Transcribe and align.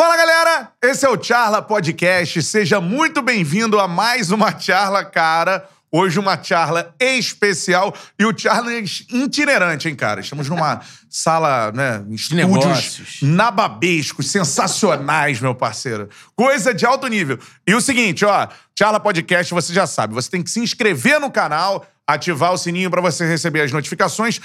Fala 0.00 0.16
galera, 0.16 0.72
esse 0.82 1.04
é 1.04 1.10
o 1.10 1.22
Charla 1.22 1.60
Podcast. 1.60 2.42
Seja 2.42 2.80
muito 2.80 3.20
bem-vindo 3.20 3.78
a 3.78 3.86
mais 3.86 4.30
uma 4.30 4.58
Charla, 4.58 5.04
cara. 5.04 5.68
Hoje 5.92 6.18
uma 6.18 6.42
charla 6.42 6.94
especial 6.98 7.94
e 8.18 8.24
o 8.24 8.32
charla 8.34 8.72
é 8.72 8.82
itinerante, 9.12 9.90
hein, 9.90 9.94
cara? 9.94 10.22
Estamos 10.22 10.48
numa 10.48 10.80
sala, 11.10 11.70
né, 11.72 12.02
estúdios 12.12 12.48
negócios. 12.48 13.18
nababescos, 13.20 14.30
sensacionais, 14.30 15.38
meu 15.38 15.54
parceiro. 15.54 16.08
Coisa 16.34 16.72
de 16.72 16.86
alto 16.86 17.06
nível. 17.06 17.38
E 17.66 17.74
o 17.74 17.80
seguinte, 17.82 18.24
ó, 18.24 18.48
Charla 18.78 19.00
Podcast, 19.00 19.52
você 19.52 19.74
já 19.74 19.86
sabe, 19.86 20.14
você 20.14 20.30
tem 20.30 20.42
que 20.42 20.50
se 20.50 20.60
inscrever 20.60 21.20
no 21.20 21.30
canal, 21.30 21.86
ativar 22.06 22.54
o 22.54 22.56
sininho 22.56 22.90
para 22.90 23.02
você 23.02 23.26
receber 23.26 23.60
as 23.60 23.72
notificações. 23.72 24.40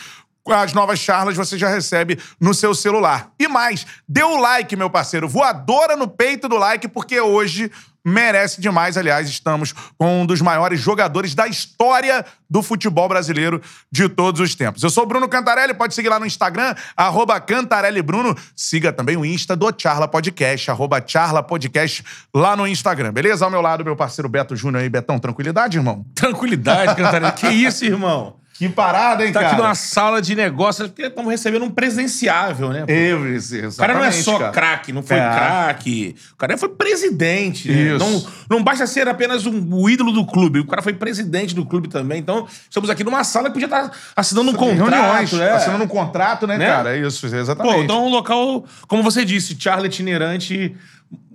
As 0.47 0.73
novas 0.73 0.99
charlas 0.99 1.35
você 1.35 1.57
já 1.57 1.69
recebe 1.69 2.19
no 2.39 2.53
seu 2.53 2.75
celular. 2.75 3.31
E 3.39 3.47
mais, 3.47 3.85
dê 4.07 4.23
o 4.23 4.37
like, 4.37 4.75
meu 4.75 4.89
parceiro. 4.89 5.27
Voadora 5.27 5.95
no 5.95 6.07
peito 6.07 6.47
do 6.47 6.57
like, 6.57 6.87
porque 6.87 7.19
hoje 7.19 7.71
merece 8.05 8.61
demais. 8.61 8.95
Aliás, 8.95 9.27
estamos 9.27 9.73
com 9.97 10.21
um 10.21 10.25
dos 10.25 10.39
maiores 10.41 10.79
jogadores 10.79 11.33
da 11.33 11.47
história 11.47 12.23
do 12.47 12.61
futebol 12.61 13.09
brasileiro 13.09 13.59
de 13.91 14.07
todos 14.07 14.39
os 14.39 14.53
tempos. 14.53 14.83
Eu 14.83 14.91
sou 14.91 15.07
Bruno 15.07 15.27
Cantarelli, 15.27 15.73
pode 15.73 15.95
seguir 15.95 16.09
lá 16.09 16.19
no 16.19 16.27
Instagram, 16.27 16.75
arroba 16.95 17.39
Cantarelli 17.39 18.03
Bruno. 18.03 18.37
Siga 18.55 18.93
também 18.93 19.17
o 19.17 19.25
Insta 19.25 19.55
do 19.55 19.73
Charla 19.75 20.07
Podcast, 20.07 20.69
arroba 20.69 21.03
Charla 21.05 21.41
Podcast 21.41 22.05
lá 22.33 22.55
no 22.55 22.67
Instagram, 22.67 23.11
beleza? 23.11 23.43
Ao 23.43 23.51
meu 23.51 23.61
lado, 23.61 23.83
meu 23.83 23.95
parceiro 23.95 24.29
Beto 24.29 24.55
Júnior 24.55 24.83
aí. 24.83 24.89
Betão, 24.89 25.17
tranquilidade, 25.17 25.77
irmão? 25.77 26.05
Tranquilidade, 26.13 26.95
Cantarelli. 26.95 27.33
que 27.33 27.47
isso, 27.47 27.83
irmão? 27.83 28.44
Que 28.57 28.69
parada, 28.69 29.25
hein, 29.25 29.33
Tá 29.33 29.41
cara? 29.41 29.51
aqui 29.53 29.61
numa 29.61 29.75
sala 29.75 30.21
de 30.21 30.33
negócios, 30.33 30.87
porque 30.87 31.03
estamos 31.07 31.29
recebendo 31.29 31.65
um 31.65 31.69
presenciável, 31.69 32.69
né? 32.69 32.85
pô? 32.85 32.91
Eu, 32.91 33.27
exatamente, 33.27 33.73
O 33.73 33.77
cara 33.77 33.93
não 33.93 34.03
é 34.05 34.11
só 34.11 34.49
craque, 34.51 34.93
não 34.93 35.03
foi 35.03 35.17
É. 35.17 35.19
craque. 35.19 36.15
O 36.33 36.37
cara 36.37 36.57
foi 36.57 36.69
presidente. 36.69 37.69
né? 37.69 37.95
Isso. 37.95 37.99
Não, 37.99 38.25
não 38.57 38.63
basta 38.63 38.87
ser 38.87 39.09
apenas 39.09 39.45
um, 39.45 39.73
o 39.73 39.89
ídolo 39.89 40.13
do 40.13 40.25
clube. 40.25 40.59
O 40.59 40.65
cara 40.67 40.81
foi 40.81 40.93
presidente 40.93 41.53
do 41.53 41.65
clube 41.65 41.89
também. 41.89 42.19
Então, 42.19 42.47
estamos 42.69 42.89
aqui 42.89 43.03
numa 43.03 43.25
sala 43.25 43.49
que 43.49 43.53
podia 43.59 43.65
estar 43.65 43.91
assinando 44.15 44.51
um 44.51 44.53
contrato. 44.53 44.89
Reuniões, 44.89 45.33
né? 45.33 45.51
assinando 45.51 45.83
um 45.83 45.87
contrato, 45.87 46.47
né, 46.47 46.57
Né? 46.57 46.65
cara? 46.65 46.95
É 46.97 47.01
Isso, 47.01 47.25
exatamente. 47.25 47.75
Pô, 47.75 47.83
então 47.83 47.97
é 47.97 48.07
um 48.07 48.09
local, 48.09 48.63
como 48.87 49.03
você 49.03 49.25
disse, 49.25 49.55
Charla 49.59 49.87
itinerante, 49.87 50.73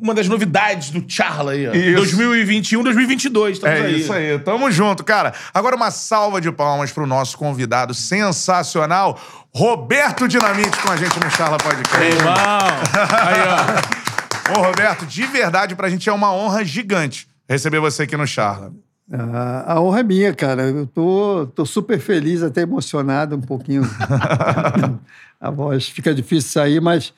uma 0.01 0.15
das 0.15 0.29
novidades 0.29 0.91
do 0.91 1.05
Charla 1.07 1.53
aí, 1.53 1.69
ó. 1.69 1.73
Isso. 1.73 2.17
2021, 2.17 2.83
2022. 2.83 3.57
Estamos 3.59 3.79
É 3.79 3.83
aí. 3.83 4.01
isso 4.01 4.13
aí, 4.13 4.39
tamo 4.39 4.71
junto, 4.71 5.05
cara. 5.05 5.33
Agora 5.53 5.77
uma 5.77 5.91
salva 5.91 6.41
de 6.41 6.51
palmas 6.51 6.91
pro 6.91 7.07
nosso 7.07 7.37
convidado 7.37 7.93
sensacional, 7.93 9.21
Roberto 9.55 10.27
Dinamite, 10.27 10.79
com 10.79 10.91
a 10.91 10.97
gente 10.97 11.19
no 11.23 11.31
Charla 11.31 11.59
Podcast. 11.59 12.03
Irmão. 12.03 12.35
Aí, 13.27 13.41
ó. 14.55 14.59
Ô, 14.59 14.63
Roberto, 14.63 15.07
de 15.07 15.27
verdade, 15.27 15.75
pra 15.75 15.89
gente 15.89 16.09
é 16.09 16.13
uma 16.13 16.33
honra 16.33 16.65
gigante 16.65 17.29
receber 17.49 17.81
você 17.81 18.05
aqui 18.05 18.17
no 18.17 18.27
Charla. 18.27 18.73
Ah, 19.13 19.75
a 19.75 19.81
honra 19.81 20.01
é 20.01 20.03
minha, 20.05 20.33
cara. 20.33 20.63
Eu 20.63 20.87
tô, 20.87 21.49
tô 21.55 21.67
super 21.67 21.99
feliz, 21.99 22.43
até 22.45 22.63
emocionado 22.63 23.35
um 23.37 23.41
pouquinho. 23.41 23.83
a 25.41 25.51
voz 25.51 25.89
fica 25.89 26.15
difícil 26.15 26.51
sair, 26.51 26.81
mas 26.81 27.13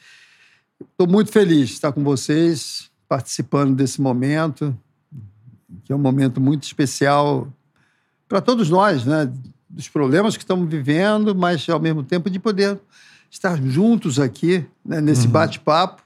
estou 0.91 1.07
muito 1.07 1.31
feliz 1.31 1.69
de 1.69 1.75
estar 1.75 1.93
com 1.93 2.03
vocês, 2.03 2.91
participando 3.09 3.75
desse 3.75 4.01
momento, 4.01 4.77
que 5.85 5.93
é 5.93 5.97
um 5.97 5.99
momento 5.99 6.41
muito 6.41 6.65
especial 6.65 7.49
para 8.29 8.41
todos 8.41 8.69
nós, 8.71 9.05
né? 9.05 9.31
Dos 9.69 9.89
problemas 9.89 10.37
que 10.37 10.43
estamos 10.43 10.69
vivendo, 10.69 11.35
mas 11.35 11.67
ao 11.69 11.81
mesmo 11.81 12.03
tempo 12.03 12.29
de 12.29 12.39
poder 12.39 12.79
estar 13.31 13.61
juntos 13.63 14.19
aqui, 14.21 14.65
né? 14.85 15.01
nesse 15.01 15.27
bate-papo. 15.27 16.03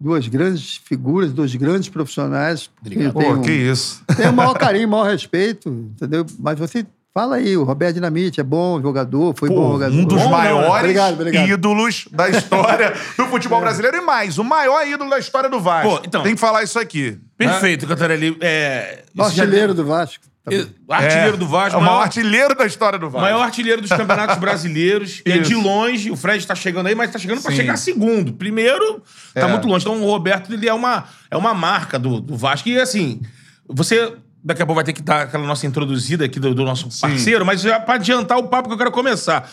Duas 0.00 0.28
grandes 0.28 0.76
figuras, 0.76 1.32
dois 1.32 1.54
grandes 1.56 1.88
profissionais. 1.88 2.70
Obrigado. 2.80 3.12
Pô, 3.14 3.20
Tem 3.20 3.32
um- 3.34 3.42
que 3.42 3.50
isso. 3.50 4.04
tenho 4.16 4.30
o 4.30 4.32
maior 4.32 4.54
carinho, 4.58 4.86
o 4.86 4.90
maior 4.92 5.10
respeito, 5.10 5.68
entendeu? 5.68 6.24
Mas 6.38 6.58
você 6.58 6.86
fala 7.14 7.36
aí, 7.36 7.56
o 7.56 7.64
Roberto 7.64 7.94
Dinamite 7.94 8.40
é 8.40 8.44
bom 8.44 8.80
jogador, 8.80 9.34
foi 9.36 9.48
bom 9.48 9.66
Pô, 9.66 9.72
jogador. 9.72 9.94
um 9.94 10.04
dos 10.04 10.18
Bom, 10.18 10.24
não, 10.24 10.30
maiores 10.30 10.68
Obrigado, 10.80 11.14
obrigado. 11.14 11.48
ídolos 11.48 12.08
da 12.12 12.28
história 12.28 12.92
do 13.16 13.26
futebol 13.26 13.60
brasileiro 13.60 13.96
e 13.96 14.00
mais, 14.00 14.38
o 14.38 14.44
maior 14.44 14.86
ídolo 14.86 15.10
da 15.10 15.18
história 15.18 15.48
do 15.50 15.58
Vasco. 15.60 15.88
Pô, 15.98 16.00
então- 16.04 16.22
Tem 16.22 16.34
que 16.34 16.40
falar 16.40 16.62
isso 16.62 16.78
aqui. 16.78 17.18
Perfeito, 17.36 17.86
Cantarelli. 17.86 18.36
É, 18.40 19.02
O 19.16 19.22
isso 19.22 19.34
já- 19.36 19.42
artilheiro 19.42 19.74
do 19.74 19.84
Vasco. 19.84 20.24
Bom. 20.46 20.54
É, 20.54 20.66
Artilheiro 20.94 21.34
É, 21.34 21.36
do 21.36 21.46
Vasco. 21.46 21.74
É 21.74 21.76
o 21.76 21.80
maior 21.82 21.92
maior, 21.96 22.04
artilheiro 22.04 22.54
da 22.54 22.64
história 22.64 22.98
do 22.98 23.10
Vasco. 23.10 23.20
maior 23.20 23.42
artilheiro 23.42 23.82
dos 23.82 23.90
campeonatos 23.90 24.36
brasileiros. 24.40 25.20
é 25.26 25.36
de 25.38 25.54
longe. 25.54 26.10
O 26.10 26.16
Fred 26.16 26.46
tá 26.46 26.54
chegando 26.54 26.86
aí, 26.86 26.94
mas 26.94 27.10
tá 27.10 27.18
chegando 27.18 27.40
Sim. 27.42 27.50
chegar 27.54 27.76
segundo. 27.76 28.32
Primeiro, 28.32 29.02
tá 29.34 29.40
É. 29.42 29.46
muito 29.46 29.68
longe. 29.68 29.84
Então 29.84 30.00
o 30.02 30.06
Roberto, 30.06 30.50
ele 30.52 30.66
é 30.66 30.72
uma, 30.72 31.04
é 31.30 31.36
uma 31.36 31.52
marca 31.52 31.98
do, 31.98 32.18
do 32.20 32.34
Vasco. 32.34 32.66
E 32.68 32.80
assim, 32.80 33.20
você 33.68 34.14
daqui 34.42 34.62
a 34.62 34.66
pouco 34.66 34.76
vai 34.76 34.84
ter 34.84 34.92
que 34.92 35.02
dar 35.02 35.22
aquela 35.22 35.46
nossa 35.46 35.66
introduzida 35.66 36.24
aqui 36.24 36.38
do, 36.38 36.54
do 36.54 36.64
nosso 36.64 36.88
parceiro, 37.00 37.44
mas 37.44 37.60
já 37.60 37.78
pra 37.80 37.94
adiantar 37.94 38.38
o 38.38 38.44
papo 38.44 38.68
que 38.68 38.74
eu 38.74 38.78
quero 38.78 38.90
começar. 38.90 39.50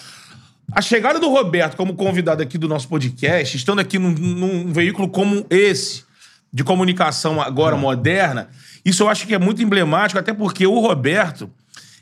A 0.72 0.82
chegada 0.82 1.20
do 1.20 1.30
Roberto 1.30 1.76
como 1.76 1.94
convidado 1.96 2.42
aqui 2.42 2.58
do 2.58 2.68
nosso 2.68 2.88
podcast, 2.88 3.56
estando 3.56 3.80
aqui 3.80 4.00
num, 4.00 4.12
num 4.12 4.74
veículo 4.74 5.08
como 5.08 5.46
esse, 5.50 6.04
de 6.52 6.64
comunicação 6.64 7.42
agora 7.42 7.76
moderna, 7.76 8.50
isso 8.84 9.04
eu 9.04 9.10
acho 9.10 9.28
que 9.28 9.36
é 9.36 9.40
muito 9.40 9.62
emblemático, 9.62 10.20
até 10.20 10.34
porque 10.34 10.66
o 10.66 10.80
Roberto, 10.80 11.50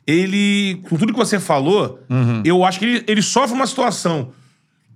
ele, 0.06 0.82
com 0.90 0.98
tudo 0.98 1.14
que 1.14 1.20
você 1.20 1.40
falou, 1.40 2.00
eu 2.46 2.64
acho 2.64 2.80
que 2.80 2.86
ele, 2.86 3.04
ele 3.08 3.22
sofre 3.22 3.56
uma 3.56 3.66
situação. 3.68 4.32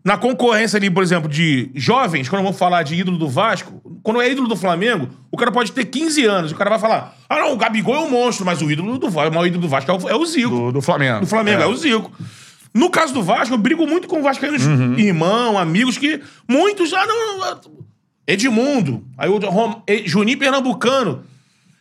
Na 0.03 0.17
concorrência 0.17 0.77
ali, 0.77 0.89
por 0.89 1.03
exemplo, 1.03 1.29
de 1.29 1.69
jovens, 1.75 2.29
quando 2.29 2.43
vamos 2.43 2.57
falar 2.57 2.83
de 2.83 2.95
ídolo 2.95 3.17
do 3.17 3.27
Vasco, 3.27 3.81
quando 4.01 4.21
é 4.21 4.31
ídolo 4.31 4.47
do 4.47 4.55
Flamengo, 4.55 5.09
o 5.29 5.35
cara 5.35 5.51
pode 5.51 5.71
ter 5.71 5.83
15 5.85 6.25
anos. 6.25 6.51
O 6.51 6.55
cara 6.55 6.69
vai 6.69 6.79
falar: 6.79 7.15
ah, 7.27 7.39
não, 7.39 7.53
o 7.53 7.57
Gabigol 7.57 7.95
é 7.95 7.99
um 7.99 8.09
monstro, 8.09 8.45
mas 8.45 8.61
o 8.61 8.71
ídolo 8.71 8.97
do 8.97 9.09
Vasco, 9.09 9.31
o 9.31 9.33
maior 9.33 9.47
ídolo 9.47 9.63
do 9.63 9.67
Vasco 9.67 9.91
é 9.91 9.93
o, 9.93 10.09
é 10.09 10.15
o 10.15 10.25
Zico. 10.25 10.49
Do, 10.49 10.71
do 10.73 10.81
Flamengo. 10.81 11.19
Do 11.21 11.27
Flamengo, 11.27 11.61
é. 11.61 11.67
o 11.67 11.75
Zico. 11.75 12.11
No 12.73 12.89
caso 12.89 13.13
do 13.13 13.23
Vasco, 13.23 13.53
eu 13.53 13.57
brigo 13.57 13.87
muito 13.87 14.07
com 14.07 14.21
vascaínos, 14.21 14.61
irmão, 14.97 15.57
amigos, 15.57 15.97
que 15.97 16.21
muitos 16.47 16.89
já 16.89 17.05
não. 17.05 17.59
Edmundo, 18.27 19.03
aí 19.17 19.29
o 19.29 19.37
Rom, 19.39 19.81
Juninho 20.05 20.37
Pernambucano. 20.37 21.23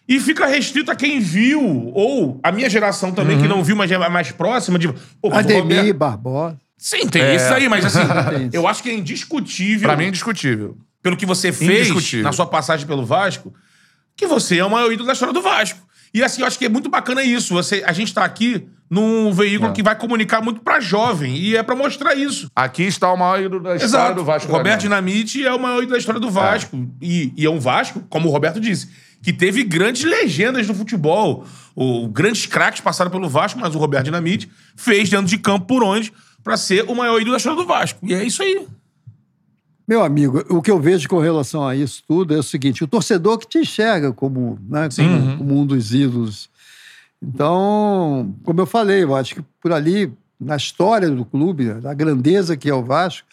E 0.08 0.20
fica 0.20 0.46
restrito 0.46 0.90
a 0.90 0.94
quem 0.94 1.18
viu, 1.18 1.90
ou 1.92 2.38
a 2.40 2.52
minha 2.52 2.70
geração 2.70 3.10
também, 3.10 3.40
que 3.40 3.48
não 3.48 3.64
viu, 3.64 3.74
mas 3.74 3.90
é 3.90 4.08
mais 4.08 4.30
próxima, 4.30 4.78
de. 4.78 4.88
Ademir 5.32 5.92
Barbosa. 5.92 6.65
Sim, 6.78 7.08
tem 7.08 7.34
isso 7.34 7.52
aí, 7.52 7.68
mas 7.68 7.84
assim, 7.84 8.00
eu 8.52 8.66
acho 8.68 8.82
que 8.82 8.90
é 8.90 8.94
indiscutível, 8.94 9.88
Pra 9.88 9.96
mim 9.96 10.04
é 10.04 10.08
indiscutível. 10.08 10.76
pelo 11.02 11.16
que 11.16 11.24
você 11.26 11.52
fez 11.52 12.12
na 12.22 12.32
sua 12.32 12.46
passagem 12.46 12.86
pelo 12.86 13.04
Vasco, 13.04 13.52
que 14.16 14.26
você 14.26 14.58
é 14.58 14.64
o 14.64 14.70
maior 14.70 14.90
ídolo 14.92 15.06
da 15.06 15.12
história 15.12 15.32
do 15.34 15.42
Vasco. 15.42 15.78
E 16.14 16.22
assim, 16.22 16.40
eu 16.40 16.46
acho 16.46 16.58
que 16.58 16.64
é 16.64 16.68
muito 16.68 16.88
bacana 16.88 17.22
isso. 17.22 17.52
Você, 17.52 17.82
a 17.86 17.92
gente 17.92 18.14
tá 18.14 18.24
aqui 18.24 18.66
num 18.88 19.32
veículo 19.32 19.70
É. 19.70 19.72
que 19.74 19.82
vai 19.82 19.96
comunicar 19.96 20.40
muito 20.40 20.60
pra 20.60 20.78
jovem, 20.80 21.36
e 21.36 21.56
é 21.56 21.62
pra 21.62 21.74
mostrar 21.74 22.14
isso. 22.14 22.48
Aqui 22.54 22.84
está 22.84 23.12
o 23.12 23.16
maior 23.16 23.40
ídolo 23.42 23.62
da 23.62 23.74
história 23.74 23.84
Exato. 23.84 24.14
do 24.14 24.24
Vasco. 24.24 24.50
Roberto. 24.52 24.80
Dinamite 24.82 25.44
é 25.44 25.52
o 25.52 25.58
maior 25.58 25.78
ídolo 25.78 25.92
da 25.92 25.98
história 25.98 26.20
do 26.20 26.30
Vasco. 26.30 26.88
E, 27.02 27.32
e 27.36 27.44
é 27.44 27.50
um 27.50 27.58
Vasco, 27.58 28.00
como 28.08 28.28
o 28.28 28.32
Roberto 28.32 28.60
disse, 28.60 28.88
que 29.22 29.32
teve 29.32 29.64
grandes 29.64 30.04
legendas 30.04 30.66
do 30.66 30.74
futebol. 30.74 31.44
O, 31.74 32.08
grandes 32.08 32.46
craques 32.46 32.80
passaram 32.80 33.10
pelo 33.10 33.28
Vasco, 33.28 33.58
mas 33.60 33.74
o 33.74 33.78
Roberto 33.78 34.04
Dinamite 34.04 34.48
fez 34.76 35.10
dentro 35.10 35.26
de 35.26 35.36
campo 35.36 35.66
por 35.66 35.82
onde 35.82 36.12
pra 36.46 36.56
ser 36.56 36.84
o 36.88 36.94
maior 36.94 37.16
ídolo 37.20 37.32
da 37.32 37.38
história 37.38 37.60
do 37.60 37.66
Vasco. 37.66 37.98
E 38.04 38.14
é 38.14 38.22
isso 38.24 38.40
aí. 38.40 38.68
Meu 39.88 40.04
amigo, 40.04 40.44
o 40.48 40.62
que 40.62 40.70
eu 40.70 40.80
vejo 40.80 41.08
com 41.08 41.18
relação 41.18 41.66
a 41.66 41.74
isso 41.74 42.04
tudo 42.06 42.32
é 42.32 42.38
o 42.38 42.42
seguinte: 42.42 42.84
o 42.84 42.86
torcedor 42.86 43.36
que 43.38 43.48
te 43.48 43.58
enxerga 43.58 44.12
como, 44.12 44.56
né, 44.68 44.88
como, 44.96 45.38
como 45.38 45.58
um 45.60 45.66
dos 45.66 45.92
ídolos. 45.92 46.48
Então, 47.20 48.32
como 48.44 48.60
eu 48.60 48.66
falei, 48.66 49.02
eu 49.02 49.14
acho 49.16 49.34
que 49.34 49.42
por 49.60 49.72
ali, 49.72 50.12
na 50.38 50.54
história 50.56 51.10
do 51.10 51.24
clube, 51.24 51.68
a 51.84 51.92
grandeza 51.94 52.56
que 52.56 52.70
é 52.70 52.74
o 52.74 52.84
Vasco, 52.84 53.26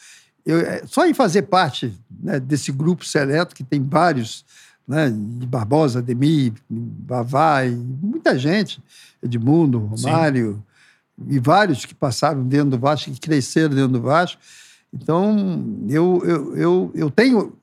eu- 0.43 0.59
é, 0.59 0.81
só 0.87 1.05
em 1.05 1.13
fazer 1.13 1.43
parte 1.43 1.93
né, 2.21 2.39
desse 2.39 2.71
grupo 2.71 3.05
seleto, 3.05 3.53
que 3.53 3.63
tem 3.63 3.79
vários, 3.83 4.43
né, 4.87 5.11
de 5.11 5.45
Barbosa, 5.45 5.99
Ademir, 5.99 6.53
e 6.71 7.75
muita 8.01 8.37
gente, 8.39 8.81
Edmundo, 9.21 9.77
Romário, 9.79 10.63
e 11.27 11.39
vários 11.39 11.85
que 11.85 11.93
passaram 11.93 12.43
dentro 12.43 12.71
do 12.71 12.79
Vasco, 12.79 13.11
que 13.11 13.19
cresceram 13.19 13.75
dentro 13.75 13.93
do 13.93 14.01
Vasco. 14.01 14.41
Então, 14.93 15.65
eu, 15.89 16.21
eu, 16.25 16.57
eu, 16.57 16.91
eu 16.93 17.11
tenho 17.11 17.53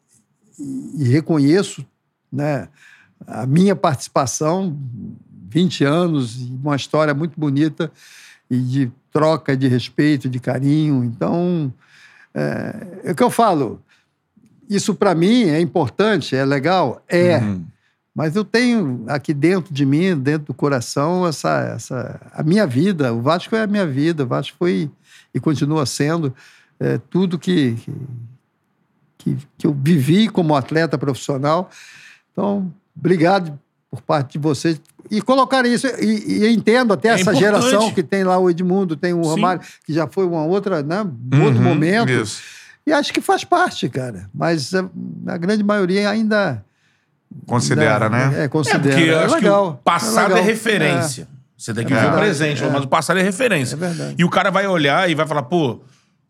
e 0.97 1.05
reconheço 1.05 1.87
né, 2.31 2.69
a 3.27 3.47
minha 3.47 3.75
participação, 3.75 4.77
20 5.49 5.85
anos, 5.85 6.37
uma 6.37 6.77
história 6.77 7.15
muito 7.15 7.39
bonita 7.39 7.91
e 8.51 8.59
de 8.59 8.93
troca 9.13 9.57
de 9.57 9.69
respeito, 9.69 10.29
de 10.29 10.39
carinho. 10.39 11.05
Então, 11.05 11.73
é, 12.35 12.87
é 13.05 13.13
o 13.13 13.15
que 13.15 13.23
eu 13.23 13.31
falo. 13.31 13.83
Isso 14.69 14.95
para 14.95 15.15
mim 15.15 15.45
é 15.45 15.61
importante, 15.61 16.37
é 16.37 16.45
legal? 16.45 17.03
É. 17.09 17.39
Uhum. 17.39 17.65
Mas 18.15 18.35
eu 18.35 18.45
tenho 18.45 19.05
aqui 19.09 19.33
dentro 19.33 19.73
de 19.73 19.87
mim, 19.87 20.17
dentro 20.17 20.49
do 20.49 20.55
coração, 20.55 21.27
essa, 21.27 21.61
essa 21.75 22.21
a 22.33 22.43
minha 22.43 22.67
vida. 22.67 23.13
O 23.15 23.23
Vasco 23.23 23.55
é 23.55 23.63
a 23.63 23.67
minha 23.67 23.87
vida. 23.87 24.25
O 24.25 24.27
Vasco 24.27 24.57
foi 24.59 24.91
e 25.33 25.39
continua 25.39 25.87
sendo 25.87 26.35
é, 26.79 26.99
tudo 27.11 27.39
que, 27.39 27.77
que, 29.19 29.37
que, 29.57 29.67
eu 29.67 29.73
vivi 29.73 30.29
como 30.29 30.57
atleta 30.57 30.99
profissional. 30.99 31.71
Então, 32.33 32.73
obrigado 32.97 33.59
por 33.91 34.01
parte 34.01 34.33
de 34.33 34.39
vocês. 34.39 34.81
E 35.11 35.21
colocar 35.21 35.65
isso, 35.67 35.87
e, 36.01 36.45
e 36.45 36.53
entendo 36.53 36.93
até 36.93 37.09
É 37.09 37.13
essa 37.13 37.33
importante. 37.33 37.41
geração 37.41 37.93
que 37.93 38.03
tem 38.03 38.25
lá 38.25 38.39
o 38.39 38.49
Edmundo, 38.51 38.97
tem 38.97 39.13
o 39.13 39.23
Sim. 39.23 39.31
Romário, 39.31 39.63
que 39.85 39.93
já 39.93 40.07
foi 40.07 40.25
uma 40.25 40.45
outra, 40.45 40.83
né, 40.83 41.03
um 41.03 41.43
outro 41.43 41.59
Uhum, 41.59 41.65
momento. 41.65 42.11
Isso. 42.11 42.43
E 42.87 42.93
acho 42.93 43.13
que 43.13 43.21
faz 43.21 43.45
parte, 43.45 43.89
cara. 43.89 44.29
Mas 44.33 44.75
a, 44.75 44.89
a 45.27 45.37
grande 45.37 45.63
maioria 45.63 46.09
ainda. 46.09 46.65
Considera, 47.47 48.09
né? 48.09 48.33
É, 48.37 48.45
É, 48.45 48.49
considera. 48.49 48.81
porque 48.83 49.11
eu 49.11 49.19
é 49.21 49.25
acho 49.25 49.35
legal. 49.35 49.67
que 49.67 49.71
o 49.81 49.83
passado 49.83 50.33
é, 50.33 50.35
legal. 50.35 50.45
referência. 50.45 51.29
Você 51.57 51.75
tem 51.75 51.85
que 51.85 51.93
É 51.93 52.01
ver 52.01 52.09
o 52.09 52.13
presente, 52.19 52.65
é. 52.65 52.71
mas 52.71 52.85
o 52.85 52.89
passado 52.89 53.19
é 53.19 53.23
referência. 53.23 53.75
É 53.75 53.79
verdade. 53.79 54.15
E 54.19 54.25
o 54.25 54.31
cara 54.31 54.51
vai 54.51 54.67
olhar 54.67 55.09
e 55.11 55.15
vai 55.15 55.27
falar, 55.27 55.43
pô, 55.43 55.81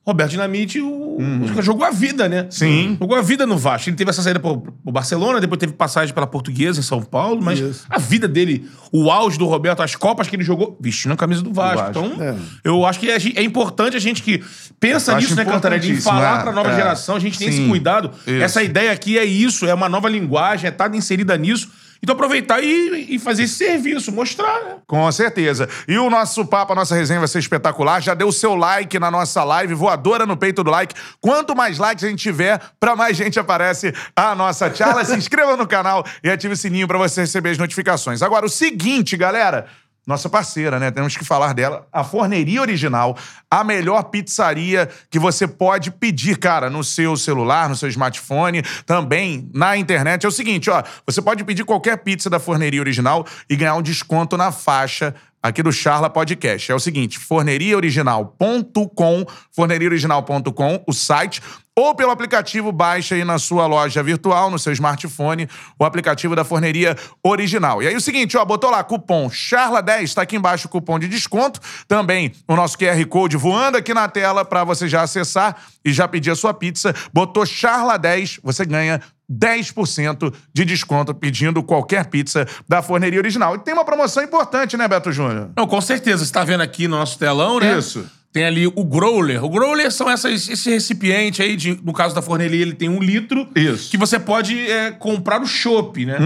Roberto 0.07 0.31
Dinamite 0.31 0.81
o, 0.81 1.19
o 1.19 1.49
cara 1.51 1.63
jogou 1.63 1.85
a 1.85 1.91
vida, 1.91 2.27
né? 2.27 2.47
Sim. 2.49 2.97
Jogou 2.99 3.17
a 3.19 3.21
vida 3.21 3.47
no 3.47 3.59
Vasco. 3.59 3.91
Ele 3.91 3.97
teve 3.97 4.09
essa 4.11 4.23
saída 4.23 4.41
pro, 4.41 4.59
pro 4.59 4.93
Barcelona, 4.93 5.41
depois 5.41 5.59
teve 5.59 5.75
passagem 5.75 6.15
pela 6.15 6.27
Portuguesa 6.27 6.81
em 6.81 6.83
São 6.83 7.03
Paulo, 7.03 7.41
mas 7.43 7.59
Isso. 7.59 7.85
a 7.89 7.99
vida 7.99 8.27
dele, 8.27 8.67
o 8.91 9.11
auge 9.11 9.39
do 9.39 9.45
Roberto, 9.47 9.83
as 9.83 9.95
Copas 9.95 10.27
que 10.27 10.35
ele 10.37 10.43
jogou, 10.43 10.79
vestindo 10.81 11.13
a 11.13 11.17
camisa 11.17 11.43
do 11.43 11.53
Vasco. 11.53 11.93
Vasco. 11.93 12.13
Então, 12.15 12.23
É. 12.25 12.35
eu 12.65 12.87
acho 12.87 12.99
que 12.99 13.11
é, 13.11 13.17
é 13.37 13.43
importante 13.43 13.95
a 13.97 14.01
gente 14.01 14.23
que 14.23 14.43
pensa 14.81 15.15
nisso, 15.17 15.35
né, 15.35 15.45
Cantarelli? 15.45 15.81
Importantíssimo, 15.81 16.13
falar 16.15 16.41
é, 16.41 16.43
pra 16.43 16.53
nova 16.53 16.71
é. 16.73 16.77
geração, 16.77 17.17
a 17.17 17.21
gente 17.21 17.39
tem 17.39 17.53
Sim. 17.53 17.61
esse 17.61 17.69
cuidado. 17.69 18.11
Isso. 18.27 18.43
Essa 18.43 18.63
ideia 18.63 18.93
aqui 18.93 19.19
é 19.19 19.25
isso, 19.25 19.67
é 19.67 19.75
uma 19.75 19.89
nova 19.89 20.09
linguagem, 20.09 20.67
é 20.67 20.71
estar 20.71 20.93
inserida 20.95 21.37
nisso. 21.37 21.69
Então 22.03 22.15
aproveitar 22.15 22.63
e, 22.63 23.15
e 23.15 23.19
fazer 23.19 23.43
esse 23.43 23.55
serviço, 23.55 24.11
mostrar, 24.11 24.63
né? 24.65 24.77
Com 24.87 25.11
certeza. 25.13 25.69
E 25.87 25.99
o 25.99 26.09
nosso 26.09 26.47
papo, 26.47 26.73
a 26.73 26.77
nossa 26.77 26.95
resenha 26.95 27.19
vai 27.19 27.29
ser 27.29 27.41
espetacular. 27.41 28.01
Já 28.01 28.15
deu 28.15 28.29
o 28.29 28.33
seu 28.33 28.55
like 28.55 28.99
na 28.99 29.11
nossa 29.11 29.45
live, 29.45 29.75
voadora 29.75 30.25
no 30.25 30.37
peito 30.37 30.65
do 30.65 30.71
like. 30.71 30.95
Quanto 31.21 31.55
mais 31.55 31.79
likes 31.79 32.03
a 32.05 32.09
gente 32.09 32.21
tiver, 32.23 32.61
pra 32.79 32.97
mais 32.97 33.17
gente 33.17 33.39
aparece 33.39 33.93
a 34.17 34.35
nossa 34.35 34.75
charla. 34.75 35.05
Se 35.05 35.15
inscreva 35.15 35.57
no 35.57 35.67
canal 35.67 36.05
e 36.25 36.31
ative 36.31 36.55
o 36.55 36.57
sininho 36.57 36.89
pra 36.89 36.97
você 36.97 37.23
receber 37.23 37.51
as 37.51 37.59
notificações. 37.59 38.23
Agora, 38.23 38.47
o 38.47 38.49
seguinte, 38.49 39.17
galera. 39.17 39.67
Nossa 40.07 40.29
parceira, 40.29 40.79
né? 40.79 40.91
Temos 40.91 41.17
que 41.17 41.25
falar 41.25 41.53
dela. 41.53 41.87
A 41.93 42.03
Forneria 42.03 42.63
Original, 42.63 43.17
a 43.51 43.63
melhor 43.63 44.05
pizzaria 44.05 44.89
que 45.11 45.19
você 45.19 45.47
pode 45.47 45.91
pedir, 45.91 46.39
cara, 46.39 46.71
no 46.71 46.83
seu 46.83 47.17
celular, 47.17 47.69
no 47.69 47.77
seu 47.77 47.89
smartphone, 47.89 48.63
também 48.87 49.49
na 49.55 49.77
internet. 49.77 50.25
É 50.25 50.29
o 50.29 50.33
seguinte, 50.33 50.71
ó, 50.71 50.83
você 51.07 51.21
pode 51.21 51.45
pedir 51.45 51.65
qualquer 51.65 51.99
pizza 51.99 52.31
da 52.31 52.41
Forneria 52.41 52.81
Original 52.81 53.27
e 53.49 53.57
ganhar 53.57 53.75
um 53.75 53.83
desconto 53.83 54.37
na 54.37 54.51
faixa 54.51 55.15
aqui 55.43 55.63
do 55.63 55.73
Charla 55.73 56.11
Podcast. 56.11 56.71
É 56.71 56.75
o 56.75 56.81
seguinte, 56.81 57.19
forneriaoriginal.com, 57.19 59.27
forneriaoriginal.com, 59.53 60.85
o 60.87 60.93
site, 60.93 61.41
ou 61.81 61.95
pelo 61.95 62.11
aplicativo, 62.11 62.71
baixa 62.71 63.15
aí 63.15 63.25
na 63.25 63.39
sua 63.39 63.67
loja 63.67 64.03
virtual, 64.03 64.51
no 64.51 64.59
seu 64.59 64.73
smartphone, 64.73 65.49
o 65.79 65.85
aplicativo 65.85 66.37
da 66.37 66.45
Forneria 66.45 66.97
Original. 67.23 67.83
E 67.83 67.89
aí 67.89 67.97
o 67.97 68.01
seguinte, 68.01 68.37
ó, 68.37 68.45
botou 68.45 68.71
lá 68.71 68.85
cupom 68.85 69.29
CHARLA10, 69.29 70.15
tá 70.15 70.23
aqui 70.23 70.37
embaixo 70.37 70.67
o 70.69 70.71
cupom 70.71 70.99
de 70.99 71.09
desconto, 71.09 71.61
também 71.89 72.33
o 72.47 72.55
nosso 72.55 72.77
QR 72.77 73.03
Code 73.07 73.37
voando 73.37 73.79
aqui 73.79 73.95
na 73.95 74.09
tela 74.09 74.45
para 74.45 74.63
você 74.63 74.89
já 74.89 75.03
acessar 75.03 75.57
e 75.85 75.93
já 75.93 76.07
pedir 76.07 76.31
a 76.31 76.37
sua 76.37 76.53
pizza. 76.53 76.95
Botou 77.13 77.45
CHARLA10, 77.45 78.41
você 78.43 78.67
ganha 78.67 79.01
10% 79.31 80.35
de 80.53 80.65
desconto 80.65 81.15
pedindo 81.15 81.63
qualquer 81.63 82.07
pizza 82.07 82.47
da 82.69 82.83
Forneria 82.83 83.21
Original. 83.21 83.55
E 83.55 83.59
tem 83.61 83.73
uma 83.73 83.85
promoção 83.85 84.23
importante, 84.23 84.77
né, 84.77 84.89
Beto 84.89 85.13
Júnior? 85.13 85.51
Não, 85.57 85.67
com 85.67 85.81
certeza. 85.81 86.25
Você 86.25 86.33
tá 86.33 86.45
vendo 86.45 86.63
aqui 86.63 86.89
no 86.89 86.97
nosso 86.97 87.19
telão, 87.19 87.61
né? 87.61 87.79
Isso. 87.79 88.05
Tem 88.33 88.45
ali 88.45 88.67
o 88.67 88.85
growler. 88.85 89.45
O 89.45 89.49
growler 89.49 89.91
são 89.91 90.09
essas, 90.09 90.49
esse 90.49 90.71
recipiente 90.71 91.43
aí, 91.43 91.57
de, 91.57 91.81
no 91.83 91.93
caso 91.93 92.15
da 92.15 92.23
forneria, 92.23 92.63
ele 92.63 92.75
tem 92.75 92.89
um 92.89 93.03
litro. 93.03 93.49
Isso. 93.57 93.91
Que 93.91 93.97
você 93.97 94.21
pode 94.21 94.57
é, 94.71 94.93
comprar 94.93 95.43
o 95.43 95.47
chopp, 95.47 96.07
né? 96.07 96.17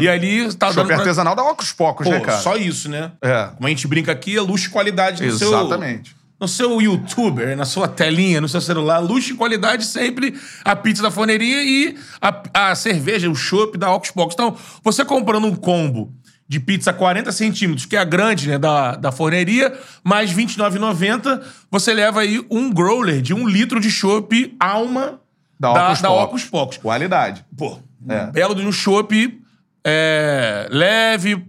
E 0.00 0.08
ali 0.08 0.54
tá 0.54 0.68
Shopping 0.68 0.76
dando 0.76 0.86
pra... 0.86 0.96
artesanal 0.98 1.34
dá 1.34 1.42
ocos 1.42 1.72
pocos, 1.72 2.06
Pô, 2.06 2.12
né, 2.12 2.20
cara? 2.20 2.38
só 2.38 2.56
isso, 2.56 2.88
né? 2.88 3.10
É. 3.20 3.50
Como 3.56 3.66
a 3.66 3.70
gente 3.70 3.88
brinca 3.88 4.12
aqui, 4.12 4.36
é 4.36 4.40
luxo 4.40 4.68
e 4.68 4.70
qualidade 4.70 5.24
no 5.24 5.36
seu... 5.36 5.48
Exatamente. 5.48 6.16
No 6.40 6.46
seu 6.46 6.80
youtuber, 6.80 7.56
na 7.56 7.64
sua 7.64 7.88
telinha, 7.88 8.40
no 8.40 8.48
seu 8.48 8.60
celular, 8.60 9.00
luxo 9.00 9.32
e 9.32 9.34
qualidade 9.34 9.84
sempre 9.84 10.38
a 10.64 10.76
pizza 10.76 11.02
da 11.02 11.10
forneria 11.10 11.64
e 11.64 11.96
a, 12.20 12.70
a 12.70 12.74
cerveja, 12.76 13.28
o 13.28 13.34
chopp 13.34 13.76
da 13.76 13.92
Oxbox. 13.92 14.34
Então, 14.34 14.56
você 14.84 15.04
comprando 15.04 15.48
um 15.48 15.56
combo 15.56 16.14
de 16.48 16.58
pizza 16.58 16.92
40 16.94 17.30
centímetros, 17.30 17.84
que 17.84 17.94
é 17.94 17.98
a 17.98 18.04
grande, 18.04 18.48
né, 18.48 18.56
da, 18.58 18.96
da 18.96 19.12
forneria, 19.12 19.72
mais 20.02 20.30
R$ 20.32 20.44
29,90, 20.46 21.42
você 21.70 21.92
leva 21.92 22.20
aí 22.22 22.42
um 22.50 22.72
growler 22.72 23.20
de 23.20 23.34
um 23.34 23.46
litro 23.46 23.78
de 23.78 23.90
chopp 23.90 24.56
Alma 24.58 25.20
Da 25.60 25.72
da, 25.74 25.86
Ocus 25.88 26.00
da 26.00 26.08
Pocus. 26.08 26.24
Ocus 26.24 26.44
Pocus. 26.44 26.76
Qualidade. 26.78 27.44
Pô, 27.56 27.78
É. 28.08 28.22
um 28.24 28.30
belo 28.30 28.54
de 28.54 28.66
um 28.66 28.72
chopp 28.72 29.38
é, 29.86 30.66
leve, 30.70 31.44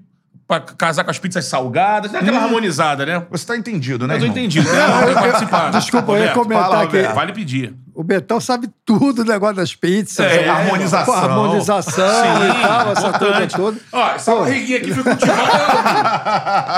pra 0.48 0.60
casar 0.60 1.04
com 1.04 1.12
as 1.12 1.20
pizzas 1.20 1.46
salgadas, 1.46 2.12
né? 2.12 2.20
aquela 2.20 2.40
harmonizada, 2.44 3.06
né? 3.06 3.24
Você 3.30 3.46
tá 3.46 3.56
entendido, 3.58 4.08
né, 4.08 4.16
Eu 4.16 4.20
tô 4.20 4.26
irmão? 4.26 4.38
entendido. 4.38 4.68
né? 4.72 4.84
Eu 4.86 5.06
vou 5.06 5.14
participar. 5.22 5.70
Desculpa, 5.72 6.12
eu 6.14 6.24
ia 6.26 6.32
comentar 6.34 6.70
fala, 6.70 6.84
aqui. 6.84 7.02
Vale 7.14 7.34
pedir. 7.34 7.74
O 8.00 8.04
Betão 8.04 8.40
sabe 8.40 8.70
tudo 8.86 9.26
do 9.26 9.30
negócio 9.30 9.58
das 9.58 9.76
pizzas. 9.76 10.26
É, 10.26 10.44
né? 10.44 10.48
harmonização. 10.50 11.14
Harmonização 11.14 12.48
e 12.48 12.62
tal, 12.62 12.92
essa 12.94 13.20
coisa 13.20 13.48
toda. 13.48 13.78
Ó, 13.92 14.10
essa 14.12 14.36
barriguinha 14.36 14.78
aqui 14.78 14.94
foi 14.94 15.04
cultivada 15.04 15.42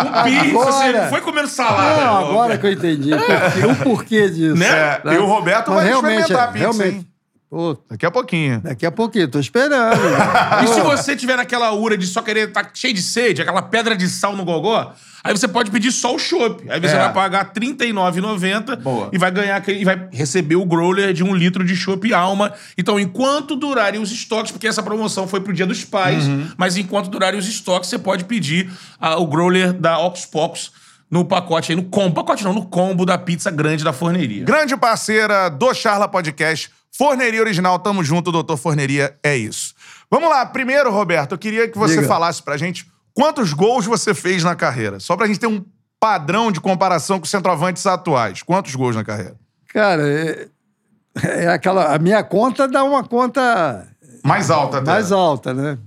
com 0.02 0.24
pizza. 0.24 0.52
Você 0.52 0.84
Agora- 0.84 1.02
não 1.04 1.10
foi 1.10 1.22
comendo 1.22 1.48
salada. 1.48 2.02
Não, 2.06 2.22
né, 2.22 2.28
agora 2.28 2.58
que 2.58 2.66
eu 2.66 2.72
entendi. 2.72 3.12
Porque- 3.12 3.66
O 3.68 3.76
porquê 3.84 4.30
disso. 4.32 4.56
Né? 4.56 4.68
É, 4.68 5.02
e 5.14 5.18
o 5.20 5.28
Roberto 5.28 5.68
Mas 5.68 5.76
vai 5.76 5.86
realmente, 5.90 6.22
experimentar 6.22 6.48
a 6.48 6.50
é, 6.50 6.54
pizza, 6.54 6.60
realmente. 6.84 6.96
hein? 6.96 7.08
Pô, 7.52 7.78
Daqui 7.90 8.06
a 8.06 8.12
pouquinho. 8.12 8.62
daqui 8.62 8.86
a 8.86 8.92
pouquinho, 8.92 9.28
tô 9.28 9.38
esperando. 9.38 9.92
E 10.64 10.68
se 10.68 10.80
você 10.80 11.18
tiver 11.18 11.36
naquela 11.36 11.74
ura 11.74 11.98
de 11.98 12.08
só 12.08 12.22
querer 12.22 12.48
estar 12.48 12.72
cheio 12.74 12.94
de 12.94 13.02
sede, 13.02 13.42
aquela 13.42 13.62
pedra 13.62 13.94
de 13.94 14.08
sal 14.08 14.38
no 14.38 14.46
gogó, 14.46 14.94
aí 15.22 15.36
você 15.38 15.50
pode 15.50 15.70
pedir 15.70 15.92
só 15.92 16.16
o 16.16 16.18
chopp. 16.20 16.64
Aí 16.72 16.80
você 16.80 16.96
É. 16.96 17.00
vai 17.00 17.12
pagar 17.14 17.44
R$ 17.48 17.52
39,90 17.54 18.78
Boa. 18.78 19.10
e 19.12 19.18
vai 19.18 19.30
ganhar 19.32 19.62
e 19.68 19.84
vai 19.84 20.08
receber 20.14 20.56
o 20.56 20.66
growler 20.66 21.12
de 21.12 21.26
um 21.26 21.36
litro 21.36 21.66
de 21.66 21.76
chopp 21.76 22.14
alma. 22.14 22.54
Então, 22.78 22.98
enquanto 22.98 23.58
durarem 23.58 24.02
os 24.02 24.14
estoques, 24.14 24.52
porque 24.54 24.66
essa 24.68 24.82
promoção 24.82 25.28
foi 25.28 25.42
pro 25.42 25.52
Dia 25.52 25.66
dos 25.66 25.84
Pais, 25.84 26.26
Uhum. 26.28 26.48
mas 26.56 26.78
enquanto 26.78 27.10
durarem 27.10 27.38
os 27.38 27.50
estoques, 27.50 27.90
você 27.90 28.00
pode 28.00 28.24
pedir 28.24 28.72
ah, 28.98 29.18
o 29.18 29.28
growler 29.28 29.74
da 29.74 30.00
Oxpox 30.00 30.72
no 31.12 31.26
pacote 31.26 31.72
aí, 31.74 31.76
no 31.76 31.84
combo. 31.84 32.16
Pacote 32.16 32.44
não, 32.46 32.54
no 32.54 32.66
combo 32.66 33.06
da 33.06 33.18
pizza 33.18 33.52
grande 33.52 33.84
da 33.84 33.92
forneria. 33.92 34.46
Grande 34.46 34.78
parceira 34.78 35.50
do 35.50 35.74
Charla 35.74 36.08
Podcast, 36.08 36.72
Forneria 36.98 37.42
Original. 37.42 37.78
Tamo 37.80 38.02
junto, 38.04 38.32
doutor 38.32 38.56
Forneria. 38.56 39.14
É 39.22 39.36
isso. 39.36 39.74
Vamos 40.10 40.30
lá. 40.30 40.46
Primeiro, 40.46 40.90
Roberto, 40.90 41.34
eu 41.34 41.38
queria 41.38 41.68
que 41.68 41.78
você 41.78 41.96
Diga. 41.96 42.08
falasse 42.08 42.42
pra 42.42 42.56
gente 42.56 42.90
quantos 43.14 43.52
gols 43.52 43.86
você 43.86 44.14
fez 44.14 44.42
na 44.44 44.56
carreira. 44.56 45.00
Só 45.02 45.18
pra 45.18 45.28
gente 45.28 45.40
ter 45.40 45.48
um 45.48 45.64
padrão 46.00 46.52
de 46.52 46.62
comparação 46.62 47.20
com 47.20 47.26
os 47.26 47.30
centroavantes 47.30 47.86
atuais. 47.86 48.42
Quantos 48.42 48.74
gols 48.74 48.96
na 48.96 49.04
carreira? 49.04 49.36
Cara, 49.68 50.02
é, 50.08 50.48
é 51.24 51.48
aquela. 51.50 51.94
A 51.94 52.00
minha 52.00 52.24
conta 52.24 52.68
dá 52.68 52.84
uma 52.84 53.04
conta 53.04 53.86
Mais 54.24 54.50
alta 54.50 54.78
até. 54.78 54.90
mais 54.92 55.12
alta, 55.12 55.54
né? 55.54 55.78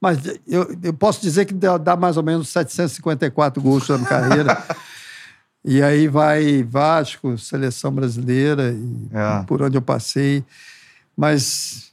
Mas 0.00 0.18
eu, 0.46 0.76
eu 0.82 0.92
posso 0.92 1.20
dizer 1.20 1.44
que 1.44 1.52
dá, 1.54 1.76
dá 1.76 1.96
mais 1.96 2.16
ou 2.16 2.22
menos 2.22 2.48
754 2.48 3.60
gols 3.62 3.88
na 3.88 3.96
minha 3.98 4.08
carreira. 4.08 4.58
E 5.64 5.82
aí 5.82 6.06
vai 6.06 6.62
Vasco, 6.62 7.36
seleção 7.36 7.90
brasileira, 7.92 8.70
e 8.72 9.08
É. 9.12 9.42
por 9.44 9.60
onde 9.60 9.76
eu 9.76 9.82
passei. 9.82 10.42
Mas 11.16 11.90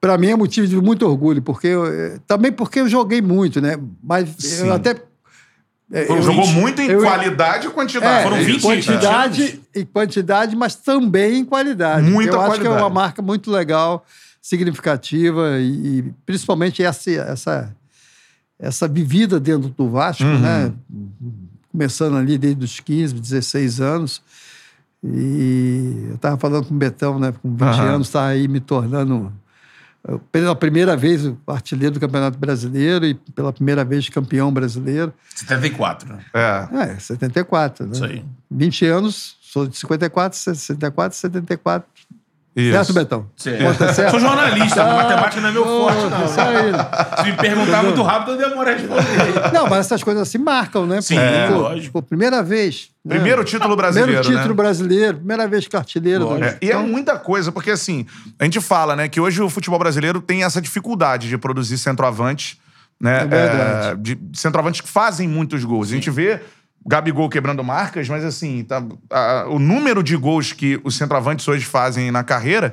para 0.00 0.16
mim 0.18 0.28
é 0.28 0.36
motivo 0.36 0.68
de 0.68 0.76
muito 0.76 1.04
orgulho, 1.06 1.40
porque 1.42 1.66
eu, 1.68 1.86
eh, 1.86 2.18
também 2.26 2.52
porque 2.52 2.80
eu 2.80 2.88
joguei 2.88 3.20
muito, 3.22 3.60
né? 3.62 3.76
Mas 4.04 4.28
Sim. 4.38 4.66
eu 4.66 4.74
até 4.74 4.90
eh, 5.90 6.06
eu- 6.08 6.22
Jogou 6.22 6.44
vinte- 6.44 6.54
muito 6.54 6.82
em 6.82 6.90
eu- 6.90 7.00
qualidade 7.00 7.66
e 7.66 7.70
quantidade. 7.70 8.20
é, 8.20 8.22
Foram 8.22 8.40
em 8.40 8.44
20 8.44 8.62
quantidade 8.62 9.60
e 9.74 9.84
quantidade, 9.86 10.54
mas 10.54 10.74
também 10.76 11.38
em 11.38 11.44
qualidade. 11.46 12.08
Muita 12.08 12.32
eu 12.36 12.40
acho 12.42 12.50
que 12.52 12.60
é 12.60 12.62
qualidade. 12.64 12.82
uma 12.82 12.90
marca 12.90 13.22
muito 13.22 13.50
legal, 13.50 14.04
significativa 14.48 15.58
e, 15.58 15.98
e 15.98 16.14
principalmente 16.24 16.82
essa 16.82 17.10
essa 17.10 17.76
essa 18.58 18.88
vivida 18.88 19.38
dentro 19.38 19.68
do 19.68 19.88
Vasco, 19.90 20.24
Uhum. 20.24 20.38
né? 20.40 20.72
Começando 21.70 22.16
ali 22.16 22.36
desde 22.38 22.64
os 22.64 22.80
15, 22.80 23.14
16 23.14 23.80
anos. 23.80 24.20
E 25.04 26.06
eu 26.08 26.14
estava 26.16 26.36
falando 26.36 26.66
com 26.66 26.74
o 26.74 26.78
Betão, 26.78 27.18
né? 27.20 27.32
Com 27.40 27.50
20 27.52 27.62
Aham. 27.62 27.82
anos, 27.94 28.08
estava 28.08 28.26
aí 28.28 28.48
me 28.48 28.58
tornando 28.58 29.32
eu, 30.08 30.18
pela 30.32 30.56
primeira 30.56 30.96
vez 30.96 31.24
o 31.26 31.36
artilheiro 31.46 31.94
do 31.94 32.00
Campeonato 32.00 32.36
Brasileiro 32.38 33.04
e 33.06 33.14
pela 33.14 33.52
primeira 33.52 33.84
vez 33.84 34.08
campeão 34.08 34.52
brasileiro. 34.52 35.12
74, 35.36 36.08
né? 36.14 36.24
É. 36.34 36.68
É, 36.94 36.98
74, 36.98 37.86
né? 37.86 37.92
Isso 37.92 38.04
aí. 38.04 38.24
20 38.50 38.86
anos, 38.86 39.36
sou 39.40 39.68
de 39.68 39.76
54, 39.76 40.36
64, 40.36 41.16
74. 41.16 41.88
Isso. 42.60 42.72
Certo, 42.72 42.92
Betão? 42.92 43.26
Certo. 43.36 43.62
Conta 43.64 43.94
certo? 43.94 44.10
Sou 44.10 44.20
jornalista, 44.20 44.82
Ah, 44.82 44.94
matemática 44.96 45.40
não 45.40 45.48
é 45.48 45.52
meu 45.52 45.64
forte, 45.64 46.10
não. 46.10 46.24
Isso 46.24 46.40
aí. 46.40 47.24
Se 47.24 47.30
me 47.30 47.36
perguntar 47.36 47.82
muito 47.84 48.02
rápido, 48.02 48.32
eu 48.40 48.48
demoro 48.48 48.68
a 48.68 48.72
responder. 48.72 49.52
Não, 49.52 49.66
mas 49.68 49.78
essas 49.80 50.02
coisas 50.02 50.22
assim 50.22 50.38
marcam, 50.38 50.84
né? 50.86 51.00
Sim, 51.00 51.14
pô? 51.14 51.20
é, 51.20 51.48
lógico. 51.50 51.92
pô, 51.92 52.02
primeira 52.02 52.42
vez. 52.42 52.88
né? 53.04 53.14
Primeiro 53.14 53.44
título 53.44 53.76
brasileiro, 53.76 54.12
Primeiro 54.12 54.28
título 54.36 54.48
né? 54.56 54.62
brasileiro, 54.62 55.16
primeira 55.18 55.46
vez 55.46 55.68
que 55.68 55.76
artilheiro. 55.76 56.24
do- 56.26 56.44
É, 56.44 56.58
e 56.60 56.70
é 56.70 56.76
muita 56.76 57.16
coisa, 57.18 57.52
porque 57.52 57.70
assim, 57.70 58.04
a 58.38 58.44
gente 58.44 58.60
fala, 58.60 58.96
né, 58.96 59.08
que 59.08 59.20
hoje 59.20 59.40
o 59.40 59.48
futebol 59.48 59.78
brasileiro 59.78 60.20
tem 60.20 60.42
essa 60.42 60.60
dificuldade 60.60 61.28
de 61.28 61.38
produzir 61.38 61.78
centroavantes, 61.78 62.56
né? 63.00 63.22
É 63.22 63.26
verdade. 63.26 63.88
é, 63.90 63.94
de 63.94 64.18
centroavantes 64.34 64.80
que 64.80 64.88
fazem 64.88 65.28
muitos 65.28 65.62
gols. 65.64 65.88
A 65.90 65.94
gente 65.94 66.10
vê 66.10 66.40
Gabigol 66.86 67.28
quebrando 67.28 67.62
marcas, 67.62 68.08
mas 68.08 68.24
assim, 68.24 68.64
tá, 68.64 68.82
a- 69.10 69.46
o 69.48 69.58
número 69.58 70.02
de 70.02 70.16
gols 70.16 70.52
que 70.52 70.80
os 70.84 70.96
centroavantes 70.96 71.46
hoje 71.46 71.64
fazem 71.64 72.10
na 72.10 72.24
carreira, 72.24 72.72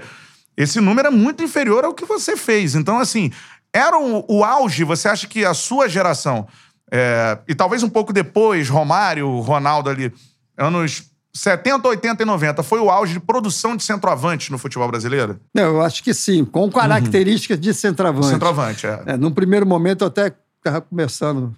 esse 0.55 0.79
número 0.79 1.07
é 1.07 1.11
muito 1.11 1.43
inferior 1.43 1.83
ao 1.83 1.93
que 1.93 2.05
você 2.05 2.37
fez. 2.37 2.75
Então, 2.75 2.97
assim, 2.99 3.31
era 3.73 3.97
o, 3.99 4.23
o 4.29 4.43
auge, 4.43 4.83
você 4.85 5.07
acha 5.09 5.27
que 5.27 5.43
a 5.43 5.53
sua 5.53 5.89
geração, 5.89 6.47
é, 6.91 7.37
e 7.47 7.53
talvez 7.53 7.83
um 7.83 7.89
pouco 7.89 8.13
depois, 8.13 8.69
Romário, 8.69 9.39
Ronaldo 9.41 9.89
ali, 9.89 10.13
anos 10.57 11.03
70, 11.33 11.85
80 11.89 12.23
e 12.23 12.25
90, 12.25 12.63
foi 12.63 12.79
o 12.79 12.89
auge 12.89 13.11
de 13.11 13.19
produção 13.19 13.75
de 13.75 13.83
centroavante 13.83 14.49
no 14.49 14.57
futebol 14.57 14.87
brasileiro? 14.87 15.37
Não, 15.53 15.63
eu 15.63 15.81
acho 15.81 16.01
que 16.01 16.13
sim, 16.13 16.45
com 16.45 16.71
características 16.71 17.59
de 17.59 17.73
centroavante. 17.73 18.27
Centroavante, 18.27 18.87
é. 18.87 19.03
É, 19.07 19.17
num 19.17 19.31
primeiro 19.31 19.65
momento, 19.65 20.03
eu 20.05 20.07
até 20.07 20.33
estava 20.59 20.79
conversando 20.79 21.53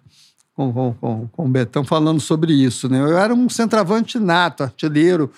com, 0.57 0.73
com, 0.73 0.93
com, 0.93 1.27
com 1.27 1.45
o 1.45 1.47
Betão 1.47 1.83
falando 1.83 2.19
sobre 2.19 2.51
isso. 2.51 2.89
Né? 2.89 2.99
Eu 2.99 3.15
era 3.15 3.31
um 3.33 3.47
centroavante 3.47 4.17
nato, 4.17 4.63
artilheiro, 4.63 5.31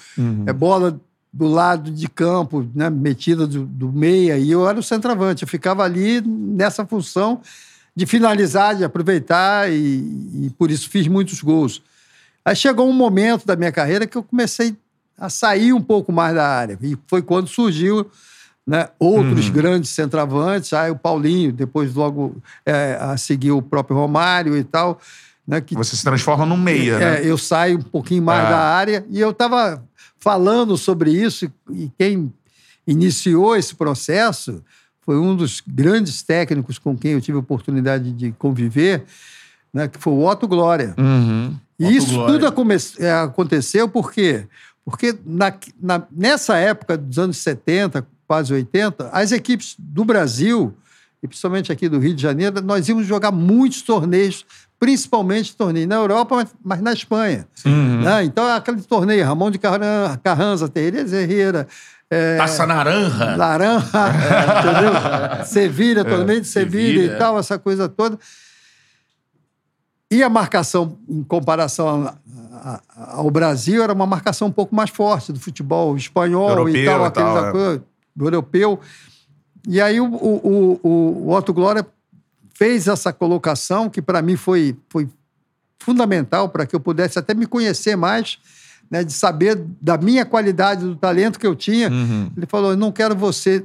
é 0.47 0.53
bola 0.53 0.99
do 1.31 1.45
lado 1.45 1.91
de 1.91 2.07
campo, 2.07 2.65
né? 2.73 2.89
metida 2.89 3.45
do, 3.45 3.65
do 3.65 3.91
meia, 3.91 4.37
e 4.37 4.49
eu 4.49 4.67
era 4.67 4.79
o 4.79 4.83
centroavante. 4.83 5.43
Eu 5.43 5.47
ficava 5.47 5.83
ali 5.83 6.21
nessa 6.21 6.85
função 6.85 7.41
de 7.93 8.05
finalizar, 8.05 8.75
de 8.75 8.85
aproveitar, 8.85 9.69
e, 9.69 10.45
e 10.45 10.53
por 10.57 10.71
isso 10.71 10.89
fiz 10.89 11.05
muitos 11.07 11.41
gols. 11.41 11.83
Aí 12.45 12.55
chegou 12.55 12.89
um 12.89 12.93
momento 12.93 13.45
da 13.45 13.57
minha 13.57 13.73
carreira 13.73 14.07
que 14.07 14.17
eu 14.17 14.23
comecei 14.23 14.73
a 15.17 15.29
sair 15.29 15.73
um 15.73 15.81
pouco 15.81 16.13
mais 16.13 16.33
da 16.33 16.47
área, 16.47 16.79
e 16.81 16.97
foi 17.07 17.21
quando 17.21 17.49
surgiu 17.49 18.09
né, 18.69 18.87
outros 18.99 19.49
grandes 19.49 19.89
centroavantes, 19.89 20.71
aí 20.73 20.91
o 20.91 20.95
Paulinho, 20.95 21.51
depois 21.51 21.95
logo 21.95 22.37
é, 22.63 22.95
a 23.01 23.17
seguir 23.17 23.49
o 23.51 23.63
próprio 23.63 23.97
Romário 23.97 24.55
e 24.55 24.63
tal, 24.63 24.99
né, 25.47 25.59
que 25.59 25.73
Você 25.73 25.95
se 25.95 26.03
transforma 26.03 26.45
num 26.45 26.55
meia, 26.55 26.93
é, 26.93 26.99
né? 26.99 27.21
eu 27.27 27.35
saio 27.35 27.79
um 27.79 27.81
pouquinho 27.81 28.21
mais 28.21 28.45
É. 28.45 28.49
da 28.51 28.59
área 28.59 29.05
e 29.09 29.19
eu 29.19 29.31
estava 29.31 29.83
falando 30.19 30.77
sobre 30.77 31.09
isso 31.11 31.51
e- 31.71 31.89
quem 31.97 32.31
iniciou 32.85 33.55
esse 33.55 33.73
processo 33.75 34.63
foi 35.01 35.17
um 35.17 35.35
dos 35.35 35.63
grandes 35.65 36.21
técnicos 36.21 36.77
com 36.77 36.95
quem 36.95 37.13
eu 37.13 37.21
tive 37.21 37.37
a 37.37 37.41
oportunidade 37.41 38.11
de 38.11 38.31
conviver, 38.33 39.05
né, 39.73 39.87
que 39.87 39.97
foi 39.97 40.13
o 40.13 40.23
Otto 40.27 40.47
Glória. 40.47 40.93
Uhum. 40.95 41.55
E 41.79 41.85
Otto 41.85 41.93
isso 41.95 42.13
Glória. 42.13 42.39
tudo 42.39 42.45
é, 43.03 43.11
aconteceu 43.13 43.89
por 43.89 44.11
quê? 44.11 44.45
Porque 44.85 45.17
na- 45.25 45.53
na- 45.81 46.03
nessa 46.11 46.57
época 46.57 46.95
dos 46.95 47.17
anos 47.17 47.37
70, 47.37 48.05
quase 48.29 48.53
80, 48.53 49.09
as 49.11 49.31
equipes 49.31 49.75
do 49.79 50.05
Brasil, 50.05 50.71
e 51.23 51.27
principalmente 51.27 51.71
aqui 51.71 51.89
do 51.89 51.97
Rio 51.97 52.13
de 52.13 52.21
Janeiro, 52.21 52.61
nós 52.61 52.87
íamos 52.87 53.07
jogar 53.07 53.31
muitos 53.31 53.81
torneios, 53.81 54.45
principalmente 54.79 55.55
torneios 55.57 55.89
na 55.89 55.95
Europa, 55.95 56.35
mas, 56.35 56.47
mas 56.63 56.79
na 56.79 56.93
Espanha. 56.93 57.47
Uhum. 57.65 58.01
né? 58.01 58.23
Então, 58.23 58.45
aquele 58.45 58.83
torneio, 58.83 59.25
Ramon 59.25 59.49
de 59.49 59.57
Carran- 59.57 60.15
Carranza, 60.23 60.69
Tereza 60.69 61.17
Herrera, 61.19 61.67
é, 62.07 62.37
Taça 62.37 62.67
naranja. 62.67 63.35
Laranja, 63.35 63.87
entendeu? 64.59 64.93
Sevilha, 65.45 66.05
torneio 66.05 66.41
de 66.41 66.47
Sevilha 66.47 66.79
É, 66.89 67.01
Sevilha, 67.01 67.15
e 67.15 67.17
tal, 67.17 67.39
essa 67.39 67.57
coisa 67.57 67.89
toda. 67.89 68.17
E 70.11 70.21
a 70.23 70.29
marcação, 70.29 70.97
em 71.09 71.23
comparação 71.23 72.07
a- 72.07 72.13
a- 72.95 73.11
ao 73.17 73.29
Brasil, 73.31 73.83
era 73.83 73.91
uma 73.93 74.05
marcação 74.05 74.47
um 74.47 74.51
pouco 74.51 74.75
mais 74.75 74.89
forte 74.91 75.31
do 75.33 75.39
futebol 75.39 75.95
espanhol 75.97 76.49
Europeu 76.49 76.73
e 76.75 76.85
tal, 76.85 77.01
e 77.03 77.05
aqueles 77.07 77.33
tal, 77.33 77.57
é. 77.57 77.79
Do 78.19 78.25
europeu. 78.25 78.79
E 79.67 79.79
aí 79.81 79.99
o, 79.99 80.05
o, 80.05 80.35
o, 80.37 80.79
o- 80.83 81.27
o 81.27 81.31
Otto 81.33 81.53
Glória 81.53 81.85
fez 82.53 82.87
essa 82.87 83.13
colocação 83.13 83.89
que 83.89 84.01
para 84.01 84.21
mim 84.21 84.35
foi, 84.35 84.75
foi 84.89 85.07
fundamental 85.79 86.49
para 86.49 86.65
que 86.65 86.75
eu 86.75 86.79
pudesse 86.79 87.17
até 87.17 87.33
me 87.33 87.45
conhecer 87.45 87.95
mais, 87.95 88.37
né, 88.91 89.03
de 89.03 89.13
saber 89.13 89.55
da 89.81 89.97
minha 89.97 90.25
qualidade, 90.25 90.83
do 90.83 90.95
talento 90.95 91.39
que 91.39 91.47
eu 91.47 91.55
tinha. 91.55 91.89
Uhum. 91.89 92.29
Ele 92.35 92.45
falou: 92.45 92.71
eu 92.71 92.77
não 92.77 92.91
quero 92.91 93.15
você 93.15 93.63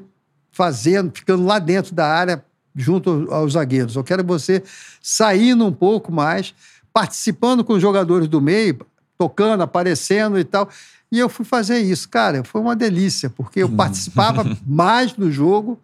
fazendo, 0.52 1.10
ficando 1.12 1.44
lá 1.44 1.58
dentro 1.58 1.92
da 1.94 2.06
área 2.06 2.44
junto 2.76 3.26
aos 3.30 3.54
zagueiros. 3.54 3.96
Eu 3.96 4.04
quero 4.04 4.22
você 4.24 4.62
saindo 5.02 5.64
um 5.66 5.72
pouco 5.72 6.12
mais, 6.12 6.54
participando 6.92 7.64
com 7.64 7.72
os 7.72 7.82
jogadores 7.82 8.28
do 8.28 8.40
meio, 8.40 8.78
tocando, 9.18 9.62
aparecendo 9.62 10.38
e 10.38 10.44
tal. 10.44 10.68
E 11.10 11.18
eu 11.18 11.28
fui 11.28 11.44
fazer 11.44 11.78
isso. 11.78 12.08
Cara, 12.08 12.42
foi 12.44 12.60
uma 12.60 12.74
delícia, 12.74 13.30
porque 13.30 13.62
eu 13.62 13.68
participava 13.68 14.44
mais 14.66 15.12
do 15.12 15.30
jogo, 15.30 15.80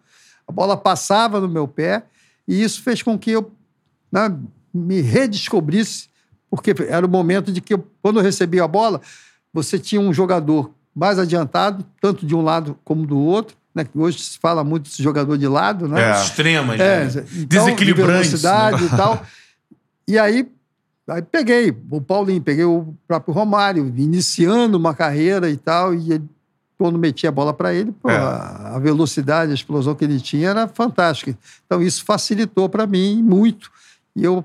a 0.47 0.51
bola 0.51 0.75
passava 0.75 1.39
no 1.39 1.47
meu 1.47 1.67
pé, 1.67 2.03
e 2.47 2.61
isso 2.61 2.81
fez 2.81 3.01
com 3.01 3.17
que 3.17 3.31
eu 3.31 3.51
né, 4.11 4.35
me 4.73 5.01
redescobrisse, 5.01 6.09
porque 6.49 6.75
era 6.89 7.05
o 7.05 7.09
momento 7.09 7.51
de 7.51 7.61
que, 7.61 7.73
eu, 7.73 7.87
quando 8.01 8.19
eu 8.19 8.23
recebia 8.23 8.63
a 8.63 8.67
bola, 8.67 8.99
você 9.53 9.79
tinha 9.79 10.01
um 10.01 10.13
jogador 10.13 10.71
mais 10.93 11.17
adiantado, 11.17 11.85
tanto 12.01 12.25
de 12.25 12.35
um 12.35 12.41
lado 12.41 12.77
como 12.83 13.05
do 13.05 13.17
outro, 13.17 13.55
né? 13.73 13.85
hoje 13.95 14.19
se 14.19 14.37
fala 14.37 14.63
muito 14.63 14.89
desse 14.89 15.01
jogador 15.01 15.37
de 15.37 15.47
lado, 15.47 15.87
né? 15.87 16.11
É. 16.11 16.21
Extremas, 16.21 16.79
É, 16.79 17.05
né? 17.05 17.25
então, 17.37 17.65
Desequilibrantes. 17.65 18.31
de 18.31 18.37
velocidade 18.37 18.85
e 18.85 18.89
tal. 18.89 19.25
E 20.07 20.19
aí, 20.19 20.51
aí 21.07 21.21
peguei 21.21 21.75
o 21.89 22.01
Paulinho, 22.01 22.41
peguei 22.41 22.65
o 22.65 22.93
próprio 23.07 23.33
Romário, 23.33 23.93
iniciando 23.97 24.77
uma 24.77 24.93
carreira 24.93 25.49
e 25.49 25.57
tal, 25.57 25.93
e 25.93 26.13
ele, 26.13 26.29
quando 26.77 26.97
metia 26.97 27.29
a 27.29 27.31
bola 27.31 27.53
para 27.53 27.73
ele, 27.73 27.91
pô, 27.91 28.09
É. 28.09 28.15
a, 28.17 28.75
a 28.75 28.79
velocidade, 28.79 29.51
a 29.51 29.55
explosão 29.55 29.93
que 29.95 30.03
ele 30.03 30.19
tinha 30.19 30.49
era 30.49 30.67
fantástica. 30.67 31.37
Então 31.65 31.81
isso 31.81 32.03
facilitou 32.03 32.67
para 32.69 32.87
mim 32.87 33.21
muito. 33.21 33.69
E 34.15 34.23
eu, 34.23 34.43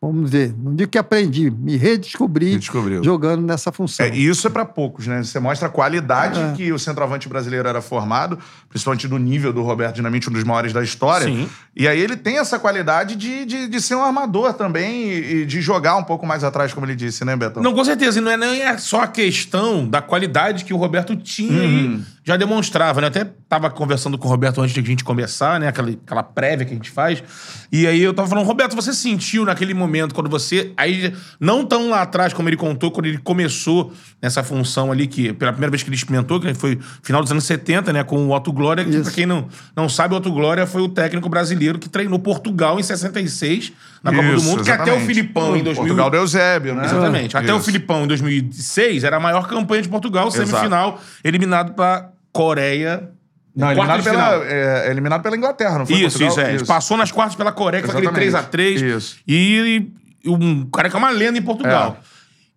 vamos 0.00 0.30
ver, 0.30 0.54
não 0.56 0.74
digo 0.74 0.90
que 0.90 0.98
aprendi, 0.98 1.50
me 1.50 1.76
redescobri 1.76 2.58
jogando 3.02 3.42
nessa 3.44 3.72
função. 3.72 4.06
É, 4.06 4.10
e 4.14 4.26
isso 4.28 4.46
é 4.46 4.50
pra 4.50 4.64
poucos, 4.64 5.06
né? 5.06 5.22
Você 5.22 5.40
mostra 5.40 5.68
a 5.68 5.70
qualidade 5.70 6.38
É. 6.38 6.52
que 6.56 6.72
o 6.72 6.78
centroavante 6.78 7.28
brasileiro 7.28 7.66
era 7.68 7.80
formado, 7.80 8.38
principalmente 8.68 9.08
do 9.08 9.18
nível 9.18 9.52
do 9.52 9.62
Roberto 9.62 9.96
Dinamite, 9.96 10.28
um 10.28 10.32
dos 10.32 10.44
maiores 10.44 10.72
da 10.72 10.82
história. 10.82 11.26
Sim. 11.26 11.48
E 11.74 11.88
aí 11.88 11.98
ele 11.98 12.16
tem 12.16 12.38
essa 12.38 12.58
qualidade 12.58 13.16
de, 13.16 13.44
de, 13.44 13.68
de 13.68 13.80
ser 13.80 13.94
um 13.94 14.02
armador 14.02 14.52
também 14.52 15.08
e, 15.08 15.34
e 15.42 15.46
de 15.46 15.60
jogar 15.60 15.96
um 15.96 16.04
pouco 16.04 16.26
mais 16.26 16.44
atrás, 16.44 16.72
como 16.72 16.86
ele 16.86 16.94
disse, 16.94 17.24
né, 17.24 17.34
Betão? 17.34 17.62
Não, 17.62 17.74
com 17.74 17.84
certeza. 17.84 18.18
E 18.18 18.22
não 18.22 18.30
é 18.30 18.36
nem 18.36 18.62
é 18.62 18.78
só 18.78 19.00
a 19.02 19.06
questão 19.08 19.88
da 19.88 20.00
qualidade 20.02 20.64
que 20.64 20.72
o 20.74 20.76
Roberto 20.76 21.16
tinha 21.16 21.64
e 21.64 22.00
já 22.26 22.36
demonstrava, 22.36 23.00
né? 23.00 23.06
Eu 23.06 23.08
até 23.08 23.24
tava 23.48 23.70
conversando 23.70 24.18
com 24.18 24.26
o 24.26 24.30
Roberto 24.30 24.60
antes 24.60 24.74
de 24.74 24.80
a 24.80 24.82
gente 24.82 25.04
começar, 25.04 25.60
né? 25.60 25.68
Aquela, 25.68 25.90
aquela 25.90 26.24
prévia 26.24 26.66
que 26.66 26.72
a 26.72 26.74
gente 26.74 26.90
faz. 26.90 27.22
E 27.70 27.86
aí 27.86 28.02
eu 28.02 28.12
tava 28.12 28.26
falando, 28.26 28.44
Roberto, 28.44 28.74
você 28.74 28.92
sentiu 28.92 29.44
naquele 29.44 29.72
momento, 29.72 30.12
quando 30.12 30.28
você. 30.28 30.72
Aí, 30.76 31.14
não 31.38 31.64
tão 31.64 31.88
lá 31.88 32.02
atrás, 32.02 32.32
como 32.32 32.48
ele 32.48 32.56
contou, 32.56 32.90
quando 32.90 33.06
ele 33.06 33.18
começou 33.18 33.92
nessa 34.20 34.42
função 34.42 34.90
ali, 34.90 35.06
que 35.06 35.32
pela 35.34 35.52
primeira 35.52 35.70
vez 35.70 35.84
que 35.84 35.88
ele 35.88 35.94
experimentou, 35.94 36.40
que 36.40 36.52
foi 36.54 36.80
final 37.00 37.22
dos 37.22 37.30
anos 37.30 37.44
70, 37.44 37.92
né? 37.92 38.02
Com 38.02 38.26
o 38.26 38.34
Otto 38.34 38.52
Glória, 38.52 38.84
que 38.84 38.90
Isso. 38.90 39.02
pra 39.04 39.12
quem 39.12 39.24
não, 39.24 39.46
não 39.76 39.88
sabe, 39.88 40.12
o 40.12 40.16
Otto 40.16 40.32
Glória 40.32 40.66
foi 40.66 40.82
o 40.82 40.88
técnico 40.88 41.28
brasileiro 41.28 41.78
que 41.78 41.88
treinou 41.88 42.18
Portugal 42.18 42.80
em 42.80 42.82
66, 42.82 43.72
na 44.02 44.10
Copa 44.10 44.26
do 44.26 44.34
Isso, 44.34 44.44
Mundo, 44.46 44.64
que 44.64 44.70
até 44.72 44.82
o 44.82 44.86
exatamente. 44.86 45.06
Filipão 45.06 45.56
em 45.56 45.62
2000. 45.62 45.74
Portugal 45.76 46.10
do 46.10 46.16
Eusébio, 46.16 46.74
né? 46.74 46.86
Exatamente. 46.86 47.36
Até 47.36 47.54
o 47.54 47.58
Isso. 47.58 47.66
Filipão, 47.66 48.02
em 48.02 48.08
2006, 48.08 49.04
era 49.04 49.16
a 49.16 49.20
maior 49.20 49.46
campanha 49.46 49.82
de 49.82 49.88
Portugal, 49.88 50.28
semifinal, 50.32 51.00
eliminado 51.22 51.72
pra 51.74 52.15
Coreia. 52.36 53.10
Não, 53.54 53.70
eliminado 53.72 54.02
pela, 54.04 54.44
é, 54.44 54.90
eliminado 54.90 55.22
pela 55.22 55.36
Inglaterra, 55.36 55.78
não 55.78 55.86
foi? 55.86 55.96
Isso, 55.96 56.18
Portugal? 56.18 56.54
isso, 56.54 56.64
é. 56.64 56.66
Passou 56.66 56.96
nas 56.96 57.10
quartas 57.10 57.34
pela 57.34 57.52
Coreia, 57.52 57.82
que 57.82 57.90
foi 57.90 58.06
aquele 58.06 58.24
Exatamente. 58.26 58.84
3x3. 58.84 58.96
Isso. 58.96 59.16
E, 59.26 59.90
e 60.22 60.28
um 60.28 60.66
cara 60.66 60.90
que 60.90 60.96
é 60.96 60.98
uma 60.98 61.10
lenda 61.10 61.38
em 61.38 61.42
Portugal. 61.42 61.96
É. 62.02 62.16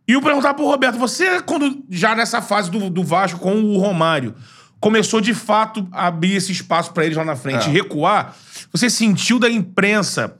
E 0.09 0.13
eu 0.13 0.21
perguntar 0.21 0.53
pro 0.55 0.65
Roberto, 0.65 0.97
você, 0.97 1.41
quando 1.41 1.83
já 1.89 2.15
nessa 2.15 2.41
fase 2.41 2.69
do, 2.69 2.89
do 2.89 3.03
Vasco 3.03 3.39
com 3.39 3.61
o 3.61 3.77
Romário, 3.77 4.33
começou 4.79 5.21
de 5.21 5.33
fato 5.33 5.87
a 5.91 6.07
abrir 6.07 6.35
esse 6.35 6.51
espaço 6.51 6.91
pra 6.91 7.05
eles 7.05 7.15
lá 7.15 7.23
na 7.23 7.35
frente 7.35 7.69
É. 7.69 7.71
recuar, 7.71 8.35
você 8.73 8.89
sentiu 8.89 9.39
da 9.39 9.49
imprensa 9.49 10.35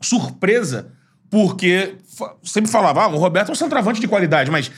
surpresa? 0.00 0.92
Porque 1.30 1.96
sempre 2.42 2.70
falava, 2.70 3.02
ah, 3.02 3.08
o 3.08 3.18
Roberto 3.18 3.48
é 3.48 3.52
um 3.52 3.54
centroavante 3.54 4.00
de 4.00 4.08
qualidade, 4.08 4.50
mas 4.50 4.70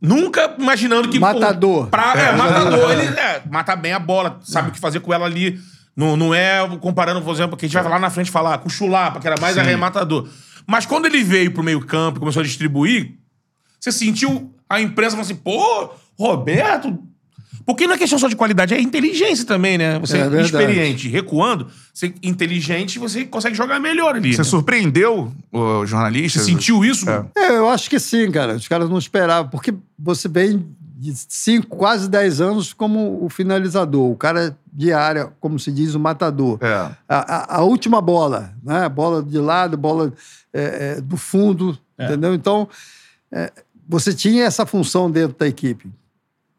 nunca 0.00 0.54
imaginando 0.58 1.08
que... 1.08 1.18
Matador. 1.18 1.88
Pra, 1.88 2.14
é, 2.14 2.36
matador. 2.36 2.90
Ele 2.90 3.02
é, 3.18 3.42
mata 3.50 3.74
bem 3.76 3.92
a 3.92 3.98
bola, 3.98 4.38
sabe 4.42 4.68
o 4.68 4.72
que 4.72 4.78
fazer 4.78 5.00
com 5.00 5.12
ela 5.12 5.26
ali. 5.26 5.58
Não, 5.96 6.16
não 6.16 6.34
é 6.34 6.58
comparando, 6.80 7.22
por 7.22 7.34
exemplo, 7.34 7.56
que 7.56 7.66
a 7.66 7.68
gente 7.68 7.74
vai 7.74 7.90
lá 7.90 7.98
na 7.98 8.10
frente 8.10 8.30
falar 8.30 8.58
com 8.58 8.68
o 8.68 8.70
Chulapa, 8.70 9.20
que 9.20 9.26
era 9.26 9.40
mais 9.40 9.56
arrematador. 9.56 10.28
Mas 10.66 10.84
quando 10.84 11.06
ele 11.06 11.22
veio 11.22 11.52
pro 11.52 11.62
meio 11.62 11.80
campo 11.80 12.18
e 12.18 12.20
começou 12.20 12.40
a 12.40 12.44
distribuir, 12.44 13.14
você 13.80 13.90
sentiu 13.90 14.52
a 14.68 14.80
imprensa 14.80 15.12
falando 15.16 15.24
assim, 15.24 15.36
pô, 15.36 15.90
Roberto... 16.18 16.98
Porque 17.66 17.84
não 17.86 17.94
é 17.94 17.98
questão 17.98 18.16
só 18.18 18.28
de 18.28 18.36
qualidade, 18.36 18.72
é 18.72 18.80
inteligência 18.80 19.44
também, 19.44 19.76
né? 19.76 19.98
Você 19.98 20.16
É 20.18 20.20
é 20.20 20.40
experiente 20.40 21.08
recuando, 21.08 21.66
você 21.92 22.14
inteligente, 22.22 22.96
você 22.98 23.24
consegue 23.24 23.56
jogar 23.56 23.80
melhor 23.80 24.14
ali. 24.14 24.32
Você 24.32 24.38
né? 24.42 24.44
surpreendeu 24.44 25.32
os 25.52 25.90
jornalistas? 25.90 26.42
Você 26.42 26.52
sentiu 26.52 26.84
isso? 26.84 27.04
mano? 27.06 27.28
É, 27.36 27.56
eu 27.56 27.68
acho 27.68 27.90
que 27.90 27.98
sim, 27.98 28.30
cara. 28.30 28.54
Os 28.54 28.68
caras 28.68 28.88
não 28.88 28.98
esperavam, 28.98 29.50
porque 29.50 29.74
você 29.98 30.28
vem 30.28 30.64
de 30.98 31.12
cinco, 31.28 31.76
quase 31.76 32.08
10 32.08 32.40
anos 32.40 32.72
como 32.72 33.22
o 33.22 33.28
finalizador, 33.28 34.10
o 34.10 34.16
cara 34.16 34.56
de 34.72 34.92
área, 34.92 35.30
como 35.40 35.58
se 35.58 35.70
diz, 35.72 35.94
o 35.94 36.00
matador. 36.00 36.58
É. 36.62 36.72
A, 36.72 36.94
a- 37.08 37.56
a 37.56 37.62
última 37.64 38.00
bola, 38.00 38.54
né? 38.62 38.88
Bola 38.88 39.22
de 39.22 39.38
lado, 39.38 39.76
bola 39.76 40.12
é, 40.54 40.94
é, 40.98 41.00
do 41.00 41.16
fundo, 41.16 41.76
entendeu? 41.98 42.32
Então, 42.32 42.68
é, 43.30 43.52
você 43.88 44.14
tinha 44.14 44.44
essa 44.44 44.64
função 44.64 45.10
dentro 45.10 45.36
da 45.36 45.46
equipe. 45.46 45.90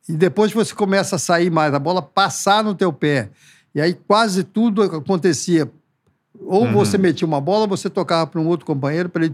E 0.08 0.14
depois 0.14 0.52
você 0.52 0.74
começa 0.74 1.18
a 1.18 1.20
sair 1.20 1.50
mais, 1.50 1.74
a 1.74 1.80
bola 1.80 2.02
passar 2.02 2.64
no 2.64 2.74
teu 2.74 2.94
pé. 2.94 3.30
E 3.76 3.82
aí 3.82 3.94
quase 3.94 4.44
tudo 4.44 4.82
acontecia. 4.84 5.70
Ou 6.40 6.72
você 6.72 6.98
metia 6.98 7.28
uma 7.28 7.42
bola, 7.42 7.66
você 7.66 7.90
tocava 7.90 8.28
para 8.28 8.40
um 8.40 8.48
outro 8.48 8.66
companheiro 8.66 9.10
para 9.10 9.26
ele 9.26 9.34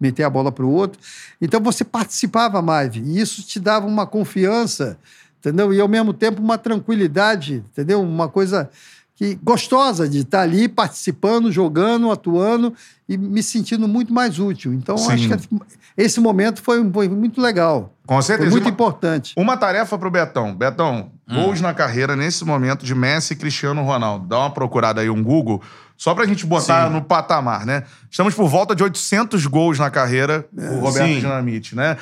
meter 0.00 0.24
a 0.24 0.30
bola 0.30 0.50
para 0.50 0.64
o 0.64 0.70
outro. 0.70 0.98
Então 1.40 1.60
você 1.60 1.84
participava 1.84 2.62
mais. 2.62 2.96
E 2.96 3.20
isso 3.20 3.42
te 3.42 3.60
dava 3.60 3.86
uma 3.86 4.06
confiança, 4.06 4.98
entendeu? 5.38 5.72
E 5.72 5.80
ao 5.80 5.88
mesmo 5.88 6.12
tempo 6.12 6.42
uma 6.42 6.58
tranquilidade, 6.58 7.64
entendeu? 7.70 8.02
Uma 8.02 8.28
coisa 8.28 8.70
que 9.18 9.34
gostosa 9.42 10.08
de 10.08 10.20
estar 10.20 10.42
ali 10.42 10.68
participando, 10.68 11.50
jogando, 11.50 12.08
atuando 12.12 12.72
e 13.08 13.18
me 13.18 13.42
sentindo 13.42 13.88
muito 13.88 14.12
mais 14.14 14.38
útil. 14.38 14.72
Então 14.72 14.96
Sim. 14.96 15.12
acho 15.12 15.28
que 15.28 15.48
esse 15.96 16.20
momento 16.20 16.62
foi, 16.62 16.88
foi 16.92 17.08
muito 17.08 17.40
legal. 17.40 17.92
Com 18.06 18.22
certeza. 18.22 18.48
Foi 18.48 18.60
muito 18.60 18.66
Uma- 18.66 18.70
importante. 18.72 19.34
Uma 19.36 19.56
tarefa 19.56 19.98
pro 19.98 20.08
Betão. 20.08 20.54
Betão, 20.54 21.10
Hum. 21.28 21.34
gols 21.34 21.60
na 21.60 21.74
carreira 21.74 22.14
nesse 22.14 22.44
momento 22.44 22.86
de 22.86 22.94
Messi 22.94 23.32
e 23.32 23.36
Cristiano 23.36 23.82
Ronaldo. 23.82 24.24
Dá 24.28 24.38
uma 24.38 24.50
procurada 24.52 25.00
aí, 25.00 25.10
um 25.10 25.20
Google, 25.20 25.60
só 25.96 26.14
pra 26.14 26.24
gente 26.24 26.46
botar 26.46 26.86
Sim. 26.86 26.92
no 26.94 27.02
patamar, 27.02 27.66
né? 27.66 27.82
Estamos 28.08 28.34
por 28.36 28.48
volta 28.48 28.72
de 28.72 28.84
800 28.84 29.44
gols 29.46 29.80
na 29.80 29.90
carreira, 29.90 30.46
o 30.56 30.78
Roberto 30.78 31.08
Sim. 31.08 31.18
Dinamite, 31.18 31.74
né? 31.74 31.96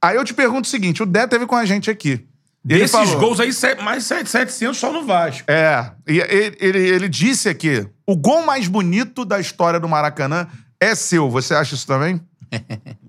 Aí 0.00 0.14
eu 0.14 0.24
te 0.24 0.32
pergunto 0.32 0.68
o 0.68 0.70
seguinte, 0.70 1.02
o 1.02 1.06
Dé 1.06 1.26
teve 1.26 1.46
com 1.46 1.56
a 1.56 1.64
gente 1.64 1.90
aqui. 1.90 2.24
E 2.66 2.72
ele 2.72 2.80
Desses 2.80 2.96
falou- 2.96 3.18
gols 3.20 3.40
aí, 3.40 3.52
se- 3.52 3.74
mais 3.76 4.04
700 4.04 4.76
só 4.78 4.90
no 4.92 5.04
Vasco. 5.04 5.44
É, 5.50 5.90
e 6.08 6.18
ele, 6.18 6.56
ele, 6.58 6.78
ele 6.78 7.08
disse 7.08 7.48
aqui, 7.48 7.86
o 8.06 8.16
gol 8.16 8.44
mais 8.46 8.66
bonito 8.68 9.24
da 9.24 9.38
história 9.38 9.78
do 9.78 9.88
Maracanã 9.88 10.46
é 10.80 10.94
seu. 10.94 11.28
Você 11.30 11.54
acha 11.54 11.74
isso 11.74 11.86
também? 11.86 12.20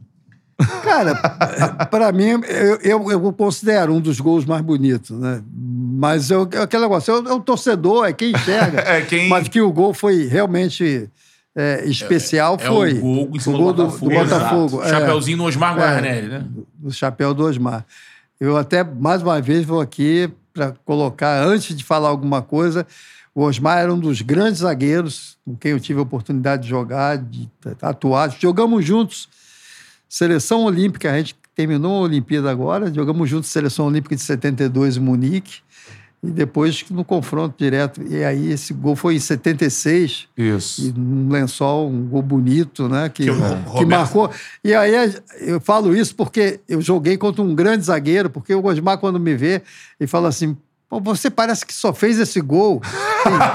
Cara, 0.83 1.15
para 1.91 2.11
mim, 2.13 2.41
eu, 2.47 2.79
eu, 2.81 3.11
eu 3.11 3.33
considero 3.33 3.93
um 3.93 3.99
dos 3.99 4.21
gols 4.21 4.45
mais 4.45 4.61
bonitos, 4.61 5.09
né? 5.19 5.41
Mas 5.53 6.29
eu, 6.31 6.47
é 6.53 6.61
aquele 6.61 6.83
negócio, 6.83 7.13
é 7.13 7.19
o, 7.19 7.27
é 7.27 7.33
o 7.33 7.39
torcedor, 7.41 8.05
é 8.05 8.13
quem 8.13 8.31
enxerga. 8.31 8.79
É 8.87 9.01
quem- 9.01 9.27
Mas 9.27 9.49
que 9.49 9.59
o 9.59 9.71
gol 9.71 9.93
foi 9.93 10.27
realmente 10.27 11.09
é, 11.57 11.83
especial, 11.85 12.57
É 12.59 12.67
foi. 12.67 12.93
o 12.93 13.01
gol 13.01 13.29
em 13.33 13.39
cima 13.39 13.55
o 13.55 13.61
gol 13.61 13.73
do 13.73 13.83
do, 13.83 13.89
Botafogo. 13.89 14.09
do 14.09 14.15
Botafogo. 14.29 14.83
É, 14.83 14.89
Chapeuzinho 14.89 15.37
no 15.37 15.43
Osmar 15.45 15.75
Guarnelli, 15.77 16.27
né? 16.29 16.45
do 16.75 16.91
chapéu 16.93 17.33
do 17.33 17.43
Osmar. 17.43 17.85
Eu 18.39 18.57
até, 18.57 18.83
mais 18.83 19.21
uma 19.21 19.41
vez, 19.41 19.65
vou 19.65 19.79
aqui 19.79 20.29
para 20.53 20.73
colocar, 20.85 21.43
antes 21.45 21.75
de 21.75 21.83
falar 21.83 22.09
alguma 22.09 22.41
coisa, 22.41 22.85
o 23.33 23.43
Osmar 23.43 23.79
era 23.79 23.93
um 23.93 23.99
dos 23.99 24.21
grandes 24.21 24.61
zagueiros 24.61 25.37
com 25.43 25.55
quem 25.55 25.71
eu 25.71 25.79
tive 25.79 25.99
a 25.99 26.03
oportunidade 26.03 26.63
de 26.63 26.69
jogar, 26.69 27.17
de 27.17 27.49
atuar. 27.81 28.29
Jogamos 28.39 28.85
juntos 28.85 29.27
Seleção 30.07 30.63
Olímpica, 30.63 31.11
a 31.11 31.17
gente 31.17 31.35
terminou 31.53 31.97
a 31.97 32.01
Olimpíada 32.01 32.49
agora, 32.49 32.93
jogamos 32.93 33.29
juntos 33.29 33.49
Seleção 33.49 33.87
Olímpica 33.87 34.15
de 34.15 34.21
72 34.21 34.97
em 34.97 34.99
Munique, 34.99 35.59
e 36.27 36.31
depois 36.31 36.83
no 36.89 37.03
confronto 37.05 37.55
direto. 37.57 38.01
E 38.03 38.23
aí 38.23 38.51
esse 38.51 38.73
gol 38.73 38.95
foi 38.95 39.15
em 39.15 39.19
76, 39.19 40.27
Isso. 40.37 40.81
e 40.87 40.91
num 40.91 41.29
lençol, 41.29 41.89
um 41.89 42.07
gol 42.07 42.21
bonito, 42.21 42.89
né? 42.89 43.09
Que, 43.09 43.25
Que 43.25 43.29
o 43.31 43.35
que 43.35 43.41
Roberto- 43.41 43.87
marcou. 43.87 44.31
E 44.63 44.73
aí 44.73 44.91
eu 45.41 45.59
falo 45.59 45.95
isso 45.95 46.15
porque 46.15 46.59
eu 46.67 46.81
joguei 46.81 47.17
contra 47.17 47.41
um 47.41 47.53
grande 47.53 47.85
zagueiro, 47.85 48.29
porque 48.29 48.53
o 48.53 48.65
Osmar, 48.65 48.97
quando 48.97 49.19
me 49.19 49.35
vê, 49.35 49.61
ele 49.99 50.07
fala 50.07 50.29
assim. 50.29 50.57
Pô, 50.87 50.99
você 50.99 51.31
parece 51.31 51.65
que 51.65 51.73
só 51.73 51.91
fez 51.93 52.19
esse 52.19 52.39
gol. 52.39 52.79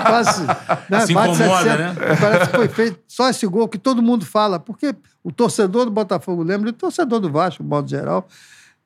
Quase. 0.07 0.43
Né, 0.89 1.07
Se 1.07 1.15
bate 1.15 1.35
incomoda, 1.35 1.63
700. 1.63 1.79
né? 1.79 2.17
Parece 2.21 2.51
que 2.51 2.57
foi 2.57 2.69
feito 2.69 2.99
só 3.07 3.31
esse 3.31 3.47
gol 3.47 3.69
que 3.69 3.79
todo 3.79 4.03
mundo 4.03 4.27
fala. 4.27 4.59
Porque 4.59 4.95
o 5.23 5.31
torcedor 5.31 5.85
do 5.85 5.91
Botafogo 5.93 6.43
lembra, 6.43 6.69
e 6.69 6.73
o 6.73 6.75
torcedor 6.75 7.21
do 7.21 7.31
Vasco, 7.31 7.63
de 7.63 7.69
modo 7.69 7.89
geral, 7.89 8.27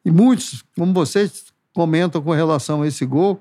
e 0.05 0.11
muitos, 0.11 0.63
como 0.77 0.93
vocês, 0.93 1.45
comentam 1.73 2.21
com 2.21 2.33
relação 2.33 2.83
a 2.83 2.87
esse 2.87 3.07
gol, 3.07 3.41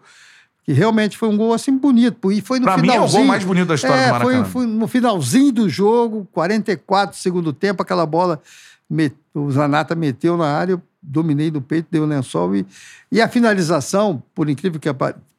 que 0.63 0.71
realmente 0.73 1.17
foi 1.17 1.28
um 1.30 1.36
gol 1.38 1.54
assim 1.54 1.78
bonito. 1.78 2.32
E 2.32 2.41
foi 2.41 2.60
no 2.60 2.65
Pra 2.65 2.78
mim, 2.78 2.88
é 2.88 2.91
o 2.91 2.93
finalzinho. 2.93 3.19
gol 3.21 3.28
mais 3.28 3.43
bonito 3.43 3.67
da 3.67 3.76
história 3.76 3.95
é, 3.95 4.06
do 4.08 4.12
Maracanã. 4.13 4.43
Foi, 4.45 4.63
foi 4.63 4.65
no 4.65 4.88
finalzinho 4.88 5.52
do 5.52 5.67
jogo, 5.69 6.28
44 6.32 7.17
segundo 7.17 7.52
tempo, 7.52 7.82
aquela 7.82 8.06
bola, 8.06 8.41
met- 8.89 9.15
o 9.34 9.52
Zanata 9.52 9.93
meteu 9.95 10.38
na 10.38 10.45
área, 10.47 10.73
eu 10.73 10.82
dominei 11.02 11.52
do 11.52 11.62
peito, 11.62 11.88
dei 11.91 11.99
o 11.99 12.06
lençol. 12.06 12.56
E, 12.56 12.65
e 13.12 13.21
a 13.21 13.28
finalização, 13.28 14.23
por 14.34 14.49
incrível 14.49 14.80
que, 14.80 14.89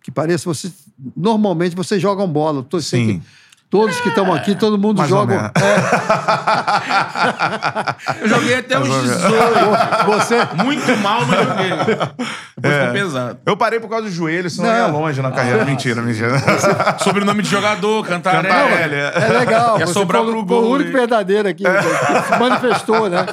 que 0.02 0.10
pareça, 0.10 0.44
você, 0.44 0.70
normalmente 1.16 1.74
vocês 1.74 2.00
jogam 2.02 2.28
bola. 2.28 2.62
Tô- 2.62 2.80
Sim. 2.80 3.20
que 3.20 3.26
Todos 3.70 3.98
que 4.00 4.08
estão 4.08 4.32
aqui, 4.32 4.54
todo 4.54 4.78
mundo 4.78 4.98
Mais 4.98 5.10
joga. 5.10 5.34
menos. 5.34 5.50
Eu 8.20 8.28
joguei 8.28 8.54
até 8.56 8.78
menos. 8.78 9.02
18. 9.02 9.24
Você, 10.06 10.48
Muito 10.64 10.96
mal, 10.98 11.24
mas 11.26 11.44
joguei. 11.46 11.70
Depois 12.56 12.74
ficou 12.78 12.92
pesado. 12.92 13.38
Eu 13.44 13.56
parei 13.56 13.80
por 13.80 13.88
causa 13.90 14.04
do 14.04 14.10
joelho, 14.12 14.48
senão 14.48 14.68
Não. 14.68 14.76
eu 14.76 14.86
ia 14.86 14.92
longe 14.92 15.22
na 15.22 15.32
carreira. 15.32 15.64
mentira, 15.64 16.00
mentira. 16.02 16.38
Sobrenome 16.98 17.42
de 17.42 17.48
jogador, 17.48 18.06
Cantarelli. 18.06 18.48
Cantarelli, 18.48 18.94
É 18.94 19.38
legal. 19.38 19.78
Ia 19.80 19.86
você 19.86 19.92
sobrar 19.92 20.22
foi, 20.22 20.30
pro 20.32 20.44
gol, 20.44 20.64
o 20.64 20.70
único 20.70 20.90
né? 20.92 20.98
verdadeiro 20.98 21.48
aqui. 21.48 21.64
que 21.64 22.22
se 22.32 22.38
manifestou, 22.38 23.08
né? 23.10 23.26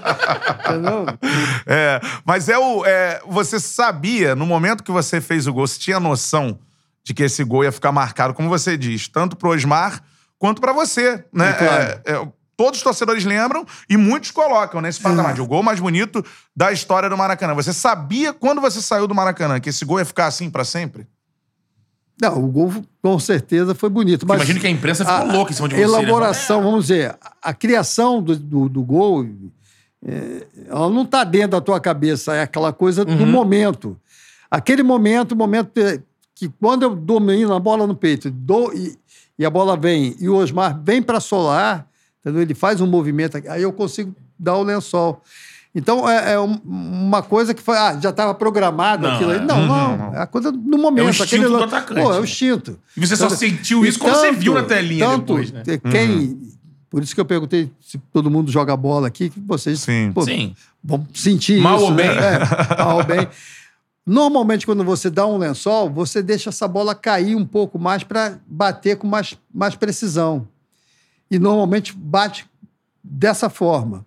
Entendeu? 0.66 1.06
É, 1.68 2.02
mas 2.26 2.50
é 2.50 2.58
o. 2.58 2.84
é, 2.86 3.22
você 3.28 3.60
sabia, 3.60 4.36
no 4.36 4.46
momento 4.48 4.84
que 4.84 4.92
você 4.92 5.22
fez 5.22 5.46
o 5.46 5.54
gol, 5.54 5.68
você 5.68 5.80
tinha 5.80 6.00
noção 6.00 6.58
de 7.04 7.14
que 7.14 7.22
esse 7.24 7.44
gol 7.44 7.64
ia 7.64 7.72
ficar 7.72 7.92
marcado, 7.92 8.34
como 8.34 8.50
você 8.50 8.76
diz, 8.78 9.08
tanto 9.08 9.36
pro 9.36 9.50
Osmar 9.50 10.02
quanto 10.42 10.60
pra 10.60 10.74
você, 10.74 11.24
né? 11.32 11.52
É 11.52 11.54
claro. 11.54 11.84
É, 11.84 12.02
é, 12.14 12.28
todos 12.58 12.80
os 12.80 12.84
torcedores 12.84 13.24
lembram 13.24 13.64
e 13.88 13.96
muitos 13.96 14.32
colocam 14.32 14.82
nesse 14.82 15.00
patamar 15.00 15.36
de 15.36 15.42
o 15.42 15.46
gol 15.46 15.62
mais 15.62 15.80
bonito 15.80 16.26
da 16.56 16.72
história 16.72 17.08
do 17.08 17.16
Maracanã. 17.16 17.54
Você 17.54 17.72
sabia, 17.72 18.34
quando 18.34 18.60
você 18.60 18.82
saiu 18.82 19.06
do 19.08 19.14
Maracanã, 19.14 19.60
que 19.60 19.70
esse 19.70 19.86
gol 19.86 20.00
ia 20.00 20.06
ficar 20.06 20.26
assim 20.26 20.50
pra 20.50 20.66
sempre? 20.66 21.06
Não, 22.20 22.44
o 22.44 22.48
gol 22.48 22.74
com 23.04 23.20
certeza 23.20 23.76
foi 23.76 23.90
bonito. 23.90 24.26
Mas 24.28 24.38
Imagino 24.38 24.60
que 24.60 24.68
a 24.68 24.70
imprensa 24.72 25.06
ficou 25.06 25.28
louca 25.32 25.52
em 25.52 25.56
cima 25.56 25.68
de 25.70 25.76
você. 25.76 25.82
Elaboração, 25.84 26.58
né? 26.60 26.64
vamos 26.66 26.88
dizer, 26.88 27.16
a, 27.22 27.50
a 27.50 27.54
criação 27.54 28.22
do, 28.22 28.36
do, 28.36 28.68
do 28.70 28.84
gol, 28.84 29.28
é, 30.04 30.48
ela 30.68 30.90
não 30.90 31.04
está 31.04 31.24
dentro 31.24 31.50
da 31.52 31.62
tua 31.62 31.80
cabeça, 31.80 32.36
é 32.36 32.42
aquela 32.42 32.74
coisa 32.74 33.06
do 33.06 33.12
Uhum. 33.14 33.26
momento. 33.28 33.96
Aquele 34.50 34.82
momento, 34.84 35.32
o 35.34 35.36
momento 35.36 35.70
que- 35.74 36.02
que 36.36 36.50
quando 36.60 36.82
eu 36.84 36.96
domino 36.96 37.54
a 37.54 37.60
bola 37.60 37.86
no 37.88 37.96
peito 37.96 38.30
dou, 38.32 38.74
e, 38.74 38.98
e 39.38 39.46
a 39.46 39.50
bola 39.50 39.76
vem, 39.78 40.16
e 40.20 40.28
o 40.30 40.36
Osmar 40.36 40.80
vem 40.84 41.02
para 41.02 41.20
solar, 41.20 41.88
entendeu? 42.20 42.42
ele 42.42 42.54
faz 42.54 42.80
um 42.82 42.88
movimento, 42.88 43.38
aqui, 43.38 43.48
aí 43.48 43.62
eu 43.64 43.72
consigo 43.74 44.14
dar 44.38 44.56
o 44.58 44.64
lençol. 44.64 45.22
Então, 45.74 46.08
é, 46.10 46.34
é 46.34 46.40
um- 46.40 46.60
uma 46.66 47.24
coisa 47.24 47.54
que 47.54 47.62
foi. 47.62 47.78
Ah, 47.78 47.98
já 48.02 48.10
estava 48.10 48.34
programado 48.34 49.08
Não, 49.08 49.16
aquilo 49.16 49.32
aí. 49.32 49.38
é. 49.38 49.40
Não, 49.42 49.66
não, 49.66 50.14
É 50.14 50.20
a 50.20 50.28
coisa 50.28 50.52
do 50.52 50.78
momento. 50.78 51.06
É 51.06 51.08
o 51.08 51.10
instinto 51.10 51.24
aquele 51.24 51.48
do 51.48 51.64
atacante, 51.64 52.02
Pô, 52.02 52.10
é 52.12 52.14
né? 52.16 52.20
o 52.20 52.24
instinto. 52.26 52.78
E 52.98 53.00
você 53.08 53.16
só 53.16 53.30
sentiu 53.30 53.86
isso 53.86 53.98
quando 53.98 54.16
você 54.16 54.34
viu 54.34 54.54
na 54.54 54.64
telinha 54.64 55.06
tanto, 55.08 55.20
depois, 55.38 55.52
né? 55.52 55.64
Quem, 55.90 56.38
Por 56.90 57.02
isso 57.02 57.16
que 57.16 57.22
eu 57.22 57.26
perguntei 57.26 57.72
se 57.80 57.98
todo 58.12 58.30
mundo 58.30 58.52
joga 58.52 58.76
bola 58.76 59.08
aqui, 59.08 59.30
que 59.30 59.40
vocês 59.40 59.80
Sim. 59.80 60.12
pô, 60.14 60.24
Sim. 60.24 60.54
vão 60.84 61.08
sentir 61.14 61.62
Mal 61.62 61.78
isso. 61.78 61.86
ou 61.86 61.92
né? 61.92 62.04
bem. 62.04 62.18
É, 62.18 62.84
mal 62.84 62.98
ou 62.98 63.04
bem. 63.06 63.28
Normalmente, 64.12 64.66
quando 64.66 64.84
você 64.84 65.10
dá 65.10 65.26
um 65.26 65.38
lençol, 65.38 65.90
você 65.90 66.22
deixa 66.22 66.50
essa 66.50 66.68
bola 66.68 66.94
cair 66.94 67.34
um 67.34 67.46
pouco 67.46 67.80
mais 67.80 68.04
para 68.04 68.38
bater 68.46 68.98
com 68.98 69.08
mais, 69.08 69.38
mais 69.54 69.74
precisão. 69.74 70.46
E 71.30 71.40
normalmente 71.40 71.96
bate 71.96 72.46
dessa 73.02 73.50
forma. 73.50 74.06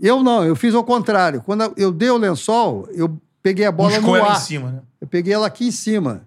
Eu 0.00 0.22
não, 0.22 0.44
eu 0.44 0.54
fiz 0.54 0.72
ao 0.72 0.84
contrário. 0.84 1.42
Quando 1.44 1.74
eu 1.76 1.90
dei 1.90 2.10
o 2.10 2.16
lençol, 2.16 2.88
eu 2.92 3.20
peguei 3.42 3.66
a 3.66 3.72
bola 3.72 3.90
Buscou 3.90 4.10
no 4.10 4.16
ela 4.18 4.28
ar. 4.34 4.36
em 4.36 4.40
cima, 4.40 4.70
né? 4.70 4.82
Eu 5.00 5.08
peguei 5.08 5.34
ela 5.34 5.48
aqui 5.48 5.66
em 5.66 5.72
cima. 5.72 6.22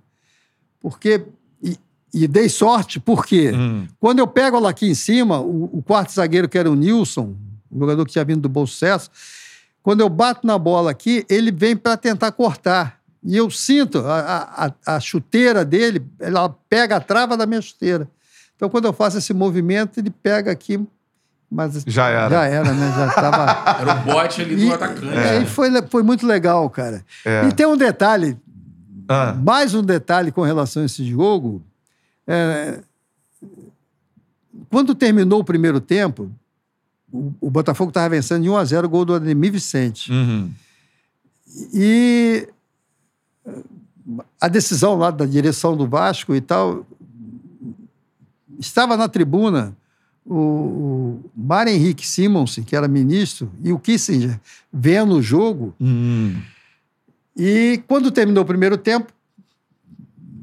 Porque. 0.77 1.23
E, 1.63 1.77
e 2.13 2.27
dei 2.27 2.49
sorte, 2.49 2.99
porque 2.99 3.53
Hum. 3.53 3.87
quando 4.01 4.19
eu 4.19 4.27
pego 4.27 4.57
ela 4.57 4.69
aqui 4.69 4.89
em 4.89 4.95
cima, 4.95 5.39
o, 5.39 5.77
o 5.77 5.81
quarto 5.81 6.11
zagueiro, 6.11 6.49
que 6.49 6.57
era 6.57 6.69
o 6.69 6.75
Nilson, 6.75 7.37
o 7.71 7.79
jogador 7.79 8.05
que 8.05 8.11
tinha 8.11 8.25
vindo 8.25 8.41
do 8.41 8.49
Bom 8.49 8.65
Sucesso, 8.67 9.09
quando 9.83 10.01
eu 10.01 10.09
bato 10.09 10.45
na 10.45 10.57
bola 10.57 10.91
aqui, 10.91 11.25
ele 11.29 11.51
vem 11.51 11.75
para 11.75 11.97
tentar 11.97 12.31
cortar. 12.31 12.99
E 13.23 13.37
eu 13.37 13.49
sinto 13.51 13.99
a, 13.99 14.71
a, 14.85 14.95
a 14.95 14.99
chuteira 14.99 15.63
dele, 15.63 16.05
ela 16.19 16.49
pega 16.69 16.95
a 16.95 16.99
trava 16.99 17.37
da 17.37 17.45
minha 17.45 17.61
chuteira. 17.61 18.07
Então, 18.55 18.69
quando 18.69 18.85
eu 18.85 18.93
faço 18.93 19.17
esse 19.17 19.33
movimento, 19.33 19.99
ele 19.99 20.09
pega 20.09 20.51
aqui. 20.51 20.79
Mas 21.49 21.83
Já 21.85 22.07
era. 22.09 22.29
Já 22.29 22.45
era, 22.45 22.73
né? 22.73 22.93
Já 22.95 23.07
estava. 23.07 23.75
Era 23.81 23.93
o 23.95 23.99
bote 24.03 24.41
ali 24.41 24.55
do 24.55 24.61
E, 24.61 24.71
atacante. 24.71 25.05
e 25.05 25.17
aí 25.17 25.45
foi, 25.45 25.69
foi 25.89 26.01
muito 26.01 26.25
legal, 26.25 26.69
cara. 26.69 27.03
É. 27.25 27.45
E 27.47 27.51
tem 27.51 27.65
um 27.65 27.75
detalhe 27.75 28.37
Ah. 29.09 29.33
mais 29.33 29.73
um 29.73 29.83
detalhe 29.83 30.31
com 30.31 30.41
relação 30.43 30.81
a 30.83 30.85
esse 30.85 31.03
jogo. 31.03 31.61
é, 32.25 32.79
quando 34.69 34.95
terminou 34.95 35.39
o 35.41 35.43
primeiro 35.43 35.81
tempo, 35.81 36.31
o, 37.11 37.33
o 37.41 37.49
Botafogo 37.49 37.89
estava 37.89 38.09
vencendo 38.09 38.43
de 38.43 38.49
1 38.49 38.57
a 38.57 38.65
0 38.65 38.87
o 38.87 38.89
gol 38.89 39.05
do 39.05 39.13
Ademir 39.13 39.51
Vicente. 39.51 40.11
Uhum. 40.11 40.51
E 41.73 42.47
a 44.39 44.47
decisão 44.47 44.95
lá 44.95 45.11
da 45.11 45.25
direção 45.25 45.75
do 45.75 45.87
Vasco 45.87 46.35
e 46.35 46.41
tal, 46.41 46.85
estava 48.59 48.95
na 48.95 49.07
tribuna 49.07 49.75
o, 50.25 50.35
o 50.35 51.31
Mar 51.35 51.67
Henrique 51.67 52.05
Simonsen, 52.05 52.63
que 52.63 52.75
era 52.75 52.87
ministro, 52.87 53.51
e 53.63 53.73
o 53.73 53.79
Kissinger 53.79 54.39
vendo 54.71 55.15
o 55.15 55.21
jogo. 55.21 55.75
Uhum. 55.79 56.41
E 57.35 57.81
quando 57.87 58.11
terminou 58.11 58.43
o 58.43 58.47
primeiro 58.47 58.77
tempo, 58.77 59.11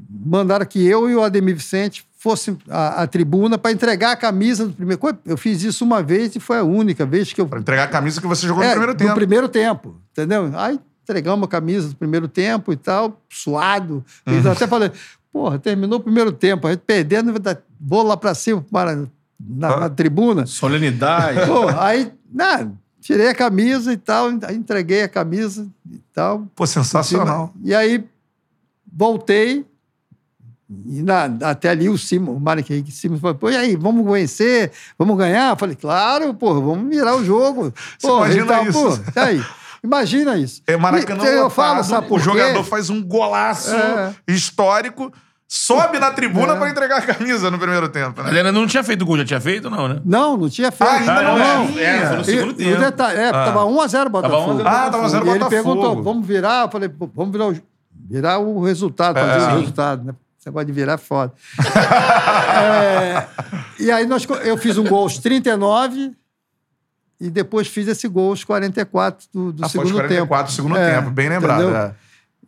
mandaram 0.08 0.66
que 0.66 0.84
eu 0.84 1.08
e 1.08 1.14
o 1.14 1.22
Ademir 1.22 1.56
Vicente 1.56 2.06
fossem 2.18 2.58
à, 2.68 3.02
à 3.02 3.06
tribuna 3.06 3.56
para 3.56 3.70
entregar 3.70 4.12
a 4.12 4.16
camisa 4.16 4.66
do 4.66 4.72
primeiro. 4.72 5.00
Eu 5.24 5.36
fiz 5.36 5.62
isso 5.62 5.84
uma 5.84 6.02
vez 6.02 6.34
e 6.34 6.40
foi 6.40 6.58
a 6.58 6.64
única 6.64 7.06
vez 7.06 7.32
que 7.32 7.40
eu 7.40 7.46
Pra 7.46 7.60
entregar 7.60 7.84
a 7.84 7.88
camisa 7.88 8.20
que 8.20 8.26
você 8.26 8.46
jogou 8.46 8.62
no 8.62 8.68
é, 8.68 8.72
primeiro 8.72 8.94
do 8.94 8.98
tempo. 8.98 9.14
primeiro 9.14 9.48
tempo, 9.48 9.96
entendeu? 10.10 10.50
Aí 10.54 10.78
entregamos 11.04 11.46
a 11.46 11.48
camisa 11.48 11.88
do 11.88 11.96
primeiro 11.96 12.28
tempo 12.28 12.72
e 12.72 12.76
tal, 12.76 13.22
suado. 13.30 14.04
Uhum. 14.26 14.50
até 14.50 14.66
falei, 14.66 14.90
porra, 15.32 15.58
terminou 15.58 16.00
o 16.00 16.02
primeiro 16.02 16.32
tempo, 16.32 16.66
a 16.66 16.72
gente 16.72 16.82
perdendo, 16.86 17.32
vou 17.80 18.02
lá 18.02 18.16
pra 18.16 18.34
cima, 18.34 18.64
para, 18.70 19.06
na, 19.38 19.80
na 19.80 19.88
tribuna. 19.88 20.44
Solenidade. 20.44 21.46
Pô, 21.46 21.68
aí, 21.78 22.12
né, 22.30 22.68
tirei 23.00 23.28
a 23.28 23.34
camisa 23.34 23.92
e 23.92 23.96
tal, 23.96 24.30
entreguei 24.30 25.02
a 25.02 25.08
camisa 25.08 25.68
e 25.88 25.98
tal. 26.12 26.48
Pô, 26.54 26.66
sensacional. 26.66 27.54
E 27.62 27.72
aí 27.72 28.04
voltei. 28.92 29.64
E 30.70 31.02
na- 31.02 31.30
até 31.48 31.70
ali 31.70 31.88
o 31.88 31.96
Simon, 31.96 32.32
o 32.32 32.40
Mário 32.40 32.62
Henrique 32.68 32.92
Simon 32.92 33.16
falou, 33.18 33.34
pô, 33.36 33.48
e 33.48 33.56
aí, 33.56 33.74
vamos 33.74 34.04
vencer? 34.10 34.70
Vamos 34.98 35.16
ganhar? 35.16 35.50
Eu 35.52 35.56
falei, 35.56 35.74
claro, 35.74 36.34
pô, 36.34 36.60
vamos 36.60 36.88
virar 36.94 37.16
o 37.16 37.24
jogo. 37.24 37.72
Pô, 38.02 38.18
imagina 38.18 38.44
então, 38.44 38.68
isso. 38.68 39.02
Pô, 39.02 39.12
e 39.16 39.18
aí? 39.22 39.44
Imagina 39.82 40.36
isso. 40.36 40.60
É 40.66 40.76
Maracanã 40.76 41.24
E, 41.24 41.28
eu 41.28 41.34
lotado, 41.44 41.50
falo, 41.54 41.84
sabe 41.84 42.06
o 42.10 42.18
jogador 42.18 42.62
faz 42.64 42.90
um 42.90 43.02
golaço 43.02 43.74
É. 43.74 44.12
histórico, 44.28 45.10
sobe 45.46 45.98
na 45.98 46.10
tribuna 46.10 46.52
É. 46.52 46.56
pra 46.58 46.68
entregar 46.68 46.98
a 46.98 47.02
camisa 47.02 47.50
no 47.50 47.58
primeiro 47.58 47.88
tempo, 47.88 48.22
né? 48.22 48.28
Ele 48.28 48.38
ainda 48.40 48.52
não 48.52 48.66
tinha 48.66 48.84
feito 48.84 49.06
gol, 49.06 49.16
já 49.16 49.24
tinha 49.24 49.40
feito, 49.40 49.70
não, 49.70 49.88
né? 49.88 50.02
Não, 50.04 50.36
não 50.36 50.50
tinha 50.50 50.70
feito. 50.70 50.90
Ah, 50.90 50.96
ainda 50.96 51.22
não 51.22 51.66
tinha. 51.68 51.80
É, 51.88 52.06
foi 52.08 52.16
no 52.18 52.24
segundo 52.24 52.50
e 52.60 52.64
tempo. 52.66 52.80
detalhe, 52.80 53.18
é, 53.20 53.32
tava 53.32 53.64
1x0 53.64 54.08
Botafogo. 54.10 54.50
1 54.50 54.50
a 54.52 54.56
0 54.56 54.68
Ah, 54.68 54.90
tava 54.90 54.98
1 54.98 55.04
a 55.04 55.08
0 55.08 55.24
E 55.26 55.30
ele 55.30 55.38
Botafogo. 55.38 55.64
perguntou, 55.64 56.02
vamos 56.02 56.26
virar? 56.26 56.64
Eu 56.66 56.70
falei, 56.70 56.90
vamos 57.14 57.32
virar 57.32 57.46
o, 57.46 57.56
virar 58.10 58.38
o 58.40 58.60
resultado, 58.62 59.18
fazer 59.18 59.44
É. 59.44 59.54
o 59.54 59.58
resultado, 59.60 60.04
né? 60.04 60.12
Esse 60.38 60.46
negócio 60.48 60.66
de 60.66 60.72
virar 60.72 60.98
foda. 60.98 61.32
É, 62.58 63.26
e 63.78 63.90
aí 63.90 64.06
nós, 64.06 64.26
eu 64.44 64.56
fiz 64.56 64.76
um 64.78 64.84
gol 64.84 65.00
aos 65.02 65.18
39 65.18 66.12
e 67.20 67.30
depois 67.30 67.66
fiz 67.68 67.86
esse 67.88 68.08
gol 68.08 68.30
aos 68.30 68.42
44 68.44 69.26
do, 69.32 69.52
do 69.52 69.64
Ah, 69.64 69.68
foi 69.68 69.80
segundo 69.86 69.94
44 70.02 70.26
tempo. 70.28 70.44
do 70.44 70.50
segundo 70.54 70.76
É, 70.76 70.96
tempo, 70.96 71.10
bem 71.10 71.28
lembrado. 71.28 71.74
é. 71.74 71.94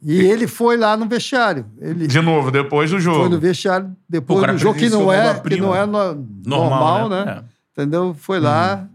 E 0.02 0.18
ele 0.20 0.46
foi 0.46 0.76
lá 0.78 0.96
no 0.96 1.06
vestiário. 1.06 1.66
Ele 1.80 2.06
De 2.06 2.20
novo, 2.20 2.50
depois 2.50 2.90
do 2.90 2.96
foi 2.96 3.02
jogo. 3.02 3.28
no 3.28 3.38
vestiário 3.38 3.94
depois 4.08 4.46
do 4.52 4.58
jogo, 4.58 4.78
que 4.78 4.88
não 4.88 5.12
é, 5.12 5.34
que 5.34 5.40
prima. 5.40 5.66
não 5.66 5.76
é 5.76 5.86
no- 5.86 6.26
normal, 6.46 7.08
né? 7.08 7.44
É. 7.44 7.82
Entendeu? 7.82 8.14
Foi 8.18 8.40
lá, 8.40 8.86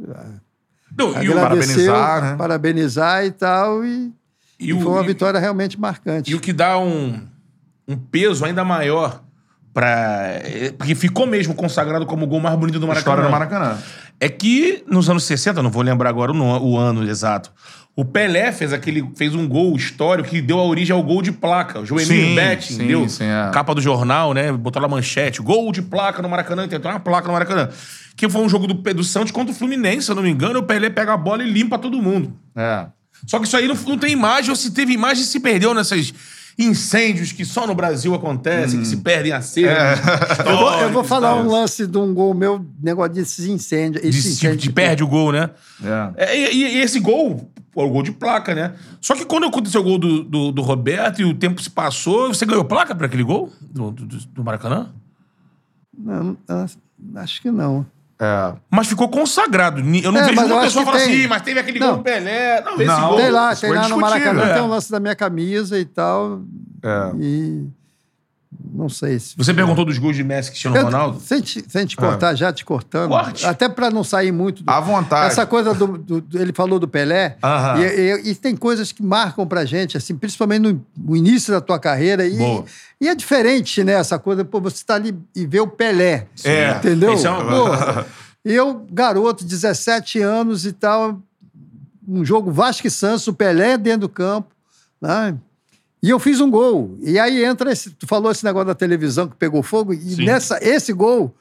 Não, 0.98 1.22
e, 1.24 1.30
o, 1.30 1.36
parabenizar, 1.36 2.22
né? 2.24 2.36
parabenizar 2.36 3.26
e 3.26 3.32
tal, 3.32 3.86
e, 3.86 4.12
e, 4.60 4.68
e 4.70 4.74
o, 4.74 4.82
foi 4.82 4.92
uma 4.92 5.04
e- 5.04 5.08
vitória 5.08 5.40
realmente 5.40 5.80
marcante. 5.80 6.32
e 6.32 6.36
o 6.36 6.40
que 6.40 6.52
dá 6.52 6.78
um, 6.80 7.22
um 7.88 7.98
peso 7.98 8.46
ainda 8.46 8.64
maior 8.64 9.22
para 9.74 10.42
Porque 10.78 10.96
ficou 10.96 11.28
mesmo 11.28 11.54
consagrado 11.54 12.06
como 12.06 12.24
o 12.24 12.28
gol 12.28 12.40
mais 12.40 12.58
bonito 12.58 12.80
do 12.80 12.88
Maracanã. 12.88 13.14
História 13.14 13.24
do 13.24 13.32
Maracanã. 13.32 13.78
É 14.20 14.30
que 14.30 14.84
nos 14.88 15.10
anos 15.10 15.26
60, 15.26 15.62
não 15.62 15.70
vou 15.70 15.84
lembrar 15.84 16.10
agora 16.10 16.32
o, 16.32 16.72
o 16.72 16.78
ano 16.78 17.04
exato, 17.04 17.52
o 17.94 18.04
Pelé 18.04 18.52
fez, 18.52 18.74
aquele, 18.74 19.10
fez 19.16 19.34
um 19.34 19.48
gol 19.48 19.76
histórico 19.76 20.30
que 20.30 20.42
deu 20.42 20.60
a 20.60 20.64
origem 20.64 20.94
ao 20.94 21.02
gol 21.02 21.22
de 21.22 21.32
placa. 21.32 21.80
O 21.80 21.86
Joemir 21.86 22.36
Betting 22.36 22.74
sim, 22.74 22.88
deu 22.88 23.08
sim, 23.08 23.24
é. 23.24 23.50
capa 23.54 23.74
do 23.74 23.82
jornal, 23.82 24.34
né? 24.34 24.52
Botou 24.52 24.82
lá 24.82 24.88
manchete, 24.88 25.42
gol 25.42 25.72
de 25.72 25.82
placa 25.82 26.22
no 26.22 26.28
Maracanã, 26.28 26.68
tentou 26.68 26.92
uma 26.92 27.00
placa 27.00 27.28
no 27.28 27.34
Maracanã. 27.34 27.70
Que 28.16 28.28
foi 28.28 28.42
um 28.42 28.50
jogo 28.50 28.68
do, 28.68 28.74
do 28.74 29.04
Santos 29.04 29.32
contra 29.32 29.54
o 29.54 29.56
Fluminense, 29.56 30.04
se 30.04 30.12
eu 30.12 30.16
não 30.16 30.24
me 30.24 30.30
engano, 30.30 30.60
o 30.60 30.64
Pelé 30.64 30.90
pega 30.90 31.14
a 31.14 31.18
bola 31.18 31.42
e 31.42 31.50
limpa 31.50 31.78
todo 31.78 32.02
mundo. 32.02 32.34
É. 32.54 32.86
Só 33.28 33.40
que 33.40 33.48
isso 33.48 33.56
aí 33.56 33.66
não, 33.66 33.76
não 33.76 33.98
tem 33.98 34.12
imagem, 34.12 34.50
ou 34.50 34.58
se 34.58 34.72
teve 34.72 34.92
imagem, 34.92 35.24
se 35.24 35.40
perdeu 35.40 35.74
nesses 35.74 36.14
incêndios 36.58 37.32
que 37.34 37.44
só 37.44 37.68
no 37.68 37.76
Brasil 37.76 38.14
acontecem, 38.16 38.80
que 38.80 38.88
se 38.88 38.98
perdem 38.98 39.32
a 39.34 39.42
cena. 39.42 39.74
Eu 40.46 40.58
vou, 40.58 40.72
eu 40.82 40.90
vou 40.92 41.04
falar 41.04 41.36
um 41.36 41.50
lance 41.50 41.86
de 41.86 41.98
um 41.98 42.14
gol 42.14 42.34
meu, 42.34 42.66
negócio 42.82 43.14
desses 43.14 43.46
incêndios. 43.46 44.04
Esse 44.04 44.22
de, 44.22 44.28
incêndio 44.30 44.58
de 44.58 44.72
perde 44.72 45.04
o 45.04 45.08
gol, 45.08 45.32
né? 45.34 45.50
É. 46.18 46.26
É, 46.26 46.38
e, 46.38 46.56
e- 46.56 46.76
e 46.76 46.82
esse 46.82 47.00
gol, 47.00 47.52
o 47.76 47.90
gol 47.90 48.02
de 48.04 48.12
placa, 48.14 48.56
né? 48.56 48.74
Só 49.02 49.16
que 49.16 49.26
quando 49.26 49.46
aconteceu 49.48 49.82
o 49.82 49.84
gol 49.84 49.98
do, 49.98 50.24
do, 50.24 50.52
do 50.54 50.62
Roberto 50.62 51.22
e 51.22 51.26
o 51.26 51.34
tempo 51.34 51.62
se 51.62 51.70
passou, 51.70 52.30
você 52.34 52.46
ganhou 52.46 52.64
placa 52.64 52.96
pra 52.96 53.08
aquele 53.08 53.24
gol 53.24 53.52
do, 53.62 53.92
do, 53.92 54.06
do 54.06 54.44
Maracanã? 54.44 54.94
Não, 55.98 56.38
acho 57.16 57.42
que 57.42 57.52
não. 57.52 57.86
É. 58.20 58.54
Mas 58.72 58.88
ficou 58.88 59.10
consagrado. 59.10 59.80
Eu 59.80 60.12
não 60.12 60.22
É, 60.22 60.26
vejo 60.26 60.42
uma 60.46 60.62
pessoa 60.62 60.86
falar 60.86 60.98
assim, 60.98 61.12
"Ih, 61.12 61.28
mas 61.28 61.42
teve 61.42 61.60
aquele 61.60 61.80
Não. 61.80 61.88
gol 61.88 61.98
do 61.98 62.04
Pelé. 62.04 62.62
Não, 62.62 62.76
esse 62.76 62.86
Não. 62.86 63.08
gol. 63.10 63.18
Tem 63.18 63.30
lá, 63.30 63.56
tem 63.56 63.70
lá 63.74 63.90
no 63.90 63.98
Maracanã, 63.98 64.44
é. 64.46 64.54
tem 64.54 64.62
um 64.64 64.68
lance 64.68 64.90
da 64.90 65.00
minha 65.00 65.16
camisa 65.16 65.78
e 65.78 65.86
tal. 65.86 66.42
É. 66.82 67.12
E 67.20 67.68
não 68.76 68.90
sei 68.90 69.18
se. 69.20 69.34
Você 69.38 69.54
perguntou 69.54 69.86
dos 69.86 69.98
gols 69.98 70.16
de 70.16 70.24
Messi 70.24 70.50
Cristiano 70.50 70.76
Eu- 70.76 70.84
Ronaldo? 70.86 71.20
Sem 71.20 71.42
te, 71.42 71.64
sem 71.68 71.86
te 71.86 71.96
cortar, 71.96 72.36
já 72.36 72.52
te 72.52 72.66
cortando. 72.66 73.10
Corte. 73.10 73.46
Até 73.46 73.70
para 73.70 73.90
não 73.90 74.04
sair 74.04 74.32
muito. 74.32 74.64
do- 74.64 74.70
À 74.70 74.80
vontade. 74.80 75.28
Essa 75.28 75.46
coisa 75.46 75.74
do, 75.74 75.98
do- 75.98 76.40
Ele 76.40 76.52
falou 76.54 76.78
do 76.80 76.88
Pelé. 76.88 77.38
Aham. 77.42 77.80
E, 77.80 77.84
e- 77.86 78.30
e 78.32 78.36
tem 78.36 78.56
coisas 78.56 78.92
que 78.92 79.02
marcam 79.02 79.48
pra 79.48 79.64
gente, 79.66 79.96
assim, 79.98 80.16
principalmente 80.16 80.62
no, 80.64 80.86
no 80.98 81.16
início 81.16 81.54
da 81.54 81.62
tua 81.62 81.80
carreira. 81.80 82.26
E, 82.28 82.38
Boa. 82.38 82.66
e 83.00 83.08
é 83.08 83.16
diferente, 83.16 83.84
né? 83.84 83.94
Essa 83.94 84.20
coisa, 84.20 84.44
pô, 84.44 84.60
você 84.60 84.84
tá 84.86 84.96
ali 84.96 85.18
e 85.36 85.46
vê 85.48 85.60
o 85.62 85.68
Pelé. 85.68 86.28
É. 86.44 86.72
Entendeu? 86.72 87.14
Isso 87.14 87.26
é 87.28 87.30
uma- 87.32 88.06
eu, 88.44 88.86
garoto, 88.92 89.44
17 89.46 90.20
anos 90.22 90.66
e 90.66 90.72
tal, 90.74 91.20
um 92.08 92.24
jogo 92.24 92.52
Vasco 92.52 92.86
e 92.86 92.92
Santos, 92.92 93.26
o 93.28 93.34
Pelé 93.34 93.78
dentro 93.78 94.02
do 94.02 94.10
campo, 94.10 94.50
né? 95.02 95.36
E 96.06 96.10
eu 96.12 96.20
fiz 96.20 96.40
um 96.40 96.52
gol. 96.52 96.96
E 97.02 97.18
aí 97.18 97.44
entra 97.44 97.72
esse. 97.72 97.90
Tu 97.90 98.06
falou 98.06 98.32
esse 98.32 98.44
negócio 98.46 98.68
da 98.68 98.76
televisão 98.76 99.28
que 99.28 99.36
pegou 99.36 99.64
fogo, 99.64 99.92
e 99.92 99.98
Sim. 99.98 100.26
nessa, 100.26 100.60
esse 100.62 100.94
gol, 100.94 101.36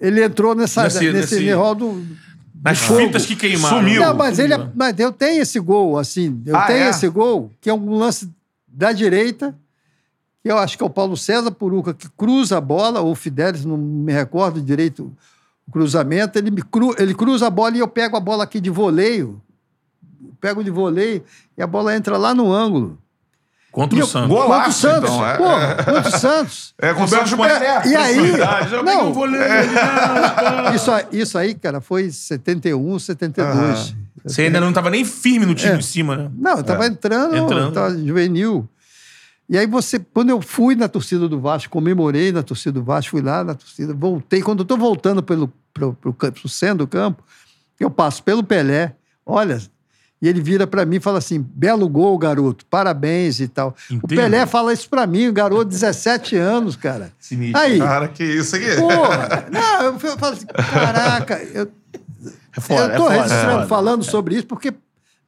ele 0.00 0.24
entrou 0.24 0.56
nessa, 0.56 0.82
Nesse- 0.82 1.12
nesse, 1.12 1.34
nesse- 1.36 1.44
negócio 1.46 1.74
do. 1.76 2.06
Nas 2.64 2.78
fogo. 2.78 2.98
fitas 3.00 3.24
que 3.26 3.36
queimaram. 3.36 3.76
Sumiu. 3.78 4.00
Não, 4.02 4.12
mas, 4.16 4.40
ele, 4.40 4.54
é- 4.54 4.70
mas 4.74 4.98
eu 4.98 5.12
tenho 5.12 5.40
esse 5.40 5.60
gol, 5.60 5.96
assim. 6.00 6.42
Eu 6.44 6.56
Ah, 6.56 6.66
tenho 6.66 6.80
é? 6.80 6.88
esse 6.90 7.08
gol, 7.08 7.52
que 7.60 7.70
é 7.70 7.74
um 7.74 7.94
lance 7.94 8.28
da 8.66 8.90
direita, 8.90 9.54
que 10.42 10.50
eu 10.50 10.58
acho 10.58 10.76
que 10.76 10.82
é 10.82 10.86
o 10.86 10.90
Paulo 10.90 11.16
César 11.16 11.52
Puruca, 11.52 11.94
que 11.94 12.08
cruza 12.16 12.58
a 12.58 12.60
bola, 12.60 13.00
ou 13.00 13.12
o 13.12 13.14
Fidelis, 13.14 13.64
não 13.64 13.76
me 13.76 14.12
recordo 14.12 14.60
direito 14.60 15.12
o 15.68 15.70
cruzamento. 15.70 16.36
Ele, 16.38 16.50
me 16.50 16.62
cru, 16.62 16.92
ele 16.98 17.14
cruza 17.14 17.46
a 17.46 17.50
bola 17.50 17.76
e 17.76 17.78
eu 17.78 17.86
pego 17.86 18.16
a 18.16 18.20
bola 18.20 18.42
aqui 18.42 18.58
de 18.60 18.70
voleio. 18.70 19.40
Pego 20.40 20.64
de 20.64 20.70
voleio 20.70 21.22
e 21.56 21.62
a 21.62 21.66
bola 21.68 21.94
entra 21.94 22.16
lá 22.18 22.34
no 22.34 22.52
ângulo. 22.52 22.98
Contra 23.76 23.98
E 23.98 24.00
o 24.00 24.04
eu- 24.04 24.06
Santos. 24.06 24.34
Contra 24.38 24.68
o 24.68 24.72
Santos. 24.72 25.10
então, 25.10 25.26
é. 25.28 25.36
Pô, 25.36 25.44
contra 25.92 26.08
o 26.08 26.18
Santos. 26.18 26.74
É 26.80 26.94
com 26.94 27.04
o 27.04 27.08
Santos 27.08 27.32
Roberto 27.32 27.58
Pelé. 27.60 27.82
E 27.88 27.94
aí? 27.94 28.16
Peguei 28.32 28.82
Não. 28.82 29.08
um 29.10 29.12
goleiro. 29.12 29.44
Isso, 30.74 30.90
aí- 30.90 31.06
isso 31.12 31.36
aí, 31.38 31.54
cara, 31.54 31.80
foi 31.82 32.10
71, 32.10 32.98
72. 32.98 33.94
Você 34.24 34.42
ainda 34.42 34.60
não 34.60 34.72
tava 34.72 34.88
nem 34.88 35.04
firme 35.04 35.44
no 35.44 35.54
time 35.54 35.74
É. 35.74 35.76
de 35.76 35.84
cima, 35.84 36.16
né? 36.16 36.30
Não, 36.38 36.56
eu 36.56 36.64
tava 36.64 36.86
entrando, 36.86 37.36
Entrando. 37.36 37.66
eu 37.66 37.72
tava 37.72 37.96
juvenil. 37.98 38.66
E 39.46 39.58
aí 39.58 39.66
você, 39.66 39.98
quando 39.98 40.30
eu 40.30 40.40
fui 40.40 40.74
na 40.74 40.88
torcida 40.88 41.28
do 41.28 41.38
Vasco, 41.38 41.70
comemorei 41.70 42.32
na 42.32 42.42
torcida 42.42 42.72
do 42.72 42.82
Vasco, 42.82 43.10
fui 43.10 43.20
lá 43.22 43.44
na 43.44 43.54
torcida, 43.54 43.92
voltei. 43.92 44.40
Quando 44.40 44.60
eu 44.60 44.64
tô 44.64 44.76
voltando 44.78 45.22
pelo, 45.22 45.52
pro, 45.74 45.92
pro, 45.92 46.12
pro 46.14 46.48
centro 46.48 46.78
do 46.78 46.86
campo, 46.88 47.22
eu 47.78 47.90
passo 47.90 48.22
pelo 48.22 48.42
Pelé, 48.42 48.94
olha, 49.24 49.60
e 50.20 50.28
ele 50.28 50.40
vira 50.40 50.66
pra 50.66 50.84
mim 50.86 50.96
e 50.96 51.00
fala 51.00 51.18
assim, 51.18 51.40
belo 51.54 51.88
gol, 51.88 52.16
garoto, 52.16 52.64
parabéns 52.66 53.38
e 53.40 53.48
tal. 53.48 53.74
O 53.90 53.94
Inteiro. 53.94 54.22
Pelé 54.22 54.46
fala 54.46 54.72
isso 54.72 54.88
pra 54.88 55.06
mim, 55.06 55.32
garoto, 55.32 55.64
17 55.66 56.36
anos, 56.38 56.74
cara. 56.76 57.12
Sinistro. 57.18 57.60
Aí, 57.60 57.78
Cara, 57.78 58.08
que 58.08 58.24
isso 58.24 58.56
aqui. 58.56 58.76
porra, 58.76 59.46
não, 59.52 59.82
eu 59.82 59.98
falo 59.98 60.32
assim, 60.32 60.46
caraca, 60.46 61.42
eu, 61.54 61.68
É 62.56 62.60
foda, 62.60 62.94
eu 62.94 62.96
tô 63.02 63.10
é 63.10 63.16
registrando, 63.16 63.62
é 63.64 63.66
falando 63.66 64.02
sobre 64.04 64.36
isso, 64.36 64.46
porque 64.46 64.72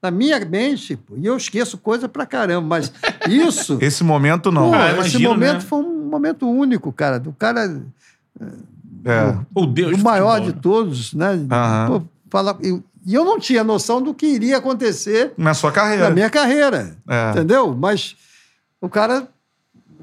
na 0.00 0.10
minha 0.10 0.38
mente, 0.44 0.96
pô, 0.96 1.14
e 1.16 1.26
eu 1.26 1.36
esqueço 1.36 1.76
coisa 1.76 2.08
pra 2.08 2.24
caramba, 2.24 2.66
mas 2.66 2.92
isso, 3.28 3.76
Esse 3.82 4.02
momento 4.04 4.50
não. 4.50 4.70
pô, 4.70 4.74
Ah, 4.76 4.86
esse 4.90 4.94
imagino, 4.94 5.28
momento 5.30 5.54
né? 5.54 5.60
foi 5.60 5.78
um 5.80 6.08
momento 6.08 6.48
único, 6.48 6.90
cara, 6.92 7.18
do 7.20 7.32
cara, 7.32 7.82
É. 9.04 9.38
O 9.54 9.66
Deus 9.66 9.98
o 10.00 10.02
maior 10.04 10.40
de 10.40 10.48
né? 10.52 10.58
todos, 10.62 11.12
né? 11.14 11.44
Aham. 11.50 11.86
Pô, 11.88 12.02
fala, 12.30 12.56
e 13.06 13.14
eu 13.14 13.24
não 13.24 13.38
tinha 13.38 13.62
noção 13.64 14.00
do 14.02 14.12
que 14.14 14.26
iria 14.26 14.58
acontecer 14.58 15.32
Na 15.36 15.54
sua 15.54 15.70
carreira. 15.72 16.04
na 16.04 16.10
minha 16.10 16.28
carreira, 16.30 16.96
É. 17.08 17.30
entendeu? 17.30 17.74
Mas 17.74 18.16
o 18.80 18.88
cara 18.88 19.28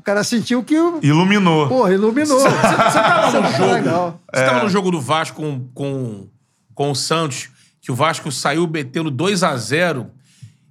cara 0.03 0.23
sentiu 0.23 0.61
que, 0.63 0.77
o- 0.79 0.99
Iluminou. 1.01 1.67
porra, 1.67 1.91
iluminou. 1.91 2.39
Você 2.39 2.47
tava 2.93 3.41
no 3.41 3.51
jogo. 3.51 3.73
Legal. 3.73 4.21
Você 4.31 4.45
tava 4.45 4.63
no 4.63 4.69
jogo 4.69 4.91
do 4.91 5.01
Vasco 5.01 5.37
com, 5.41 5.67
com, 5.73 6.27
com 6.75 6.91
o 6.91 6.95
Santos, 6.95 7.49
que 7.81 7.91
o 7.91 7.95
Vasco 7.95 8.31
saiu 8.31 8.67
metendo 8.67 9.09
2 9.09 9.41
a 9.43 9.57
0 9.57 10.11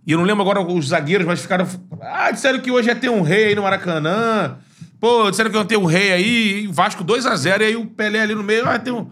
E 0.07 0.13
eu 0.13 0.19
não 0.19 0.25
lembro 0.25 0.43
agora 0.43 0.61
os 0.61 0.87
zagueiros, 0.89 1.27
mas 1.27 1.41
ficaram. 1.41 1.67
Ah, 2.01 2.31
disseram 2.31 2.61
que 2.61 2.71
hoje 2.71 2.89
ia 2.91 2.95
ter 2.95 3.09
um 3.09 3.23
rei 3.23 3.47
aí 3.47 3.55
no 3.57 3.63
Maracanã. 3.63 4.57
Pô, 5.01 5.29
disseram 5.29 5.51
que 5.51 5.57
ia 5.57 5.65
ter 5.65 5.79
um 5.79 5.85
rei 5.85 6.13
aí. 6.13 6.65
E 6.65 6.67
Vasco 6.69 7.03
2 7.03 7.27
a 7.27 7.35
0 7.35 7.65
E 7.65 7.67
aí 7.67 7.77
o 7.77 7.87
Pelé 7.87 8.21
ali 8.21 8.37
no 8.37 8.43
meio. 8.45 8.69
Ah, 8.69 8.79
tem 8.79 8.93
um. 8.93 9.11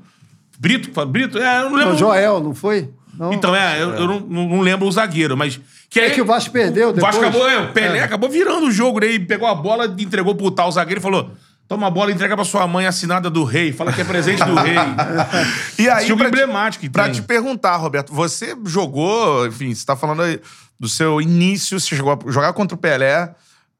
Brito, 0.57 1.05
Brito? 1.07 1.37
É, 1.39 1.63
eu 1.63 1.71
não 1.71 1.77
lembro. 1.77 1.95
O 1.95 1.99
Joel, 1.99 2.39
não 2.41 2.55
foi? 2.55 2.91
Não. 3.19 3.33
Então, 3.33 3.55
é, 3.55 3.83
eu, 3.83 3.91
eu 3.95 4.07
não, 4.09 4.21
não- 4.21 4.61
lembro 4.61 4.87
o 4.87 4.93
zagueiro, 4.93 5.37
mas. 5.37 5.61
Que 5.91 6.01
É 6.01 6.05
aí- 6.05 6.11
que 6.13 6.21
o 6.23 6.25
Vasco 6.25 6.51
perdeu 6.51 6.91
O 6.91 6.95
Vasco 6.95 7.21
depois. 7.23 7.43
acabou, 7.45 7.49
é, 7.49 7.59
o 7.69 7.73
Pelé 7.73 7.99
É. 7.99 8.03
acabou 8.03 8.29
virando 8.31 8.67
o 8.67 8.71
jogo, 8.71 9.01
né? 9.01 9.09
E 9.09 9.19
pegou 9.19 9.47
a 9.47 9.55
bola, 9.55 9.95
entregou 9.99 10.35
pro 10.35 10.51
tal 10.51 10.73
zagueiro 10.73 11.01
e 11.01 11.03
falou: 11.03 11.31
toma 11.69 11.87
a 11.87 11.91
bola 11.91 12.11
e 12.11 12.15
entrega 12.15 12.35
pra 12.35 12.45
sua 12.45 12.67
mãe 12.67 12.87
assinada 12.87 13.29
do 13.29 13.45
rei. 13.45 13.73
Fala 13.73 13.93
que 13.93 14.01
é 14.01 14.05
presente 14.05 14.43
do 14.45 14.55
rei. 14.55 14.75
E 15.79 15.89
aí, 15.89 16.07
jogo 16.07 16.21
pra 16.23 16.31
te- 16.31 16.35
emblemático 16.37 16.83
que 16.83 16.91
Pra 16.91 17.11
te 17.11 17.21
perguntar, 17.23 17.77
Roberto, 17.77 18.13
você 18.15 18.57
jogou, 18.67 19.47
enfim, 19.47 19.75
você 19.75 19.85
tá 19.85 19.95
falando 19.97 20.23
aí 20.23 20.41
do 20.81 20.89
seu 20.89 21.21
início, 21.21 21.79
você 21.79 21.95
chegou 21.95 22.13
a 22.13 22.31
jogar 22.31 22.53
contra 22.55 22.75
o 22.75 22.79
Pelé, 22.79 23.31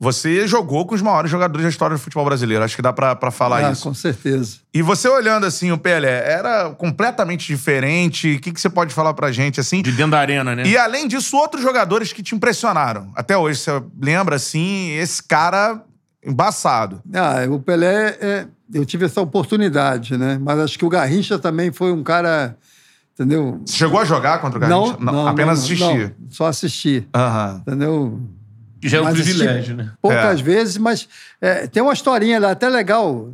você 0.03 0.49
jogou 0.49 0.85
com 0.85 0.97
os 0.97 1.01
maiores 1.01 1.31
jogadores 1.31 1.63
da 1.63 1.69
história 1.71 1.97
do 1.97 2.01
futebol 2.01 2.25
brasileiro. 2.25 2.65
Acho 2.65 2.75
que 2.75 2.83
dá 2.83 2.93
pra, 2.93 3.15
pra 3.15 3.31
falar 3.31 3.65
Ah, 3.65 3.71
isso. 3.71 3.85
com 3.85 3.95
certeza. 3.95 4.57
E 4.75 4.83
você 4.83 5.09
olhando 5.09 5.47
assim 5.47 5.71
o 5.71 5.79
Pelé, 5.79 6.29
era 6.29 6.71
completamente 6.71 7.47
diferente? 7.47 8.35
O 8.35 8.41
que, 8.41 8.51
que 8.51 8.61
você 8.61 8.69
pode 8.69 8.93
falar 8.93 9.15
pra 9.15 9.31
gente 9.31 9.61
assim? 9.61 9.81
De 9.81 9.93
dentro 9.93 10.11
da 10.11 10.19
arena, 10.19 10.57
né? 10.57 10.65
E 10.67 10.77
além 10.77 11.07
disso, 11.07 11.37
outros 11.37 11.63
jogadores 11.63 12.13
que 12.13 12.21
te 12.21 12.35
impressionaram. 12.35 13.13
Até 13.15 13.37
hoje, 13.37 13.61
você 13.61 13.81
lembra 14.01 14.35
assim, 14.35 14.91
esse 14.91 15.23
cara 15.23 15.81
embaçado. 16.27 17.01
Ah, 17.15 17.37
o 17.49 17.61
Pelé, 17.61 18.19
é, 18.21 18.47
eu 18.75 18.85
tive 18.85 19.05
essa 19.05 19.21
oportunidade, 19.21 20.17
né? 20.19 20.37
Mas 20.43 20.59
acho 20.59 20.77
que 20.79 20.85
o 20.85 20.89
Garrincha 20.89 21.39
também 21.39 21.71
foi 21.71 21.93
um 21.93 22.03
cara, 22.03 22.57
entendeu? 23.15 23.61
Você 23.65 23.77
chegou 23.77 24.01
a 24.01 24.05
jogar 24.05 24.41
contra 24.41 24.59
o 24.59 24.61
Garrincha? 24.61 24.97
apenas 25.29 25.61
assistir. 25.61 25.79
não, 26.19 26.31
só 26.31 26.47
assistir, 26.47 27.07
Aham. 27.15 27.63
entendeu? 27.65 28.21
Já 28.83 28.99
é 28.99 29.01
um 29.01 29.05
Mas 29.05 29.15
privilégio, 29.15 29.77
né? 29.77 29.93
Poucas 30.01 30.41
É. 30.41 30.43
vezes, 30.43 30.77
mas 30.79 31.09
é, 31.41 31.67
tem 31.67 31.83
uma 31.83 31.93
historinha 31.93 32.41
lá 32.41 32.51
até 32.51 32.69
legal. 32.69 33.33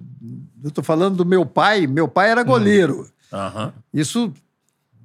Eu 0.62 0.70
tô 0.70 0.82
falando 0.82 1.16
do 1.16 1.24
meu 1.24 1.46
pai. 1.46 1.86
Meu 1.86 2.06
pai 2.06 2.30
era 2.30 2.42
goleiro. 2.42 3.08
Aham. 3.32 3.72
Isso, 3.94 4.32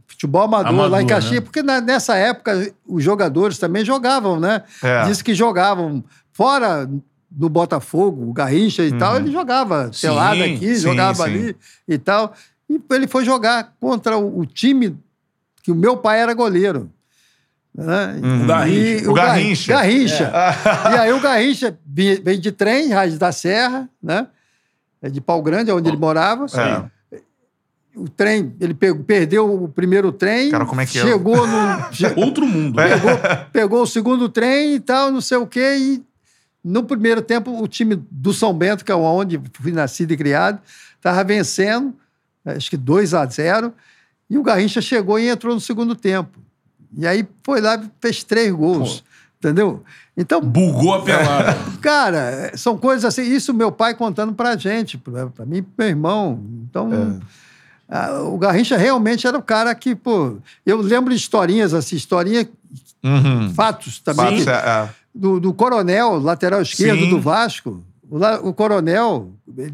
futebol 0.07 0.41
amador, 0.43 0.69
Amador, 0.69 0.91
lá 0.91 1.01
em 1.01 1.07
Caxias. 1.07 1.35
né? 1.35 1.41
Porque 1.41 1.63
na- 1.63 1.79
nessa 1.81 2.15
época 2.15 2.73
os 2.85 3.03
jogadores 3.03 3.57
também 3.57 3.85
jogavam, 3.85 4.39
né? 4.39 4.63
É. 4.83 5.03
Diz 5.05 5.21
que 5.21 5.33
jogavam 5.33 6.03
fora 6.31 6.89
no 7.35 7.49
Botafogo, 7.49 8.29
o 8.29 8.33
Garrincha 8.33 8.83
e 8.83 8.91
tal, 8.97 9.15
ele 9.17 9.31
jogava 9.31 9.89
pelada 9.99 10.43
aqui, 10.43 10.67
Uhum. 10.67 10.75
sim, 10.75 10.79
jogava 10.81 11.23
sim. 11.25 11.31
ali 11.31 11.55
e 11.87 11.97
tal. 11.97 12.33
E 12.69 12.79
ele 12.91 13.07
foi 13.07 13.23
jogar 13.25 13.73
contra 13.79 14.17
o, 14.17 14.39
o 14.39 14.45
time 14.45 14.97
que 15.63 15.71
o 15.71 15.75
meu 15.75 15.97
pai 15.97 16.19
era 16.19 16.33
goleiro. 16.33 16.91
Né? 17.75 18.19
O 18.43 18.45
Garrincha. 18.45 19.03
E 19.03 19.07
O 19.07 19.13
Gar- 19.13 19.25
Garrincha. 19.27 19.73
Garrincha. 19.73 20.31
E 20.91 20.97
aí 20.97 21.11
o 21.13 21.19
Garrincha 21.19 21.79
vem 21.85 22.39
de 22.39 22.51
trem, 22.51 22.89
Raiz 22.91 23.17
da 23.17 23.31
Serra, 23.31 23.89
né? 24.01 24.27
É 25.01 25.09
de 25.09 25.19
Pau 25.19 25.41
Grande, 25.41 25.71
é 25.71 25.73
onde 25.73 25.89
ele 25.89 25.97
morava. 25.97 26.45
É. 26.55 27.17
O 27.95 28.09
trem, 28.09 28.55
ele 28.59 28.73
pegou- 28.73 29.03
perdeu 29.03 29.63
o 29.63 29.67
primeiro 29.69 30.11
trem. 30.11 30.49
Cara, 30.49 30.65
como 30.65 30.81
é 30.81 30.85
que 30.85 30.97
é? 30.97 31.01
Chegou 31.01 31.45
no. 31.47 31.93
che- 31.93 32.13
Outro 32.15 32.45
mundo. 32.47 32.75
né? 32.77 32.89
pegou, 32.89 33.11
pegou 33.51 33.81
o 33.83 33.87
segundo 33.87 34.29
trem 34.29 34.75
e 34.75 34.79
tal, 34.79 35.11
não 35.11 35.21
sei 35.21 35.37
o 35.37 35.45
quê. 35.45 35.75
E 35.77 36.03
no 36.63 36.83
primeiro 36.83 37.21
tempo, 37.21 37.51
o 37.61 37.67
time 37.67 37.95
do 38.09 38.33
São 38.33 38.53
Bento, 38.53 38.83
que 38.85 38.91
é 38.91 38.95
onde 38.95 39.39
fui 39.53 39.71
nascido 39.71 40.11
e 40.11 40.17
criado, 40.17 40.59
estava 40.95 41.23
vencendo, 41.23 41.93
acho 42.45 42.69
que 42.69 42.77
2 42.77 43.13
a 43.13 43.25
0 43.25 43.73
E 44.29 44.37
o 44.39 44.43
Garrincha 44.43 44.81
chegou 44.81 45.19
e 45.19 45.27
entrou 45.29 45.53
no 45.53 45.61
segundo 45.61 45.93
tempo. 45.95 46.39
E 46.97 47.07
aí 47.07 47.27
foi 47.43 47.61
lá 47.61 47.75
e 47.77 47.89
fez 48.01 48.23
três 48.23 48.51
gols. 48.51 49.03
Entendeu? 49.39 49.83
Então, 50.15 50.39
Bugou 50.39 50.93
a 50.93 51.01
pelada. 51.03 51.57
Cara, 51.81 52.51
são 52.55 52.77
coisas 52.77 53.03
assim. 53.03 53.23
Isso 53.23 53.53
meu 53.53 53.71
pai 53.71 53.93
contando 53.93 54.33
pra 54.33 54.55
gente, 54.55 54.97
pra, 54.97 55.27
pra 55.27 55.45
mim 55.45 55.57
e 55.57 55.65
meu 55.77 55.87
irmão. 55.87 56.39
Então, 56.69 57.19
ah, 57.89 58.21
o 58.21 58.37
Garrincha 58.37 58.77
realmente 58.77 59.27
era 59.27 59.37
o 59.37 59.41
cara 59.41 59.73
que, 59.75 59.95
pô. 59.95 60.37
Eu 60.65 60.77
lembro 60.81 61.09
de 61.13 61.19
historinhas 61.19 61.73
assim, 61.73 61.95
historinha, 61.95 62.47
Uhum. 63.03 63.53
fatos 63.53 63.99
também. 63.99 64.39
Fatos, 64.43 64.47
é, 64.47 64.51
é. 64.53 64.89
Do, 65.13 65.37
do 65.39 65.53
Coronel, 65.53 66.19
lateral 66.19 66.61
esquerdo 66.61 67.01
Sim. 67.01 67.09
do 67.09 67.19
Vasco. 67.19 67.83
O, 68.09 68.17
o 68.47 68.53
Coronel 68.53 69.29
ele 69.57 69.73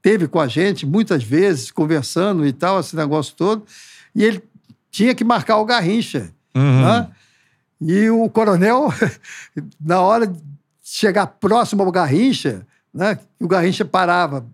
teve 0.00 0.26
com 0.26 0.40
a 0.40 0.48
gente 0.48 0.86
muitas 0.86 1.22
vezes, 1.22 1.70
conversando 1.70 2.46
e 2.46 2.52
tal, 2.52 2.80
esse 2.80 2.96
negócio 2.96 3.34
todo. 3.36 3.64
E 4.14 4.24
ele 4.24 4.42
tinha 4.96 5.14
que 5.14 5.24
marcar 5.24 5.58
o 5.58 5.64
Garrincha. 5.66 6.30
Uhum. 6.54 6.82
né? 6.86 7.08
E 7.78 8.08
o 8.08 8.30
coronel, 8.30 8.88
na 9.78 10.00
hora 10.00 10.26
de 10.26 10.42
chegar 10.82 11.26
próximo 11.26 11.82
ao 11.82 11.92
Garrincha, 11.92 12.66
né, 12.94 13.18
o 13.38 13.46
Garrincha 13.46 13.84
parava, 13.84 14.46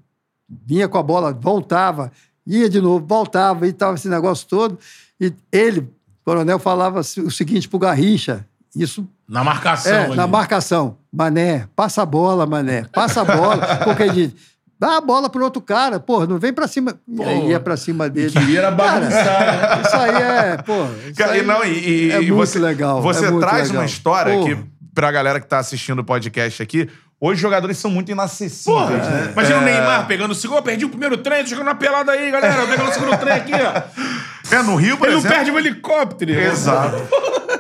vinha 0.49 0.89
com 0.89 0.99
a 0.99 1.03
bola, 1.03 1.33
voltava, 1.33 2.11
ia 2.45 2.69
de 2.69 2.81
novo, 2.81 3.07
voltava 3.07 3.69
e 3.69 3.73
tal, 3.73 3.95
esse 3.95 4.09
negócio 4.09 4.49
todo. 4.49 4.77
E 5.21 5.33
ele, 5.53 5.81
o 5.81 5.89
coronel, 6.25 6.59
falava 6.59 6.99
o 6.99 7.31
seguinte 7.31 7.69
pro 7.69 7.79
Garrincha, 7.79 8.45
isso 8.75 9.07
Na 9.29 9.45
marcação. 9.45 9.93
é, 9.93 10.05
ali. 10.07 10.17
na 10.17 10.27
marcação, 10.27 10.97
Mané, 11.13 11.69
passa 11.77 12.03
a 12.03 12.07
bola, 12.07 12.47
Mané, 12.47 12.85
passa 12.93 13.21
a 13.21 13.25
bola, 13.25 13.77
porque 13.85 14.03
ele 14.03 14.13
diz, 14.13 14.35
dá 14.83 14.97
a 14.97 15.01
bola 15.01 15.31
pro 15.31 15.45
outro 15.45 15.63
cara, 15.63 16.01
pô, 16.01 16.27
não 16.27 16.39
vem 16.41 16.53
pra 16.53 16.67
cima. 16.67 16.99
E 17.09 17.23
aí 17.23 17.49
ia 17.51 17.61
pra 17.61 17.77
cima 17.77 18.09
dele. 18.11 18.33
Queria 18.33 18.59
era 18.59 18.71
bagunçar, 18.73 19.41
né? 19.47 19.83
Isso 19.87 19.97
aí 19.97 20.23
é, 20.23 20.57
pô. 20.57 20.87
Cara, 21.17 21.37
e 21.37 21.41
aí 21.41 21.47
não, 21.47 21.65
e, 21.65 21.69
e- 21.69 22.11
é 22.11 22.17
e 22.21 22.33
muito 22.33 22.35
você, 22.35 22.59
legal. 22.59 23.01
Você 23.01 23.27
é 23.27 23.31
muito 23.31 23.47
traz 23.47 23.69
legal. 23.69 23.83
uma 23.83 23.87
história 23.87 24.35
Pô, 24.37 24.45
que, 24.45 24.59
pra 24.93 25.13
galera 25.13 25.39
que 25.39 25.47
tá 25.47 25.59
assistindo 25.61 26.01
o 26.01 26.05
podcast 26.05 26.61
aqui, 26.61 26.89
hoje 27.21 27.37
os 27.37 27.41
jogadores 27.41 27.79
são 27.79 27.93
muito 27.93 28.11
inacessíveis, 28.11 29.07
né? 29.07 29.29
Imagina 29.33 29.59
o 29.59 29.63
Neymar 29.63 30.07
pegando 30.09 30.33
o 30.33 30.35
segundo. 30.35 30.59
"Ô, 30.59 30.63
Perdi 30.63 30.85
o 30.85 30.89
primeiro 30.89 31.17
trem, 31.19 31.45
tô 31.45 31.51
chegando 31.51 31.67
na 31.67 31.77
pelada 31.77 32.11
aí, 32.11 32.29
galera. 32.33 32.67
Pegando 32.67 32.91
o 32.91 32.93
segundo 32.93 33.17
trem 33.19 33.33
aqui, 33.35 33.53
ó. 33.55 33.83
É, 34.51 34.63
no 34.63 34.77
Rio, 34.77 34.97
por 34.97 35.07
Ele 35.07 35.13
não 35.15 35.21
exemplo. 35.21 35.37
perde 35.37 35.51
o 35.51 35.59
helicóptero. 35.59 36.31
Exato. 36.33 36.97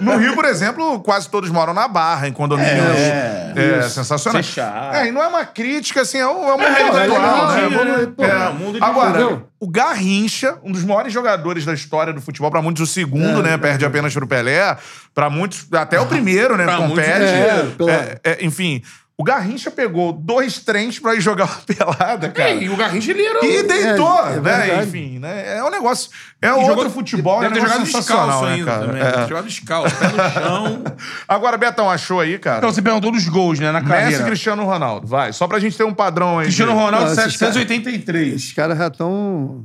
No 0.00 0.16
Rio, 0.16 0.34
por 0.34 0.44
exemplo, 0.44 1.00
quase 1.00 1.28
todos 1.28 1.48
moram 1.50 1.72
na 1.72 1.86
Barra, 1.86 2.26
em 2.28 2.32
condomínios. 2.32 2.74
É, 2.74 3.52
É, 3.54 3.82
sensacional. 3.88 4.42
Fechado. 4.42 4.96
É, 4.96 5.06
e 5.08 5.12
não 5.12 5.22
é 5.22 5.26
uma 5.28 5.44
crítica, 5.44 6.00
assim, 6.00 6.18
é 6.18 6.26
um, 6.26 6.48
é 6.48 6.54
um 6.54 6.60
É, 6.60 6.68
momento 6.68 6.96
é 6.96 7.04
atual, 7.04 7.06
legal, 7.06 7.84
né? 7.84 7.84
né? 8.06 8.12
É. 8.18 8.24
é 8.30 8.48
um 8.48 8.54
mundo 8.54 8.78
de- 8.78 8.84
Agora, 8.84 9.10
Entendeu? 9.10 9.48
o 9.60 9.68
Garrincha, 9.70 10.56
um 10.64 10.72
dos 10.72 10.82
maiores 10.84 11.12
jogadores 11.12 11.64
da 11.64 11.72
história 11.74 12.12
do 12.12 12.20
futebol, 12.20 12.50
pra 12.50 12.62
muitos 12.62 12.82
o 12.88 12.92
segundo, 12.92 13.42
né? 13.42 13.56
Perde 13.58 13.84
apenas 13.84 14.12
pro 14.12 14.26
Pelé. 14.26 14.76
Pra 15.14 15.28
muitos, 15.28 15.66
até 15.72 16.00
o 16.00 16.06
primeiro, 16.06 16.56
né? 16.56 16.64
Pra 16.64 16.78
muitos, 16.80 16.96
Compete. 16.98 17.24
é, 17.24 18.20
É, 18.24 18.30
é, 18.32 18.44
enfim, 18.44 18.82
o 19.18 19.22
Garrincha 19.24 19.70
pegou 19.70 20.12
dois 20.12 20.58
trens 20.58 20.98
pra 20.98 21.14
ir 21.14 21.20
jogar 21.20 21.44
uma 21.44 21.54
pelada, 21.66 22.28
cara. 22.30 22.50
É, 22.50 22.62
e 22.62 22.68
o 22.70 22.76
Garrincha 22.76 23.10
ele 23.12 23.22
era 23.24 23.40
o- 23.40 23.44
E 23.44 23.62
deitou, 23.62 24.26
É, 24.26 24.36
é 24.36 24.40
né? 24.40 24.82
Enfim, 24.82 25.18
né? 25.18 25.58
É 25.58 25.62
um 25.64 25.70
negócio. 25.70 26.10
É 26.40 26.48
E 26.48 26.50
outro 26.50 26.66
jogou- 26.66 26.90
futebol, 26.90 27.34
é 27.34 27.46
um 27.48 27.50
Deve 27.52 27.54
ter 27.54 27.60
jogado 27.68 27.84
descalço 27.84 28.44
né, 28.46 28.52
ainda 28.54 28.64
cara? 28.72 28.86
também. 28.86 29.00
É. 29.00 29.04
Deve 29.04 29.16
ter 29.22 29.28
jogado 29.28 29.44
descalço, 29.46 29.96
pé 29.96 30.08
no 30.08 30.16
chão. 30.32 30.84
Agora, 31.28 31.56
Betão, 31.58 31.88
achou 31.90 32.20
aí, 32.20 32.38
cara? 32.38 32.58
Então, 32.58 32.72
você 32.72 32.82
perguntou 32.82 33.12
dos 33.12 33.28
gols, 33.28 33.60
né, 33.60 33.70
na 33.70 33.80
Messi 33.80 33.92
carreira. 33.92 34.22
e 34.22 34.26
Cristiano 34.26 34.64
Ronaldo, 34.64 35.06
vai. 35.06 35.32
Só 35.32 35.46
pra 35.46 35.58
gente 35.60 35.76
ter 35.76 35.84
um 35.84 35.94
padrão 35.94 36.38
aí. 36.38 36.46
Cristiano 36.46 36.72
Ronaldo, 36.72 37.06
Não, 37.06 37.12
esses 37.12 37.34
783. 37.38 38.34
Esses 38.34 38.52
caras 38.52 38.76
já 38.78 38.88
estão. 38.88 39.64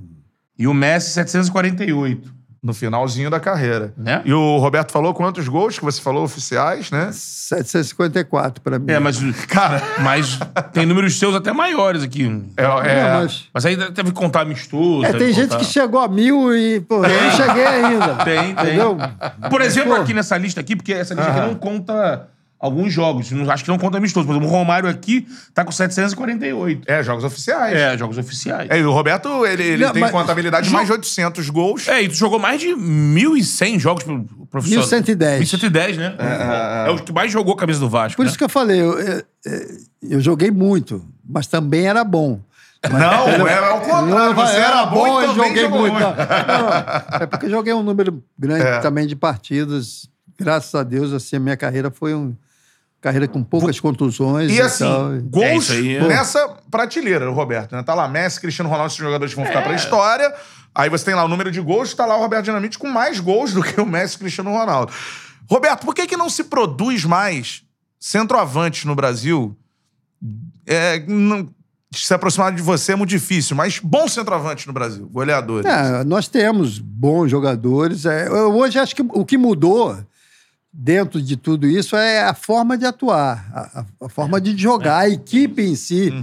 E 0.59 0.67
o 0.67 0.73
Messi, 0.73 1.11
748. 1.11 2.36
No 2.61 2.73
finalzinho 2.73 3.29
da 3.29 3.39
carreira. 3.39 3.93
Né? 3.97 4.21
E 4.25 4.33
o 4.33 4.57
Roberto 4.57 4.91
falou 4.91 5.13
quantos 5.13 5.47
gols 5.47 5.77
que 5.77 5.85
você 5.85 6.01
falou 6.01 6.23
oficiais, 6.23 6.89
né? 6.91 7.09
754 7.11 8.61
para 8.61 8.79
mim. 8.79 8.91
É, 8.91 8.99
mas... 8.99 9.17
Cara, 9.47 9.81
Mas 9.99 10.39
tem 10.73 10.85
números 10.85 11.17
seus 11.17 11.35
até 11.35 11.51
maiores 11.53 12.03
aqui. 12.03 12.23
é. 12.57 12.63
é- 12.63 13.03
Não, 13.13 13.21
mas- 13.21 13.43
Mas 13.53 13.65
aí 13.65 13.77
teve 13.91 14.11
que 14.11 14.17
contar 14.17 14.41
amistoso. 14.41 15.05
É, 15.05 15.13
tem 15.13 15.31
gente 15.33 15.49
contar- 15.49 15.57
que 15.59 15.65
chegou 15.65 15.99
a 16.01 16.07
mil 16.07 16.55
e, 16.55 16.79
pô, 16.81 17.03
eu 17.05 17.21
não 17.23 17.31
cheguei 17.31 17.65
ainda. 17.65 18.15
Tem, 18.25 18.37
tem. 18.37 18.51
Entendeu? 18.51 18.97
Por 19.49 19.61
exemplo, 19.61 19.95
Pô. 19.95 20.01
aqui 20.01 20.13
nessa 20.13 20.37
lista 20.37 20.59
aqui, 20.59 20.75
porque 20.75 20.93
essa 20.93 21.13
lista 21.13 21.29
aqui 21.31 21.39
não 21.41 21.55
conta 21.55 22.27
alguns 22.59 22.91
jogos. 22.93 23.31
Não- 23.31 23.49
Acho 23.51 23.63
que 23.63 23.69
não 23.69 23.77
conta 23.77 23.97
amistoso. 23.97 24.25
Por 24.25 24.33
exemplo, 24.33 24.47
o 24.49 24.51
Romário 24.51 24.89
aqui 24.89 25.27
tá 25.53 25.63
com 25.63 25.71
748. 25.71 26.83
É, 26.91 27.03
jogos 27.03 27.23
oficiais. 27.23 27.75
É, 27.75 27.97
jogos 27.97 28.17
oficiais. 28.17 28.69
É, 28.69 28.79
e 28.79 28.83
o 28.83 28.91
Roberto, 28.91 29.45
ele, 29.45 29.63
ele 29.63 29.85
Não, 29.85 29.91
tem 29.93 30.01
mas- 30.01 30.11
contabilidade 30.11 30.67
de 30.67 30.73
mais 30.73 30.87
de 30.87 30.91
800 30.93 31.49
gols. 31.49 31.87
É, 31.87 32.01
e 32.01 32.07
tu 32.09 32.15
jogou 32.15 32.39
mais 32.39 32.59
de 32.59 32.69
1.100 32.75 33.79
jogos 33.79 34.03
pro 34.03 34.23
profissional. 34.49 34.83
1110. 34.87 35.39
1110, 35.39 35.97
né? 35.97 36.15
É, 36.87 36.89
o 36.91 36.97
que 37.03 37.11
mais 37.11 37.31
jogou 37.31 37.53
a 37.53 37.57
camisa 37.57 37.79
do 37.79 37.89
Vasco. 37.89 38.15
Por 38.17 38.23
né? 38.23 38.29
isso 38.29 38.37
que 38.37 38.43
eu 38.43 38.49
falei, 38.49 38.81
eu, 38.81 38.99
é, 38.99 39.23
é, 39.45 39.67
eu 40.03 40.19
joguei 40.21 40.49
muito, 40.51 41.05
mas 41.27 41.47
também 41.47 41.87
era 41.87 42.03
bom. 42.03 42.39
Não, 42.89 43.47
é 43.47 43.57
ao 43.57 43.81
contrário. 43.81 44.35
Você 44.35 44.55
era 44.57 44.85
bom 44.85 45.19
e 45.21 45.25
eu 45.25 45.33
também 45.33 45.49
joguei 45.55 45.67
muito. 45.67 45.93
muito. 45.93 45.99
Não, 45.99 46.59
não, 46.63 47.21
é 47.21 47.25
porque 47.25 47.45
eu 47.47 47.49
joguei 47.49 47.73
um 47.73 47.83
número 47.83 48.23
grande 48.37 48.63
É. 48.63 48.79
também 48.79 49.07
de 49.07 49.15
partidas. 49.15 50.07
Graças 50.39 50.73
a 50.75 50.83
Deus, 50.83 51.11
assim, 51.11 51.35
a 51.37 51.39
minha 51.39 51.57
carreira 51.57 51.89
foi 51.89 52.13
um, 52.13 52.35
carreira 53.01 53.27
com 53.27 53.43
poucas 53.43 53.79
contusões. 53.79 54.51
E 54.51 54.61
assim, 54.61 54.83
tal. 54.83 55.13
É 55.13 55.19
gols 55.19 55.71
aí, 55.71 55.95
é. 55.95 56.07
nessa 56.07 56.47
prateleira, 56.69 57.29
Roberto. 57.29 57.75
Né? 57.75 57.83
Tá 57.83 57.93
lá 57.93 58.07
Messi, 58.07 58.41
Cristiano 58.41 58.69
Ronaldo, 58.69 58.91
esses 58.91 58.97
jogadores 58.97 59.33
que 59.33 59.39
vão 59.39 59.45
ficar 59.45 59.61
pra 59.61 59.73
história. 59.75 60.33
Aí 60.73 60.89
você 60.89 61.05
tem 61.05 61.15
lá 61.15 61.23
o 61.23 61.27
número 61.27 61.51
de 61.51 61.59
gols, 61.59 61.93
tá 61.93 62.05
lá 62.05 62.15
o 62.17 62.19
Roberto 62.19 62.45
Dinamite 62.45 62.77
com 62.77 62.87
mais 62.87 63.19
gols 63.19 63.53
do 63.53 63.63
que 63.63 63.79
o 63.79 63.85
Messi 63.85 64.15
e 64.15 64.19
Cristiano 64.19 64.51
Ronaldo. 64.51 64.91
Roberto, 65.49 65.85
por 65.85 65.95
que, 65.95 66.05
que 66.05 66.17
não 66.17 66.29
se 66.29 66.43
produz 66.43 67.03
mais 67.05 67.63
centroavantes 67.99 68.85
no 68.85 68.95
Brasil? 68.95 69.57
É, 70.65 70.99
não- 71.07 71.49
se 71.95 72.13
aproximar 72.13 72.51
de 72.53 72.61
você 72.61 72.91
é 72.91 72.95
muito 72.95 73.09
difícil, 73.09 73.55
mas 73.55 73.79
bons 73.79 74.11
centroavantes 74.11 74.65
no 74.65 74.73
Brasil, 74.73 75.07
goleadores. 75.07 75.65
É, 75.65 76.03
nós 76.03 76.27
temos 76.27 76.79
bons 76.79 77.29
jogadores. 77.31 78.05
É, 78.05 78.27
eu 78.27 78.53
hoje 78.53 78.77
acho 78.77 78.95
que 78.95 79.01
o 79.01 79.25
que 79.25 79.37
mudou 79.37 79.97
dentro 80.79 81.19
de 81.19 81.35
tudo 81.35 81.65
isso 81.67 81.95
é 81.95 82.21
a 82.21 82.35
forma 82.35 82.77
de 82.77 82.85
atuar, 82.85 83.49
a, 83.51 83.83
a- 84.05 84.09
forma 84.09 84.39
de 84.39 84.55
jogar, 84.55 84.97
a 84.99 85.09
equipe 85.09 85.63
em 85.63 85.75
si. 85.75 86.13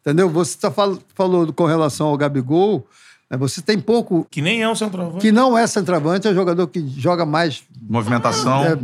Entendeu? 0.00 0.30
Você 0.30 0.56
tá 0.56 0.70
fal 0.70 0.96
falou 1.16 1.52
com 1.52 1.64
relação 1.66 2.06
ao 2.06 2.16
Gabigol, 2.16 2.86
né, 3.28 3.36
você 3.36 3.60
tem 3.60 3.76
pouco. 3.80 4.24
Que 4.30 4.40
nem 4.40 4.62
é 4.62 4.68
um 4.68 4.74
centroavante. 4.76 5.18
Que 5.20 5.32
não 5.32 5.58
é 5.58 5.66
centroavante, 5.66 6.28
é 6.28 6.30
um 6.30 6.34
jogador 6.34 6.68
que 6.68 6.86
joga 6.96 7.26
mais 7.26 7.64
Movimentação. 7.82 8.64
é, 8.64 8.78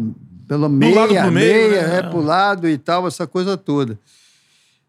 pelo 0.49 0.69
meia, 0.69 0.97
lado 0.97 1.15
pro 1.15 1.31
meio, 1.31 1.71
meia, 1.71 1.87
né? 1.89 1.97
é 1.99 2.03
pro 2.03 2.21
lado 2.21 2.69
e 2.69 2.77
tal, 2.77 3.07
essa 3.07 3.25
coisa 3.25 3.57
toda. 3.57 3.97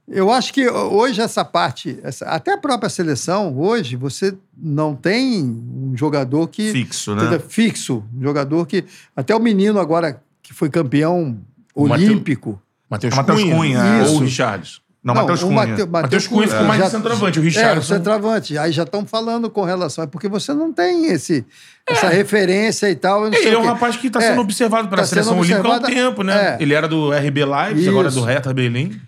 Eu 0.08 0.32
acho 0.32 0.52
que 0.54 0.68
hoje 0.68 1.22
essa 1.22 1.46
parte, 1.46 2.00
essa- 2.02 2.26
até 2.26 2.54
a 2.54 2.58
própria 2.58 2.90
seleção, 2.90 3.56
hoje 3.58 3.96
você 3.96 4.36
não 4.58 4.96
tem 4.96 5.44
um 5.44 5.94
jogador 5.96 6.48
que 6.48 6.72
Fixo, 6.72 7.14
né? 7.16 7.40
fixo, 7.48 8.04
um 8.18 8.22
jogador 8.24 8.66
que 8.66 8.84
até 9.16 9.36
o 9.36 9.40
menino 9.40 9.80
agora 9.80 10.20
que 10.52 10.58
foi 10.58 10.70
campeão 10.70 11.38
olímpico. 11.74 12.62
Matheus 12.90 13.14
Cunha. 13.16 13.56
Cunha, 13.56 13.78
é. 13.80 14.02
Ou 14.04 14.10
o 14.10 14.12
Isso. 14.16 14.24
Richarlison. 14.24 14.82
Não, 15.04 15.16
Matheus 15.16 15.42
o 15.42 15.48
Cunha. 15.48 15.56
Mate- 15.68 15.86
Matheus 15.90 16.28
Cunha 16.28 16.48
ficou 16.48 16.66
mais 16.66 16.84
de 16.84 16.90
centroavante. 16.92 17.40
O 17.40 17.60
É, 17.60 17.78
o 17.78 17.82
centroavante. 17.82 18.58
Aí 18.58 18.72
já 18.72 18.84
estão 18.84 19.06
falando 19.06 19.50
com 19.50 19.64
relação, 19.64 20.04
é 20.04 20.08
porque 20.08 20.28
você 20.28 20.54
não 20.54 20.72
tem 20.74 21.06
esse, 21.08 21.44
essa 21.88 22.10
referência 22.10 22.90
e 22.90 22.96
tal. 22.96 23.22
não 23.22 23.34
Ele 23.34 23.56
é 23.56 23.58
um 23.58 23.66
rapaz 23.66 23.96
que 23.96 24.08
está 24.08 24.22
É, 24.22 24.28
sendo 24.28 24.42
observado 24.42 24.90
pela 24.90 25.02
tá 25.02 25.08
seleção 25.08 25.40
olímpica 25.40 25.68
há 25.68 25.78
um 25.78 25.82
tempo, 25.82 26.22
né? 26.22 26.56
é. 26.56 26.58
Ele 26.62 26.74
era 26.74 26.88
do 26.88 27.12
RB 27.12 27.40
Lives, 27.46 27.88
agora 27.88 28.10
é 28.10 28.12
do 28.12 28.22
Hertha 28.24 28.54
Berlim. 28.54 29.00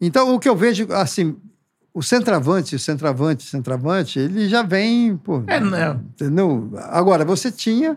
Então, 0.00 0.34
o 0.34 0.38
que 0.38 0.48
eu 0.48 0.54
vejo, 0.54 0.86
assim, 0.92 1.34
o 1.94 2.02
centroavante, 2.02 2.76
o 2.76 2.78
centroavante, 2.78 3.46
o 3.46 3.48
centroavante, 3.48 4.18
ele 4.20 4.48
já 4.48 4.62
vem, 4.62 5.16
pô, 5.16 5.42
É, 5.46 5.58
né? 5.58 5.96
entendeu? 6.14 6.70
Agora, 6.90 7.24
você 7.24 7.50
tinha, 7.50 7.96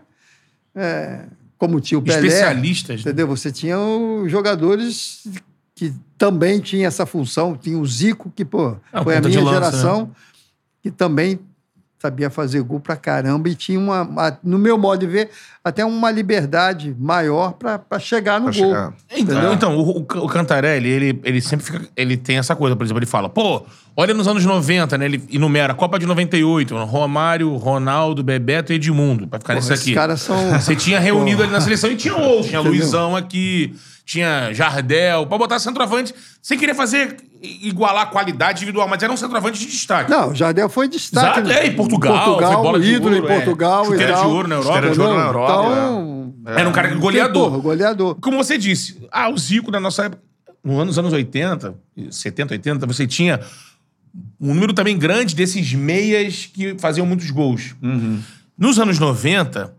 é, 0.74 1.26
como 1.58 1.80
tinha 1.80 1.98
o 1.98 2.02
Pelé, 2.02 2.18
Especialistas. 2.26 2.96
né? 2.96 3.00
entendeu? 3.02 3.26
Você 3.28 3.50
tinha 3.50 3.78
os 3.78 4.30
jogadores 4.30 5.26
que 5.74 5.92
também 6.16 6.60
tinham 6.60 6.86
essa 6.86 7.04
função, 7.04 7.56
tinha 7.56 7.78
o 7.78 7.86
Zico, 7.86 8.32
que, 8.34 8.44
pô, 8.44 8.76
É, 8.92 9.02
foi 9.02 9.16
a 9.16 9.20
minha 9.20 9.40
lança, 9.42 9.54
geração, 9.54 10.10
que 10.82 10.90
também 10.90 11.38
sabia 11.98 12.28
fazer 12.30 12.62
gol 12.62 12.78
pra 12.78 12.94
caramba 12.96 13.48
e 13.48 13.54
tinha 13.54 13.78
uma, 13.78 14.02
uma- 14.02 14.38
no 14.44 14.58
meu 14.58 14.76
modo 14.78 15.00
de 15.00 15.06
ver, 15.06 15.30
até 15.64 15.84
uma 15.84 16.10
liberdade 16.10 16.94
maior 16.98 17.52
pra 17.54 17.78
pra 17.78 17.98
chegar 17.98 18.38
no 18.38 18.50
Pra 18.50 18.54
gol. 18.60 18.68
chegar. 18.68 18.94
Então, 19.16 19.52
então, 19.52 19.76
o, 19.78 19.98
o- 20.00 20.24
o 20.24 20.28
Cantarelli, 20.28 20.88
ele, 20.88 21.20
ele 21.24 21.40
sempre 21.40 21.64
fica. 21.66 21.80
Ele 21.96 22.16
tem 22.16 22.38
essa 22.38 22.54
coisa, 22.54 22.76
por 22.76 22.84
exemplo, 22.84 22.98
ele 23.00 23.06
fala, 23.06 23.28
pô, 23.28 23.64
olha 23.96 24.12
nos 24.14 24.28
anos 24.28 24.44
90, 24.44 24.96
né? 24.98 25.06
Ele 25.06 25.24
enumera 25.30 25.74
Copa 25.74 25.98
de 25.98 26.06
98, 26.06 26.76
Romário, 26.84 27.54
Ronaldo, 27.56 28.22
Bebeto 28.22 28.72
e 28.72 28.76
Edmundo, 28.76 29.26
pra 29.26 29.38
ficar 29.38 29.54
Porra, 29.54 29.60
nesse 29.60 29.72
esses 29.72 29.84
aqui. 29.86 29.94
caras 29.94 30.20
são- 30.20 30.36
Você 30.60 30.76
tinha 30.76 31.00
reunido 31.00 31.42
ali 31.42 31.50
na 31.52 31.60
seleção 31.60 31.90
e 31.90 31.96
tinha 31.96 32.14
outros. 32.14 32.46
Tinha 32.46 32.60
Entendeu? 32.60 32.78
Luizão 32.78 33.16
aqui, 33.16 33.74
tinha 34.04 34.52
Jardel, 34.52 35.26
pra 35.26 35.38
botar 35.38 35.58
centroavante, 35.58 36.14
sem 36.42 36.56
querer 36.58 36.74
fazer 36.74 37.16
igualar 37.42 38.04
a 38.04 38.06
qualidade 38.06 38.58
individual, 38.58 38.88
mas 38.88 39.02
era 39.02 39.12
um 39.12 39.16
centroavante 39.16 39.58
de 39.58 39.66
destaque. 39.66 40.10
Não, 40.10 40.30
o 40.30 40.34
Jardel 40.34 40.68
foi 40.68 40.88
destaque. 40.88 41.40
Exato, 41.40 41.50
é, 41.50 41.66
em 41.66 41.74
Portugal, 41.74 42.24
Portugal, 42.24 42.52
foi 42.52 42.62
bola 42.62 42.80
de 42.80 42.92
ídolo 42.92 43.14
ouro, 43.14 43.26
em 43.26 43.30
é. 43.30 43.34
Portugal 43.34 43.82
e 43.82 43.86
Chuteira 43.86 44.12
de 44.12 44.18
tal. 44.20 44.30
ouro 44.30 44.48
na 44.48 44.54
Europa. 44.56 44.74
Chuteira 44.74 44.94
de 44.94 45.00
ouro 45.00 45.16
na? 45.16 45.26
Europa, 45.26 45.52
Então, 45.52 46.34
Era 46.46 46.68
um 46.68 46.72
cara 46.72 46.94
goleador. 46.94 47.50
Porra, 47.50 47.62
goleador. 47.62 48.14
Como 48.20 48.36
você 48.36 48.56
disse, 48.56 49.06
ah, 49.10 49.28
o 49.28 49.38
Zico 49.38 49.70
na 49.70 49.80
nossa 49.80 50.04
época, 50.04 50.22
no 50.64 50.80
anos, 50.80 50.98
anos 50.98 51.12
80, 51.12 51.74
70, 52.10 52.54
80, 52.54 52.86
você 52.86 53.06
tinha 53.06 53.40
um 54.40 54.54
número 54.54 54.72
também 54.72 54.98
grande 54.98 55.34
desses 55.34 55.72
meias 55.74 56.46
que 56.52 56.76
faziam 56.78 57.06
muitos 57.06 57.30
gols. 57.30 57.76
Nos 58.58 58.78
anos 58.78 58.98
90, 58.98 59.74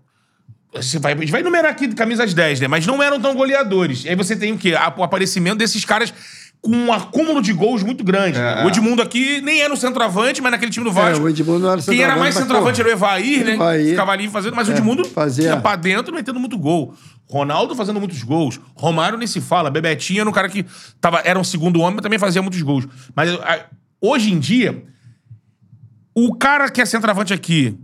você 0.74 1.00
vai, 1.00 1.14
a 1.14 1.16
gente 1.18 1.32
vai 1.32 1.42
enumerar 1.42 1.72
aqui 1.72 1.88
de 1.88 1.96
camisas 1.96 2.34
10, 2.34 2.62
né? 2.62 2.68
Mas 2.68 2.86
não 2.86 3.02
eram 3.02 3.20
tão 3.20 3.36
goleadores. 3.36 4.06
Aí 4.06 4.16
você 4.16 4.36
tem 4.36 4.52
o 4.52 4.58
quê? 4.58 4.74
O 4.96 5.04
aparecimento 5.04 5.58
desses 5.58 5.84
caras 5.84 6.14
com 6.62 6.72
um 6.72 6.92
acúmulo 6.92 7.42
de 7.42 7.54
gols 7.54 7.84
muito 7.84 8.04
grande. 8.04 8.38
É. 8.40 8.66
O 8.66 8.68
Edmundo 8.68 9.02
aqui 9.02 9.40
nem 9.42 9.62
era 9.62 9.72
um 9.74 9.78
centroavante, 9.78 10.42
mas 10.42 10.52
naquele 10.52 10.72
time 10.72 10.84
do 10.84 10.92
Vasco. 10.92 11.20
É, 11.22 11.24
o 11.24 11.30
Edmundo 11.30 11.60
não 11.60 11.72
era 11.72 11.82
Quem 11.82 12.02
era 12.02 12.16
mais 12.18 12.36
centroavante, 12.36 12.78
centroavante 12.78 12.82
era 12.82 12.90
o 12.90 12.92
Evair, 12.92 13.46
né? 13.46 13.54
Evair. 13.54 13.90
Ficava 13.92 14.12
ali 14.12 14.28
fazendo, 14.28 14.56
mas 14.56 14.68
o 14.68 14.72
É, 14.72 14.76
Edmundo 14.76 15.06
fazia- 15.06 15.46
ia 15.52 15.58
pra 15.58 15.76
dentro 15.76 16.14
metendo 16.14 16.40
muito 16.40 16.58
gol. 16.58 16.94
Ronaldo 17.30 17.76
fazendo 17.76 18.00
muitos 18.00 18.22
gols. 18.24 18.60
Romário 18.76 19.18
nem 19.18 19.28
se 19.28 19.40
fala. 19.40 19.70
Bebetinho 19.70 20.22
era 20.22 20.30
um 20.30 20.34
cara 20.34 20.50
que 20.50 20.66
tava, 21.00 21.22
era 21.24 21.40
um 21.40 21.44
segundo 21.44 21.80
homem, 21.80 21.96
mas 21.96 22.02
também 22.04 22.20
fazia 22.20 22.42
muitos 22.42 22.62
gols. 22.62 22.88
Mas 23.16 23.30
a- 23.34 23.66
hoje 24.02 24.32
em 24.34 24.40
dia, 24.40 24.84
o 26.16 26.34
cara 26.36 26.70
que 26.70 26.82
é 26.82 26.86
centroavante 26.86 27.34
aqui 27.34 27.78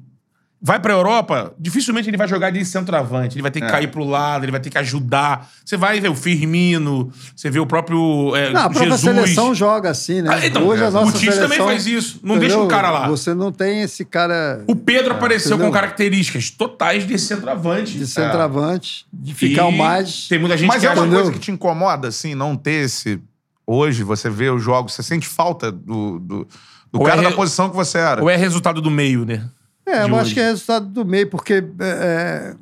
vai 0.65 0.79
pra 0.79 0.93
Europa, 0.93 1.53
dificilmente 1.59 2.09
ele 2.09 2.15
vai 2.15 2.25
jogar 2.25 2.49
de 2.49 2.63
centroavante. 2.63 3.35
Ele 3.35 3.41
vai 3.41 3.51
ter 3.51 3.59
que 3.59 3.65
É. 3.65 3.69
cair 3.69 3.87
pro 3.91 4.05
lado, 4.05 4.45
ele 4.45 4.51
vai 4.53 4.61
ter 4.61 4.69
que 4.69 4.77
ajudar. 4.77 5.51
Você 5.65 5.75
vai 5.75 5.99
ver 5.99 6.07
o 6.09 6.15
Firmino, 6.15 7.11
você 7.35 7.49
vê 7.49 7.59
o 7.59 7.65
próprio 7.65 8.33
é, 8.33 8.49
Não, 8.51 8.61
a 8.61 8.69
própria 8.69 8.91
Jesus. 8.91 9.01
seleção 9.01 9.53
joga 9.53 9.89
assim, 9.89 10.21
né? 10.21 10.29
Ah, 10.31 10.47
então, 10.47 10.65
Hoje 10.65 10.81
a 10.85 10.87
o 10.87 10.91
nossa 10.91 11.11
Tite 11.17 11.25
também 11.33 11.41
seleção, 11.49 11.65
faz 11.67 11.85
isso. 11.85 12.19
Não 12.23 12.39
deixa 12.39 12.57
o 12.57 12.65
cara 12.67 12.89
lá. 12.89 13.09
Você 13.09 13.33
não 13.33 13.51
tem 13.51 13.81
esse 13.81 14.05
cara 14.05 14.63
O 14.65 14.73
Pedro 14.75 15.13
apareceu 15.15 15.51
entendeu? 15.57 15.67
com 15.67 15.73
características 15.73 16.49
totais 16.49 17.05
de 17.05 17.19
centroavante. 17.19 17.97
de 17.97 18.07
centroavante, 18.07 19.05
de 19.11 19.33
ficar 19.33 19.63
E 19.63 19.67
o 19.67 19.71
mais... 19.71 20.27
Tem 20.29 20.39
muita 20.39 20.55
gente 20.55 20.69
Mas 20.69 20.79
que 20.79 20.87
é 20.87 20.91
uma. 20.91 20.99
Entendeu? 21.01 21.19
coisa 21.23 21.31
que 21.33 21.39
te 21.39 21.51
incomoda, 21.51 22.07
assim, 22.07 22.33
não 22.35 22.55
ter 22.55 22.85
esse. 22.85 23.19
Hoje, 23.67 24.01
você 24.03 24.29
vê 24.29 24.49
os 24.49 24.63
jogos, 24.63 24.93
você 24.93 25.03
sente 25.03 25.27
falta 25.27 25.69
do, 25.71 26.19
do, 26.19 26.47
do 26.91 26.99
cara 27.01 27.19
é- 27.21 27.23
da 27.23 27.31
posição 27.31 27.69
que 27.69 27.75
você 27.75 27.97
era. 27.97 28.21
Ou 28.21 28.29
é 28.29 28.35
resultado 28.37 28.81
do 28.81 28.89
meio, 28.89 29.25
né? 29.25 29.43
É, 29.85 30.01
eu 30.01 30.05
hoje. 30.05 30.15
acho 30.15 30.33
que 30.33 30.39
é 30.39 30.45
resultado 30.45 30.85
do 30.87 31.05
meio, 31.05 31.29
porque 31.29 31.63
é, 31.79 32.55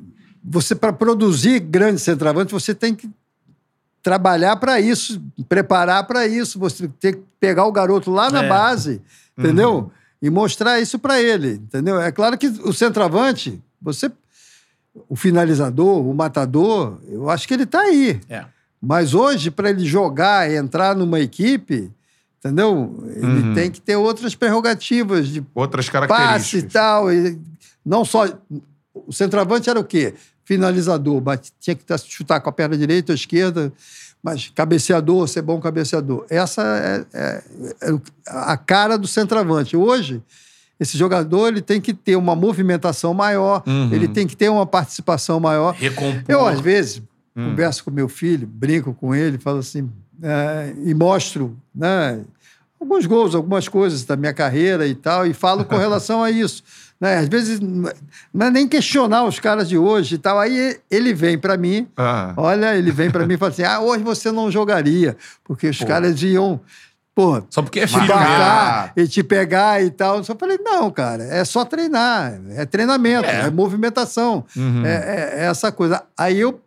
você, 0.44 0.74
para 0.74 0.92
produzir 0.92 1.60
grandes 1.60 2.02
centroavantes, 2.02 2.52
você 2.52 2.74
tem 2.74 2.94
que 2.94 3.08
trabalhar 4.02 4.56
para 4.56 4.80
isso, 4.80 5.22
preparar 5.48 6.04
para 6.06 6.26
isso, 6.26 6.58
você 6.58 6.88
tem 7.00 7.14
que 7.14 7.22
pegar 7.38 7.64
o 7.66 7.72
garoto 7.72 8.10
lá 8.10 8.30
na 8.30 8.42
É. 8.44 8.48
base, 8.48 9.00
entendeu? 9.38 9.92
E 10.20 10.28
mostrar 10.30 10.80
isso 10.80 10.98
para 10.98 11.20
ele, 11.20 11.52
entendeu? 11.54 12.00
É 12.00 12.10
claro 12.10 12.36
que 12.36 12.46
o 12.48 12.72
centroavante, 12.72 13.62
você, 13.80 14.10
o 15.08 15.14
finalizador, 15.14 16.04
o 16.04 16.12
matador, 16.14 16.98
eu 17.08 17.30
acho 17.30 17.46
que 17.46 17.54
ele 17.54 17.62
está 17.62 17.80
aí. 17.80 18.20
É. 18.28 18.44
Mas 18.80 19.14
hoje, 19.14 19.50
para 19.50 19.70
ele 19.70 19.84
jogar, 19.84 20.50
entrar 20.52 20.96
numa 20.96 21.20
equipe, 21.20 21.88
entendeu? 22.44 23.04
Ele 23.14 23.54
tem 23.54 23.70
que 23.70 23.80
ter 23.80 23.96
outras 23.96 24.34
prerrogativas 24.34 25.28
de 25.28 25.44
Outras 25.54 25.88
passe 25.88 26.58
e 26.58 26.62
tal. 26.62 27.12
E 27.12 27.38
não 27.84 28.04
só. 28.04 28.26
O 28.94 29.12
centroavante 29.12 29.70
era 29.70 29.78
o 29.78 29.84
quê? 29.84 30.14
Finalizador. 30.44 31.20
bate- 31.20 31.52
tinha 31.60 31.74
que 31.76 31.84
tá- 31.84 31.96
chutar 31.96 32.40
com 32.40 32.50
a 32.50 32.52
perna 32.52 32.76
direita 32.76 33.12
ou 33.12 33.14
esquerda, 33.16 33.72
mas 34.22 34.50
cabeceador, 34.54 35.26
ser 35.28 35.42
bom 35.42 35.60
cabeceador. 35.60 36.26
Essa 36.28 36.62
é, 36.62 37.06
é- 37.18 37.42
é 37.90 38.00
a 38.26 38.56
cara 38.56 38.98
do 38.98 39.06
centroavante. 39.06 39.76
Hoje, 39.76 40.20
esse 40.80 40.98
jogador 40.98 41.48
ele 41.48 41.62
tem 41.62 41.80
que 41.80 41.94
ter 41.94 42.16
uma 42.16 42.34
movimentação 42.34 43.14
maior, 43.14 43.62
ele 43.92 44.08
tem 44.08 44.26
que 44.26 44.36
ter 44.36 44.48
uma 44.48 44.66
participação 44.66 45.38
maior. 45.38 45.74
Recompor. 45.74 46.24
Eu, 46.28 46.44
às 46.46 46.60
vezes, 46.60 47.00
Hum. 47.36 47.50
converso 47.50 47.84
com 47.84 47.90
meu 47.90 48.08
filho, 48.08 48.46
brinco 48.46 48.92
com 48.92 49.14
ele, 49.14 49.38
falo 49.38 49.58
assim, 49.60 49.88
é, 50.22 50.72
e 50.84 50.92
mostro 50.94 51.56
né, 51.74 52.20
alguns 52.80 53.06
gols, 53.06 53.34
algumas 53.34 53.68
coisas 53.68 54.04
da 54.04 54.16
minha 54.16 54.32
carreira 54.34 54.86
e 54.86 54.94
tal, 54.94 55.26
e 55.26 55.32
falo 55.32 55.64
com 55.64 55.76
relação 55.76 56.22
a 56.22 56.30
isso. 56.30 56.62
Né? 57.00 57.18
Às 57.18 57.28
vezes, 57.28 57.58
não 57.60 58.46
é 58.46 58.50
nem 58.50 58.68
questionar 58.68 59.24
os 59.24 59.40
caras 59.40 59.68
de 59.68 59.76
hoje 59.76 60.14
e 60.14 60.18
tal. 60.18 60.38
Aí 60.38 60.78
ele 60.90 61.12
vem 61.12 61.36
para 61.36 61.56
mim, 61.56 61.88
Ah. 61.96 62.32
olha, 62.36 62.76
ele 62.76 62.90
vem 62.92 63.10
para 63.10 63.26
mim 63.26 63.34
e 63.34 63.36
fala 63.36 63.50
assim: 63.50 63.64
ah, 63.64 63.80
hoje 63.80 64.04
você 64.04 64.30
não 64.30 64.50
jogaria, 64.50 65.16
porque 65.44 65.68
os 65.68 65.78
caras 65.82 66.22
iam. 66.22 66.60
Pô, 67.14 67.42
Só 67.50 67.60
porque 67.60 67.80
é 67.80 67.86
filho 67.86 68.06
Marcar. 68.06 68.92
e 68.96 69.06
te 69.06 69.22
pegar 69.22 69.82
e 69.84 69.90
tal. 69.90 70.16
Eu 70.18 70.24
só 70.24 70.34
falei, 70.34 70.56
não, 70.62 70.90
cara, 70.90 71.22
é 71.24 71.44
só 71.44 71.62
treinar, 71.62 72.40
é 72.52 72.64
treinamento, 72.64 73.28
é, 73.28 73.50
movimentação, 73.50 74.44
Uhum. 74.56 74.82
é, 74.86 74.94
é- 74.94 75.40
é 75.40 75.44
essa 75.44 75.70
coisa. 75.70 76.02
Aí 76.16 76.40
eu 76.40 76.58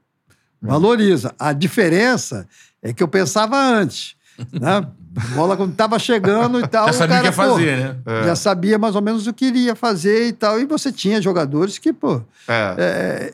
valorizo. 0.62 1.32
A 1.40 1.52
diferença 1.54 2.48
é 2.90 2.94
que 2.94 3.02
eu 3.02 3.08
pensava 3.08 3.58
antes, 3.58 4.16
né? 4.52 4.88
A 5.18 5.34
bola 5.34 5.56
quando 5.58 5.72
estava 5.72 5.98
chegando 5.98 6.60
e 6.60 6.68
tal. 6.68 6.86
Já 6.88 6.92
o 6.92 6.94
sabia 6.94 7.18
o 7.18 7.22
que 7.22 7.26
ia 7.28 7.32
cara, 7.32 7.48
pô, 7.48 7.54
fazer, 7.56 7.78
né? 7.78 8.24
Já 8.26 8.36
sabia 8.36 8.78
mais 8.78 8.96
ou 8.96 9.02
menos 9.02 9.28
o 9.28 9.34
que 9.34 9.46
iria 9.46 9.76
fazer 9.76 10.28
e 10.28 10.34
tal. 10.34 10.60
E 10.60 10.66
você 10.66 10.92
tinha 10.92 11.22
jogadores 11.22 11.78
que, 11.78 11.92
pô, 11.92 12.22
É. 12.48 13.34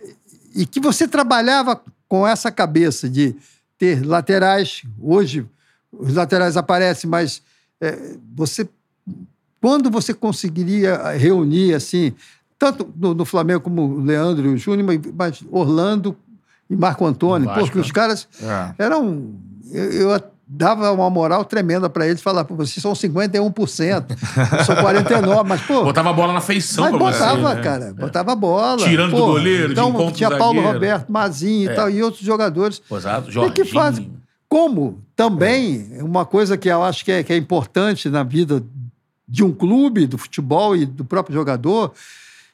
e 0.55 0.65
que 0.65 0.79
você 0.79 1.07
trabalhava 1.07 1.81
com 2.07 2.27
essa 2.27 2.51
cabeça 2.51 3.09
de 3.09 3.35
ter 3.77 4.05
laterais. 4.05 4.83
Hoje, 5.01 5.45
os 5.91 6.13
laterais 6.13 6.55
aparecem, 6.55 7.09
mas 7.09 7.41
é, 7.81 7.97
você. 8.35 8.67
Quando 9.59 9.91
você 9.91 10.13
conseguiria 10.13 11.11
reunir, 11.11 11.73
assim, 11.73 12.13
tanto 12.57 12.91
no, 12.95 13.13
no 13.13 13.25
Flamengo 13.25 13.61
como 13.61 13.83
o 13.83 14.03
Leandro 14.03 14.47
e 14.47 14.53
o 14.53 14.57
Júnior, 14.57 14.99
mas 15.15 15.43
Orlando 15.51 16.15
e 16.71 16.75
Marco 16.75 17.05
Antônio, 17.05 17.47
Vasco, 17.47 17.63
porque 17.65 17.79
os 17.79 17.87
né? 17.87 17.93
caras 17.93 18.27
É. 18.41 18.83
eram. 18.85 19.35
Eu, 19.71 19.91
eu 20.11 20.21
dava 20.53 20.91
uma 20.91 21.09
moral 21.09 21.45
tremenda 21.45 21.89
para 21.89 22.05
eles, 22.07 22.21
falar, 22.21 22.43
pô, 22.43 22.55
vocês 22.55 22.81
são 22.81 22.91
51%, 22.91 24.05
eu 24.59 24.65
sou 24.65 24.75
49%, 24.75 25.45
mas, 25.45 25.61
pô. 25.61 25.83
Botava 25.83 26.09
a 26.09 26.13
bola 26.13 26.33
na 26.33 26.41
feição 26.41 26.83
Mas 26.83 26.91
pra 26.97 26.99
você. 27.11 27.19
botava, 27.19 27.55
né? 27.55 27.61
cara, 27.61 27.93
botava 27.97 28.35
bola. 28.35 28.77
Tirando 28.85 29.11
do 29.11 29.17
Pô, 29.17 29.25
goleiro, 29.27 29.67
de 29.67 29.71
então, 29.73 29.89
encontro 29.91 30.13
Tinha 30.15 30.29
do 30.29 30.37
Paulo 30.37 30.55
zagueiro. 30.55 30.73
Roberto, 30.73 31.09
Mazinho 31.09 31.69
É. 31.69 31.73
e 31.73 31.75
tal, 31.75 31.89
e 31.89 32.03
outros 32.03 32.23
jogadores. 32.23 32.81
Exato, 32.91 33.31
Jorginho. 33.31 33.53
que 33.53 33.65
faz. 33.65 34.01
Como 34.49 34.99
também, 35.15 35.87
uma 36.01 36.25
coisa 36.25 36.57
que 36.57 36.67
eu 36.67 36.83
acho 36.83 37.05
que 37.05 37.11
é, 37.13 37.23
que 37.23 37.31
é 37.31 37.37
importante 37.37 38.09
na 38.09 38.21
vida 38.23 38.61
de 39.25 39.45
um 39.45 39.53
clube, 39.53 40.05
do 40.05 40.17
futebol 40.17 40.75
e 40.75 40.85
do 40.85 41.05
próprio 41.05 41.33
jogador, 41.33 41.93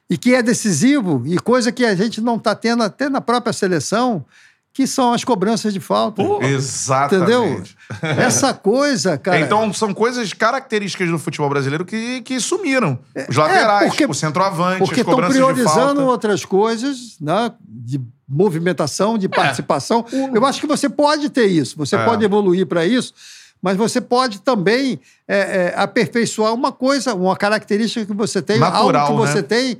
e 0.10 0.18
que 0.18 0.34
é 0.34 0.42
decisivo, 0.42 1.24
e 1.26 1.38
coisa 1.38 1.72
que 1.72 1.86
a 1.86 1.96
gente 1.96 2.22
não 2.22 2.36
está 2.38 2.56
tendo 2.56 2.84
até 2.84 3.10
na 3.10 3.20
própria 3.22 3.52
seleção, 3.52 4.26
que 4.74 4.86
são 4.86 5.12
as 5.12 5.24
cobranças 5.24 5.74
de 5.74 5.80
falta. 5.80 6.22
Exatamente. 6.42 7.76
Entendeu? 7.92 8.24
Essa 8.24 8.54
coisa, 8.54 9.18
cara. 9.18 9.40
Então, 9.40 9.74
são 9.74 9.94
coisas 9.94 10.32
características 10.34 11.10
do 11.10 11.18
futebol 11.18 11.50
brasileiro 11.50 11.84
que, 11.84 12.22
que 12.22 12.40
sumiram. 12.40 13.00
Os 13.28 13.36
laterais, 13.36 13.88
É, 13.88 13.90
porque- 13.90 14.06
o 14.06 14.14
centroavante, 14.14 14.80
Porque 14.80 14.94
as 14.94 15.00
estão 15.00 15.14
cobranças 15.16 15.36
de 15.36 15.42
priorizando 15.44 15.76
falta. 15.96 16.02
outras 16.04 16.46
coisas, 16.46 17.18
né? 17.20 17.52
De 17.68 18.00
movimentação, 18.30 19.18
de 19.18 19.28
participação. 19.28 20.06
Eu 20.34 20.46
acho 20.46 20.62
que 20.62 20.68
você 20.68 20.88
pode 20.88 21.30
ter 21.30 21.48
isso, 21.48 21.76
você 21.78 21.96
É. 21.96 22.06
pode 22.06 22.24
evoluir 22.24 22.66
para 22.68 22.86
isso, 22.86 23.14
mas 23.62 23.78
você 23.78 24.00
pode 24.00 24.42
também 24.42 25.00
é, 25.28 25.38
é, 25.38 25.74
aperfeiçoar 25.76 26.54
uma 26.54 26.72
coisa, 26.72 27.14
uma 27.14 27.36
característica 27.36 28.06
que 28.06 28.14
você 28.14 28.42
tem, 28.42 28.60
Natural, 28.60 29.08
algo 29.08 29.22
que 29.22 29.28
você 29.28 29.42
né? 29.42 29.44
tem, 29.44 29.78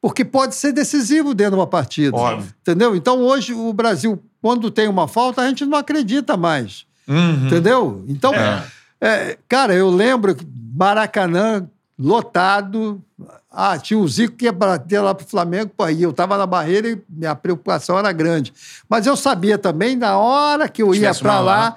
porque 0.00 0.24
pode 0.24 0.54
ser 0.54 0.72
decisivo 0.72 1.34
dentro 1.34 1.52
de 1.52 1.58
uma 1.60 1.66
partida. 1.66 2.16
Óbvio. 2.16 2.54
Entendeu? 2.60 2.94
Então, 2.94 3.20
hoje, 3.20 3.54
o 3.54 3.72
Brasil, 3.72 4.22
quando 4.42 4.70
tem 4.70 4.86
uma 4.86 5.08
falta, 5.08 5.42
a 5.42 5.48
gente 5.48 5.64
não 5.64 5.78
acredita 5.78 6.36
mais. 6.36 6.84
Uhum. 7.08 7.46
Entendeu? 7.46 8.04
Então, 8.08 8.34
É. 8.34 8.64
é, 9.00 9.38
cara, 9.48 9.74
eu 9.74 9.90
lembro 9.90 10.36
Maracanã 10.76 11.66
lotado. 11.98 13.02
Ah, 13.50 13.78
tinha 13.78 13.98
o 13.98 14.08
Zico 14.08 14.36
que 14.36 14.46
ia 14.46 14.52
bater 14.52 15.00
lá 15.00 15.14
pro 15.14 15.26
Flamengo, 15.26 15.70
pô, 15.76 15.84
aí 15.84 16.02
eu 16.02 16.12
tava 16.12 16.36
na 16.36 16.44
barreira 16.44 16.88
e 16.88 17.00
minha 17.08 17.34
preocupação 17.36 17.96
era 17.96 18.10
grande. 18.10 18.52
Mas 18.88 19.06
eu 19.06 19.16
sabia 19.16 19.56
também, 19.56 19.94
na 19.94 20.18
hora 20.18 20.68
que 20.68 20.82
eu 20.82 20.92
ia 20.94 21.14
para 21.14 21.38
lá, 21.38 21.40
lá. 21.40 21.76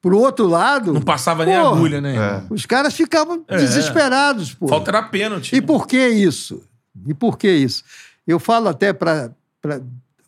Pro 0.00 0.18
outro 0.18 0.46
lado. 0.46 0.92
Não 0.92 1.02
passava 1.02 1.44
nem 1.44 1.56
porra, 1.58 1.76
agulha, 1.76 2.00
né? 2.00 2.16
É. 2.16 2.42
Os 2.50 2.64
caras 2.66 2.94
ficavam 2.94 3.44
É. 3.48 3.56
desesperados, 3.56 4.54
pô. 4.54 4.68
Falta 4.68 4.90
era 4.90 5.02
pênalti. 5.02 5.54
E 5.56 5.60
por 5.60 5.86
que 5.86 6.08
isso? 6.08 6.62
E 7.06 7.14
por 7.14 7.36
que 7.38 7.50
isso? 7.50 7.82
Eu 8.26 8.38
falo 8.38 8.68
até 8.68 8.92
para 8.92 9.30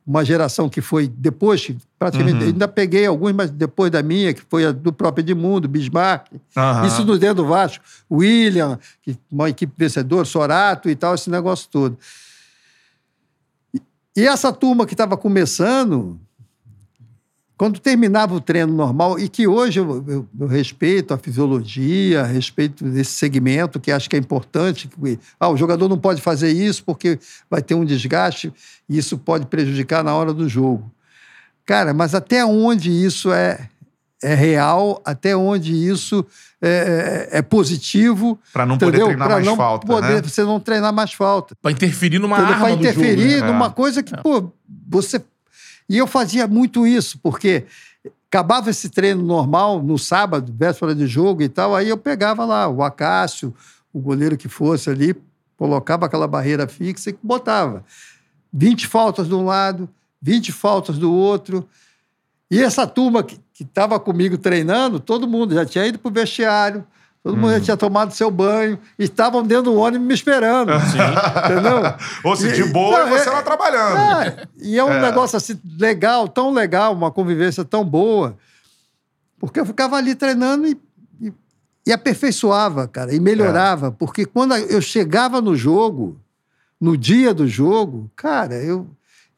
uma 0.06 0.24
geração 0.24 0.68
que 0.68 0.80
foi 0.80 1.06
depois, 1.06 1.70
praticamente, 1.98 2.42
ainda 2.44 2.66
peguei 2.66 3.06
alguns, 3.06 3.32
mas 3.32 3.50
depois 3.50 3.90
da 3.92 4.02
minha, 4.02 4.32
que 4.34 4.40
foi 4.48 4.64
a 4.66 4.72
do 4.72 4.92
próprio 4.92 5.22
Edmundo, 5.22 5.68
Bismarck, 5.68 6.26
Aham. 6.56 6.86
isso 6.86 7.04
no 7.04 7.16
dentro 7.18 7.36
do 7.36 7.46
Vasco, 7.46 7.84
William, 8.10 8.78
que, 9.02 9.16
uma 9.30 9.48
equipe 9.50 9.72
vencedora, 9.76 10.24
Sorato 10.24 10.88
e 10.90 10.96
tal, 10.96 11.14
esse 11.14 11.30
negócio 11.30 11.68
todo. 11.70 11.96
E 14.16 14.26
essa 14.26 14.52
turma 14.52 14.84
que 14.86 14.94
estava 14.94 15.16
começando, 15.16 16.18
quando 17.60 17.78
terminava 17.78 18.34
o 18.34 18.40
treino 18.40 18.72
normal, 18.72 19.18
e 19.18 19.28
que 19.28 19.46
hoje 19.46 19.80
eu, 19.80 20.02
eu- 20.08 20.26
eu 20.40 20.46
respeito 20.46 21.12
a 21.12 21.18
fisiologia, 21.18 22.22
respeito 22.24 22.86
esse 22.88 23.12
segmento, 23.12 23.78
que 23.78 23.92
acho 23.92 24.08
que 24.08 24.16
é 24.16 24.18
importante. 24.18 24.88
que, 24.88 25.18
ah, 25.38 25.50
o 25.50 25.58
jogador 25.58 25.86
não 25.86 25.98
pode 25.98 26.22
fazer 26.22 26.50
isso 26.50 26.82
porque 26.82 27.18
vai 27.50 27.60
ter 27.60 27.74
um 27.74 27.84
desgaste 27.84 28.50
e 28.88 28.96
isso 28.96 29.18
pode 29.18 29.44
prejudicar 29.44 30.02
na 30.02 30.14
hora 30.14 30.32
do 30.32 30.48
jogo. 30.48 30.90
Cara, 31.66 31.92
mas 31.92 32.14
até 32.14 32.42
onde 32.46 32.90
isso 32.90 33.30
é, 33.30 33.68
é 34.22 34.34
real, 34.34 34.98
até 35.04 35.36
onde 35.36 35.74
isso 35.74 36.24
é, 36.62 37.28
é- 37.32 37.38
é 37.38 37.42
positivo. 37.42 38.38
Pra 38.54 38.64
não 38.64 38.78
poder 38.78 38.88
entendeu? 38.88 39.06
treinar 39.08 39.26
Pra 39.28 39.36
mais 39.36 39.46
não 39.46 39.56
falta, 39.58 39.86
poder 39.86 40.14
né? 40.14 40.22
você 40.22 40.42
não 40.44 40.58
treinar 40.60 40.94
mais 40.94 41.12
falta. 41.12 41.54
Pra 41.60 41.70
interferir 41.70 42.18
numa 42.18 42.38
Entendeu? 42.38 42.54
arma 42.54 42.68
do 42.70 42.80
interferir 42.80 43.30
jogo, 43.32 43.44
né? 43.44 43.52
numa 43.52 43.66
É. 43.66 43.70
coisa 43.70 44.02
que, 44.02 44.16
pô, 44.22 44.50
você. 44.88 45.20
E 45.90 45.98
eu 45.98 46.06
fazia 46.06 46.46
muito 46.46 46.86
isso, 46.86 47.18
porque 47.18 47.66
acabava 48.28 48.70
esse 48.70 48.88
treino 48.88 49.24
normal 49.24 49.82
no 49.82 49.98
sábado, 49.98 50.54
véspera 50.56 50.94
de 50.94 51.04
jogo 51.04 51.42
e 51.42 51.48
tal, 51.48 51.74
aí 51.74 51.88
eu 51.88 51.98
pegava 51.98 52.44
lá 52.44 52.68
o 52.68 52.80
Acácio, 52.80 53.52
o 53.92 53.98
goleiro 53.98 54.36
que 54.36 54.48
fosse 54.48 54.88
ali, 54.88 55.16
colocava 55.56 56.06
aquela 56.06 56.28
barreira 56.28 56.68
fixa 56.68 57.10
e 57.10 57.18
botava 57.20 57.84
20 58.52 58.86
faltas 58.86 59.26
de 59.26 59.34
um 59.34 59.44
lado, 59.44 59.88
20 60.22 60.52
faltas 60.52 60.96
do 60.96 61.12
outro. 61.12 61.68
E 62.48 62.60
essa 62.60 62.86
turma 62.86 63.24
que 63.24 63.40
estava 63.58 63.98
comigo 63.98 64.38
treinando, 64.38 65.00
todo 65.00 65.26
mundo 65.26 65.54
já 65.54 65.66
tinha 65.66 65.84
ido 65.88 65.98
para 65.98 66.08
o 66.08 66.14
vestiário, 66.14 66.86
todo 67.22 67.36
mundo 67.36 67.52
já 67.52 67.60
tinha 67.60 67.76
tomado 67.76 68.12
seu 68.12 68.30
banho, 68.30 68.78
e 68.98 69.04
estavam 69.04 69.42
dentro 69.42 69.64
do 69.64 69.74
ônibus 69.76 70.06
me 70.06 70.14
esperando. 70.14 70.72
Entendeu? 70.72 71.94
Ou 72.24 72.36
se 72.36 72.52
de 72.52 72.64
boa, 72.64 73.04
não, 73.04 73.08
você 73.10 73.28
é- 73.28 73.32
lá 73.32 73.42
trabalhando. 73.42 73.96
é, 74.22 74.46
e 74.58 74.78
é 74.78 74.84
um 74.84 75.00
negócio 75.00 75.36
assim 75.36 75.58
legal, 75.78 76.26
tão 76.28 76.52
legal, 76.52 76.92
uma 76.92 77.10
convivência 77.10 77.64
tão 77.64 77.84
boa. 77.84 78.36
Porque 79.38 79.60
eu 79.60 79.66
ficava 79.66 79.96
ali 79.96 80.14
treinando 80.14 80.66
e, 80.66 80.78
e, 81.20 81.32
e 81.86 81.92
aperfeiçoava, 81.92 82.86
cara, 82.86 83.14
e 83.14 83.20
melhorava. 83.20 83.90
Porque 83.90 84.24
quando 84.26 84.54
eu 84.54 84.80
chegava 84.82 85.40
no 85.40 85.56
jogo, 85.56 86.18
no 86.80 86.96
dia 86.96 87.32
do 87.32 87.46
jogo, 87.48 88.10
cara, 88.16 88.54
eu 88.56 88.86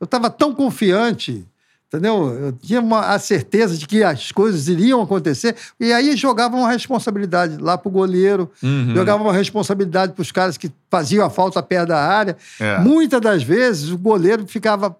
eu 0.00 0.04
estava 0.04 0.28
tão 0.28 0.52
confiante, 0.52 1.46
entendeu? 1.92 2.30
Eu 2.30 2.52
tinha 2.52 2.80
uma, 2.80 3.00
a 3.12 3.18
certeza 3.18 3.76
de 3.76 3.86
que 3.86 4.02
as 4.02 4.32
coisas 4.32 4.66
iriam 4.68 5.02
acontecer. 5.02 5.54
E 5.78 5.92
aí 5.92 6.16
jogava 6.16 6.56
uma 6.56 6.70
responsabilidade 6.70 7.58
lá 7.58 7.76
pro 7.76 7.90
goleiro, 7.90 8.50
Uhum. 8.62 8.94
jogava 8.94 9.22
uma 9.22 9.32
responsabilidade 9.32 10.12
para 10.12 10.22
os 10.22 10.32
caras 10.32 10.56
que 10.56 10.70
faziam 10.90 11.24
a 11.26 11.30
falta 11.30 11.62
perto 11.62 11.88
da 11.88 12.00
área. 12.00 12.36
É. 12.58 12.78
Muitas 12.78 13.20
das 13.20 13.42
vezes 13.42 13.90
o 13.90 13.98
goleiro 13.98 14.46
ficava. 14.46 14.96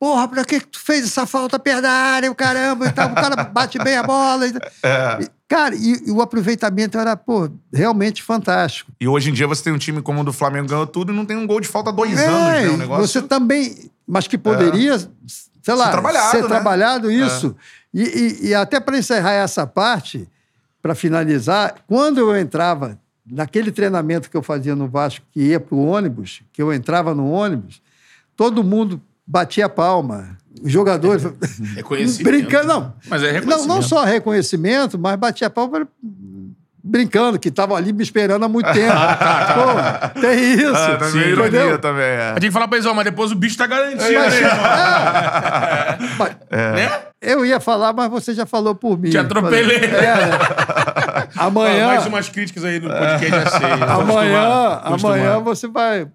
Porra, 0.00 0.28
pra 0.28 0.44
que 0.44 0.60
que 0.60 0.66
tu 0.68 0.78
fez 0.78 1.04
essa 1.04 1.26
falta 1.26 1.58
perto 1.58 1.82
da 1.82 1.90
área, 1.90 2.30
o 2.30 2.34
caramba? 2.34 2.86
E 2.86 2.92
tal, 2.92 3.10
o 3.10 3.14
cara 3.16 3.42
bate 3.44 3.78
bem 3.78 3.96
a 3.96 4.02
bola. 4.04 4.46
E, 4.46 4.52
É. 4.82 5.18
e, 5.24 5.28
cara, 5.48 5.74
e, 5.74 6.04
e 6.06 6.10
o 6.12 6.22
aproveitamento 6.22 6.96
era, 6.96 7.16
pô, 7.16 7.50
realmente 7.74 8.22
fantástico. 8.22 8.92
E 9.00 9.08
hoje 9.08 9.30
em 9.30 9.32
dia 9.32 9.46
você 9.48 9.64
tem 9.64 9.72
um 9.72 9.78
time 9.78 10.00
como 10.00 10.20
o 10.20 10.24
do 10.24 10.32
Flamengo 10.32 10.68
ganhou 10.68 10.86
tudo 10.86 11.12
e 11.12 11.16
não 11.16 11.26
tem 11.26 11.36
um 11.36 11.46
gol 11.48 11.60
de 11.60 11.66
falta 11.66 11.90
há 11.90 11.92
dois 11.92 12.16
anos, 12.16 12.62
né? 12.62 12.70
Um 12.70 12.76
negócio. 12.76 13.02
É, 13.04 13.06
você 13.08 13.22
também. 13.22 13.90
Mas 14.06 14.28
que 14.28 14.38
poderia, 14.38 14.96
sei 15.74 15.84
lá, 15.84 15.90
trabalhado, 15.90 16.30
ser 16.30 16.42
né? 16.42 16.48
trabalhado 16.48 17.10
isso. 17.10 17.56
E, 17.92 18.02
e- 18.02 18.46
e 18.48 18.54
até 18.54 18.78
para 18.80 18.96
encerrar 18.98 19.32
essa 19.32 19.66
parte, 19.66 20.28
para 20.82 20.94
finalizar, 20.94 21.74
quando 21.86 22.18
eu 22.18 22.36
entrava 22.36 22.98
naquele 23.30 23.70
treinamento 23.70 24.30
que 24.30 24.36
eu 24.36 24.42
fazia 24.42 24.74
no 24.74 24.88
Vasco, 24.88 25.24
que 25.32 25.40
ia 25.40 25.60
para 25.60 25.74
o 25.74 25.84
ônibus, 25.86 26.40
que 26.52 26.62
eu 26.62 26.72
entrava 26.72 27.14
no 27.14 27.30
ônibus, 27.30 27.82
todo 28.36 28.64
mundo 28.64 29.00
batia 29.26 29.68
palma. 29.68 30.36
Os 30.62 30.72
jogadores. 30.72 31.22
Reconhecimento. 31.76 32.24
brincando, 32.24 32.66
não. 32.68 32.94
Mas 33.08 33.22
é 33.22 33.26
Não, 33.26 33.32
reconhecimento. 33.34 33.68
não 33.68 33.82
só 33.82 34.04
reconhecimento, 34.04 34.98
mas 34.98 35.16
batia 35.16 35.48
palma 35.50 35.86
brincando, 36.88 37.38
que 37.38 37.48
estavam 37.48 37.76
ali 37.76 37.92
me 37.92 38.02
esperando 38.02 38.44
há 38.44 38.48
muito 38.48 38.72
tempo. 38.72 38.94
Pô, 40.14 40.20
tem 40.20 40.54
isso. 40.54 40.74
Ah, 40.74 40.96
também 40.96 41.10
Sim, 41.12 41.18
é 41.20 41.28
ironia 41.28 41.60
entendeu? 41.60 41.78
também, 41.78 42.04
é. 42.04 42.32
A 42.36 42.40
gente 42.40 42.50
fala 42.52 42.66
pra 42.66 42.78
eles, 42.78 42.86
ó, 42.88 42.94
mas 42.94 43.04
depois 43.04 43.30
o 43.30 43.34
bicho 43.34 43.56
tá 43.58 43.66
garantido, 43.66 44.02
Mas- 44.02 44.32
né, 44.32 44.36
irmão? 44.38 46.08
Mas- 46.18 46.36
Né? 46.50 46.90
Eu 47.20 47.44
ia 47.44 47.58
falar, 47.58 47.92
mas 47.92 48.08
você 48.08 48.32
já 48.32 48.46
falou 48.46 48.76
por 48.76 48.96
mim. 48.96 49.10
Te 49.10 49.18
atropelei. 49.18 49.76
É, 49.76 49.90
né? 49.90 50.30
Amanhã, 51.36 51.86
mais 51.88 52.06
umas 52.06 52.28
críticas 52.28 52.64
aí 52.64 52.78
no 52.78 52.88
podcast 52.88 53.30
já 53.30 53.50
sei. 53.58 53.70
Amanhã, 53.82 54.80
amanhã 54.84 55.38
você 55.40 55.66
vai. 55.66 56.06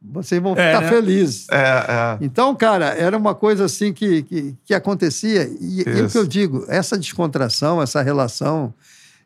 Vocês 0.00 0.40
vão 0.40 0.52
É, 0.56 0.68
ficar 0.68 0.80
né? 0.82 0.88
felizes. 0.88 1.46
É, 1.50 1.56
é. 1.58 2.18
Então, 2.20 2.54
cara, 2.54 2.94
era 2.96 3.16
uma 3.16 3.34
coisa 3.34 3.64
assim 3.64 3.92
que, 3.92 4.22
que, 4.22 4.54
que 4.64 4.72
acontecia. 4.72 5.50
E, 5.60 5.82
e 5.84 6.00
o 6.02 6.08
que 6.08 6.16
eu 6.18 6.24
digo, 6.26 6.64
essa 6.68 6.96
descontração, 6.96 7.82
essa 7.82 8.00
relação 8.00 8.72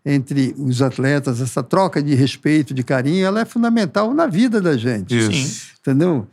entre 0.05 0.55
os 0.59 0.81
atletas, 0.83 1.41
essa 1.41 1.63
troca 1.63 2.03
de 2.03 2.15
respeito, 2.15 2.73
de 2.73 2.83
carinho, 2.83 3.27
ela 3.27 3.41
é 3.41 3.45
fundamental 3.45 4.15
na 4.15 4.27
vida 4.27 4.61
da 4.61 4.77
gente. 4.77 5.17
Isso. 5.17 5.73
Entendeu? 5.81 6.27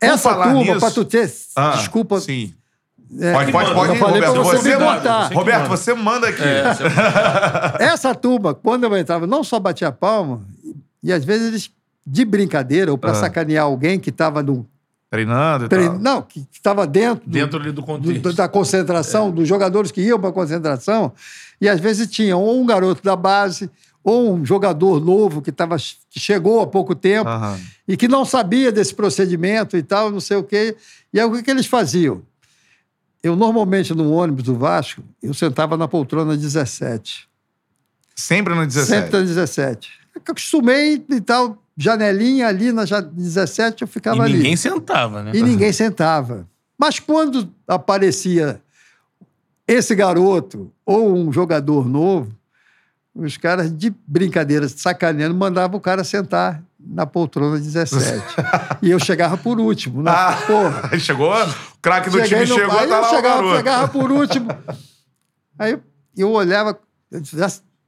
Vamos 0.00 0.14
Essa 0.14 0.34
turma, 0.34 0.78
para 0.78 0.90
tu 0.90 1.04
ter. 1.04 1.30
Ah, 1.56 1.72
desculpa. 1.76 2.20
Sim. 2.20 2.54
é, 3.20 3.32
Pode, 3.32 3.52
pode, 3.52 3.74
pode. 3.74 3.98
Pra 3.98 4.08
Roberto, 4.08 4.34
você 4.44 4.56
você, 4.58 4.76
manda. 4.76 5.26
Roberto, 5.28 5.62
manda. 5.62 5.68
você 5.76 5.94
manda 5.94 6.28
aqui. 6.28 6.42
É, 6.42 6.74
você- 6.74 6.84
Essa 7.84 8.14
turma, 8.14 8.54
quando 8.54 8.84
eu 8.84 8.96
entrava, 8.96 9.26
não 9.26 9.42
só 9.42 9.58
batia 9.58 9.90
palma, 9.90 10.40
e 11.02 11.12
às 11.12 11.24
vezes 11.24 11.48
eles, 11.48 11.70
de 12.06 12.24
brincadeira, 12.24 12.90
ou 12.92 12.98
para 12.98 13.12
Ah. 13.12 13.14
sacanear 13.14 13.64
alguém 13.64 13.98
que 13.98 14.10
estava 14.10 14.42
no, 14.42 14.66
Treinando 15.10 15.64
e 15.64 15.68
trein- 15.68 15.88
tal. 15.88 15.98
não, 15.98 16.22
que 16.22 16.46
estava 16.52 16.86
dentro, 16.86 17.24
do- 17.26 17.32
Dentro 17.32 17.58
ali 17.60 17.72
do 17.72 17.82
contexto. 17.82 18.20
do- 18.22 18.32
da 18.34 18.46
concentração, 18.48 19.30
dos 19.30 19.48
jogadores 19.48 19.90
que 19.90 20.02
iam 20.02 20.20
para 20.20 20.28
a 20.30 20.32
concentração, 20.32 21.12
e 21.60 21.68
às 21.68 21.80
vezes 21.80 22.08
tinha 22.10 22.36
ou 22.36 22.60
um 22.60 22.66
garoto 22.66 23.02
da 23.02 23.16
base, 23.16 23.70
ou 24.04 24.34
um 24.34 24.44
jogador 24.44 25.00
novo 25.04 25.40
que, 25.42 25.50
tava, 25.50 25.76
que 26.10 26.20
chegou 26.20 26.60
há 26.60 26.66
pouco 26.66 26.94
tempo 26.94 27.28
Aham. 27.28 27.58
e 27.86 27.96
que 27.96 28.06
não 28.08 28.24
sabia 28.24 28.70
desse 28.70 28.94
procedimento 28.94 29.76
e 29.76 29.82
tal, 29.82 30.10
não 30.10 30.20
sei 30.20 30.36
o 30.36 30.42
quê. 30.42 30.76
E 31.12 31.18
aí 31.18 31.26
o 31.26 31.32
que, 31.32 31.42
que 31.42 31.50
eles 31.50 31.66
faziam? 31.66 32.22
Eu, 33.22 33.34
normalmente, 33.34 33.92
no 33.94 34.12
ônibus 34.12 34.44
do 34.44 34.54
Vasco, 34.56 35.02
eu 35.22 35.34
sentava 35.34 35.76
na 35.76 35.88
poltrona 35.88 36.36
17. 36.36 37.26
Sempre 38.14 38.54
no 38.54 38.64
17. 38.66 39.00
Sempre 39.02 39.18
na 39.18 39.24
17. 39.24 39.90
Eu 40.14 40.22
acostumei 40.32 41.04
e 41.08 41.20
tal, 41.20 41.62
janelinha 41.78 42.48
ali 42.48 42.72
na 42.72 42.84
ja- 42.84 43.00
17, 43.00 43.82
eu 43.82 43.88
ficava 43.88 44.18
E 44.18 44.22
ali. 44.22 44.32
ninguém 44.38 44.56
sentava, 44.56 45.22
né? 45.22 45.30
E 45.32 45.42
ninguém 45.42 45.72
sentava. 45.72 46.46
Mas 46.76 46.98
quando 46.98 47.48
aparecia 47.66 48.60
esse 49.66 49.94
garoto 49.94 50.72
ou 50.84 51.14
um 51.16 51.32
jogador 51.32 51.86
novo, 51.88 52.32
os 53.14 53.36
caras, 53.36 53.72
de 53.76 53.92
brincadeira, 54.06 54.68
sacaneando, 54.68 55.34
mandavam 55.34 55.78
o 55.78 55.80
cara 55.80 56.02
sentar 56.04 56.62
na 56.78 57.04
poltrona 57.06 57.58
17. 57.58 58.22
e 58.82 58.90
eu 58.90 58.98
chegava 58.98 59.36
por 59.36 59.58
último. 59.60 60.02
Né? 60.02 60.10
Ah, 60.14 60.38
Porra. 60.46 60.90
chegou, 60.98 61.32
o 61.32 61.54
craque 61.82 62.10
do 62.10 62.18
Cheguei 62.18 62.44
time 62.44 62.48
no- 62.48 62.54
chegou, 62.54 62.78
aí 62.78 62.88
tá 62.88 62.94
eu 62.96 63.00
lá 63.02 63.08
chegava, 63.10 63.56
chegava 63.56 63.88
por 63.88 64.10
último. 64.12 64.48
Aí 65.58 65.76
eu, 66.16 66.30
olhava, 66.30 66.78
eu 67.10 67.20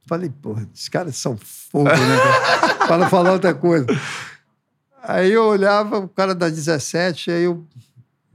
falei, 0.05 0.29
porra, 0.29 0.67
esses 0.73 0.89
caras 0.89 1.15
são 1.15 1.37
fogo, 1.37 1.85
né? 1.89 1.95
Para 2.87 2.97
não 2.97 3.09
falar 3.09 3.31
outra 3.33 3.53
coisa. 3.53 3.85
Aí 5.03 5.31
eu 5.31 5.45
olhava 5.45 5.99
o 5.99 6.07
cara 6.07 6.35
da 6.35 6.47
17, 6.49 7.31
aí 7.31 7.43
eu, 7.43 7.65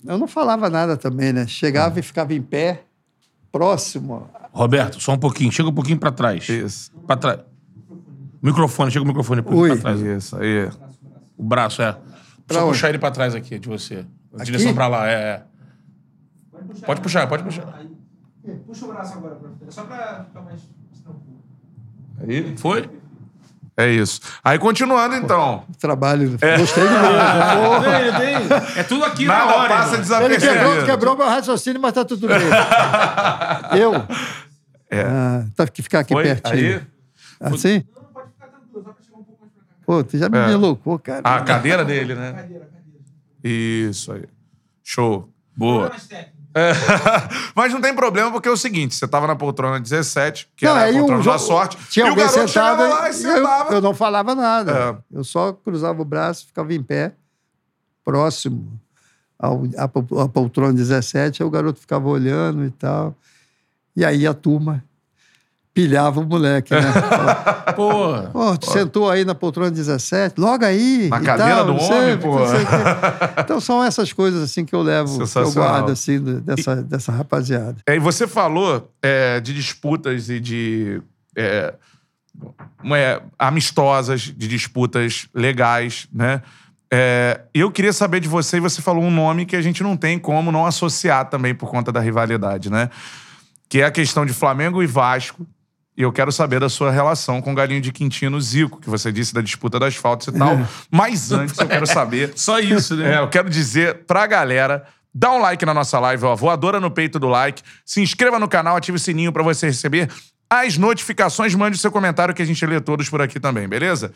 eu 0.04 0.18
não 0.18 0.26
falava 0.26 0.68
nada 0.68 0.96
também, 0.96 1.32
né? 1.32 1.46
Chegava 1.46 1.98
e 2.00 2.02
ficava 2.02 2.34
em 2.34 2.42
pé, 2.42 2.82
próximo. 3.52 4.28
Roberto, 4.52 5.00
só 5.00 5.12
um 5.12 5.18
pouquinho. 5.18 5.52
Chega 5.52 5.68
um 5.68 5.74
pouquinho 5.74 5.98
pra 5.98 6.10
trás. 6.10 6.48
Isso, 6.48 6.90
Pra 7.06 7.16
trás. 7.16 7.40
Microfone, 8.42 8.90
chega 8.90 9.04
o 9.04 9.06
microfone 9.06 9.40
um 9.40 9.44
pra 9.44 9.76
trás. 9.76 10.00
isso, 10.00 10.36
aí. 10.36 10.68
O 11.36 11.42
braço, 11.42 11.82
é. 11.82 11.92
Pra 12.46 12.58
Só 12.58 12.62
onde? 12.64 12.72
puxar 12.74 12.88
ele 12.90 12.98
pra 12.98 13.10
trás 13.10 13.34
aqui, 13.34 13.58
de 13.58 13.68
você. 13.68 14.04
A 14.32 14.36
Aqui? 14.36 14.44
direção 14.46 14.74
pra 14.74 14.86
lá, 14.88 15.08
é, 15.08 15.12
é. 15.14 15.42
Pode 16.84 17.00
puxar, 17.00 17.26
pode 17.28 17.42
puxar. 17.42 17.82
Puxa 18.66 18.84
o 18.84 18.88
braço 18.88 19.14
agora, 19.14 19.34
pra 19.34 19.70
só 19.70 19.82
pra 19.84 20.24
ficar 20.24 20.40
mais. 20.42 20.60
Aí. 22.22 22.56
Foi? 22.56 22.88
É 23.78 23.90
isso. 23.90 24.20
Aí, 24.42 24.58
continuando, 24.58 25.16
então. 25.16 25.64
Trabalho. 25.78 26.30
Gostei 26.30 26.84
de 26.84 26.94
novo. 26.94 27.02
Porra. 27.60 28.00
Tem, 28.18 28.48
tem. 28.48 28.78
É 28.78 28.82
tudo 28.82 29.04
aqui 29.04 29.26
na 29.26 29.34
Nada 29.38 29.54
hora. 29.56 29.68
passa. 29.68 29.96
Ele 29.96 30.02
quebrou, 30.04 30.28
desapercebido. 30.38 30.86
quebrou 30.86 31.16
meu 31.16 31.26
raciocínio, 31.28 31.80
mas 31.82 31.92
tá 31.92 32.04
tudo 32.04 32.26
bem. 32.26 32.38
eu? 33.78 33.92
É. 34.90 35.02
Ah, 35.02 35.44
tá 35.54 35.66
que 35.66 35.82
ficar 35.82 36.00
aqui 36.00 36.14
Foi? 36.14 36.22
pertinho. 36.24 36.78
Aí. 36.78 37.52
Assim? 37.52 37.84
Não, 37.94 38.04
pode 38.04 38.28
ficar 38.30 38.46
tranquilo, 38.46 38.82
só 38.82 38.92
pra 38.92 39.02
chegar 39.04 39.18
um 39.18 39.24
pouco 39.24 39.40
mais 39.42 39.52
pra 39.52 39.62
cá. 39.62 39.74
Pô, 39.84 40.04
tu 40.04 40.16
já 40.16 40.28
me 40.30 40.38
É. 40.38 40.46
deslocou, 40.46 40.98
cara. 40.98 41.20
A 41.24 41.40
cadeira 41.42 41.84
dele, 41.84 42.14
né? 42.14 42.32
Cadeira, 42.32 42.64
cadeira. 42.64 42.70
Isso 43.44 44.10
aí. 44.12 44.24
Show. 44.82 45.28
Boa. 45.54 45.90
Mais 45.90 46.06
técnico. 46.06 46.35
É. 46.56 46.72
Mas 47.54 47.72
não 47.72 47.80
tem 47.82 47.94
problema, 47.94 48.32
porque 48.32 48.48
é 48.48 48.50
o 48.50 48.56
seguinte: 48.56 48.94
você 48.94 49.06
tava 49.06 49.26
na 49.26 49.36
poltrona 49.36 49.78
17, 49.78 50.48
que 50.56 50.64
Não, 50.64 50.72
era 50.72 50.80
a 50.80 50.84
aí 50.84 50.98
poltrona 50.98 51.22
da 51.22 51.38
sorte, 51.38 51.76
Tinha 51.90 52.06
e 52.06 52.10
o 52.10 52.14
garoto 52.14 52.32
sentado 52.34 52.48
chegava 52.48 52.88
lá 52.88 53.10
e 53.10 53.12
sentava. 53.12 53.70
eu, 53.70 53.74
eu 53.74 53.80
não 53.82 53.94
falava 53.94 54.34
nada. 54.34 54.72
É. 55.12 55.18
Eu 55.18 55.24
só 55.24 55.52
cruzava 55.52 56.00
o 56.00 56.04
braço, 56.04 56.46
ficava 56.46 56.72
em 56.72 56.82
pé, 56.82 57.12
próximo 58.02 58.80
ao, 59.38 59.64
à 59.76 60.28
poltrona 60.28 60.72
17, 60.72 61.42
aí 61.42 61.46
o 61.46 61.50
garoto 61.50 61.78
ficava 61.78 62.08
olhando 62.08 62.64
e 62.64 62.70
tal. 62.70 63.14
E 63.94 64.04
aí 64.04 64.26
a 64.26 64.34
turma 64.34 64.82
pilhava 65.76 66.20
o 66.20 66.24
moleque, 66.24 66.72
né? 66.72 66.80
Porra. 67.76 68.30
Pô, 68.32 68.56
tu 68.56 68.70
sentou 68.70 69.10
aí 69.10 69.26
na 69.26 69.34
poltrona 69.34 69.70
17, 69.70 70.40
logo 70.40 70.64
aí. 70.64 71.08
Na 71.10 71.20
e 71.20 71.22
cadeira 71.22 71.56
tal, 71.56 71.66
do 71.66 71.76
homem, 71.76 72.16
pô. 72.16 72.38
Então 73.38 73.60
são 73.60 73.84
essas 73.84 74.10
coisas 74.10 74.42
assim 74.42 74.64
que 74.64 74.74
eu 74.74 74.80
levo, 74.80 75.26
que 75.26 75.38
eu 75.38 75.52
guardo 75.52 75.92
assim 75.92 76.18
dessa, 76.40 76.76
dessa 76.76 77.12
rapaziada. 77.12 77.76
É, 77.86 77.94
E 77.94 77.98
você 77.98 78.26
falou 78.26 78.90
é, 79.02 79.38
de 79.38 79.52
disputas 79.52 80.30
e 80.30 80.40
de. 80.40 81.02
é, 81.36 81.74
é, 82.94 83.22
amistosas, 83.38 84.22
de 84.22 84.48
disputas 84.48 85.28
legais, 85.34 86.08
né? 86.10 86.40
É, 86.90 87.42
eu 87.52 87.70
queria 87.70 87.92
saber 87.92 88.20
de 88.20 88.28
você, 88.28 88.56
e 88.56 88.60
você 88.60 88.80
falou 88.80 89.04
um 89.04 89.10
nome 89.10 89.44
que 89.44 89.56
a 89.56 89.60
gente 89.60 89.82
não 89.82 89.94
tem 89.94 90.18
como 90.18 90.50
não 90.50 90.64
associar 90.64 91.28
também 91.28 91.54
por 91.54 91.68
conta 91.68 91.92
da 91.92 92.00
rivalidade, 92.00 92.70
né? 92.70 92.88
Que 93.68 93.82
é 93.82 93.84
a 93.84 93.90
questão 93.90 94.24
de 94.24 94.32
Flamengo 94.32 94.82
e 94.82 94.86
Vasco. 94.86 95.46
E 95.96 96.02
eu 96.02 96.12
quero 96.12 96.30
saber 96.30 96.60
da 96.60 96.68
sua 96.68 96.90
relação 96.90 97.40
com 97.40 97.52
o 97.52 97.54
Galinho 97.54 97.80
de 97.80 97.90
Quintino 97.90 98.38
Zico, 98.38 98.80
que 98.80 98.90
você 98.90 99.10
disse 99.10 99.32
da 99.32 99.40
disputa 99.40 99.78
das 99.78 99.96
faltas 99.96 100.26
e 100.28 100.38
tal. 100.38 100.58
Mas 100.90 101.32
antes 101.32 101.58
eu 101.58 101.66
quero 101.66 101.86
saber 101.86 102.32
Só 102.36 102.58
isso, 102.58 102.94
né? 102.96 103.14
é, 103.14 103.18
eu 103.18 103.28
quero 103.28 103.48
dizer 103.48 104.04
pra 104.06 104.26
galera, 104.26 104.84
dá 105.14 105.32
um 105.32 105.40
like 105.40 105.64
na 105.64 105.72
nossa 105.72 105.98
live, 105.98 106.22
ó, 106.26 106.36
voadora 106.36 106.78
no 106.78 106.90
peito 106.90 107.18
do 107.18 107.28
like, 107.28 107.62
se 107.84 108.02
inscreva 108.02 108.38
no 108.38 108.46
canal, 108.46 108.76
ative 108.76 108.96
o 108.96 109.00
sininho 109.00 109.32
pra 109.32 109.42
você 109.42 109.66
receber 109.66 110.10
as 110.50 110.76
notificações, 110.76 111.54
mande 111.54 111.78
o 111.78 111.80
seu 111.80 111.90
comentário 111.90 112.34
que 112.34 112.42
a 112.42 112.46
gente 112.46 112.64
lê 112.66 112.78
todos 112.78 113.08
por 113.08 113.22
aqui 113.22 113.40
também, 113.40 113.66
beleza? 113.66 114.12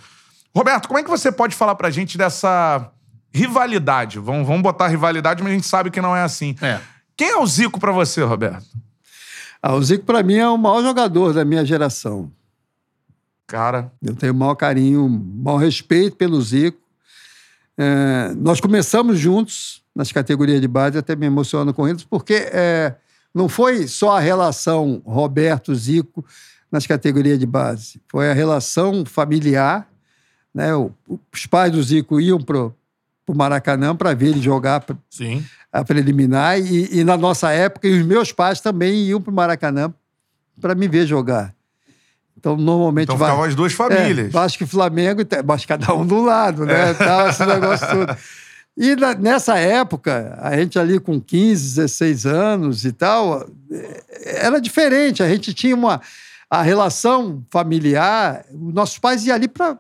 Roberto, 0.55 0.87
como 0.87 0.99
é 0.99 1.03
que 1.03 1.09
você 1.09 1.33
pode 1.33 1.55
falar 1.55 1.76
pra 1.76 1.91
gente 1.91 2.18
dessa 2.18 2.91
rivalidade? 3.33 4.18
Vamos, 4.18 4.47
vamos 4.47 4.62
botar 4.62 4.89
rivalidade, 4.89 5.43
mas 5.43 5.53
a 5.53 5.55
gente 5.55 5.66
sabe 5.66 5.91
que 5.91 6.01
não 6.01 6.14
é 6.14 6.22
assim. 6.22 6.55
É. 6.61 6.78
Quem 7.16 7.31
é 7.31 7.37
o 7.37 7.47
Zico 7.47 7.81
pra 7.81 7.91
você, 7.91 8.22
Roberto? 8.22 8.66
Ah, 9.62 9.74
o 9.74 9.82
Zico, 9.82 10.04
para 10.04 10.22
mim, 10.22 10.36
é 10.36 10.48
o 10.48 10.56
maior 10.56 10.82
jogador 10.82 11.32
da 11.32 11.44
minha 11.44 11.64
geração. 11.64 12.30
Cara, 13.46 13.90
Eu 14.00 14.14
tenho 14.14 14.32
o 14.32 14.36
maior 14.36 14.54
carinho, 14.54 15.04
o 15.04 15.08
maior 15.08 15.58
respeito 15.58 16.16
pelo 16.16 16.40
Zico. 16.40 16.78
É, 17.76 18.32
nós 18.36 18.61
começamos 18.61 19.18
juntos 19.18 19.82
nas 19.94 20.12
categorias 20.12 20.61
de 20.61 20.68
base, 20.68 20.96
até 20.96 21.16
me 21.16 21.26
emociono 21.26 21.74
com 21.74 21.88
eles, 21.88 22.04
porque 22.04 22.48
é, 22.52 22.94
não 23.34 23.48
foi 23.48 23.88
só 23.88 24.16
a 24.16 24.20
relação 24.20 25.02
Roberto-Zico 25.04 26.24
nas 26.70 26.86
categorias 26.86 27.38
de 27.38 27.46
base, 27.46 28.00
foi 28.08 28.30
a 28.30 28.34
relação 28.34 29.04
familiar. 29.04 29.88
Né? 30.54 30.68
Os 31.32 31.46
pais 31.46 31.72
do 31.72 31.82
Zico 31.82 32.20
iam 32.20 32.40
para 32.40 32.58
o 32.58 33.34
Maracanã 33.34 33.96
para 33.96 34.14
ver 34.14 34.28
ele 34.28 34.40
jogar 34.40 34.84
Sim. 35.08 35.44
A 35.72 35.84
preliminar 35.84 36.58
e, 36.58 37.00
e 37.00 37.04
na 37.04 37.16
nossa 37.16 37.50
época 37.52 37.86
e 37.86 38.00
os 38.00 38.04
meus 38.06 38.32
pais 38.32 38.60
também 38.60 39.04
iam 39.04 39.20
para 39.20 39.30
o 39.30 39.34
Maracanã 39.34 39.92
para 40.60 40.74
me 40.74 40.88
ver 40.88 41.06
jogar. 41.06 41.54
Então 42.36 42.56
normalmente 42.56 43.04
então 43.04 43.16
ficavam 43.18 43.44
as 43.44 43.54
duas 43.54 43.72
é, 43.72 43.76
famílias. 43.76 44.32
Vasco 44.32 44.64
e 44.64 44.66
Flamengo, 44.66 45.24
te- 45.24 45.42
mas 45.42 45.64
cada 45.64 45.94
um 45.94 46.06
do 46.06 46.22
lado, 46.22 46.64
né? 46.64 46.94
Tal, 46.98 47.28
esse 47.28 47.44
negócio 47.44 47.86
todo. 47.86 48.16
E 48.76 48.96
na- 48.96 49.14
nessa 49.14 49.58
época, 49.58 50.38
a 50.40 50.56
gente 50.56 50.78
ali 50.78 50.98
com 50.98 51.20
15, 51.20 51.76
16 51.76 52.24
anos 52.26 52.84
e 52.84 52.92
tal, 52.92 53.46
eh, 53.70 54.02
era 54.46 54.60
diferente. 54.60 55.22
A 55.22 55.28
gente 55.28 55.52
tinha 55.52 55.74
uma 55.74 56.00
a 56.48 56.62
relação 56.62 57.44
familiar. 57.50 58.44
Os 58.50 58.72
nossos 58.74 58.98
pais 58.98 59.24
iam 59.26 59.34
ali 59.36 59.46
para 59.48 59.78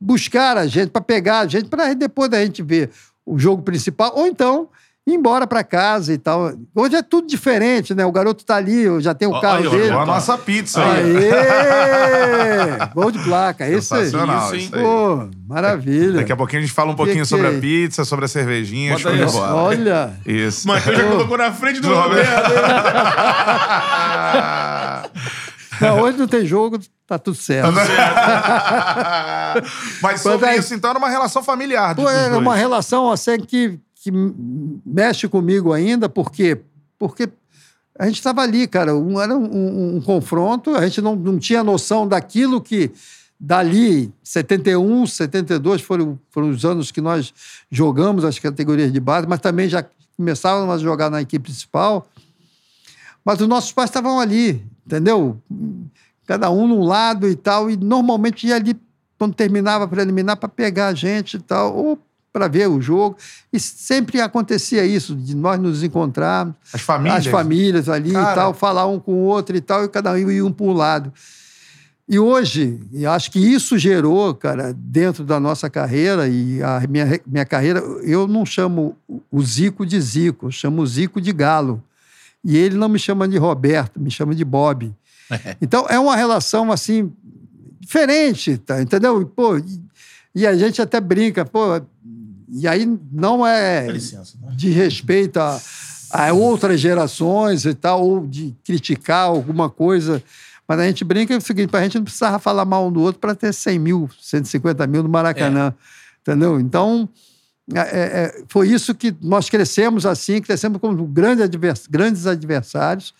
buscar 0.00 0.56
a 0.56 0.66
gente, 0.66 0.90
para 0.90 1.02
pegar 1.02 1.40
a 1.40 1.46
gente, 1.48 1.68
para 1.68 1.92
depois 1.94 2.30
da 2.30 2.44
gente 2.44 2.62
ver 2.62 2.90
o 3.24 3.38
jogo 3.38 3.62
principal, 3.62 4.12
ou 4.14 4.26
então 4.26 4.68
ir 5.06 5.14
embora 5.14 5.46
para 5.46 5.62
casa 5.62 6.12
e 6.12 6.18
tal. 6.18 6.52
Hoje 6.74 6.96
é 6.96 7.02
tudo 7.02 7.28
diferente, 7.28 7.94
né? 7.94 8.04
O 8.04 8.10
garoto 8.10 8.44
tá 8.44 8.56
ali, 8.56 8.82
eu 8.82 9.00
já 9.00 9.14
tenho 9.14 9.30
o 9.30 9.34
Ó, 9.34 9.40
carro 9.40 9.58
aí, 9.58 9.66
ó, 9.68 9.70
dele. 9.70 9.86
Igual 9.86 10.02
a 10.02 10.06
nossa 10.06 10.36
pizza 10.36 10.82
aí. 10.82 11.30
Aê! 11.32 12.88
Gol 12.92 13.12
de 13.12 13.20
placa, 13.20 13.68
isso 13.68 13.94
aí. 13.94 14.06
Sensacional. 14.06 14.46
Isso, 14.46 14.54
hein? 14.56 14.60
isso 14.62 14.74
aí. 14.74 14.82
Pô, 14.82 15.28
maravilha. 15.46 16.14
Daqui 16.14 16.32
a 16.32 16.36
pouquinho 16.36 16.62
a 16.62 16.66
gente 16.66 16.74
fala 16.74 16.90
um 16.90 16.96
pouquinho 16.96 17.20
que 17.20 17.26
sobre 17.26 17.46
a 17.46 17.52
pizza, 17.60 18.04
sobre 18.04 18.24
a 18.24 18.28
cervejinha. 18.28 18.90
Bota 18.92 19.02
show 19.02 19.12
de 19.12 19.22
isso. 19.22 19.32
bola. 19.32 19.54
Olha, 19.54 20.12
Isso. 20.26 20.66
Matheus 20.66 20.96
já 20.96 21.04
colocou 21.08 21.38
na 21.38 21.52
frente 21.52 21.78
do 21.80 21.94
Roberto. 21.94 22.50
não, 25.80 26.00
hoje 26.00 26.18
não 26.18 26.26
tem 26.26 26.44
jogo, 26.44 26.80
tá 27.06 27.16
tudo 27.16 27.36
certo. 27.36 27.70
Mas 30.02 30.20
sobre 30.20 30.46
Mas 30.46 30.64
isso, 30.64 30.74
então, 30.74 30.90
era 30.90 30.98
uma 30.98 31.08
relação 31.08 31.44
familiar. 31.44 31.94
Pô, 31.94 32.08
era 32.08 32.30
dois. 32.30 32.42
uma 32.42 32.56
relação 32.56 33.08
assim 33.10 33.38
que, 33.38 33.78
que 34.10 34.32
mexe 34.86 35.26
comigo 35.26 35.72
ainda, 35.72 36.08
por 36.08 36.30
quê? 36.30 36.60
Porque 36.96 37.28
a 37.98 38.06
gente 38.06 38.16
estava 38.16 38.40
ali, 38.42 38.68
cara, 38.68 38.94
um, 38.94 39.20
era 39.20 39.34
um, 39.36 39.44
um- 39.44 39.96
um 39.96 40.00
confronto, 40.00 40.76
a 40.76 40.86
gente 40.86 41.00
não, 41.02 41.16
não 41.16 41.38
tinha 41.38 41.64
noção 41.64 42.06
daquilo 42.06 42.60
que 42.60 42.92
dali, 43.38 44.12
71, 44.22 45.06
72 45.06 45.82
foram, 45.82 46.18
foram 46.30 46.50
os 46.50 46.64
anos 46.64 46.92
que 46.92 47.00
nós 47.00 47.34
jogamos 47.68 48.24
as 48.24 48.38
categorias 48.38 48.92
de 48.92 49.00
base, 49.00 49.26
mas 49.26 49.40
também 49.40 49.68
já 49.68 49.84
começávamos 50.16 50.72
a 50.74 50.78
jogar 50.78 51.10
na 51.10 51.20
equipe 51.20 51.42
principal. 51.50 52.06
Mas 53.24 53.40
os 53.40 53.48
nossos 53.48 53.72
pais 53.72 53.90
estavam 53.90 54.20
ali, 54.20 54.64
entendeu? 54.86 55.36
Cada 56.26 56.48
um 56.50 56.68
num 56.68 56.84
lado 56.84 57.28
e 57.28 57.34
tal, 57.34 57.68
e 57.68 57.76
normalmente 57.76 58.46
ia 58.46 58.54
ali 58.54 58.76
quando 59.18 59.34
terminava 59.34 59.84
a 59.84 59.88
preliminar 59.88 60.36
para 60.36 60.48
pegar 60.48 60.88
a 60.88 60.94
gente 60.94 61.38
e 61.38 61.40
tal, 61.40 61.74
ou 61.76 61.98
para 62.36 62.48
ver 62.48 62.68
o 62.68 62.82
jogo. 62.82 63.16
E 63.50 63.58
sempre 63.58 64.20
acontecia 64.20 64.84
isso, 64.84 65.16
de 65.16 65.34
nós 65.34 65.58
nos 65.58 65.82
encontrarmos. 65.82 66.54
As 66.70 66.82
famílias? 66.82 67.26
As 67.26 67.26
famílias 67.26 67.88
ali 67.88 68.12
Cara. 68.12 68.32
e 68.32 68.34
tal, 68.34 68.52
falar 68.52 68.86
um 68.86 69.00
com 69.00 69.14
o 69.14 69.22
outro 69.22 69.56
e 69.56 69.60
tal, 69.62 69.86
e 69.86 69.88
cada 69.88 70.12
um 70.12 70.30
ia 70.30 70.44
um 70.44 70.52
para 70.52 70.66
um 70.66 70.72
lado. 70.74 71.10
E 72.06 72.18
hoje, 72.18 72.78
e 72.92 73.06
acho 73.06 73.30
que 73.30 73.38
isso 73.38 73.78
gerou, 73.78 74.34
cara, 74.34 74.74
dentro 74.76 75.24
da 75.24 75.40
nossa 75.40 75.70
carreira, 75.70 76.28
e 76.28 76.62
a 76.62 76.82
minha, 76.86 77.18
minha 77.26 77.46
carreira, 77.46 77.80
eu 78.02 78.28
não 78.28 78.44
chamo 78.44 78.94
o 79.30 79.42
Zico 79.42 79.86
de 79.86 79.98
Zico, 79.98 80.48
eu 80.48 80.50
chamo 80.50 80.82
o 80.82 80.86
Zico 80.86 81.22
de 81.22 81.32
Galo. 81.32 81.82
E 82.44 82.54
ele 82.54 82.76
não 82.76 82.88
me 82.90 82.98
chama 82.98 83.26
de 83.26 83.38
Roberto, 83.38 83.98
me 83.98 84.10
chama 84.10 84.34
de 84.34 84.44
Bob. 84.44 84.92
Então, 85.60 85.86
é 85.88 85.98
uma 85.98 86.14
relação, 86.14 86.70
assim, 86.70 87.10
diferente, 87.80 88.58
tá? 88.58 88.80
entendeu? 88.80 89.22
E, 89.22 89.24
pô, 89.24 89.60
e 90.36 90.46
a 90.46 90.54
gente 90.54 90.82
até 90.82 91.00
brinca, 91.00 91.46
pô, 91.46 91.80
e 92.48 92.66
aí 92.68 92.86
não 93.12 93.46
é 93.46 93.86
licença. 93.90 94.34
né? 94.40 94.52
de 94.56 94.70
respeito 94.70 95.38
a, 95.38 95.60
a 96.10 96.32
outras 96.32 96.80
gerações 96.80 97.64
e 97.64 97.74
tal, 97.74 98.02
ou 98.06 98.26
de 98.26 98.54
criticar 98.64 99.24
alguma 99.26 99.68
coisa. 99.68 100.22
Mas 100.68 100.80
a 100.80 100.86
gente 100.86 101.04
brinca 101.04 101.32
é 101.34 101.36
o 101.36 101.40
seguinte: 101.40 101.74
a 101.76 101.82
gente 101.82 101.96
não 101.96 102.04
precisava 102.04 102.38
falar 102.38 102.64
mal 102.64 102.88
um 102.88 102.92
do 102.92 103.00
outro 103.00 103.20
para 103.20 103.34
ter 103.34 103.52
100 103.52 103.78
mil, 103.78 104.10
150 104.20 104.86
mil 104.86 105.02
no 105.02 105.08
Maracanã. 105.08 105.72
Entendeu? 106.22 106.58
Então, 106.58 107.08
é, 107.72 107.80
é, 107.80 108.42
foi 108.48 108.68
isso 108.68 108.94
que 108.94 109.14
nós 109.22 109.48
crescemos 109.48 110.04
assim, 110.04 110.40
crescemos 110.40 110.80
como 110.80 111.04
grande 111.06 111.42
advers- 111.42 111.86
grandes 111.88 112.26
adversários, 112.26 113.14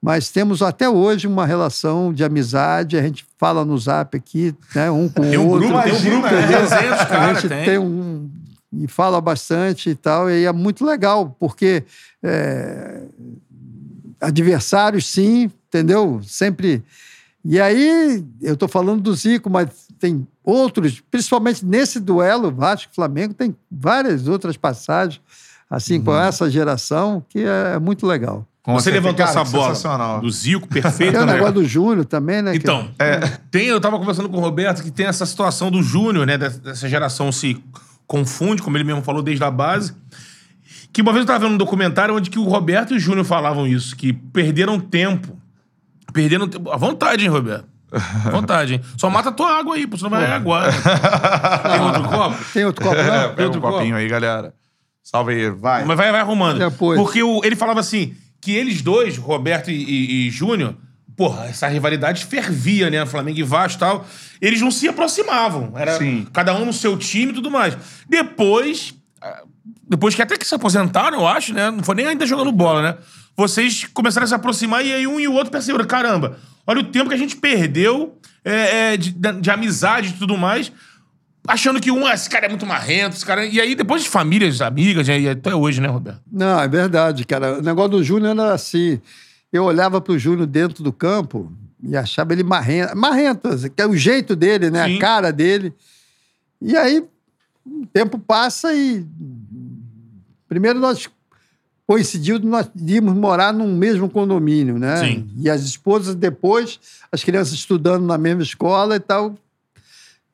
mas 0.00 0.30
temos 0.30 0.62
até 0.62 0.88
hoje 0.88 1.26
uma 1.26 1.44
relação 1.44 2.12
de 2.12 2.22
amizade. 2.22 2.96
A 2.96 3.02
gente 3.02 3.24
fala 3.36 3.64
no 3.64 3.76
zap 3.78 4.16
aqui, 4.16 4.54
né, 4.74 4.88
um 4.90 5.08
com 5.08 5.22
Tem 5.22 5.36
o 5.38 5.42
um 5.42 5.48
outro. 5.48 5.68
grupo, 5.68 5.82
tem 5.82 5.92
um 5.92 6.00
grupo, 6.02 6.28
tem 6.28 6.38
é. 6.38 6.60
200 6.62 6.70
A 7.00 7.06
caras, 7.06 7.40
gente 7.42 7.48
tem. 7.48 7.64
tem 7.64 7.78
um. 7.78 8.30
E 8.78 8.86
fala 8.88 9.20
bastante 9.20 9.90
e 9.90 9.94
tal, 9.94 10.30
e 10.30 10.44
é 10.44 10.52
muito 10.52 10.84
legal, 10.84 11.34
porque 11.38 11.82
é, 12.22 13.02
adversários, 14.20 15.06
sim, 15.06 15.50
entendeu? 15.68 16.20
Sempre. 16.24 16.82
E 17.44 17.60
aí, 17.60 18.24
eu 18.42 18.54
estou 18.54 18.68
falando 18.68 19.00
do 19.00 19.14
Zico, 19.14 19.48
mas 19.48 19.68
tem 19.98 20.26
outros, 20.42 21.00
principalmente 21.10 21.64
nesse 21.64 22.00
duelo, 22.00 22.50
Vasco 22.50 22.90
e 22.92 22.94
Flamengo, 22.94 23.34
tem 23.34 23.54
várias 23.70 24.26
outras 24.26 24.56
passagens, 24.56 25.20
assim, 25.70 26.00
com 26.00 26.14
essa 26.16 26.50
geração, 26.50 27.24
que 27.28 27.40
é 27.40 27.78
muito 27.78 28.06
legal. 28.06 28.44
Com 28.62 28.74
Você 28.74 28.90
levantou 28.90 29.24
Cara, 29.24 29.30
essa 29.40 29.44
bola 29.44 30.18
do 30.20 30.28
Zico, 30.28 30.66
perfeito. 30.66 31.12
Tem 31.12 31.22
o 31.22 31.26
né? 31.26 31.34
negócio 31.34 31.54
do 31.54 31.64
Júnior 31.64 32.04
também, 32.04 32.42
né? 32.42 32.50
que- 32.50 32.58
Então, 32.58 32.90
tem, 33.48 33.66
eu 33.68 33.80
tava 33.80 33.96
conversando 33.96 34.28
com 34.28 34.38
o 34.38 34.40
Roberto 34.40 34.82
que 34.82 34.90
tem 34.90 35.06
essa 35.06 35.24
situação 35.24 35.70
do 35.70 35.80
Júnior, 35.84 36.26
né? 36.26 36.36
Dessa 36.36 36.58
dessa 36.58 36.88
geração 36.88 37.30
se 37.30 37.62
confunde, 38.06 38.62
como 38.62 38.76
ele 38.76 38.84
mesmo 38.84 39.02
falou, 39.02 39.22
desde 39.22 39.42
a 39.44 39.50
base. 39.50 39.94
Que 40.92 41.02
uma 41.02 41.12
vez 41.12 41.22
eu 41.22 41.26
tava 41.26 41.40
vendo 41.40 41.54
um 41.54 41.58
documentário 41.58 42.14
onde 42.14 42.30
que 42.30 42.38
o 42.38 42.44
Roberto 42.44 42.94
e 42.94 42.96
o 42.96 43.00
Júnior 43.00 43.24
falavam 43.24 43.66
isso, 43.66 43.94
que 43.96 44.12
perderam 44.12 44.78
tempo. 44.80 45.36
Perderam 46.12 46.48
tempo. 46.48 46.70
À 46.70 46.76
vontade, 46.76 47.24
hein, 47.24 47.30
Roberto? 47.30 47.66
À 47.92 48.30
vontade, 48.30 48.74
hein? 48.74 48.80
Só 48.96 49.08
mata 49.10 49.28
a 49.28 49.32
tua 49.32 49.58
água 49.58 49.76
aí, 49.76 49.86
pô, 49.86 49.96
senão 49.96 50.10
vai 50.10 50.24
agora. 50.30 50.72
Tem 50.72 51.80
outro 51.80 52.02
copo? 52.08 52.44
Tem 52.52 52.64
outro 52.64 52.84
copo, 52.84 52.96
É, 52.96 53.04
não? 53.28 53.28
pega 53.30 53.42
um 53.42 53.44
outro 53.46 53.60
copo? 53.60 53.74
copinho 53.74 53.96
aí, 53.96 54.08
galera. 54.08 54.54
Salve 55.02 55.34
aí, 55.34 55.50
vai. 55.50 55.84
Mas 55.84 55.96
vai, 55.96 56.10
vai 56.10 56.20
arrumando. 56.20 56.58
Depois. 56.58 56.98
Porque 57.00 57.22
o- 57.22 57.42
ele 57.44 57.54
falava 57.54 57.78
assim, 57.80 58.14
que 58.40 58.52
eles 58.52 58.82
dois, 58.82 59.16
Roberto 59.18 59.70
e, 59.70 59.74
e- 59.74 60.26
e 60.26 60.30
Júnior, 60.30 60.74
porra, 61.16 61.46
essa 61.46 61.66
rivalidade 61.66 62.24
fervia, 62.26 62.90
né? 62.90 63.04
Flamengo 63.06 63.38
e 63.38 63.42
Vasco 63.42 63.78
e 63.78 63.80
tal. 63.80 64.06
Eles 64.40 64.60
não 64.60 64.70
se 64.70 64.86
aproximavam. 64.86 65.72
Era 65.76 65.96
Sim. 65.98 66.26
cada 66.32 66.54
um 66.54 66.66
no 66.66 66.72
seu 66.72 66.96
time 66.96 67.32
e 67.32 67.34
tudo 67.34 67.50
mais. 67.50 67.76
Depois, 68.08 68.94
ah, 69.20 69.42
depois 69.88 70.14
que 70.14 70.22
até 70.22 70.36
que 70.36 70.46
se 70.46 70.54
aposentaram, 70.54 71.18
eu 71.18 71.26
acho, 71.26 71.54
né? 71.54 71.70
Não 71.70 71.82
foi 71.82 71.94
nem 71.94 72.06
ainda 72.06 72.26
jogando 72.26 72.52
bola, 72.52 72.82
né? 72.82 72.98
Vocês 73.36 73.84
começaram 73.92 74.24
a 74.24 74.28
se 74.28 74.34
aproximar 74.34 74.84
e 74.84 74.92
aí 74.92 75.06
um 75.06 75.18
e 75.18 75.26
o 75.26 75.32
outro 75.32 75.50
perceberam, 75.50 75.86
caramba, 75.86 76.38
olha 76.66 76.80
o 76.80 76.84
tempo 76.84 77.08
que 77.08 77.14
a 77.14 77.18
gente 77.18 77.36
perdeu 77.36 78.18
é, 78.44 78.92
é, 78.92 78.96
de, 78.96 79.10
de 79.12 79.50
amizade 79.50 80.10
e 80.10 80.12
tudo 80.12 80.36
mais 80.36 80.72
achando 81.46 81.80
que 81.80 81.90
um, 81.90 82.04
ah, 82.06 82.14
esse 82.14 82.28
cara 82.28 82.46
é 82.46 82.48
muito 82.48 82.66
marrento, 82.66 83.16
esse 83.16 83.24
cara. 83.24 83.46
E 83.46 83.60
aí, 83.60 83.74
depois 83.74 84.02
de 84.02 84.08
famílias, 84.08 84.60
amigas, 84.60 85.06
e 85.08 85.28
até 85.28 85.54
hoje, 85.54 85.80
né, 85.80 85.88
Roberto? 85.88 86.20
Não, 86.30 86.60
é 86.60 86.68
verdade, 86.68 87.24
cara. 87.24 87.58
O 87.58 87.62
negócio 87.62 87.92
do 87.92 88.04
Júnior 88.04 88.32
era 88.32 88.52
assim. 88.52 89.00
Eu 89.56 89.64
olhava 89.64 90.00
pro 90.00 90.18
Júnior 90.18 90.46
dentro 90.46 90.82
do 90.82 90.92
campo 90.92 91.52
e 91.82 91.96
achava 91.96 92.32
ele 92.32 92.42
marrento. 92.42 92.96
Marrento, 92.96 93.48
que 93.70 93.82
é 93.82 93.86
o 93.86 93.96
jeito 93.96 94.34
dele, 94.34 94.70
né? 94.70 94.86
Sim. 94.86 94.96
A 94.96 95.00
cara 95.00 95.32
dele. 95.32 95.72
E 96.60 96.76
aí, 96.76 97.04
o 97.64 97.86
tempo 97.92 98.18
passa 98.18 98.74
e. 98.74 99.04
Primeiro 100.48 100.78
nós 100.78 101.08
coincidiu 101.86 102.38
de 102.38 102.46
nós 102.46 102.68
íamos 102.76 103.14
morar 103.14 103.52
num 103.52 103.76
mesmo 103.76 104.08
condomínio, 104.10 104.78
né? 104.78 104.96
Sim. 104.96 105.30
E 105.38 105.48
as 105.48 105.62
esposas 105.62 106.14
depois, 106.14 106.80
as 107.12 107.22
crianças 107.22 107.54
estudando 107.54 108.04
na 108.04 108.18
mesma 108.18 108.42
escola 108.42 108.96
e 108.96 109.00
tal, 109.00 109.34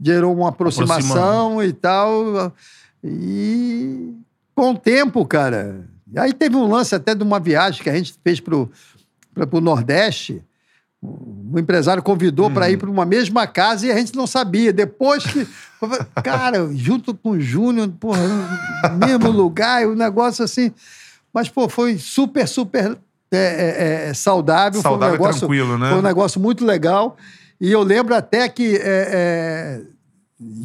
gerou 0.01 0.35
uma 0.35 0.49
aproximação 0.49 1.63
e 1.63 1.73
tal. 1.73 2.53
E 3.05 4.15
com 4.55 4.71
o 4.71 4.79
tempo, 4.79 5.25
cara. 5.27 5.87
Aí 6.17 6.33
teve 6.33 6.57
um 6.57 6.69
lance 6.69 6.95
até 6.95 7.15
de 7.15 7.23
uma 7.23 7.41
viagem 7.41 7.83
que 7.83 7.89
a 7.89 7.95
gente 7.95 8.15
fez 8.23 8.39
pro, 8.39 8.71
pra, 9.35 9.47
pro 9.47 9.61
Nordeste. 9.61 10.43
O 11.03 11.59
empresário 11.59 12.01
convidou 12.01 12.49
para 12.49 12.71
ir 12.71 12.77
para 12.77 12.89
uma 12.89 13.05
mesma 13.05 13.45
casa 13.45 13.87
e 13.87 13.91
a 13.91 13.97
gente 13.97 14.15
não 14.15 14.27
sabia. 14.27 14.73
Depois 14.73 15.25
que. 15.25 15.47
Cara, 16.23 16.69
junto 16.75 17.13
com 17.13 17.31
o 17.31 17.41
Júnior, 17.41 17.89
porra, 17.99 18.21
no 18.93 19.07
mesmo 19.07 19.31
lugar, 19.31 19.85
o 19.87 19.97
negócio 19.97 20.45
assim. 20.45 20.73
Mas, 21.35 21.49
pô, 21.49 21.69
foi 21.69 21.99
super, 21.99 22.47
super 22.47 22.97
é, 23.33 23.37
é, 23.37 24.09
é, 24.11 24.15
saudável. 24.15 24.81
Saudável 24.81 25.17
foi 25.17 25.19
um 25.19 25.23
negócio, 25.23 25.41
tranquilo, 25.41 25.79
né? 25.79 25.89
Foi 25.89 25.99
um 25.99 26.03
negócio 26.03 26.41
muito 26.41 26.65
legal. 26.65 27.17
E 27.61 27.73
eu 27.73 27.83
lembro 27.83 28.15
até 28.15 28.49
que 28.49 28.77
é, 28.77 28.81
é, 28.83 29.81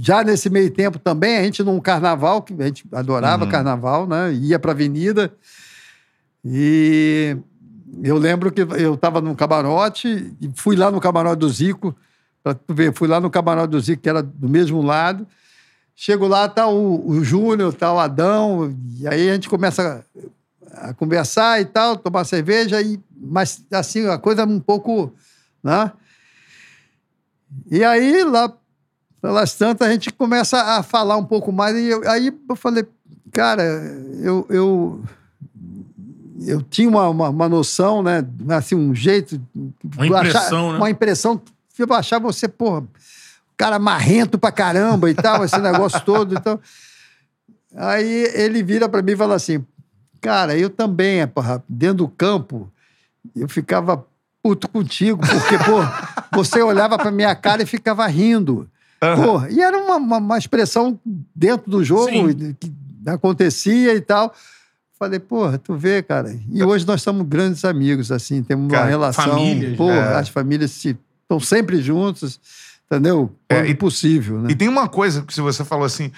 já 0.01 0.23
nesse 0.23 0.49
meio 0.49 0.69
tempo 0.69 0.99
também, 0.99 1.37
a 1.37 1.43
gente 1.43 1.63
num 1.63 1.79
carnaval, 1.79 2.41
que 2.41 2.53
a 2.59 2.65
gente 2.65 2.85
adorava 2.91 3.45
Uhum. 3.45 3.51
carnaval, 3.51 4.05
né? 4.05 4.33
Ia 4.33 4.59
pra 4.59 4.71
avenida. 4.71 5.31
E 6.43 7.37
eu 8.03 8.17
lembro 8.17 8.51
que 8.51 8.61
eu 8.61 8.93
estava 8.95 9.21
num 9.21 9.35
camarote 9.35 10.33
e 10.41 10.51
fui 10.55 10.75
lá 10.75 10.91
no 10.91 10.99
camarote 10.99 11.39
do 11.39 11.49
Zico, 11.49 11.95
para 12.43 12.57
ver, 12.69 12.93
fui 12.93 13.07
lá 13.07 13.19
no 13.19 13.29
camarote 13.29 13.71
do 13.71 13.79
Zico, 13.79 14.01
que 14.01 14.09
era 14.09 14.21
do 14.21 14.47
mesmo 14.49 14.81
lado. 14.81 15.27
Chego 15.95 16.27
lá, 16.27 16.47
tá 16.47 16.67
o, 16.67 17.07
o 17.09 17.23
Júnior, 17.23 17.73
tá 17.73 17.91
o 17.91 17.99
Adão, 17.99 18.75
e 18.99 19.07
aí 19.07 19.29
a 19.29 19.33
gente 19.33 19.49
começa 19.49 20.05
a, 20.71 20.89
a 20.89 20.93
conversar 20.93 21.59
e 21.59 21.65
tal, 21.65 21.97
tomar 21.97 22.23
cerveja, 22.23 22.79
e, 22.81 22.99
mas 23.19 23.65
assim, 23.71 24.07
a 24.07 24.17
coisa 24.17 24.45
um 24.45 24.59
pouco. 24.59 25.11
Né? 25.63 25.91
E 27.71 27.83
aí, 27.83 28.23
lá 28.23 28.53
pelas 29.21 29.55
tantas, 29.55 29.87
a 29.87 29.91
gente 29.91 30.11
começa 30.13 30.61
a 30.61 30.83
falar 30.83 31.17
um 31.17 31.25
pouco 31.25 31.51
mais, 31.51 31.75
e 31.75 31.87
eu- 31.87 32.07
aí 32.09 32.31
eu 32.47 32.55
falei, 32.55 32.85
cara, 33.31 33.63
eu, 34.21 34.45
eu, 34.49 35.03
eu 36.45 36.61
tinha 36.61 36.89
uma, 36.89 37.09
uma, 37.09 37.29
uma 37.29 37.49
noção, 37.49 38.03
né? 38.03 38.25
Assim, 38.49 38.75
um 38.75 38.93
jeito. 38.93 39.41
Uma 39.55 40.05
eu 40.05 40.15
achar- 40.15 40.29
impressão, 40.29 40.71
né? 40.71 40.77
Uma 40.77 40.89
impressão 40.89 41.41
eu 41.77 41.93
achava 41.93 42.25
você, 42.25 42.47
porra, 42.47 42.83
cara 43.55 43.77
marrento 43.77 44.37
pra 44.37 44.51
caramba 44.51 45.09
e 45.09 45.13
tal, 45.13 45.43
esse 45.45 45.57
negócio 45.59 45.99
todo. 46.01 46.35
Então. 46.35 46.59
Aí 47.75 48.31
ele 48.33 48.63
vira 48.63 48.89
pra 48.89 49.01
mim 49.01 49.11
e 49.11 49.17
fala 49.17 49.35
assim: 49.35 49.63
Cara, 50.21 50.57
eu 50.57 50.69
também, 50.69 51.21
é, 51.21 51.27
porra, 51.27 51.63
dentro 51.69 51.97
do 51.97 52.07
campo, 52.07 52.71
eu 53.35 53.47
ficava 53.47 54.05
puto 54.41 54.67
contigo, 54.69 55.19
porque, 55.21 55.57
pô, 55.59 56.37
você 56.37 56.61
olhava 56.61 56.97
pra 56.97 57.11
minha 57.11 57.35
cara 57.35 57.63
e 57.63 57.65
ficava 57.65 58.05
rindo. 58.07 58.69
Pô, 58.99 59.45
e 59.47 59.61
era 59.61 59.77
uma, 59.77 59.97
uma, 59.97 60.17
uma 60.17 60.37
expressão 60.37 60.99
dentro 61.35 61.69
do 61.69 61.83
jogo 61.83 62.09
Sim. 62.09 62.55
que 62.59 62.71
acontecia 63.05 63.93
e 63.93 64.01
tal. 64.01 64.33
Falei, 64.99 65.19
porra, 65.19 65.57
tu 65.57 65.75
vê, 65.75 66.01
cara. 66.01 66.35
E 66.51 66.63
hoje 66.63 66.85
nós 66.87 67.01
somos 67.03 67.27
grandes 67.27 67.63
amigos, 67.63 68.11
assim, 68.11 68.41
temos 68.41 68.71
Cara, 68.71 68.83
uma 68.85 68.89
relação. 68.89 69.25
famílias, 69.25 69.77
pô, 69.77 69.91
é. 69.91 70.15
as 70.15 70.29
famílias 70.29 70.71
se- 70.71 70.97
estão 71.21 71.39
sempre 71.39 71.79
juntas, 71.81 72.39
entendeu? 72.89 73.31
É, 73.47 73.55
Quando 73.57 73.67
e- 73.67 73.75
possível, 73.75 74.39
né? 74.41 74.49
E 74.51 74.55
tem 74.55 74.67
uma 74.67 74.87
coisa 74.87 75.21
que 75.21 75.33
se 75.33 75.39
você 75.41 75.63
falou 75.63 75.85
assim, 75.85 76.11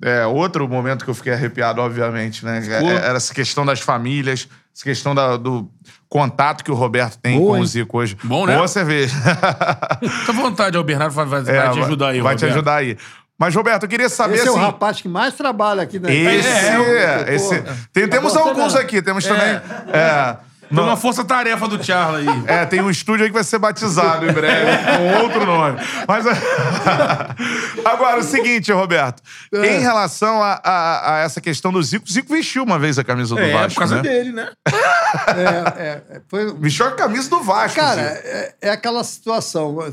é, 0.00 0.24
outro 0.26 0.66
momento 0.66 1.04
que 1.04 1.10
eu 1.10 1.14
fiquei 1.14 1.32
arrepiado, 1.34 1.80
obviamente, 1.82 2.42
né? 2.44 2.62
É- 2.66 2.80
Pô. 2.80 2.86
Era 2.90 3.16
essa 3.18 3.34
questão 3.34 3.66
das 3.66 3.80
famílias, 3.80 4.48
essa 4.74 4.84
questão 4.84 5.14
da- 5.14 5.36
do 5.36 5.68
contato 6.08 6.64
que 6.64 6.70
o 6.70 6.74
Roberto 6.74 7.18
tem 7.18 7.38
Boa, 7.38 7.56
com 7.58 7.62
o? 7.62 7.66
Zico 7.66 7.98
hoje. 7.98 8.16
Bom, 8.24 8.46
né? 8.46 8.54
Boa 8.56 8.66
cerveja. 8.68 9.14
Fica 10.00 10.32
à 10.32 10.34
vontade, 10.34 10.78
o 10.78 10.82
Bernardo 10.84 11.12
vai, 11.12 11.26
vai- 11.26 11.40
É, 11.40 11.44
vai 11.64 11.72
te 11.72 11.80
ajudar 11.80 12.08
aí, 12.08 12.20
Vai 12.22 12.34
te 12.34 12.40
Roberto. 12.40 12.52
ajudar 12.56 12.76
aí. 12.76 12.96
Mas, 13.42 13.56
Roberto, 13.56 13.82
eu 13.82 13.88
queria 13.88 14.08
saber 14.08 14.36
Esse 14.36 14.46
é 14.46 14.50
o 14.52 14.54
assim. 14.54 14.62
rapaz 14.64 15.00
que 15.00 15.08
mais 15.08 15.34
trabalha 15.34 15.82
aqui, 15.82 15.98
né? 15.98 16.14
Esse, 16.14 16.48
É, 16.48 16.68
é, 16.68 17.24
pô, 17.24 17.30
esse. 17.32 17.64
Tem- 17.92 18.06
temos 18.08 18.36
alguns 18.36 18.76
aqui, 18.76 19.02
temos 19.02 19.24
também. 19.24 19.60
É. 19.92 20.36
Tem 20.72 20.80
uma 20.80 20.96
força-tarefa 20.96 21.66
do 21.66 21.82
Charla 21.84 22.18
aí. 22.18 22.26
É, 22.46 22.64
tem 22.64 22.80
um 22.80 22.88
estúdio 22.88 23.24
aí 23.24 23.30
que 23.30 23.34
vai 23.34 23.42
ser 23.42 23.58
batizado 23.58 24.24
em 24.30 24.32
breve, 24.32 24.70
com 24.96 25.22
outro 25.24 25.44
nome. 25.44 25.76
Mas. 26.06 26.24
Agora, 27.84 28.20
o 28.20 28.22
seguinte, 28.22 28.70
Roberto. 28.72 29.20
É. 29.52 29.66
Em 29.76 29.80
relação 29.80 30.40
a, 30.40 30.60
a- 30.62 31.14
a 31.16 31.18
essa 31.18 31.40
questão 31.40 31.72
do 31.72 31.82
Zico, 31.82 32.06
o 32.08 32.12
Zico 32.12 32.32
vestiu 32.32 32.62
uma 32.62 32.78
vez 32.78 32.96
a 32.96 33.02
camisa 33.02 33.34
do 33.34 33.40
É, 33.40 33.52
Vasco. 33.52 33.70
por 33.74 33.78
causa 33.80 33.96
né? 33.96 34.02
dele, 34.02 34.32
né? 34.32 34.50
É, 34.66 35.82
é, 35.82 36.02
é, 36.16 36.20
foi, 36.28 36.54
Vestiu 36.54 36.86
a 36.86 36.92
camisa 36.92 37.28
do 37.28 37.42
Vasco. 37.42 37.78
Cara, 37.80 38.02
Zico. 38.14 38.20
é, 38.28 38.54
é 38.62 38.70
aquela 38.70 39.02
situação. 39.02 39.92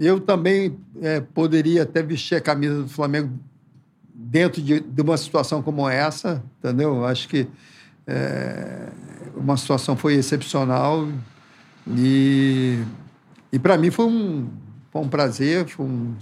Eu 0.00 0.18
também 0.18 0.78
é, 1.02 1.20
poderia 1.20 1.82
até 1.82 2.02
vestir 2.02 2.34
a 2.36 2.40
camisa 2.40 2.82
do 2.84 2.88
Flamengo 2.88 3.38
dentro 4.14 4.62
de, 4.62 4.80
de 4.80 5.02
uma 5.02 5.18
situação 5.18 5.62
como 5.62 5.86
essa, 5.86 6.42
entendeu? 6.58 7.04
Acho 7.04 7.28
que 7.28 7.46
é, 8.06 8.88
uma 9.36 9.58
situação 9.58 9.94
foi 9.94 10.14
excepcional 10.14 11.06
e, 11.86 12.78
e 13.52 13.58
para 13.58 13.76
mim 13.76 13.90
foi 13.90 14.06
um, 14.06 14.48
foi 14.90 15.02
um 15.02 15.08
prazer, 15.08 15.68
foi, 15.68 15.84
um- 15.84 16.14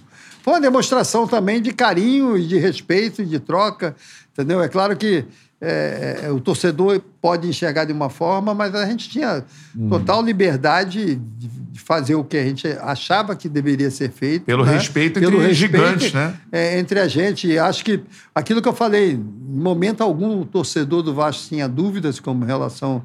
foi 0.43 0.55
uma 0.55 0.61
demonstração 0.61 1.29
também 1.29 1.63
de 1.63 1.73
carinho 1.73 2.37
e 2.37 2.45
de 2.49 2.59
respeito 2.59 3.25
de 3.25 3.39
troca, 3.39 3.95
entendeu? 4.33 4.61
É 4.61 4.69
claro 4.69 4.97
que 4.97 5.25
é, 5.61 6.21
é, 6.25 6.31
o 6.31 6.41
torcedor 6.41 7.01
pode 7.21 7.49
enxergar 7.49 7.85
de 7.85 7.93
uma 7.93 8.09
forma, 8.09 8.55
mas 8.55 8.75
a 8.75 8.87
gente 8.87 9.09
tinha 9.09 9.45
total 9.89 10.23
liberdade 10.23 11.17
de, 11.17 11.59
fazer 11.79 12.17
o 12.17 12.25
que 12.25 12.37
a 12.37 12.45
gente 12.45 12.67
achava 12.83 13.35
que 13.35 13.49
deveria 13.49 13.91
ser 13.91 14.11
feito. 14.11 14.45
Pelo 14.45 14.65
né? 14.65 14.73
respeito 14.73 15.19
entre 15.19 15.55
gigantes, 15.55 16.13
né? 16.13 16.35
é, 16.53 16.79
entre 16.79 17.01
a 17.01 17.09
gente. 17.09 17.49
E 17.49 17.59
acho 17.59 17.83
que 17.83 18.03
aquilo 18.35 18.61
que 18.61 18.69
eu 18.69 18.75
falei, 18.75 19.13
em 19.13 19.59
momento 19.59 20.03
algum 20.03 20.41
o 20.41 20.45
torcedor 20.45 21.03
do 21.03 21.15
Vasco 21.15 21.49
tinha 21.49 21.67
dúvidas 21.67 22.21
com 22.21 22.39
relação 22.41 23.03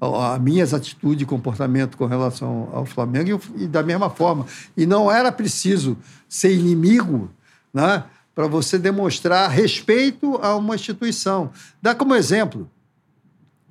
a 0.00 0.38
minhas 0.38 0.74
atitudes 0.74 1.22
e 1.22 1.26
comportamento 1.26 1.96
com 1.96 2.06
relação 2.06 2.68
ao 2.72 2.84
Flamengo 2.84 3.40
e, 3.56 3.64
e 3.64 3.66
da 3.68 3.82
mesma 3.82 4.10
forma. 4.10 4.46
E 4.76 4.86
não 4.86 5.12
era 5.12 5.30
preciso 5.30 5.96
ser 6.28 6.52
inimigo, 6.52 7.30
né? 7.72 8.02
Para 8.34 8.46
você 8.46 8.78
demonstrar 8.78 9.50
respeito 9.50 10.36
a 10.42 10.56
uma 10.56 10.74
instituição. 10.74 11.50
Dá 11.80 11.94
como 11.94 12.14
exemplo, 12.14 12.70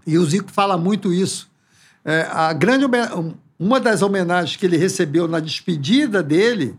e 0.06 0.18
o 0.18 0.26
Zico 0.26 0.52
fala 0.52 0.78
muito 0.78 1.12
isso. 1.14 1.50
É, 2.04 2.28
a 2.32 2.52
grande 2.54 2.86
uma 3.60 3.80
das 3.80 4.02
homenagens 4.02 4.56
que 4.56 4.66
ele 4.66 4.78
recebeu 4.78 5.28
na 5.28 5.40
despedida 5.40 6.24
dele 6.24 6.76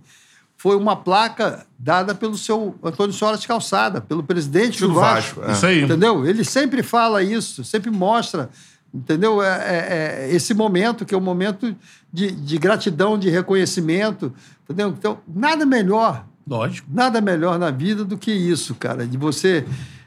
foi 0.57 0.77
uma 0.77 0.95
placa 0.97 1.67
dada 1.79 2.15
pelo 2.15 2.37
seu 2.39 2.77
Antônio 2.83 3.13
Soares 3.13 3.45
Calçada, 3.47 4.01
pelo 4.01 4.23
presidente 4.23 4.81
do 4.81 4.89
Do 4.89 4.95
Vasco. 4.95 5.41
Vasco, 5.41 5.51
é. 5.51 5.53
Isso 5.55 5.67
aí. 5.67 5.83
Entendeu? 5.83 6.25
Ele 6.27 6.45
sempre 6.45 6.83
fala 6.85 7.23
isso, 7.23 7.65
sempre 7.65 7.91
mostra, 7.91 8.49
entendeu? 8.95 9.43
É, 9.43 9.49
é- 9.49 10.27
é 10.31 10.35
esse 10.35 10.55
momento 10.55 11.05
que 11.05 11.15
é 11.15 11.19
um 11.19 11.21
momento 11.23 11.75
de, 12.13 12.31
de 12.31 12.59
gratidão, 12.59 13.19
de 13.19 13.29
reconhecimento, 13.29 14.33
entendeu? 14.65 14.89
Então, 14.97 15.19
nada 15.27 15.67
melhor 15.67 16.25
Lógico. 16.47 16.89
nada 16.93 17.21
melhor 17.21 17.59
na 17.59 17.71
vida 17.71 18.05
do 18.05 18.19
que 18.19 18.33
isso, 18.33 18.75
cara, 18.75 19.07
de 19.07 19.17
você. 19.17 19.65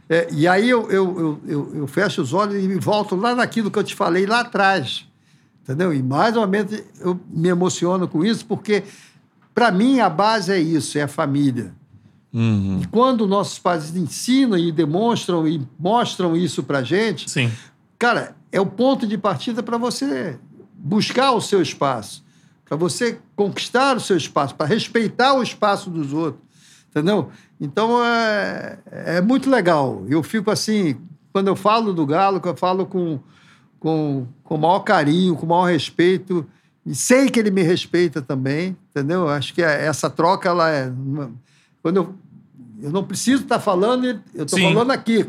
é, 0.10 0.28
e 0.32 0.48
aí 0.48 0.70
eu, 0.70 0.90
eu, 0.92 1.40
eu, 1.48 1.72
eu, 1.76 1.88
fecho 1.88 2.22
os 2.22 2.34
olhos 2.34 2.56
e 2.56 2.76
volto 2.76 3.16
lá 3.16 3.34
naquilo 3.34 3.72
que 3.72 3.80
eu 3.80 3.84
te 3.84 3.96
falei 3.96 4.26
lá 4.26 4.42
atrás, 4.42 5.08
entendeu? 5.64 5.94
E 5.94 6.04
mais 6.04 6.36
uma 6.36 6.46
vez 6.46 6.84
eu 7.00 7.20
me 7.30 7.50
emociono 7.50 8.08
com 8.08 8.24
isso, 8.24 8.46
porque 8.46 8.84
para 9.54 9.72
mim 9.72 10.00
a 10.00 10.10
base 10.10 10.52
é 10.52 10.60
isso, 10.60 10.98
é 10.98 11.04
a 11.04 11.08
família. 11.08 11.74
E 12.82 12.88
quando 12.88 13.26
nossos 13.26 13.58
pais 13.58 13.96
ensinam 13.96 14.58
e 14.58 14.70
demonstram 14.70 15.48
e 15.48 15.66
mostram 15.80 16.36
isso 16.36 16.62
para 16.64 16.84
gente, 16.84 17.32
Sim. 17.32 17.50
cara, 17.98 18.36
é 18.52 18.60
o 18.60 18.66
ponto 18.66 19.08
de 19.08 19.18
partida 19.18 19.64
para 19.64 19.78
você 19.78 20.38
buscar 20.74 21.32
o 21.32 21.40
seu 21.40 21.62
espaço, 21.62 22.25
para 22.66 22.76
você 22.78 23.20
conquistar 23.36 23.96
o 23.96 24.00
seu 24.00 24.18
espaço, 24.18 24.56
para 24.56 24.66
respeitar 24.66 25.34
o 25.34 25.44
espaço 25.44 25.90
dos 25.90 26.12
outros, 26.14 26.42
entendeu? 26.90 27.30
Então 27.62 28.04
é, 28.04 28.78
é 28.92 29.22
muito 29.22 29.50
legal. 29.50 30.04
Eu 30.10 30.22
fico 30.24 30.50
assim, 30.52 30.98
quando 31.32 31.48
eu 31.48 31.56
falo 31.56 31.94
do 31.94 32.06
Galo, 32.06 32.42
eu 32.44 32.56
falo 32.56 32.86
com, 32.86 33.20
com, 33.80 34.28
com 34.44 34.56
o 34.56 34.58
maior 34.58 34.80
carinho, 34.80 35.36
com 35.36 35.46
o 35.46 35.50
maior 35.50 35.66
respeito, 35.72 36.46
e 36.86 36.94
sei 36.96 37.30
que 37.30 37.40
ele 37.40 37.52
me 37.52 37.62
respeita 37.64 38.22
também, 38.22 38.76
entendeu? 38.92 39.28
Acho 39.30 39.54
que 39.54 39.62
essa 39.62 40.10
troca, 40.10 40.50
ela 40.50 40.70
é. 40.70 40.88
uma- 40.88 41.32
Quando 41.82 41.98
eu. 41.98 42.16
Eu 42.82 42.92
não 42.92 43.04
preciso 43.06 43.44
estar 43.44 43.58
falando, 43.60 44.06
eu 44.34 44.44
estou 44.44 44.60
falando 44.60 44.92
aqui, 44.92 45.26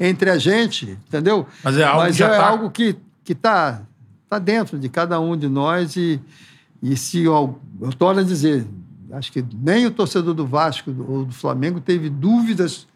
É. 0.00 0.08
entre 0.08 0.28
a 0.28 0.36
gente, 0.36 0.98
entendeu? 1.08 1.46
Mas 1.62 1.78
é 1.78 1.84
algo 1.84 2.00
Mas 2.00 2.20
é 2.20 2.28
tá- 2.28 2.46
algo 2.48 2.70
que 2.70 2.96
que 3.24 3.32
está 3.32 3.82
tá 4.28 4.38
dentro 4.40 4.76
de 4.78 4.88
cada 4.88 5.20
um 5.20 5.36
de 5.36 5.48
nós 5.48 5.94
e, 5.96 6.20
e 6.82 6.96
se 6.96 7.22
eu, 7.24 7.58
eu 7.80 7.92
torno 7.92 8.20
a 8.20 8.24
dizer, 8.24 8.66
acho 9.12 9.30
que 9.32 9.44
nem 9.62 9.86
o 9.86 9.90
torcedor 9.90 10.34
do 10.34 10.46
Vasco 10.46 10.90
ou 11.08 11.24
do 11.24 11.32
Flamengo 11.34 11.80
teve 11.80 12.08
dúvidas 12.08 12.86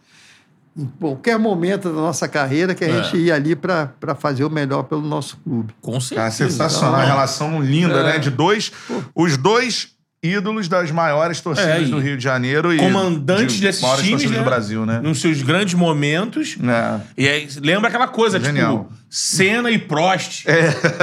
em 0.77 0.87
qualquer 0.99 1.39
momento 1.39 1.89
da 1.89 1.95
nossa 1.95 2.27
carreira 2.27 2.75
que 2.75 2.85
a 2.85 2.89
É. 2.89 3.03
gente 3.03 3.17
ia 3.17 3.35
ali 3.37 3.55
para 3.55 4.15
fazer 4.19 4.45
o 4.45 4.51
melhor 4.51 4.83
pelo 4.85 5.03
nosso 5.03 5.37
clube. 5.39 5.73
Com 5.81 5.93
Cara, 5.93 6.31
certeza. 6.33 6.51
sensacional. 6.51 7.01
A 7.01 7.05
relação 7.05 7.63
linda, 7.63 8.01
É. 8.01 8.03
né? 8.15 8.19
De 8.19 8.29
dois. 8.31 8.73
Os 9.15 9.37
dois 9.37 9.94
ídolos 10.25 10.67
das 10.69 10.91
maiores 10.91 11.41
torcidas 11.43 11.83
É, 11.83 11.91
do 11.91 11.99
Rio 11.99 12.17
de 12.17 12.25
Janeiro 12.25 12.73
e. 12.73 12.79
Comandantes 12.79 13.57
de 13.57 13.61
desses 13.61 13.83
maiores 13.83 14.03
times, 14.05 14.23
torcidas 14.23 14.39
né? 14.39 14.43
do 14.43 14.51
Brasil, 14.51 14.87
né? 14.87 15.01
Nos 15.03 15.21
seus 15.21 15.43
grandes 15.43 15.75
momentos. 15.75 16.57
É. 16.63 17.01
E 17.17 17.29
aí, 17.29 17.49
lembra 17.63 17.89
aquela 17.89 18.09
coisa, 18.09 18.41
Genial. 18.41 18.85
tipo, 18.85 18.93
Senna 19.11 19.71
e 19.71 19.79
Prost. 19.79 20.47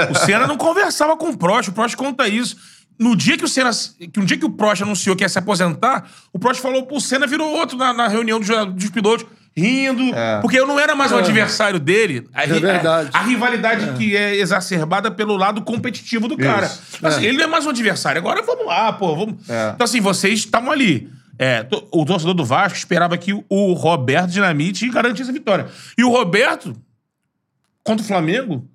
O 0.09 0.15
Senna 0.25 0.47
não 0.47 0.57
conversava 0.57 1.15
com 1.15 1.29
o 1.29 1.37
Prost, 1.37 1.69
o 1.69 1.73
Prost 1.73 1.95
conta 1.95 2.27
isso. 2.27 2.57
No 2.99 3.15
dia 3.15 3.37
que 3.37 3.45
o 3.45 3.47
Senna, 3.47 3.71
que 4.11 4.19
um 4.19 4.25
dia 4.25 4.37
que 4.37 4.45
o 4.45 4.49
Prost 4.51 4.83
anunciou 4.83 5.15
que 5.15 5.23
ia 5.23 5.29
se 5.29 5.37
aposentar, 5.39 6.09
o 6.33 6.39
Prost 6.39 6.61
falou, 6.61 6.83
pô, 6.85 6.97
o 6.97 7.01
Senna 7.01 7.25
virou 7.27 7.51
outro 7.51 7.77
na, 7.77 7.93
na 7.93 8.07
reunião 8.07 8.39
dos, 8.39 8.49
dos 8.73 8.89
pilotos, 8.89 9.25
rindo, 9.55 10.03
porque 10.41 10.57
eu 10.59 10.65
não 10.65 10.79
era 10.79 10.95
mais 10.95 11.11
o 11.11 11.17
adversário 11.17 11.79
dele. 11.79 12.27
A, 12.33 12.41
ri- 12.45 12.59
verdade. 12.59 13.09
A, 13.13 13.19
a 13.19 13.23
rivalidade 13.23 13.97
que 13.97 14.15
é 14.15 14.35
exacerbada 14.37 15.11
pelo 15.11 15.35
lado 15.35 15.61
competitivo 15.61 16.27
do 16.27 16.37
cara. 16.37 16.71
Assim, 17.03 17.25
Ele 17.25 17.37
não 17.37 17.43
é 17.43 17.47
mais 17.47 17.65
um 17.65 17.69
adversário. 17.69 18.19
Agora 18.19 18.41
vamos 18.41 18.65
lá, 18.65 18.93
pô. 18.93 19.15
Vamos... 19.15 19.49
É. 19.49 19.71
Então, 19.75 19.83
assim, 19.85 19.99
vocês 19.99 20.39
estavam 20.39 20.71
ali. 20.71 21.09
É, 21.37 21.63
to- 21.63 21.87
o 21.91 22.05
torcedor 22.05 22.33
do 22.33 22.45
Vasco 22.45 22.77
esperava 22.77 23.17
que 23.17 23.33
o 23.49 23.73
Roberto 23.73 24.29
Dinamite 24.29 24.87
garantisse 24.89 25.29
a 25.29 25.33
vitória. 25.33 25.67
E 25.97 26.03
o 26.03 26.09
Roberto, 26.09 26.73
contra 27.83 28.03
o 28.03 28.07
Flamengo, 28.07 28.67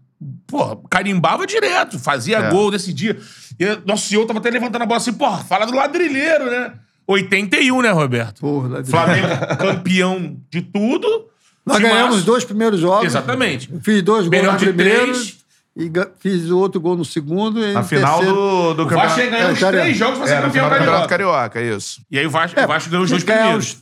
pô, 0.46 0.76
carimbava 0.90 1.46
direto, 1.46 1.98
fazia 1.98 2.38
É. 2.38 2.50
gol, 2.50 2.70
decidia. 2.70 3.16
E 3.58 3.78
nosso 3.86 4.08
senhor 4.08 4.26
tava 4.26 4.40
até 4.40 4.50
levantando 4.50 4.82
a 4.82 4.86
bola 4.86 4.98
assim, 4.98 5.12
porra, 5.12 5.44
fala 5.44 5.64
do 5.64 5.74
ladrilheiro, 5.74 6.50
né? 6.50 6.72
81, 7.06 7.82
né, 7.82 7.90
Roberto? 7.90 8.40
Porra, 8.40 8.82
de- 8.82 8.90
Flamengo 8.90 9.28
campeão 9.58 10.36
de 10.50 10.62
tudo. 10.62 11.26
Nós 11.64 11.76
Timaço. 11.78 11.94
ganhamos 11.94 12.16
os 12.18 12.24
dois 12.24 12.44
primeiros 12.44 12.78
jogos. 12.80 13.06
Exatamente. 13.06 13.68
Eu 13.72 13.80
Fiz 13.80 14.02
dois 14.02 14.28
gols 14.28 14.42
no 14.44 14.56
de 14.56 14.66
primeiro 14.66 15.12
três. 15.12 15.36
e 15.76 15.90
fiz 16.20 16.48
o 16.50 16.58
outro 16.58 16.80
gol 16.80 16.96
no 16.96 17.04
segundo. 17.04 17.58
E 17.64 17.72
Na 17.72 17.80
no 17.80 17.86
final 17.86 18.18
terceiro- 18.18 18.34
do, 18.40 18.74
do 18.74 18.82
O 18.84 18.88
Vasco 18.88 19.08
campeonato. 19.08 19.30
ganhar 19.30 19.48
É, 19.48 19.52
os 19.52 19.58
cara, 19.58 19.80
três 19.80 19.96
jogos 19.96 20.18
pra 20.18 20.26
ser 20.28 20.32
É, 20.34 20.36
campeão 20.36 20.52
final 20.52 20.70
do 20.70 20.76
campeonato 20.76 21.08
carioca. 21.08 21.50
carioca, 21.50 21.76
isso. 21.76 22.00
E 22.10 22.18
aí 22.18 22.26
o 22.26 22.30
Vasco, 22.30 22.60
o 22.60 22.66
Vasco 22.66 22.90
ganhou 22.90 23.04
os 23.04 23.10
dois 23.10 23.24
primeiros. 23.24 23.66
os- 23.72 23.76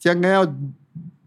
Tinha 0.00 0.14
que 0.14 0.20
ganhar 0.20 0.46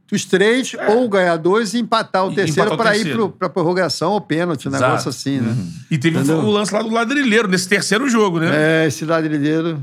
dos 0.10 0.24
três, 0.26 0.72
ou 0.88 1.10
ganhar 1.10 1.36
dois 1.36 1.74
e 1.74 1.80
empatar 1.80 2.26
o 2.28 2.32
E 2.32 2.36
terceiro 2.36 2.78
para 2.78 2.96
ir 2.96 3.18
para 3.40 3.50
prorrogação 3.50 4.12
ou 4.12 4.22
pênalti, 4.22 4.68
um 4.68 4.72
negócio 4.72 5.10
assim, 5.10 5.40
né? 5.42 5.54
E 5.90 5.98
teve 5.98 6.18
Entendeu? 6.20 6.38
o 6.38 6.52
lance 6.52 6.72
lá 6.74 6.82
do 6.84 6.90
ladrilheiro, 6.94 7.48
nesse 7.48 7.68
terceiro 7.68 8.08
jogo, 8.08 8.40
né? 8.40 8.84
É, 8.84 8.88
esse 8.88 9.04
ladrilheiro. 9.04 9.82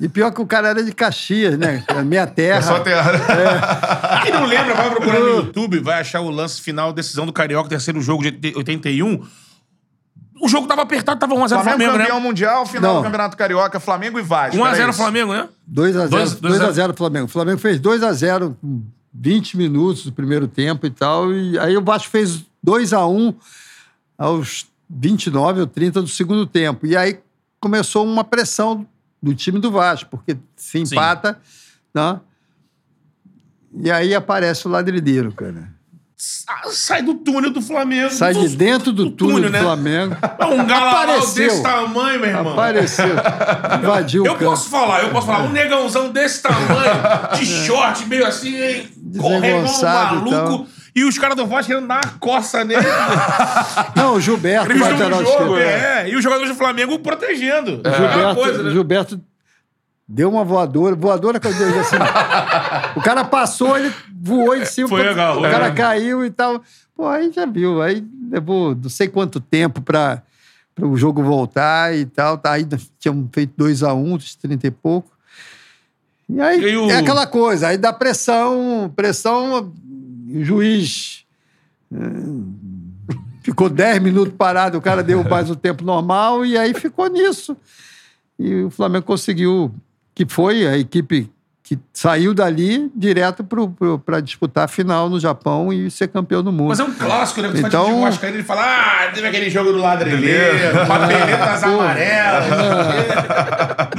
E 0.00 0.08
pior 0.08 0.30
que 0.32 0.40
o 0.40 0.46
cara 0.46 0.68
era 0.68 0.82
de 0.82 0.92
Caxias, 0.92 1.58
né? 1.58 1.84
É 1.88 2.02
Minha 2.02 2.26
terra. 2.26 2.58
É 2.58 2.62
só 2.62 2.80
ter. 2.80 2.96
Quem 4.22 4.32
não 4.32 4.44
lembra, 4.44 4.74
vai 4.74 4.90
procurar 4.90 5.20
no 5.20 5.28
YouTube, 5.28 5.80
vai 5.80 6.00
achar 6.00 6.20
o 6.20 6.30
lance 6.30 6.60
final, 6.60 6.92
decisão 6.92 7.26
do 7.26 7.32
Carioca, 7.32 7.68
terceiro 7.68 8.00
jogo 8.00 8.30
de 8.30 8.52
81. 8.56 9.22
O 10.40 10.48
jogo 10.48 10.66
tava 10.66 10.82
apertado, 10.82 11.18
tava 11.18 11.34
1x0 11.34 11.48
Flamengo, 11.48 11.64
Flamengo, 11.64 11.92
campeão 11.98 12.16
né? 12.20 12.22
mundial, 12.26 12.66
final 12.66 12.92
Não. 12.94 13.00
do 13.00 13.04
Campeonato 13.04 13.36
Carioca, 13.38 13.80
Flamengo 13.80 14.18
e 14.18 14.22
Vasco. 14.22 14.56
1x0 14.58 14.74
era 14.74 14.90
isso? 14.90 14.98
Flamengo, 14.98 15.32
né? 15.32 15.48
2x0 15.72 16.08
Dois- 16.08 16.34
dois 16.34 16.60
a- 16.60 16.68
2x0 16.72 16.94
Flamengo. 16.96 17.24
O 17.24 17.28
Flamengo 17.28 17.58
fez 17.58 17.80
2x0 17.80 18.54
com 18.60 18.82
20 19.14 19.56
minutos 19.56 20.04
do 20.04 20.12
primeiro 20.12 20.46
tempo 20.46 20.86
e 20.86 20.90
tal. 20.90 21.32
E 21.32 21.58
aí 21.58 21.74
o 21.76 21.82
Vasco 21.82 22.10
fez 22.10 22.44
2x1 22.66 23.34
aos 24.18 24.66
29 24.90 25.60
ou 25.60 25.66
30 25.66 26.02
do 26.02 26.08
segundo 26.08 26.46
tempo. 26.46 26.86
E 26.86 26.94
aí 26.94 27.18
começou 27.58 28.04
uma 28.04 28.22
pressão 28.22 28.86
do 29.22 29.34
time 29.34 29.58
do 29.58 29.70
Vasco, 29.70 30.10
porque 30.10 30.36
se 30.56 30.78
empata, 30.78 31.38
né? 31.94 32.20
E 33.78 33.90
aí 33.90 34.14
aparece 34.14 34.66
o 34.66 34.70
ladrilheiro, 34.70 35.32
cara. 35.32 35.74
Sa- 36.16 36.62
Sai 36.70 37.02
do 37.02 37.14
túnel 37.14 37.50
do 37.52 37.60
Flamengo. 37.60 38.10
Sai 38.10 38.32
de 38.32 38.48
dentro 38.56 38.90
do 38.90 39.10
túnel 39.10 39.42
do 39.42 39.50
né? 39.50 39.60
Flamengo. 39.60 40.16
É 40.38 40.44
um 40.46 40.66
galalau 40.66 41.20
desse 41.34 41.62
tamanho, 41.62 42.20
meu 42.20 42.30
irmão. 42.30 42.52
Apareceu. 42.54 43.14
Invadiu 43.78 44.22
o 44.22 44.26
Eu 44.26 44.32
campo. 44.34 44.50
posso 44.50 44.70
falar, 44.70 45.02
eu 45.02 45.10
posso 45.10 45.26
falar. 45.26 45.44
Um 45.44 45.52
negãozão 45.52 46.10
desse 46.10 46.40
tamanho, 46.42 47.36
de 47.38 47.44
short, 47.44 48.06
meio 48.06 48.26
assim, 48.26 48.56
hein? 48.56 48.88
correndo 49.18 49.68
um 49.68 49.82
maluco. 49.82 50.66
E 50.96 51.04
os 51.04 51.18
caras 51.18 51.36
do 51.36 51.46
Vasco 51.46 51.66
querendo 51.66 51.86
dar 51.86 52.00
uma 52.04 52.12
coça 52.18 52.64
nele. 52.64 52.82
Não, 53.94 54.14
o 54.14 54.20
Gilberto, 54.20 54.70
Eles 54.72 54.80
lateral 54.82 55.22
jogo, 55.24 55.56
esquerdo. 55.58 55.58
é. 55.58 56.08
E 56.08 56.16
os 56.16 56.22
jogadores 56.24 56.50
do 56.50 56.56
Flamengo 56.56 56.98
protegendo. 56.98 57.82
É. 57.84 57.92
Gilberto, 57.92 58.34
coisa, 58.34 58.62
né? 58.62 58.70
Gilberto 58.70 59.20
deu 60.08 60.30
uma 60.30 60.42
voadora, 60.44 60.94
voadora 60.96 61.38
que 61.38 61.46
eu 61.46 61.52
dei 61.54 61.78
assim. 61.80 61.96
o 62.96 63.02
cara 63.02 63.24
passou, 63.24 63.76
ele 63.76 63.92
voou 64.22 64.56
em 64.56 64.64
cima, 64.64 64.88
Foi 64.88 65.02
legal, 65.02 65.38
o 65.38 65.42
cara 65.42 65.66
é. 65.66 65.70
caiu 65.72 66.24
e 66.24 66.30
tal. 66.30 66.62
Pô, 66.96 67.06
aí 67.06 67.30
já 67.30 67.44
viu, 67.44 67.82
aí 67.82 68.02
levou 68.30 68.74
não 68.74 68.88
sei 68.88 69.06
quanto 69.08 69.38
tempo 69.38 69.82
pra, 69.82 70.22
pra 70.74 70.86
o 70.86 70.96
jogo 70.96 71.22
voltar 71.22 71.94
e 71.94 72.06
tal. 72.06 72.38
Tá, 72.38 72.52
Aí 72.52 72.66
tinham 72.98 73.28
feito 73.32 73.52
2 73.56 73.82
a 73.82 73.92
1 73.92 74.12
um, 74.12 74.16
dos 74.16 74.34
30 74.34 74.66
e 74.66 74.70
pouco. 74.70 75.10
E 76.28 76.40
aí 76.40 76.60
E 76.60 76.76
o- 76.76 76.90
é 76.90 76.96
aquela 76.98 77.26
coisa, 77.26 77.68
aí 77.68 77.76
dá 77.78 77.92
pressão, 77.92 78.90
pressão, 78.96 79.72
o 80.28 80.44
juiz 80.44 81.24
eh, 81.92 81.96
ficou 83.42 83.68
10 83.68 84.02
minutos 84.02 84.34
parado, 84.36 84.78
o 84.78 84.82
cara 84.82 85.02
deu 85.02 85.22
mais 85.24 85.50
o 85.50 85.56
tempo 85.56 85.84
normal 85.84 86.44
e 86.44 86.56
aí 86.58 86.74
ficou 86.74 87.08
nisso. 87.08 87.56
E 88.38 88.64
o 88.64 88.70
Flamengo 88.70 89.06
conseguiu, 89.06 89.74
que 90.14 90.26
foi 90.26 90.66
a 90.66 90.76
equipe 90.76 91.30
que 91.68 91.76
saiu 91.92 92.32
dali 92.32 92.88
direto 92.94 93.44
para 94.04 94.20
disputar 94.20 94.66
a 94.66 94.68
final 94.68 95.10
no 95.10 95.18
Japão 95.18 95.72
e 95.72 95.90
ser 95.90 96.06
campeão 96.06 96.40
do 96.40 96.52
mundo. 96.52 96.68
Mas 96.68 96.78
é 96.78 96.84
um 96.84 96.92
clássico, 96.94 97.42
né? 97.42 97.48
Você 97.48 97.58
Então- 97.58 97.86
então... 97.88 98.02
faz 98.02 98.14
Vascaíno, 98.14 98.36
ele 98.36 98.44
fala, 98.44 98.62
ah, 98.62 99.10
teve 99.12 99.26
aquele 99.26 99.50
jogo 99.50 99.72
do 99.72 99.78
ladrilheiro, 99.78 100.86
papeletas 100.86 101.64
amarelas. 101.66 102.44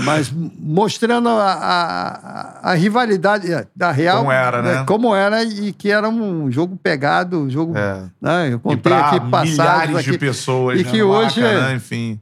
Mas 0.05 0.31
mostrando 0.59 1.27
a, 1.27 1.33
a- 1.43 2.59
a- 2.63 2.71
a 2.71 2.73
rivalidade 2.73 3.47
da 3.75 3.91
Real. 3.91 4.19
Como 4.19 4.31
era, 4.31 4.61
né? 4.61 4.83
Como 4.87 5.13
era 5.13 5.43
e 5.43 5.73
que 5.73 5.91
era 5.91 6.07
um 6.07 6.49
jogo 6.49 6.77
pegado, 6.81 7.37
um 7.41 7.49
jogo. 7.49 7.77
É. 7.77 8.03
Né? 8.21 8.47
Eu 8.53 8.57
E 8.57 8.59
contei 8.59 8.77
pra 8.77 8.99
aqui 9.09 9.19
passados 9.29 9.51
milhares 9.51 9.95
aqui. 9.97 10.11
de 10.11 10.17
pessoas, 10.17 10.79
E 10.79 10.83
né, 10.85 10.89
que 10.91 11.03
hoje 11.03 11.41
Maracanã, 11.41 11.71
é- 11.71 11.75
enfim. 11.75 12.19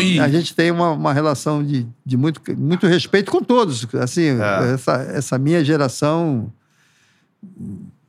E- 0.00 0.18
A 0.20 0.28
gente 0.28 0.54
tem 0.54 0.70
uma, 0.70 0.90
uma 0.92 1.12
relação 1.12 1.62
de, 1.64 1.86
de 2.04 2.16
muito, 2.16 2.40
muito 2.56 2.86
respeito 2.86 3.30
com 3.30 3.42
todos. 3.42 3.86
Assim, 3.94 4.40
É. 4.40 4.74
essa, 4.74 4.92
essa 5.12 5.38
minha 5.38 5.64
geração, 5.64 6.52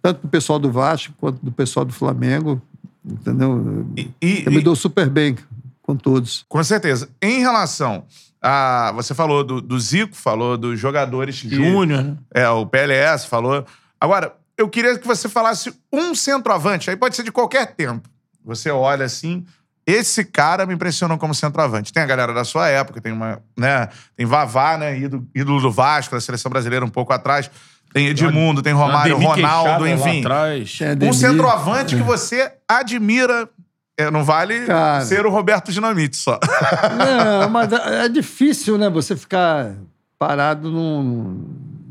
tanto 0.02 0.22
do 0.22 0.28
pessoal 0.28 0.60
do 0.60 0.72
Vasco 0.72 1.14
quanto 1.20 1.44
do 1.44 1.52
pessoal 1.52 1.86
do 1.86 1.94
Flamengo, 1.94 2.62
entendeu? 3.06 3.86
E- 3.96 4.10
e- 4.22 4.44
Eu 4.46 4.52
me 4.52 4.62
dou 4.62 4.76
super 4.76 5.10
bem 5.10 5.36
com 5.82 5.96
todos. 5.96 6.46
Com 6.50 6.64
certeza. 6.64 7.10
Em 7.22 7.40
relação 7.40 8.06
a. 8.42 8.92
Você 8.96 9.14
falou 9.14 9.44
do, 9.44 9.62
do 9.62 9.80
Zico, 9.80 10.16
falou 10.16 10.58
dos 10.58 10.80
jogadores 10.80 11.42
que. 11.42 11.50
Júnior, 11.50 12.04
né? 12.04 12.18
É, 12.34 12.48
o 12.50 12.66
PLS 12.66 13.28
falou. 13.28 13.66
Agora, 14.00 14.34
eu 14.58 14.68
queria 14.70 14.98
que 14.98 15.08
você 15.08 15.28
falasse 15.30 15.74
um 15.92 16.14
centroavante, 16.16 16.90
aí 16.90 16.96
pode 16.96 17.16
ser 17.16 17.24
de 17.24 17.32
qualquer 17.32 17.74
tempo. 17.76 18.08
Você 18.44 18.70
olha 18.72 19.06
assim. 19.06 19.46
Esse 19.88 20.26
cara 20.26 20.66
me 20.66 20.74
impressionou 20.74 21.18
como 21.18 21.34
centroavante. 21.34 21.94
Tem 21.94 22.04
a 22.04 22.06
galera 22.06 22.34
da 22.34 22.44
sua 22.44 22.68
época, 22.68 23.00
tem 23.00 23.14
uma, 23.14 23.42
né? 23.58 23.88
Tem 24.18 24.26
Vavá, 24.26 24.78
né? 24.78 25.00
Ídolo, 25.00 25.26
ídolo 25.34 25.62
do 25.62 25.72
Vasco, 25.72 26.14
da 26.14 26.20
seleção 26.20 26.50
brasileira 26.52 26.84
um 26.86 26.90
pouco 26.90 27.14
atrás. 27.14 27.50
Tem 27.94 28.08
Edmundo, 28.08 28.62
tem 28.62 28.74
Romário, 28.74 29.16
Ademir 29.16 29.30
Ronaldo, 29.30 29.88
enfim. 29.88 30.20
atrás. 30.20 30.78
É, 30.82 31.06
Um 31.06 31.14
centroavante 31.14 31.96
que 31.96 32.04
você 32.04 32.52
admira. 32.68 33.48
É, 33.98 34.12
não 34.12 34.26
vale 34.26 34.66
Cara. 34.66 35.06
ser 35.06 35.26
o 35.26 35.32
Roberto 35.32 35.72
Dinamite 35.72 36.18
só. 36.18 36.38
Não, 37.42 37.50
mas 37.50 37.72
é 37.74 38.06
é 38.06 38.10
difícil, 38.10 38.78
né? 38.78 38.92
Você 38.92 39.16
ficar 39.16 39.74
parado 40.20 40.70
num, 40.70 41.44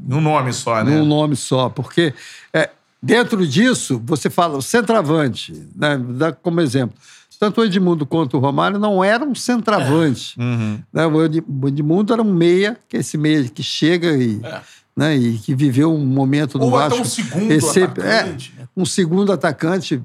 Um 0.09 0.21
nome 0.21 0.53
só, 0.53 0.85
né? 0.85 0.93
num 0.93 1.05
nome 1.05 1.35
só, 1.35 1.69
porque 1.69 2.15
é, 2.53 2.71
dentro 3.03 3.45
disso 3.45 4.01
você 4.05 4.31
fala 4.31 4.57
o 4.57 4.63
centroavante, 4.63 5.67
né? 5.75 5.99
Dá 6.01 6.31
como 6.31 6.61
exemplo. 6.61 6.97
Tanto 7.39 7.61
o 7.61 7.65
Edmundo 7.65 8.07
quanto 8.07 8.37
o 8.37 8.41
Romário 8.41 8.79
não 8.79 9.03
eram 9.05 9.35
centroavante. 9.35 10.39
Uhum. 10.39 10.79
né? 10.93 11.07
O 11.07 11.25
Ed- 11.25 11.45
o 11.47 11.69
Edmundo 11.69 12.13
era 12.13 12.23
um 12.23 12.33
meia, 12.33 12.79
que 12.89 12.97
é 12.97 13.01
esse 13.01 13.19
meia 13.19 13.45
que 13.45 13.63
chega 13.63 14.17
e, 14.17 14.41
É. 14.43 14.61
né, 14.97 15.17
e 15.17 15.39
que 15.39 15.55
viveu 15.55 15.95
um 15.95 16.05
momento 16.07 16.59
no 16.59 16.65
Ou 16.65 16.71
Vasco. 16.71 16.95
até 16.95 17.03
um 17.03 17.05
segundo 17.05 17.51
Esse- 17.53 17.83
atacante. 17.83 18.55
é, 18.59 18.65
um 18.77 18.87
segundo 18.87 19.33
atacante 19.33 20.03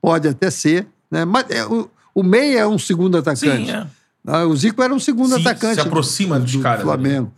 pode 0.00 0.28
até 0.28 0.50
ser, 0.50 0.86
né? 1.10 1.24
Mas 1.24 1.46
é, 1.50 1.64
o, 1.66 1.90
o 2.14 2.22
meia 2.22 2.60
é 2.60 2.66
um 2.66 2.78
segundo 2.78 3.18
atacante. 3.18 3.66
Sim, 3.66 3.70
é. 3.70 3.86
Ah, 4.26 4.44
O 4.44 4.54
Zico 4.56 4.82
era 4.82 4.94
um 4.94 5.00
segundo 5.00 5.34
Sim, 5.34 5.40
atacante. 5.40 5.74
se 5.74 5.80
aproxima 5.80 6.38
dos 6.38 6.52
do 6.52 6.60
caras, 6.60 6.82
Flamengo. 6.82 7.32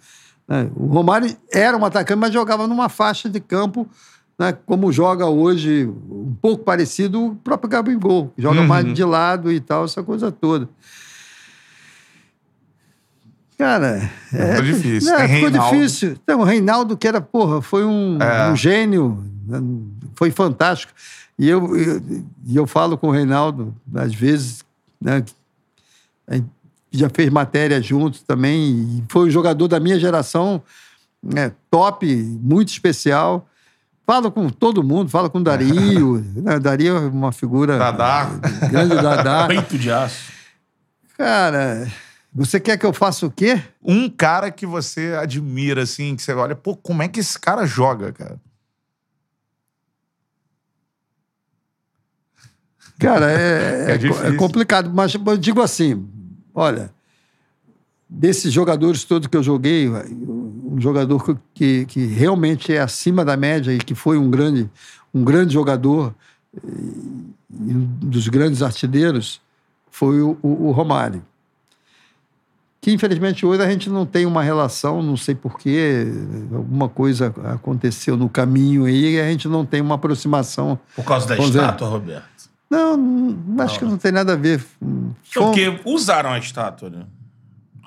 É, 0.49 0.67
o 0.77 0.87
Romário 0.87 1.35
era 1.53 1.77
um 1.77 1.85
atacante, 1.85 2.19
mas 2.19 2.33
jogava 2.35 2.67
numa 2.67 2.89
faixa 2.89 3.29
de 3.31 3.39
campo, 3.41 3.89
né, 4.43 4.53
como 4.67 4.91
joga 4.91 5.27
hoje, 5.29 5.87
um 6.11 6.35
pouco 6.43 6.65
parecido 6.65 7.27
o 7.27 7.37
próprio 7.37 7.71
Gabigol. 7.71 8.33
que 8.35 8.43
Joga 8.43 8.61
Uhum. 8.61 8.67
mais 8.67 8.93
de 8.93 9.05
lado 9.05 9.53
e 9.53 9.61
tal, 9.61 9.85
essa 9.85 10.03
coisa 10.03 10.33
toda. 10.33 10.69
Cara, 13.57 14.11
é, 14.33 14.47
Ficou 14.57 14.63
difícil. 14.65 15.15
é, 15.15 15.29
ficou 15.29 15.51
difícil. 15.51 16.17
Então, 16.23 16.41
o 16.41 16.45
Reinaldo, 16.45 16.97
que 16.97 17.07
era, 17.07 17.21
porra, 17.21 17.63
foi 17.63 17.85
um, 17.85 18.19
É. 18.21 18.51
um 18.51 18.57
gênio, 18.57 19.23
né, 19.47 19.63
foi 20.17 20.31
fantástico. 20.33 20.93
E 21.39 21.49
eu, 21.49 21.77
eu, 21.77 22.03
eu 22.53 22.67
falo 22.67 22.99
com 22.99 23.09
o 23.09 23.11
Reinaldo, 23.13 23.73
às 23.95 24.13
vezes, 24.13 24.65
né, 25.01 25.25
já 26.91 27.09
fez 27.09 27.31
matéria 27.31 27.81
juntos 27.81 28.23
também, 28.23 28.71
e 28.99 29.05
foi 29.09 29.29
um 29.29 29.31
jogador 29.31 29.69
da 29.69 29.79
minha 29.79 29.99
geração, 30.01 30.61
né, 31.23 31.53
top, 31.71 32.05
muito 32.43 32.69
especial. 32.69 33.47
Falo 34.13 34.31
com 34.31 34.51
todo 34.51 34.85
mundo, 34.85 35.09
falo 35.09 35.31
com 35.31 35.39
o 35.39 35.43
Dario. 35.43 36.23
né, 36.37 36.59
Dario 36.59 36.97
é 36.99 37.01
uma 37.01 37.33
figura. 37.33 37.79
Dadá. 37.79 38.29
Grande 38.71 38.95
Dadá. 38.97 39.47
Peito 39.49 39.79
de 39.79 39.91
aço. 39.91 40.31
Cara, 41.17 41.91
você 42.31 42.61
quer 42.61 42.77
que 42.77 42.85
eu 42.85 42.93
faça 42.93 43.25
o 43.25 43.31
quê? 43.31 43.63
Um 43.83 44.11
cara 44.11 44.51
que 44.51 44.67
você 44.67 45.15
admira, 45.19 45.85
assim, 45.85 46.15
que 46.15 46.21
você 46.21 46.35
olha, 46.35 46.55
pô, 46.55 46.77
como 46.77 47.03
é 47.03 47.09
que 47.09 47.21
esse 47.21 47.39
cara 47.39 47.65
joga, 47.65 48.13
cara? 48.13 48.39
Cara, 52.99 53.31
é, 53.31 53.97
É 53.97 54.27
é, 54.27 54.29
é 54.29 54.37
complicado, 54.37 54.93
mas 54.93 55.15
eu 55.15 55.39
digo 55.39 55.63
assim: 55.63 56.07
olha, 56.55 56.93
desses 58.07 58.53
jogadores 58.53 59.05
todos 59.05 59.27
que 59.27 59.37
eu 59.39 59.43
joguei, 59.43 59.89
um 60.73 60.81
jogador 60.81 61.39
que, 61.55 61.85
que 61.87 62.07
realmente 62.07 62.73
é 62.73 62.81
acima 62.81 63.25
da 63.25 63.37
média 63.37 63.73
e 63.73 63.79
que 63.79 63.95
foi 63.95 64.17
um 64.19 64.31
grande, 64.31 64.71
um 65.13 65.23
grande 65.25 65.53
jogador 65.53 66.15
e 66.65 67.73
um 67.75 67.87
dos 68.01 68.29
grandes 68.29 68.63
artilheiros 68.63 69.41
foi 69.91 70.21
o, 70.21 70.37
o- 70.43 70.69
o 70.69 70.71
Romário. 70.73 71.23
Que 72.81 72.91
infelizmente 72.91 73.47
hoje 73.47 73.63
a 73.63 73.71
gente 73.71 73.89
não 73.89 74.05
tem 74.05 74.27
uma 74.27 74.43
relação, 74.43 75.03
não 75.03 75.17
sei 75.17 75.35
porquê, 75.37 76.05
alguma 76.53 76.89
coisa 76.89 77.33
aconteceu 77.45 78.17
no 78.17 78.29
caminho 78.29 78.87
aí 78.87 79.15
e 79.15 79.21
a 79.21 79.25
gente 79.31 79.47
não 79.47 79.65
tem 79.65 79.81
uma 79.81 79.95
aproximação. 79.95 80.79
Por 80.97 81.05
causa 81.05 81.29
da 81.29 81.37
estátua, 81.39 81.89
Roberto. 81.89 82.51
Não, 82.69 82.97
não, 82.97 83.65
acho 83.65 83.79
que 83.79 83.85
não 83.85 83.99
tem 83.99 84.11
nada 84.11 84.33
a 84.33 84.37
ver. 84.37 84.59
Foi 84.59 85.43
Não, 85.43 85.53
porque 85.53 85.81
usaram 85.85 86.31
a 86.31 86.39
estátua, 86.39 86.91
né? 86.91 87.05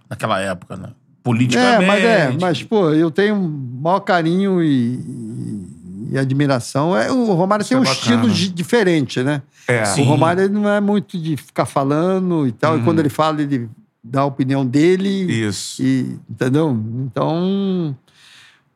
Naquela 0.10 0.40
época, 0.40 0.78
né? 0.78 0.90
É, 1.26 1.28
Politicamente. 1.28 1.88
mas 1.88 2.04
é, 2.04 2.38
mas, 2.40 2.64
pô, 2.64 2.92
eu 2.92 3.10
tenho 3.10 3.36
maior 3.82 4.00
carinho 4.02 4.62
e, 4.62 4.94
e- 4.96 6.10
e 6.12 6.18
admiração. 6.20 6.96
É, 6.96 7.12
o 7.12 7.34
Romário 7.34 7.64
Isso 7.64 7.70
tem 7.70 7.78
é 7.78 7.82
um 7.82 7.84
bacana. 7.84 8.00
estilo 8.00 8.30
di- 8.30 8.50
diferente, 8.50 9.24
né? 9.24 9.42
É. 9.68 9.84
O 10.00 10.04
Romário 10.04 10.44
ele 10.44 10.54
não 10.54 10.70
é 10.70 10.80
muito 10.80 11.18
de 11.20 11.36
ficar 11.36 11.66
falando 11.66 12.46
e 12.48 12.52
tal. 12.52 12.78
E 12.78 12.84
quando 12.84 13.00
ele 13.00 13.10
fala, 13.10 13.42
ele 13.42 13.68
dá 14.04 14.22
a 14.22 14.26
opinião 14.26 14.64
dele. 14.64 15.10
Isso. 15.10 15.82
E, 15.82 16.16
entendeu? 16.30 16.80
Então. 17.06 17.98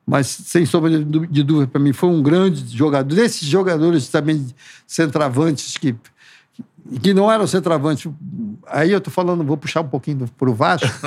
Mas, 0.07 0.25
sem 0.25 0.65
sombra 0.65 0.89
de 0.89 1.27
de 1.27 1.43
dúvida, 1.43 1.67
para 1.67 1.79
mim, 1.79 1.93
foi 1.93 2.09
um 2.09 2.23
grande 2.23 2.75
jogador. 2.75 3.13
Desses 3.15 3.47
jogadores 3.47 4.07
também, 4.09 4.43
centravantes, 4.87 5.77
que, 5.77 5.95
que 7.01 7.13
não 7.13 7.31
eram 7.31 7.45
centravantes. 7.47 8.11
Aí 8.71 8.91
eu 8.91 9.01
tô 9.01 9.09
falando, 9.09 9.43
vou 9.43 9.57
puxar 9.57 9.81
um 9.81 9.87
pouquinho 9.87 10.27
para 10.37 10.49
o 10.49 10.53
Vasco. 10.53 10.87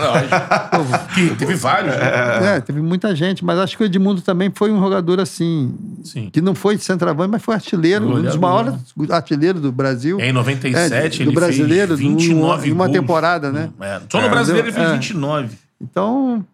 Que 1.15 1.35
teve 1.37 1.55
vários, 1.55 1.95
né? 1.95 2.57
É, 2.57 2.61
teve 2.61 2.81
muita 2.81 3.15
gente, 3.15 3.45
mas 3.45 3.59
acho 3.59 3.77
que 3.77 3.83
o 3.83 3.87
Edmundo 3.87 4.21
também 4.23 4.51
foi 4.55 4.73
um 4.73 4.81
jogador 4.81 5.21
assim, 5.21 5.75
Sim. 6.03 6.31
que 6.33 6.41
não 6.41 6.55
foi 6.55 6.79
centroavante, 6.79 7.31
mas 7.31 7.43
foi 7.43 7.55
artilheiro, 7.55 8.07
um 8.17 8.23
dos 8.23 8.37
maiores 8.37 8.75
artilheiros 9.11 9.61
do 9.61 9.71
Brasil. 9.71 10.19
Em 10.21 10.33
97, 10.33 10.93
É, 10.95 11.25
do 11.25 11.31
ele 11.31 11.35
brasileiro, 11.35 11.97
fez 11.97 12.01
do- 12.11 12.19
29 12.19 12.69
em 12.69 12.73
uma 12.73 12.87
gols. 12.87 12.99
temporada, 12.99 13.53
né? 13.53 13.71
É, 13.81 14.01
Só 14.11 14.21
no 14.21 14.29
brasileiro 14.31 14.69
ele 14.69 14.75
fez 14.75 14.89
É. 14.89 14.93
29. 14.95 15.57
Então, 15.81 16.45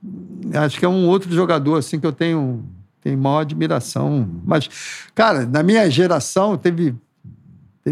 acho 0.54 0.78
que 0.78 0.84
é 0.84 0.88
um 0.88 1.06
outro 1.06 1.32
jogador 1.32 1.76
assim 1.76 2.00
que 2.00 2.06
eu 2.06 2.12
tenho, 2.12 2.64
tenho 3.02 3.16
maior 3.18 3.40
admiração. 3.40 4.26
Mas, 4.44 4.68
cara, 5.14 5.46
na 5.46 5.62
minha 5.62 5.88
geração 5.90 6.56
teve, 6.56 6.94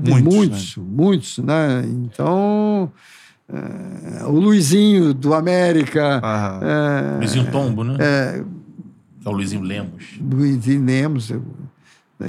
teve 0.00 0.10
Muitos, 0.22 0.34
muitos, 0.34 0.76
muitos, 0.76 1.38
né? 1.38 1.84
Então, 1.86 2.90
é, 3.48 4.24
o 4.24 4.32
Luizinho 4.32 5.12
do 5.14 5.34
América, 5.34 6.20
Aham. 6.22 6.60
é, 6.62 7.16
Luizinho 7.18 7.50
Tombo, 7.50 7.84
né? 7.84 7.96
é, 8.00 8.42
é 9.24 9.28
o 9.28 9.32
Luizinho 9.32 9.62
Lemos. 9.62 10.04
Luizinho 10.20 10.84
Lemos, 10.84 11.30
eu- 11.30 11.44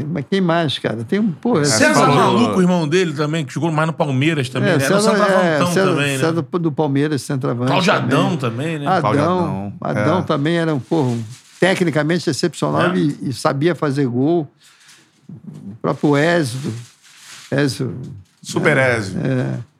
Mas 0.09 0.25
quem 0.29 0.41
mais, 0.41 0.77
cara? 0.79 1.05
Tem 1.05 1.17
um. 1.17 1.31
Pô, 1.31 1.63
César 1.63 1.93
falou- 1.93 2.13
Maluco, 2.13 2.57
o 2.57 2.61
irmão 2.61 2.85
dele 2.85 3.13
também, 3.13 3.45
que 3.45 3.53
jogou 3.53 3.71
mais 3.71 3.87
no 3.87 3.93
Palmeiras 3.93 4.49
também, 4.49 4.71
É, 4.71 4.77
né? 4.77 4.83
Era 4.83 4.97
o 4.97 4.99
César, 4.99 5.13
é, 5.13 5.17
centroavantão 5.17 5.67
César, 5.73 5.89
também, 5.91 6.11
né? 6.11 6.17
César 6.19 6.41
do 6.59 6.71
Palmeiras, 6.73 7.21
centroavante. 7.21 7.67
Cláudio 7.71 7.93
também. 7.93 8.05
Adão 8.17 8.37
também, 8.37 8.79
né? 8.79 8.85
Adão. 8.87 9.09
Adão, 9.09 9.73
Adão 9.79 10.19
é. 10.19 10.21
também 10.23 10.57
era 10.57 10.75
um, 10.75 10.79
porra, 10.79 11.07
um- 11.11 11.23
tecnicamente 11.57 12.29
excepcional 12.29 12.91
É. 12.91 12.97
e, 12.97 13.17
e 13.29 13.33
sabia 13.33 13.73
fazer 13.75 14.05
gol. 14.07 14.45
O 15.29 15.75
próprio 15.81 16.17
Ezio. 16.17 16.73
Ezio 17.51 17.95
Super 18.41 18.77
Ezio. 18.77 19.19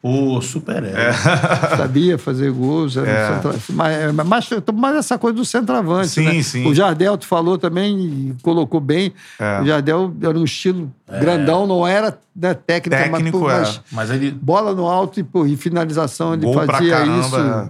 Pô, 0.02 0.42
super 0.42 0.84
é. 0.84 1.12
sabia 1.78 2.18
fazer 2.18 2.52
gols. 2.52 2.98
Era 2.98 3.10
É. 3.10 3.34
centra- 3.36 3.54
mas, 3.70 4.14
mas, 4.14 4.50
mas 4.74 4.96
essa 4.98 5.18
coisa 5.18 5.36
do 5.38 5.46
centroavante. 5.46 6.10
Sim, 6.10 6.26
né? 6.26 6.42
sim. 6.44 6.66
O 6.68 6.74
Jardel, 6.74 7.18
tu 7.18 7.26
falou 7.28 7.58
também 7.58 7.98
e 8.00 8.36
colocou 8.42 8.80
bem. 8.80 9.14
É. 9.40 9.62
O 9.62 9.66
Jardel 9.66 10.14
era 10.22 10.38
um 10.38 10.44
estilo 10.44 10.92
grandão, 11.20 11.66
não 11.66 11.86
era 11.88 12.18
né, 12.36 12.54
técnica, 12.54 13.04
Técnico, 13.04 13.40
mas, 13.40 13.42
pô, 13.42 13.52
é. 13.52 13.58
mas 13.60 13.82
Mas 13.92 14.12
ele. 14.12 14.32
bola 14.32 14.74
no 14.74 14.86
alto 14.88 15.20
e, 15.20 15.24
pô, 15.24 15.46
e 15.46 15.56
finalização 15.56 16.34
ele 16.34 16.44
Gol 16.46 16.54
pra 16.56 16.78
fazia 16.78 16.98
caramba, 16.98 17.20
isso 17.20 17.70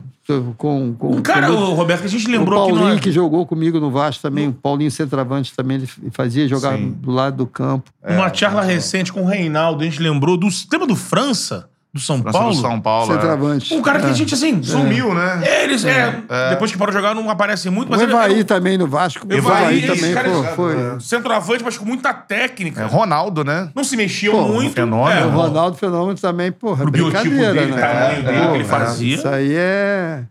com, 0.57 0.93
com 0.93 1.15
Um 1.15 1.21
cara, 1.21 1.47
com- 1.47 1.53
o 1.53 1.73
Roberto, 1.73 2.01
que 2.01 2.07
a 2.07 2.09
gente 2.09 2.27
o 2.27 2.31
lembrou 2.31 2.65
que 2.65 2.71
Paulinho 2.71 2.89
não 2.89 2.97
é... 2.97 2.99
que 2.99 3.11
jogou 3.11 3.45
comigo 3.45 3.79
no 3.79 3.89
Vasco 3.89 4.21
também, 4.21 4.49
o 4.49 4.53
Paulinho 4.53 4.91
centroavante 4.91 5.53
também, 5.55 5.77
ele 5.77 5.89
fazia 6.11 6.47
jogar 6.47 6.77
Sim. 6.77 6.91
do 6.91 7.11
lado 7.11 7.37
do 7.37 7.47
campo. 7.47 7.91
Uma 8.03 8.33
charla 8.33 8.61
recente 8.61 9.11
com 9.11 9.21
o 9.21 9.25
Reinaldo, 9.25 9.81
a 9.81 9.85
gente 9.85 10.01
lembrou 10.01 10.37
do. 10.37 10.47
Lembra 10.71 10.87
do 10.87 10.95
França? 10.95 11.69
Do 11.93 12.01
São 12.01 12.21
França 12.21 12.37
Paulo? 12.37 12.53
do 12.55 12.61
São 12.61 12.81
Paulo. 12.81 13.11
é. 13.11 13.15
Centroavante. 13.15 13.73
Um 13.73 13.81
cara 13.81 13.99
que 13.99 14.05
a 14.07 14.13
gente, 14.13 14.33
assim. 14.33 14.61
Sumiu, 14.61 15.13
né? 15.15 15.41
Eles, 15.63 15.83
é, 15.85 16.21
Depois 16.49 16.71
que 16.71 16.77
parou 16.77 16.91
de 16.93 16.97
jogar, 17.01 17.15
não 17.15 17.27
aparece 17.29 17.69
muito, 17.69 17.89
mas 17.89 17.99
o 17.99 18.03
ele 18.03 18.11
Evaí 18.11 18.39
é 18.41 18.43
também 18.43 18.77
no 18.77 18.85
Vasco. 18.87 19.25
O 19.27 19.33
Evaí, 19.33 19.83
Evaí 19.83 19.97
também 19.97 20.13
cara- 20.13 20.29
pô, 20.29 20.43
foi. 20.55 20.99
centroavante, 20.99 21.63
mas 21.63 21.77
com 21.77 21.85
muita 21.85 22.13
técnica. 22.13 22.81
É, 22.81 22.85
Ronaldo, 22.85 23.43
né? 23.43 23.69
Não 23.73 23.83
se 23.83 23.95
mexia 23.97 24.29
Pô, 24.31 24.41
muito. 24.43 24.73
fenômeno. 24.73 25.19
É, 25.19 25.25
O 25.25 25.29
Ronaldo 25.29 25.77
Fenômeno 25.77 26.17
também, 26.19 26.51
porra, 26.51 26.83
Pro 26.83 26.91
biotipo 26.91 27.23
brincadeira, 27.23 27.53
dele, 27.53 27.71
né? 27.73 27.81
tamanho 27.81 28.23
dele, 28.23 28.39
Pô, 28.41 28.47
que 28.49 28.55
ele 28.57 28.63
fazia. 28.65 29.15
Isso 29.15 29.27
aí 29.27 29.55
é. 29.55 30.23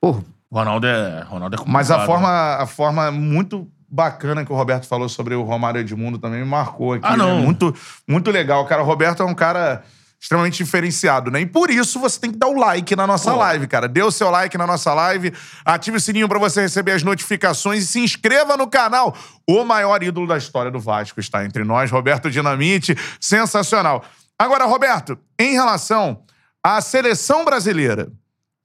Porra, 0.00 0.22
O 0.50 0.56
Ronaldo 0.58 0.86
é. 0.86 1.22
Ronaldo 1.28 1.56
é 1.56 1.58
Mas 1.66 1.90
a 1.90 1.94
complicado, 1.94 2.06
forma, 2.06 2.28
né? 2.56 2.62
a 2.62 2.66
forma 2.66 3.10
muito 3.12 3.68
bacana 3.88 4.44
que 4.44 4.50
o 4.52 4.56
Roberto 4.56 4.86
falou 4.88 5.08
sobre 5.08 5.34
o 5.34 5.42
Romário 5.42 5.78
Edmundo 5.80 6.18
também 6.18 6.40
me 6.40 6.46
marcou 6.46 6.94
aqui. 6.94 7.04
Ah, 7.06 7.16
não. 7.16 7.36
né? 7.38 7.44
Muito, 7.44 7.74
muito 8.08 8.30
legal. 8.30 8.64
Cara, 8.64 8.82
o 8.82 8.86
Roberto 8.86 9.22
é 9.22 9.26
um 9.26 9.34
cara 9.34 9.82
extremamente 10.22 10.62
diferenciado, 10.62 11.32
né? 11.32 11.40
E 11.40 11.46
por 11.46 11.68
isso 11.68 11.98
você 11.98 12.20
tem 12.20 12.30
que 12.30 12.38
dar 12.38 12.46
o 12.46 12.56
like 12.56 12.94
na 12.94 13.08
nossa 13.08 13.34
live, 13.34 13.66
cara. 13.66 13.88
Dê 13.88 14.04
o 14.04 14.10
seu 14.12 14.30
like 14.30 14.56
na 14.56 14.68
nossa 14.68 14.94
live, 14.94 15.32
ative 15.64 15.96
o 15.96 16.00
sininho 16.00 16.28
pra 16.28 16.38
você 16.38 16.60
receber 16.60 16.92
as 16.92 17.02
notificações 17.02 17.82
e 17.82 17.86
se 17.88 17.98
inscreva 17.98 18.56
no 18.56 18.68
canal. 18.68 19.16
O 19.48 19.64
maior 19.64 20.00
ídolo 20.00 20.28
da 20.28 20.38
história 20.38 20.70
do 20.70 20.78
Vasco 20.78 21.18
está 21.18 21.44
entre 21.44 21.64
nós, 21.64 21.90
Roberto 21.90 22.30
Dinamite. 22.30 22.96
Sensacional. 23.20 24.04
Agora, 24.38 24.64
Roberto, 24.64 25.18
em 25.40 25.54
relação 25.54 26.22
à 26.64 26.80
seleção 26.80 27.44
brasileira, 27.44 28.08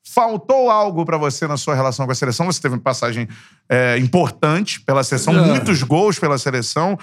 Faltou 0.10 0.72
algo 0.72 1.04
pra 1.04 1.18
você 1.18 1.46
na 1.48 1.58
sua 1.58 1.76
relação 1.76 2.06
com 2.06 2.14
a 2.14 2.16
seleção? 2.16 2.46
Você 2.46 2.62
teve 2.62 2.76
uma 2.76 2.82
passagem 2.82 3.28
é, 3.68 3.98
importante 3.98 4.80
pela 4.80 5.04
seleção, 5.04 5.38
É. 5.38 5.42
muitos 5.46 5.84
gols 5.84 6.18
pela 6.18 6.38
seleção. 6.38 6.98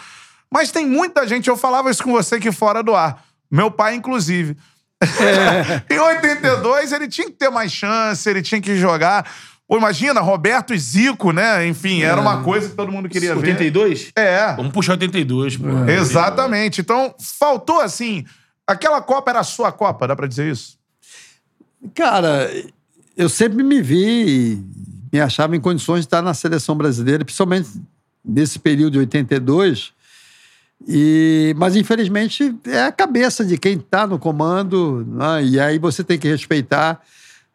Mas 0.50 0.72
tem 0.72 0.86
muita 0.86 1.28
gente, 1.28 1.50
eu 1.50 1.56
falava 1.56 1.90
isso 1.90 2.02
com 2.02 2.10
você 2.12 2.36
aqui 2.36 2.50
fora 2.50 2.82
do 2.82 2.94
ar. 2.94 3.22
Meu 3.54 3.70
pai, 3.70 3.94
inclusive. 3.94 4.56
em 5.88 5.98
82, 5.98 6.92
ele 6.92 7.06
tinha 7.06 7.28
que 7.28 7.36
ter 7.36 7.50
mais 7.50 7.70
chance, 7.70 8.28
ele 8.28 8.42
tinha 8.42 8.60
que 8.60 8.76
jogar. 8.76 9.30
Pô, 9.68 9.78
imagina, 9.78 10.20
Roberto 10.20 10.74
e 10.74 10.78
Zico, 10.78 11.30
né? 11.30 11.64
Enfim, 11.68 12.02
era 12.02 12.20
uma 12.20 12.42
coisa 12.42 12.68
que 12.68 12.74
todo 12.74 12.90
mundo 12.90 13.08
queria 13.08 13.32
ver. 13.34 13.40
82? 13.40 14.10
É, 14.16 14.54
Vamos 14.56 14.72
puxar 14.72 14.94
82, 14.94 15.56
pô. 15.56 15.66
exatamente. 15.88 16.80
Então, 16.80 17.14
faltou 17.38 17.80
assim. 17.80 18.24
Aquela 18.66 19.00
Copa 19.00 19.30
era 19.30 19.40
a 19.40 19.44
sua 19.44 19.70
Copa, 19.70 20.08
dá 20.08 20.16
pra 20.16 20.26
dizer 20.26 20.50
isso? 20.50 20.76
Cara, 21.94 22.50
eu 23.16 23.28
sempre 23.28 23.62
me 23.62 23.80
vi 23.80 24.56
e 24.56 24.62
me 25.12 25.20
achava 25.20 25.54
em 25.54 25.60
condições 25.60 26.00
de 26.00 26.06
estar 26.06 26.22
na 26.22 26.34
seleção 26.34 26.74
brasileira, 26.74 27.24
principalmente 27.24 27.68
nesse 28.24 28.58
período 28.58 28.94
de 28.94 28.98
82. 29.00 29.92
E, 30.86 31.54
mas, 31.56 31.76
infelizmente, 31.76 32.54
é 32.66 32.82
a 32.82 32.92
cabeça 32.92 33.44
de 33.44 33.56
quem 33.56 33.74
está 33.78 34.06
no 34.06 34.18
comando, 34.18 35.04
né? 35.08 35.44
e 35.44 35.58
aí 35.60 35.78
você 35.78 36.04
tem 36.04 36.18
que 36.18 36.28
respeitar 36.28 37.00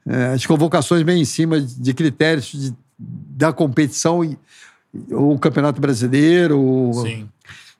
eh, 0.08 0.34
as 0.34 0.46
convocações 0.46 1.04
bem 1.04 1.22
em 1.22 1.26
cima 1.26 1.62
de 1.62 1.94
critérios 1.94 2.48
de- 2.52 2.74
da 2.98 3.54
competição, 3.54 4.22
ou 5.12 5.36
o 5.36 5.40
Campeonato 5.40 5.80
Brasileiro, 5.80 6.60
ou, 6.60 6.94
Sim. 7.06 7.30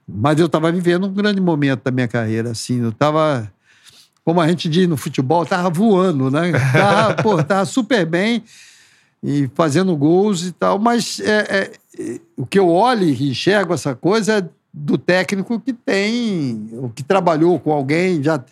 mas 0.08 0.40
eu 0.40 0.46
estava 0.46 0.72
vivendo 0.72 1.08
um 1.08 1.14
grande 1.14 1.42
momento 1.42 1.82
da 1.84 1.90
minha 1.92 2.08
carreira, 2.08 2.52
assim, 2.52 2.82
eu 2.84 2.90
estava, 2.90 3.52
como 4.24 4.40
a 4.40 4.48
gente 4.48 4.70
diz 4.70 4.88
no 4.88 4.98
futebol, 4.98 5.42
estava 5.44 5.70
voando, 5.72 6.30
né? 6.30 6.52
Tava, 6.72 7.16
pô, 7.24 7.44
tava 7.44 7.66
super 7.66 8.06
bem 8.06 8.44
e 9.24 9.50
fazendo 9.56 9.96
gols 9.98 10.46
e 10.46 10.52
tal, 10.52 10.78
mas 10.78 11.20
é, 11.20 11.72
é, 11.98 12.20
o 12.38 12.46
que 12.46 12.60
eu 12.60 12.70
olho 12.70 13.04
e 13.04 13.32
enxergo 13.32 13.74
essa 13.74 13.96
coisa 13.96 14.38
é 14.38 14.50
do 14.74 14.98
técnico 14.98 15.60
que 15.60 15.74
tem, 15.74 16.70
o 16.74 16.90
que 16.90 17.04
trabalhou 17.04 17.60
com 17.60 17.72
alguém, 17.72 18.22
já, 18.24 18.44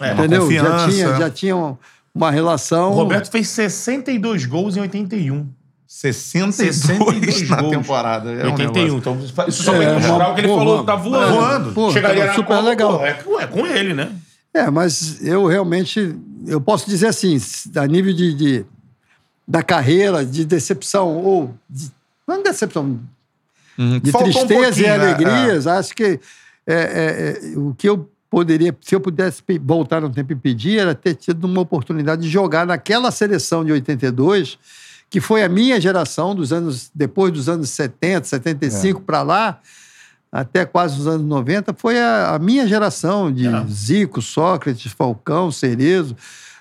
É, 0.00 0.12
entendeu? 0.12 0.50
Já 0.50 0.88
tinha, 0.88 1.14
já 1.16 1.30
tinha 1.30 1.76
uma 2.14 2.30
relação. 2.30 2.90
O 2.92 2.94
Roberto 2.94 3.30
fez 3.30 3.48
62 3.48 4.46
gols 4.46 4.76
em 4.76 4.80
81. 4.80 5.46
62, 5.86 6.54
62 6.54 7.48
na 7.50 7.60
gols. 7.60 7.70
temporada. 7.76 8.30
É 8.32 8.46
um 8.46 8.52
81. 8.52 8.72
negócio. 8.84 8.98
então, 8.98 9.46
isso 9.48 9.62
só 9.62 9.74
É, 9.74 9.98
pra 10.00 10.14
uma- 10.14 10.28
o 10.30 10.34
que 10.34 10.40
ele 10.40 10.48
pô, 10.48 10.56
falou, 10.58 10.74
uma- 10.76 10.84
tá 10.84 10.96
voando. 10.96 11.34
voando. 11.34 11.72
Pô, 11.72 11.90
Chegaria 11.92 12.26
na 12.26 12.34
super 12.34 12.56
Copa, 12.56 12.60
legal. 12.68 12.98
pô, 12.98 13.04
é, 13.04 13.12
com- 13.14 13.40
é 13.40 13.46
com 13.46 13.66
ele, 13.66 13.92
né? 13.94 14.12
É, 14.54 14.70
mas 14.70 15.24
eu 15.24 15.46
realmente, 15.46 16.14
eu 16.46 16.60
posso 16.60 16.88
dizer 16.88 17.08
assim, 17.08 17.36
a 17.76 17.86
nível 17.86 18.12
de, 18.14 18.32
de- 18.34 18.64
da 19.46 19.62
carreira, 19.64 20.24
de 20.24 20.44
decepção 20.44 21.16
ou 21.16 21.54
de, 21.68 21.90
não 22.26 22.36
de 22.42 22.44
decepção, 23.88 24.00
de 24.00 24.10
Faltou 24.12 24.28
um 24.28 24.46
tristeza 24.46 24.56
e 24.56 24.64
pouquinho, 24.64 24.86
né? 24.86 24.94
alegrias, 24.94 25.66
acho 25.66 25.94
que 25.94 26.20
é, 26.66 26.74
é, 26.74 27.54
é, 27.54 27.58
o 27.58 27.74
que 27.74 27.88
eu 27.88 28.08
poderia, 28.30 28.76
se 28.80 28.94
eu 28.94 29.00
pudesse 29.00 29.42
voltar 29.60 30.00
no 30.00 30.10
tempo 30.10 30.32
e 30.32 30.36
pedir, 30.36 30.78
era 30.78 30.94
ter 30.94 31.14
tido 31.14 31.44
uma 31.44 31.60
oportunidade 31.60 32.22
de 32.22 32.28
jogar 32.28 32.64
naquela 32.64 33.10
seleção 33.10 33.64
de 33.64 33.72
82, 33.72 34.56
que 35.10 35.20
foi 35.20 35.42
a 35.42 35.48
minha 35.48 35.80
geração 35.80 36.34
dos 36.34 36.52
anos 36.52 36.90
depois 36.94 37.32
dos 37.32 37.48
anos 37.48 37.70
70, 37.70 38.28
75 38.28 39.00
para 39.00 39.22
lá, 39.22 39.60
até 40.30 40.64
quase 40.64 41.00
os 41.00 41.08
anos 41.08 41.26
90, 41.26 41.74
foi 41.74 41.98
a, 41.98 42.36
a 42.36 42.38
minha 42.38 42.68
geração 42.68 43.32
de 43.32 43.48
É. 43.48 43.66
Zico, 43.68 44.22
Sócrates, 44.22 44.92
Falcão, 44.92 45.50
Cerezo, 45.50 46.16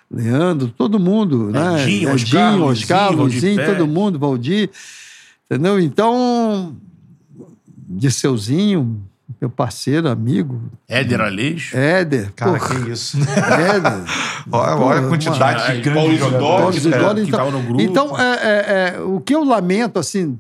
Leandro, 0.10 0.74
todo 0.76 1.00
mundo, 1.00 1.52
né? 1.52 1.84
Edinho, 1.84 2.12
Oscar, 2.12 2.54
Edinho, 2.54 2.66
Oscar, 2.66 3.16
Valdir 3.16 3.64
todo 3.64 3.86
mundo, 3.86 4.18
Valdir, 4.18 4.72
entendeu? 5.46 5.80
Então, 5.80 6.76
Dirceuzinho, 7.90 9.02
meu 9.42 9.50
parceiro, 9.50 10.08
amigo, 10.10 10.62
Éder 10.88 11.22
Aleixo. 11.22 11.76
Éder, 11.76 12.32
Cara, 12.36 12.60
porra, 12.60 12.76
que 12.84 12.92
isso. 12.92 13.18
Éder. 13.18 14.04
Olha, 14.52 14.76
Pô, 14.78 14.84
olha 14.86 15.00
a 15.02 15.08
quantidade 15.10 15.76
de 15.76 15.82
grandes 15.82 15.94
Paulo 15.94 16.18
jogadores. 16.18 16.82
Que- 16.82 16.88
Isidoro, 16.88 17.16
que 17.16 17.22
então, 17.22 17.40
tava 17.40 17.52
no 17.52 17.62
grupo. 17.62 17.82
então 17.82 18.20
é, 18.20 18.34
é, 18.34 18.94
é, 18.98 19.02
o 19.02 19.20
que 19.20 19.36
eu 19.36 19.44
lamento, 19.44 20.00
assim, 20.00 20.40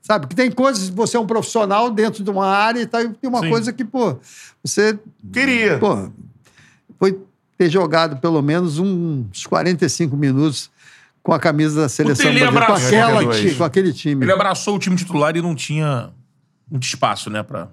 sabe, 0.00 0.26
que 0.28 0.34
tem 0.34 0.50
coisas, 0.50 0.88
você 0.88 1.16
é 1.16 1.20
um 1.20 1.26
profissional 1.26 1.90
dentro 1.90 2.24
de 2.24 2.30
uma 2.30 2.46
área 2.46 2.80
e 2.80 2.86
tal, 2.86 3.02
e 3.02 3.08
tem 3.10 3.28
uma 3.28 3.40
Sim. 3.40 3.50
coisa 3.50 3.72
que, 3.72 3.84
pô, 3.84 4.16
você, 4.62 4.98
Queria. 5.30 5.78
pô, 5.78 6.08
foi 6.98 7.18
ter 7.58 7.68
jogado 7.68 8.16
pelo 8.18 8.40
menos 8.40 8.78
uns 8.78 9.46
45 9.46 10.16
minutos 10.16 10.70
com 11.22 11.32
a 11.34 11.38
camisa 11.38 11.82
da 11.82 11.88
seleção 11.88 12.24
brasileira, 12.32 12.66
com, 12.66 12.72
aquela, 12.72 13.22
com 13.56 13.64
aquele 13.64 13.92
time. 13.92 14.24
Ele 14.24 14.32
abraçou 14.32 14.76
o 14.76 14.78
time 14.78 14.96
titular 14.96 15.36
e 15.36 15.42
não 15.42 15.54
tinha 15.54 16.10
muito 16.70 16.84
espaço, 16.84 17.30
né? 17.30 17.42
Pra, 17.42 17.68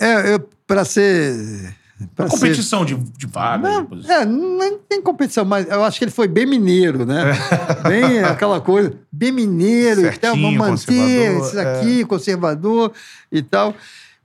É, 0.00 0.38
para 0.66 0.84
ser... 0.84 1.74
Pra 2.16 2.26
pra 2.26 2.28
ser 2.28 2.32
competição 2.32 2.84
de, 2.84 2.94
de 2.96 3.26
vaga. 3.26 3.62
Não, 3.68 3.82
de 3.82 3.88
posição. 3.88 4.16
é, 4.16 4.24
não 4.26 4.78
tem 4.88 5.00
competição, 5.00 5.44
mas 5.44 5.68
eu 5.70 5.84
acho 5.84 5.98
que 5.98 6.04
ele 6.04 6.10
foi 6.10 6.26
bem 6.26 6.44
mineiro, 6.46 7.06
né? 7.06 7.32
Bem 7.88 8.18
aquela 8.24 8.60
coisa, 8.60 8.92
bem 9.10 9.30
mineiro 9.30 10.00
e 10.00 10.04
tal, 10.18 10.34
Certinho, 10.34 10.58
vamos 10.58 10.84
manter 10.86 11.38
isso 11.40 11.58
aqui, 11.60 12.04
conservador 12.04 12.92
e 13.30 13.40
tal. 13.40 13.72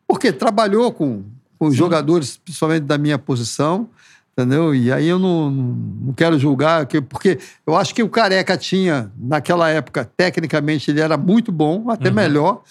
Porque 0.08 0.32
trabalhou 0.32 0.92
com, 0.92 1.24
com 1.60 1.70
jogadores, 1.70 2.38
principalmente 2.38 2.84
da 2.84 2.98
minha 2.98 3.20
posição, 3.20 3.88
entendeu? 4.34 4.74
E 4.74 4.92
aí 4.92 5.08
eu 5.08 5.20
não, 5.20 5.52
não, 5.52 6.14
quero 6.14 6.40
julgar, 6.40 6.84
que- 6.88 7.02
porque 7.02 7.38
eu 7.66 7.76
acho 7.76 7.94
que 7.94 8.02
o 8.02 8.10
Careca 8.10 8.58
tinha, 8.58 9.12
naquela 9.20 9.70
época, 9.70 10.10
tecnicamente, 10.18 10.90
ele 10.90 11.02
era 11.02 11.16
muito 11.16 11.52
bom, 11.52 11.92
até 11.92 12.10
melhor 12.10 12.64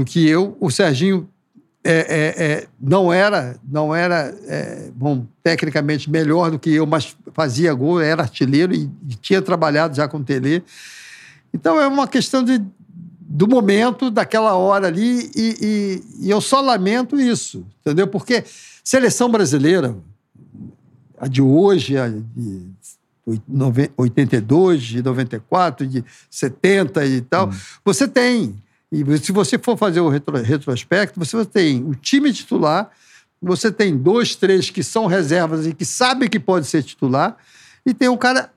do 0.00 0.04
que 0.04 0.26
eu. 0.26 0.56
O 0.58 0.70
Serginho 0.70 1.28
é, 1.84 1.92
é, 1.92 2.44
é, 2.52 2.66
não 2.80 3.12
era, 3.12 3.56
não 3.70 3.94
era 3.94 4.34
é, 4.46 4.90
bom, 4.94 5.26
tecnicamente 5.42 6.10
melhor 6.10 6.50
do 6.50 6.58
que 6.58 6.70
eu, 6.70 6.86
mas 6.86 7.16
fazia 7.34 7.72
gol, 7.74 8.00
era 8.00 8.22
artilheiro 8.22 8.74
e, 8.74 8.90
e 9.08 9.14
tinha 9.14 9.40
trabalhado 9.42 9.94
já 9.94 10.08
com 10.08 10.18
o 10.18 10.24
Tele. 10.24 10.62
Então 11.52 11.78
é 11.80 11.86
uma 11.86 12.06
questão 12.08 12.42
de, 12.42 12.62
do 13.20 13.46
momento, 13.46 14.10
daquela 14.10 14.54
hora 14.54 14.86
ali, 14.86 15.30
e, 15.34 15.56
e- 15.60 16.26
e 16.26 16.30
eu 16.30 16.40
só 16.40 16.60
lamento 16.60 17.18
isso, 17.20 17.66
entendeu? 17.80 18.06
Porque 18.06 18.42
seleção 18.82 19.30
brasileira, 19.30 19.96
a 21.18 21.28
de 21.28 21.42
hoje, 21.42 21.96
a 21.98 22.08
de 22.08 22.66
oi- 23.26 23.40
nove- 23.48 23.90
82, 23.96 24.82
de 24.82 25.02
94, 25.02 25.86
de 25.86 26.04
70 26.30 27.04
e 27.06 27.20
tal, 27.20 27.50
você 27.84 28.06
tem. 28.08 28.54
E 28.92 29.04
se 29.18 29.30
você 29.32 29.58
for 29.58 29.76
fazer 29.76 30.00
o 30.00 30.08
retro- 30.08 30.36
retrospecto, 30.42 31.18
você 31.18 31.44
tem 31.44 31.82
o 31.84 31.94
time 31.94 32.32
titular, 32.32 32.90
você 33.40 33.70
tem 33.70 33.96
dois, 33.96 34.34
três 34.34 34.68
que 34.70 34.82
são 34.82 35.06
reservas 35.06 35.66
e 35.66 35.72
que 35.72 35.84
sabem 35.84 36.28
que 36.28 36.40
pode 36.40 36.66
ser 36.66 36.82
titular, 36.82 37.36
e 37.86 37.94
tem 37.94 38.08
um 38.08 38.16
cara, 38.16 38.50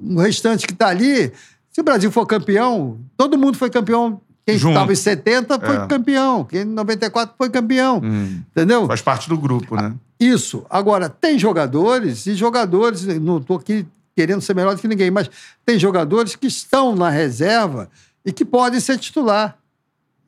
o 0.00 0.20
restante 0.20 0.66
que 0.66 0.72
está 0.72 0.88
ali. 0.88 1.32
Se 1.70 1.80
o 1.80 1.84
Brasil 1.84 2.10
for 2.10 2.26
campeão, 2.26 2.98
todo 3.16 3.38
mundo 3.38 3.56
foi 3.56 3.70
campeão. 3.70 4.20
Quem 4.44 4.56
estava 4.56 4.92
em 4.92 4.96
70 4.96 5.60
foi 5.60 5.76
É. 5.76 5.86
campeão, 5.86 6.44
quem 6.44 6.62
em 6.62 6.64
94 6.64 7.34
foi 7.38 7.48
campeão. 7.48 8.02
Entendeu? 8.50 8.86
Faz 8.86 9.00
parte 9.00 9.28
do 9.28 9.38
grupo, 9.38 9.76
né? 9.76 9.94
Isso. 10.18 10.66
Agora, 10.68 11.08
tem 11.08 11.38
jogadores, 11.38 12.26
e 12.26 12.34
jogadores, 12.34 13.04
não 13.20 13.38
estou 13.38 13.56
aqui 13.58 13.86
querendo 14.16 14.40
ser 14.40 14.54
melhor 14.54 14.74
do 14.74 14.80
que 14.80 14.88
ninguém, 14.88 15.10
mas 15.10 15.30
tem 15.64 15.78
jogadores 15.78 16.34
que 16.34 16.48
estão 16.48 16.96
na 16.96 17.08
reserva 17.08 17.88
e 18.24 18.32
que 18.32 18.44
podem 18.44 18.80
ser 18.80 18.98
titular. 18.98 19.58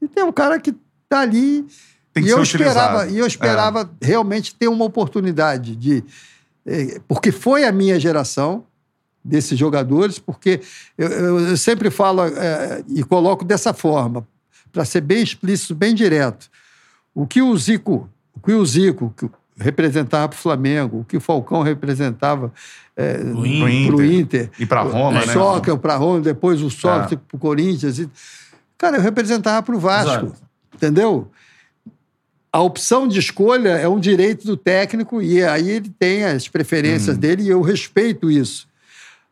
E 0.00 0.08
tem 0.08 0.24
um 0.24 0.32
cara 0.32 0.58
que 0.58 0.74
está 1.04 1.20
ali. 1.20 1.64
Tem 2.12 2.22
que 2.22 2.28
e 2.28 2.32
eu 2.32 2.40
utilizado. 2.40 2.78
esperava, 2.98 3.06
e 3.10 3.18
eu 3.18 3.26
esperava 3.26 3.90
realmente 4.00 4.54
ter 4.54 4.68
uma 4.68 4.84
oportunidade 4.84 5.74
de. 5.76 6.04
eh, 6.66 7.00
Porque 7.08 7.30
foi 7.32 7.64
a 7.64 7.72
minha 7.72 7.98
geração 7.98 8.64
desses 9.24 9.56
jogadores, 9.58 10.18
porque 10.18 10.60
eu, 10.98 11.08
eu- 11.08 11.40
eu 11.50 11.56
sempre 11.56 11.90
falo 11.90 12.22
eh, 12.26 12.84
e 12.88 13.02
coloco 13.04 13.44
dessa 13.44 13.72
forma, 13.72 14.26
para 14.72 14.84
ser 14.84 15.00
bem 15.00 15.22
explícito, 15.22 15.74
bem 15.74 15.94
direto. 15.94 16.50
O 17.14 17.26
que 17.26 17.40
o 17.40 17.56
Zico, 17.56 18.10
o 18.34 18.40
que 18.40 18.52
o 18.52 18.66
Zico 18.66 19.14
representava 19.58 20.28
para 20.28 20.36
o 20.36 20.40
Flamengo, 20.40 21.00
o 21.00 21.04
que 21.04 21.16
o 21.16 21.20
Falcão 21.20 21.62
representava 21.62 22.52
Inter. 22.96 23.86
para 23.86 23.96
o 23.96 24.04
Inter, 24.04 24.50
E 24.58 24.66
pra 24.66 24.82
Roma, 24.82 25.22
o 25.22 25.26
né? 25.26 25.32
Soccer 25.32 25.76
para 25.76 25.96
Roma, 25.96 26.20
depois 26.20 26.60
o 26.62 26.70
Soccer 26.70 27.18
para 27.18 27.36
o 27.36 27.38
Corinthians. 27.38 27.98
e- 27.98 28.08
Cara, 28.78 28.96
eu 28.96 29.00
representava 29.02 29.62
para 29.62 29.76
o 29.76 29.78
Vasco, 29.78 30.26
Exato. 30.26 30.34
entendeu? 30.74 31.30
A 32.52 32.60
opção 32.60 33.08
de 33.08 33.18
escolha 33.18 33.70
é 33.70 33.88
um 33.88 33.98
direito 33.98 34.46
do 34.46 34.56
técnico 34.56 35.22
e 35.22 35.42
aí 35.42 35.70
ele 35.70 35.90
tem 35.98 36.24
as 36.24 36.48
preferências 36.48 37.16
dele 37.16 37.44
e 37.44 37.48
eu 37.48 37.62
respeito 37.62 38.30
isso. 38.30 38.66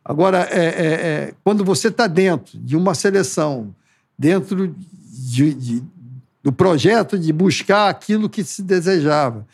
Agora, 0.03 0.49
é, 0.51 0.65
é, 0.65 0.87
é, 1.29 1.35
quando 1.45 1.63
você 1.65 1.89
está 1.89 2.07
dentro 2.07 2.59
de 2.59 2.77
uma 2.77 2.95
seleção, 2.95 3.75
dentro 4.19 4.75
de- 5.03 5.53
de- 5.55 5.83
do 6.43 6.51
projeto 6.51 7.19
de 7.19 7.31
buscar 7.33 7.91
aquilo 7.91 8.31
que 8.31 8.43
se 8.43 8.63
desejava, 8.63 9.47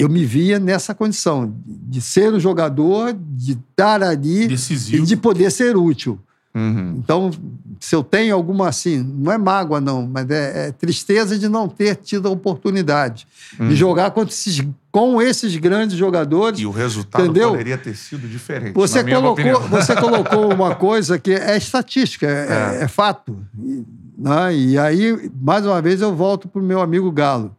eu 0.00 0.08
me 0.08 0.24
via 0.24 0.58
nessa 0.58 0.94
condição 0.94 1.54
de 1.66 2.00
ser 2.00 2.32
um 2.32 2.40
jogador, 2.40 3.12
de 3.12 3.52
estar 3.52 4.02
ali 4.02 4.48
Decisivo. 4.48 5.02
e 5.02 5.06
de 5.06 5.16
poder 5.16 5.50
ser 5.50 5.76
útil. 5.76 6.18
Uhum. 6.54 6.96
Então, 6.98 7.30
se 7.78 7.94
eu 7.94 8.02
tenho 8.02 8.34
alguma 8.34 8.68
assim, 8.68 8.98
não 9.02 9.30
é 9.30 9.38
mágoa, 9.38 9.80
não, 9.80 10.06
mas 10.06 10.28
é, 10.30 10.68
é 10.68 10.72
tristeza 10.72 11.38
de 11.38 11.48
não 11.48 11.68
ter 11.68 11.96
tido 11.96 12.28
a 12.28 12.30
oportunidade 12.30 13.26
de 13.58 13.76
jogar 13.76 14.10
contra 14.10 14.34
esses, 14.34 14.66
com 14.90 15.20
esses 15.20 15.54
grandes 15.56 15.96
jogadores. 15.96 16.58
E 16.60 16.66
o 16.66 16.70
resultado 16.70 17.24
Entendeu? 17.24 17.50
poderia 17.50 17.78
ter 17.78 17.94
sido 17.94 18.26
diferente. 18.26 18.72
Você 18.74 18.98
na 18.98 19.04
minha 19.04 19.20
colocou, 19.20 19.60
você 19.68 19.94
colocou 19.94 20.52
uma 20.52 20.74
coisa 20.74 21.18
que 21.18 21.32
é 21.32 21.56
estatística, 21.56 22.26
é, 22.26 22.84
é 22.84 22.88
fato. 22.88 23.36
E, 23.62 23.84
né? 24.18 24.54
E 24.54 24.78
aí, 24.78 25.30
mais 25.40 25.64
uma 25.64 25.80
vez, 25.80 26.00
eu 26.00 26.14
volto 26.16 26.48
para 26.48 26.60
o 26.60 26.64
meu 26.64 26.80
amigo 26.80 27.12
Galo. 27.12 27.54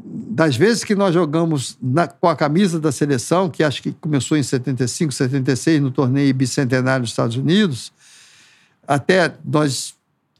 Das 0.00 0.56
vezes 0.56 0.84
que 0.84 0.94
nós 0.94 1.12
jogamos 1.12 1.76
na- 1.82 2.06
com 2.06 2.28
a 2.28 2.36
camisa 2.36 2.78
da 2.78 2.92
seleção, 2.92 3.50
que 3.50 3.64
acho 3.64 3.82
que 3.82 3.92
começou 3.92 4.36
em 4.36 4.42
75, 4.42 5.12
76, 5.12 5.82
no 5.82 5.90
torneio 5.90 6.32
bicentenário 6.34 7.02
dos 7.02 7.10
Estados 7.10 7.36
Unidos, 7.36 7.92
até 8.86 9.34
nós, 9.44 9.94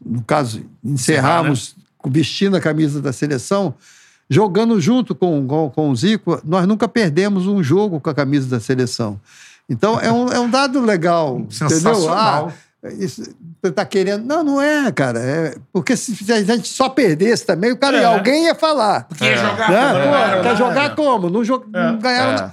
no 0.05 0.23
caso, 0.23 0.63
encerrarmos 0.85 1.75
vestindo 2.07 2.57
a 2.57 2.61
camisa 2.61 3.03
da 3.03 3.13
seleção, 3.13 3.75
jogando 4.31 4.81
junto 4.81 5.15
com, 5.15 5.47
com, 5.47 5.71
com 5.71 5.91
o 5.91 5.97
Zico, 5.97 6.41
nós 6.45 6.67
nunca 6.67 6.87
perdemos 6.87 7.47
um 7.47 7.63
jogo 7.63 8.01
com 8.01 8.09
a 8.11 8.15
camisa 8.15 8.49
da 8.49 8.61
seleção. 8.61 9.21
Então, 9.69 9.99
é 10.01 10.11
um, 10.13 10.29
é 10.29 10.39
um 10.41 10.49
dado 10.49 10.81
legal. 10.81 11.45
Sensacional. 11.51 11.99
Entendeu? 11.99 12.13
Ah, 12.13 12.53
isso, 12.99 13.23
você 13.63 13.73
tá 13.73 13.85
querendo. 13.85 14.25
Não, 14.25 14.45
não 14.45 14.63
é, 14.63 14.91
cara. 14.93 15.19
É, 15.19 15.57
porque 15.73 15.97
se 15.97 16.33
a 16.33 16.43
gente 16.43 16.69
só 16.69 16.89
perdesse 16.89 17.45
também, 17.45 17.73
o 17.73 17.77
cara, 17.77 17.99
É. 17.99 18.05
alguém 18.05 18.45
ia 18.45 18.55
falar. 18.55 19.05
Porque 19.05 19.25
ia 19.25 19.37
jogar. 19.37 19.71
Né? 19.71 19.93
pô, 19.93 19.99
era, 20.15 20.43
quer 20.43 20.47
era. 20.49 20.55
jogar 20.57 20.95
como? 20.95 21.29
Não, 21.29 21.43
jo- 21.43 21.65
não 21.73 21.99
ganharam. 21.99 22.47
É. 22.47 22.51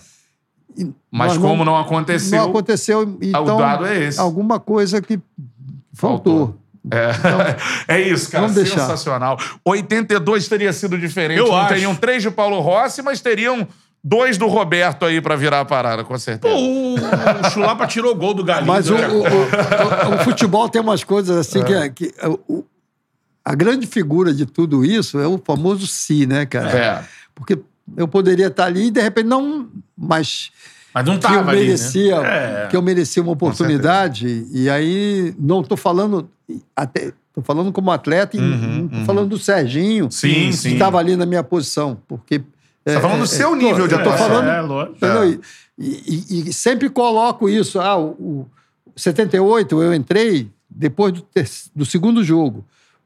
E 0.77 0.91
Mas 1.11 1.37
como 1.37 1.63
não 1.63 1.77
aconteceu, 1.77 2.37
não 2.41 2.49
aconteceu. 2.49 3.17
Então, 3.21 3.57
dado 3.57 3.85
é 3.85 3.97
esse. 4.03 4.19
Alguma 4.19 4.59
coisa 4.59 5.01
que 5.01 5.19
faltou. 5.93 6.57
É, 6.91 7.11
é 7.95 8.01
isso, 8.01 8.29
cara. 8.29 8.41
Vamos 8.47 8.55
deixar. 8.55 8.81
Sensacional. 8.81 9.39
82 9.63 10.47
teria 10.47 10.73
sido 10.73 10.97
diferente. 10.97 11.39
Eu 11.39 11.47
não 11.47 11.55
acho. 11.57 11.69
teriam 11.69 11.95
três 11.95 12.21
de 12.21 12.29
Paulo 12.29 12.59
Rossi, 12.59 13.01
mas 13.01 13.21
teriam 13.21 13.67
dois 14.07 14.37
do 14.37 14.45
Roberto 14.47 15.03
aí 15.03 15.19
pra 15.19 15.35
virar 15.35 15.61
a 15.61 15.65
parada, 15.65 16.03
com 16.03 16.15
certeza. 16.19 16.53
Pô, 16.53 16.59
o, 16.61 16.93
o 16.95 17.49
Chulapa 17.49 17.87
tirou 17.87 18.11
o 18.11 18.15
gol 18.15 18.35
do 18.35 18.43
Galinho. 18.43 18.67
Mas 18.67 18.87
o, 18.87 18.93
né? 18.93 19.07
o- 19.07 20.13
o- 20.15 20.19
futebol 20.23 20.69
tem 20.69 20.79
umas 20.79 21.03
coisas 21.03 21.35
assim 21.35 21.63
que, 21.63 21.73
é- 21.73 21.89
que 21.89 22.13
é 22.19 22.27
o- 22.27 22.63
a 23.43 23.55
grande 23.55 23.87
figura 23.87 24.31
de 24.31 24.45
tudo 24.45 24.85
isso 24.85 25.17
é 25.19 25.25
o 25.27 25.41
famoso 25.43 25.87
si, 25.87 26.27
né, 26.27 26.45
cara? 26.45 26.69
É. 26.69 27.03
Porque 27.33 27.57
eu 27.97 28.07
poderia 28.07 28.47
estar 28.47 28.65
ali 28.65 28.87
e 28.87 28.91
de 28.91 29.01
repente 29.01 29.25
não, 29.27 29.67
mas 29.97 30.51
Mas 30.93 31.03
não 31.05 31.17
que 31.17 31.25
eu 31.25 31.29
tava 31.31 31.49
ali, 31.51 31.59
né? 31.61 31.65
merecia, 31.65 32.15
É. 32.17 32.67
que 32.69 32.77
eu 32.77 32.81
merecia 32.83 33.23
uma 33.23 33.31
oportunidade 33.31 34.45
e 34.51 34.69
aí 34.69 35.33
não 35.39 35.61
estou 35.61 35.77
falando 35.77 36.29
até 36.75 37.11
tô 37.33 37.41
falando 37.41 37.71
como 37.73 37.91
atleta 37.91 38.37
e 38.37 38.39
não 38.39 38.87
tô 38.87 39.03
falando 39.05 39.29
do 39.29 39.37
Serginho 39.37 40.05
Uhum, 40.05 40.11
Sim, 40.11 40.33
que 40.49 40.53
sim. 40.53 40.73
estava 40.73 40.97
ali 40.99 41.15
na 41.17 41.25
minha 41.25 41.43
posição 41.43 41.97
porque 42.07 42.41
Você 42.85 42.95
tá 42.95 43.01
falando 43.01 43.19
do 43.21 43.27
seu 43.27 43.49
tô- 43.49 43.55
nível 43.55 43.87
de 43.87 43.95
atuação. 43.95 44.27
falando 44.27 44.49
É, 44.49 44.61
lógico. 44.61 44.95
Entendeu? 44.97 45.41
E, 45.77 46.25
e- 46.29 46.49
e 46.49 46.53
sempre 46.53 46.89
coloco 46.89 47.49
isso. 47.49 47.79
Ah, 47.79 47.97
o, 47.97 48.11
o 48.11 48.47
78 48.95 49.81
eu 49.81 49.93
entrei 49.93 50.49
depois 50.69 51.11
do, 51.13 51.21
ter- 51.21 51.49
do 51.75 51.85
segundo 51.85 52.23
jogo. 52.23 52.63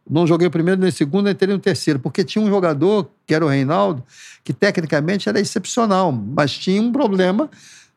Não 0.10 0.26
joguei 0.26 0.48
o 0.48 0.52
primeiro 0.52 0.80
nem 0.82 0.90
o 0.90 0.94
segundo, 0.94 1.30
entrei 1.30 1.54
no 1.54 1.60
terceiro, 1.60 2.00
porque 2.00 2.24
tinha 2.24 2.44
um 2.44 2.50
jogador, 2.50 3.10
que 3.28 3.34
era 3.34 3.46
o 3.46 3.48
Reinaldo, 3.48 4.04
que 4.44 4.52
tecnicamente 4.52 5.30
era 5.30 5.40
excepcional, 5.40 6.12
mas 6.12 6.52
tinha 6.58 6.82
um 6.82 6.92
problema 6.92 7.48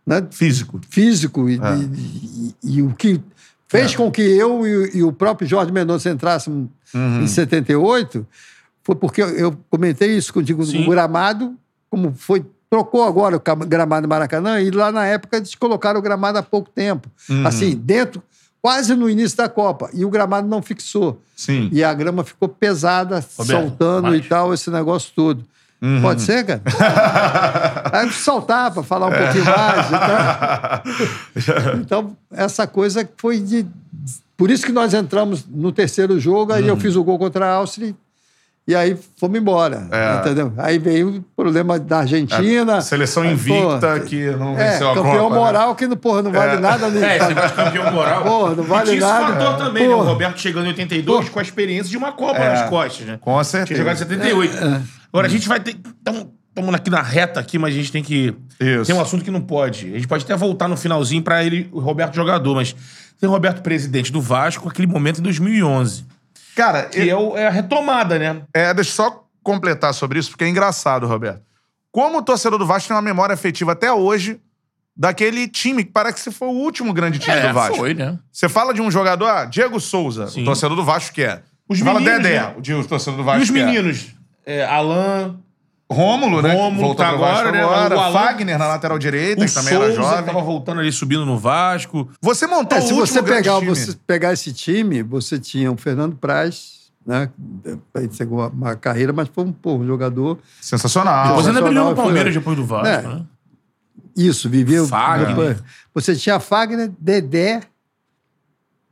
né, 0.07 0.23
Físico. 0.31 0.79
físico. 0.91 1.49
E, 1.49 1.55
e- 1.57 2.55
e- 2.65 2.77
e 2.77 2.83
o 2.83 2.95
que 2.95 3.21
fez 3.67 3.97
com 3.97 4.11
que 4.11 4.21
eu 4.23 4.67
e, 4.67 4.99
e 4.99 5.03
o 5.03 5.11
próprio 5.13 5.49
Jorge 5.49 5.73
Mendonça 5.73 6.11
entrássemos 6.11 6.69
em 6.95 7.27
78 7.27 8.27
foi 8.85 8.95
porque 8.95 9.23
eu, 9.23 9.29
eu 9.31 9.59
comentei 9.71 10.15
isso 10.17 10.35
contigo 10.35 10.63
Sim. 10.67 10.85
no 10.85 10.91
gramado, 10.91 11.57
como 11.93 12.15
foi. 12.17 12.43
Trocou 12.71 13.05
agora 13.05 13.37
o 13.37 13.67
gramado 13.67 14.07
do 14.07 14.09
Maracanã, 14.09 14.59
e 14.59 14.71
lá 14.71 14.91
na 14.91 15.05
época 15.05 15.37
eles 15.37 15.55
colocaram 15.55 16.01
o 16.01 16.03
gramado 16.03 16.39
há 16.39 16.43
pouco 16.43 16.71
tempo. 16.71 17.07
Assim, 17.45 17.77
dentro, 17.77 18.23
quase 18.63 18.95
no 18.95 19.11
início 19.11 19.37
da 19.37 19.47
Copa. 19.47 19.91
E 19.93 20.07
o 20.07 20.09
gramado 20.09 20.49
não 20.49 20.63
fixou. 20.63 21.21
Sim. 21.37 21.69
E 21.71 21.85
a 21.85 21.93
grama 21.93 22.25
ficou 22.25 22.49
pesada, 22.49 23.23
Roberto, 23.37 23.61
soltando 23.61 24.17
e 24.17 24.23
tal, 24.23 24.55
esse 24.55 24.71
negócio 24.71 25.13
todo. 25.15 25.45
Pode 26.01 26.23
ser, 26.23 26.47
cara? 26.47 26.63
Aí 27.93 28.07
eu 28.07 28.13
saltar 28.13 28.73
para 28.73 28.83
falar 28.83 29.09
um 29.09 29.13
pouquinho 29.13 29.45
mais. 29.45 29.87
Então, 31.35 31.75
então, 31.83 32.17
essa 32.31 32.67
coisa 32.67 33.07
foi 33.19 33.39
de. 33.39 33.67
Por 34.35 34.51
isso 34.51 34.65
que 34.65 34.73
nós 34.73 34.95
entramos 34.95 35.45
no 35.47 35.73
terceiro 35.73 36.19
jogo, 36.19 36.53
aí 36.55 36.67
eu 36.67 36.77
fiz 36.77 36.97
o 36.97 37.05
gol 37.05 37.19
contra 37.19 37.47
a 37.47 37.55
Áustria 37.57 37.95
e 38.67 38.75
aí 38.77 38.97
fomos 39.19 39.39
embora. 39.41 39.89
É. 39.91 40.17
Entendeu? 40.21 40.53
Aí 40.57 40.79
veio 40.79 41.09
o 41.17 41.23
problema 41.43 41.79
da 41.79 41.99
Argentina. 41.99 42.81
Seleção 42.81 43.25
Aí, 43.25 43.33
invicta 43.33 43.99
pô, 43.99 44.07
que 44.07 44.31
não 44.31 44.57
É, 44.59 44.71
venceu 44.71 44.91
a 44.91 44.95
campeão 44.95 45.15
Copa. 45.25 45.35
né? 45.35 45.41
moral 45.41 45.75
que, 45.75 45.97
porra, 45.97 46.23
não 46.23 46.31
vale 46.33 46.61
nada. 46.61 46.89
Nem, 46.89 47.03
É, 47.03 47.17
esse 47.17 47.29
negócio 47.29 47.49
de 47.51 47.55
campeão 47.57 47.93
moral. 47.93 48.23
Porra, 48.23 48.55
não 48.55 48.65
vale 48.65 48.91
e 48.93 48.97
tinha 48.99 49.09
nada. 49.09 49.25
esse 49.25 49.33
fator 49.45 49.57
também, 49.67 49.89
né? 49.89 49.95
O 49.95 49.99
Porra. 49.99 50.11
Roberto 50.11 50.39
chegando 50.39 50.65
em 50.67 50.69
82 50.69 51.29
com 51.29 51.39
a 51.39 51.43
experiência 51.43 51.91
de 51.91 51.97
uma 51.97 52.13
Copa 52.13 52.39
É. 52.39 52.49
nas 52.51 52.69
costas, 52.69 53.07
né? 53.07 53.19
Com 53.21 53.43
certeza. 53.43 53.67
Tinha 53.67 53.79
jogado 53.79 53.95
em 53.97 53.99
78. 53.99 54.57
É, 54.57 54.81
Agora, 55.13 55.27
a 55.27 55.31
gente 55.31 55.49
vai 55.49 55.59
ter... 55.61 55.77
Estamos 56.55 56.75
aqui 56.75 56.91
na 56.91 57.01
reta 57.03 57.41
aqui, 57.41 57.59
mas 57.59 57.73
a 57.75 57.77
gente 57.77 57.91
tem 57.91 58.03
que... 58.03 58.35
Isso. 58.61 58.85
Tem 58.87 58.95
um 58.95 59.01
assunto 59.01 59.25
que 59.25 59.31
não 59.31 59.41
pode. 59.41 59.87
A 59.89 59.95
gente 59.97 60.07
pode 60.07 60.23
até 60.25 60.37
voltar 60.37 60.69
no 60.69 60.77
finalzinho 60.77 61.23
pra 61.23 61.43
ele, 61.43 61.69
o 61.73 61.81
Roberto 61.81 62.15
jogador, 62.15 62.55
mas 62.55 62.77
tem 63.19 63.29
o 63.29 63.33
Roberto 63.33 63.63
presidente 63.63 64.13
do 64.13 64.21
Vasco, 64.21 64.69
aquele 64.69 64.87
momento 64.87 65.19
em 65.19 65.23
2011. 65.23 66.05
Cara, 66.57 66.85
Que 66.85 67.09
é, 67.09 67.17
o- 67.17 67.37
é 67.37 67.47
a 67.47 67.51
retomada, 67.51 68.19
né? 68.19 68.43
É, 68.55 68.73
deixa 68.75 68.91
eu 68.91 68.95
só 68.95 69.25
completar 69.43 69.93
sobre 69.95 70.19
isso, 70.19 70.31
porque 70.31 70.45
é 70.45 70.49
engraçado, 70.49 71.07
Roberto. 71.07 71.43
Como 71.91 72.19
o 72.19 72.23
torcedor 72.23 72.59
do 72.59 72.67
Vasco 72.67 72.89
tem 72.89 72.97
uma 72.97 73.03
memória 73.03 73.35
afetiva 73.35 73.73
até 73.73 73.93
hoje 73.93 74.41
daquele 74.97 75.49
time 75.49 75.85
que 75.85 75.91
parece 75.91 76.25
que 76.31 76.37
foi 76.37 76.49
o 76.49 76.53
último 76.53 76.93
grande 76.93 77.19
time 77.19 77.37
É, 77.37 77.49
do 77.49 77.55
Vasco. 77.55 77.77
foi, 77.77 77.95
né? 77.95 78.19
Você 78.31 78.49
fala 78.49 78.73
de 78.75 78.81
um 78.83 78.91
jogador, 78.91 79.27
ah, 79.27 79.45
Diego 79.47 79.81
Souza, 79.81 80.27
Sim. 80.29 80.43
o 80.43 80.45
torcedor 80.45 80.77
do 80.77 80.85
Vasco 80.85 81.15
que 81.15 81.23
é. 81.23 81.43
Os 81.69 81.79
Você 81.79 81.85
fala 81.85 82.01
meninos, 82.01 82.23
Dedé, 82.23 82.41
né? 82.41 82.55
o 82.79 82.85
torcedor 82.85 83.17
do 83.17 83.23
E 83.23 83.25
Vasco 83.25 83.43
os 83.43 83.51
que 83.51 83.59
é. 83.59 83.65
meninos? 83.65 84.07
É, 84.45 84.65
Alan, 84.65 85.37
Rômulo, 85.93 86.43
né? 86.43 86.53
Rômulo 86.55 86.95
tá 86.95 87.09
agora, 87.09 87.53
né? 87.53 87.63
agora. 87.63 87.97
O 87.97 88.01
Alan- 88.01 88.13
Fagner 88.13 88.59
na 88.59 88.67
lateral 88.67 88.99
direita, 88.99 89.43
o 89.43 89.47
que 89.47 89.53
também 89.55 89.73
Souza, 89.75 89.85
era 89.93 89.95
jovem. 89.95 90.25
tava 90.25 90.41
voltando 90.43 90.81
ali, 90.81 90.91
subindo 90.93 91.25
no 91.25 91.39
Vasco. 91.39 92.09
Você 92.21 92.47
montou 92.47 92.77
É, 92.77 92.81
o 92.81 92.85
se 92.85 92.93
último 92.93 93.07
você 93.07 93.23
pegar, 93.23 93.59
time. 93.61 93.69
você 93.69 93.97
pegar 94.07 94.33
esse 94.33 94.53
time, 94.53 95.03
você 95.03 95.39
tinha 95.39 95.71
o 95.71 95.77
Fernando 95.77 96.17
Praz, 96.17 96.91
né? 97.07 97.31
Ele 97.95 98.11
chegou 98.13 98.47
uma 98.49 98.75
carreira, 98.77 99.13
mas 99.13 99.29
foi 99.33 99.45
um, 99.45 99.53
pô, 99.53 99.75
um 99.77 99.87
jogador. 99.87 100.39
Sensacional. 100.61 101.35
Você 101.37 101.49
ainda 101.49 101.63
brilhou 101.63 101.91
no 101.91 101.95
foi- 101.97 102.05
Palmeiras 102.05 102.35
depois 102.35 102.57
do 102.57 102.65
Vasco, 102.65 102.87
É. 102.89 103.03
né? 103.03 103.23
Isso, 104.17 104.49
viveu. 104.51 104.87
Fagner. 104.87 105.29
depois- 105.29 105.63
Você 105.95 106.15
tinha 106.17 106.39
Fagner, 106.41 106.91
Dedé, 106.99 107.61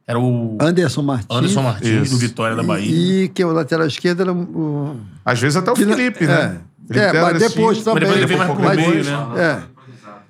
Era 0.06 0.18
o 0.18 0.58
Anderson 0.60 1.02
Martins. 1.02 1.30
Anderson 1.30 1.62
Martins, 1.62 2.02
Isso. 2.08 2.14
do 2.14 2.18
Vitória 2.18 2.56
da 2.56 2.64
Bahia. 2.64 3.24
E 3.24 3.28
que 3.28 3.44
o 3.44 3.52
lateral 3.52 3.86
esquerdo 3.86 4.22
era 4.22 4.32
o. 4.32 4.96
Às 5.24 5.38
vezes 5.38 5.56
até 5.56 5.70
o 5.70 5.76
Felipe, 5.76 6.24
é. 6.24 6.26
né? 6.26 6.60
É, 6.90 7.12
mas 7.20 7.38
depois 7.38 7.82
também. 7.84 8.08
Mas 8.08 8.10
depois 8.10 8.16
ele 8.18 8.26
veio 8.26 8.38
mais 8.38 8.50
pro 8.52 8.62
Mas- 8.62 8.76
meio, 8.76 9.04
né? 9.04 9.26
É. 9.36 9.62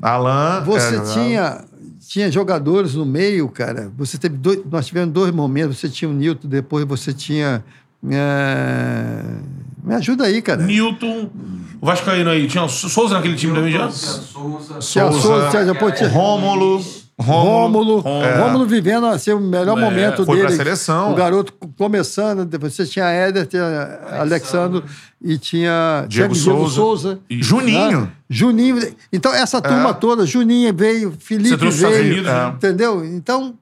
Alan. 0.02 0.62
Você 0.64 0.96
é, 0.96 1.00
tinha, 1.12 1.64
tinha 2.08 2.30
jogadores 2.30 2.94
no 2.94 3.04
meio, 3.04 3.48
cara. 3.48 3.90
Você 3.98 4.16
teve 4.18 4.36
dois, 4.36 4.60
nós 4.70 4.86
tivemos 4.86 5.12
dois 5.12 5.32
momentos. 5.32 5.78
Você 5.78 5.88
tinha 5.88 6.08
o 6.10 6.14
Nilton, 6.14 6.48
depois 6.48 6.84
você 6.84 7.12
tinha. 7.12 7.62
é, 8.10 9.22
Me 9.84 9.94
ajuda 9.94 10.24
aí, 10.24 10.40
cara. 10.42 10.62
Newton, 10.62 11.30
o 11.80 11.86
Vascaíno 11.86 12.30
aí. 12.30 12.46
Tinha 12.46 12.64
o 12.64 12.68
Souza 12.68 13.14
naquele 13.14 13.36
time 13.36 13.54
também 13.54 13.72
já? 13.72 13.90
Souza. 13.90 14.78
Tinha 14.78 15.10
Souza, 15.10 15.20
Souza, 15.20 15.48
tinha, 15.50 15.64
depois 15.64 15.94
tinha 15.96 16.08
Rômulo. 16.08 16.82
Rômulo. 17.20 18.00
Rômulo, 18.00 18.38
Rômulo 18.42 18.66
vivendo 18.66 19.06
assim, 19.06 19.32
o 19.32 19.40
melhor 19.40 19.76
É, 19.78 19.80
momento 19.80 20.24
foi 20.24 20.36
dele. 20.36 20.48
pra 20.48 20.56
seleção. 20.56 21.12
O 21.12 21.14
garoto 21.14 21.52
começando, 21.76 22.44
depois 22.44 22.74
você 22.74 22.86
tinha 22.86 23.06
Éder, 23.06 23.46
tinha 23.46 24.00
Alexandre 24.18 24.82
e 25.22 25.36
tinha 25.38 26.04
Diego 26.08 26.34
tinha 26.34 26.68
Souza. 26.68 27.18
E 27.28 27.42
Juninho. 27.42 28.02
né? 28.02 28.08
Juninho. 28.28 28.94
Então, 29.12 29.32
essa 29.34 29.60
turma 29.60 29.92
toda, 29.94 30.24
Juninho 30.24 30.74
veio, 30.74 31.12
Felipe 31.18 31.56
veio. 31.70 32.00
Unidos, 32.12 32.26
né? 32.26 32.52
Entendeu? 32.56 33.04
Então, 33.04 33.54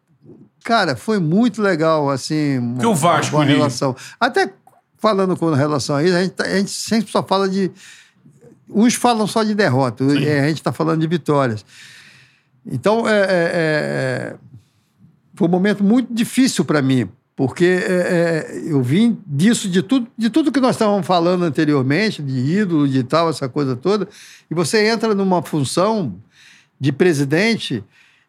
cara, 0.64 0.94
foi 0.96 1.18
muito 1.18 1.60
legal, 1.62 2.08
assim. 2.10 2.60
Porque 2.74 2.86
o 2.86 2.94
Vasco, 2.94 3.36
uma 3.36 3.44
relação. 3.44 3.94
Até 4.20 4.50
falando 4.98 5.36
com 5.36 5.50
relação 5.52 5.96
a 5.96 6.02
isso, 6.02 6.14
a 6.16 6.20
gente, 6.22 6.32
tá- 6.32 6.44
a 6.44 6.56
gente 6.58 6.70
sempre 6.70 7.10
só 7.10 7.22
fala 7.22 7.48
de. 7.48 7.70
Uns 8.70 8.94
falam 8.94 9.26
só 9.26 9.42
de 9.42 9.54
derrota, 9.54 10.04
é, 10.04 10.40
a 10.44 10.48
gente 10.48 10.58
está 10.58 10.72
falando 10.72 11.00
de 11.00 11.06
vitórias. 11.06 11.64
Então, 12.70 13.08
é, 13.08 13.20
é, 13.20 13.26
é, 13.30 14.34
foi 15.34 15.48
um 15.48 15.50
momento 15.50 15.82
muito 15.82 16.12
difícil 16.12 16.64
para 16.64 16.82
mim, 16.82 17.08
porque 17.34 17.64
é, 17.64 17.92
é, 18.56 18.62
eu 18.66 18.82
vim 18.82 19.18
disso, 19.26 19.68
de 19.68 19.82
tudo, 19.82 20.06
de 20.16 20.28
tudo 20.28 20.52
que 20.52 20.60
nós 20.60 20.74
estávamos 20.74 21.06
falando 21.06 21.44
anteriormente, 21.44 22.22
de 22.22 22.38
ídolo, 22.38 22.86
de 22.88 23.02
tal, 23.02 23.30
essa 23.30 23.48
coisa 23.48 23.74
toda, 23.74 24.08
e 24.50 24.54
você 24.54 24.86
entra 24.86 25.14
numa 25.14 25.42
função 25.42 26.14
de 26.80 26.92
presidente 26.92 27.82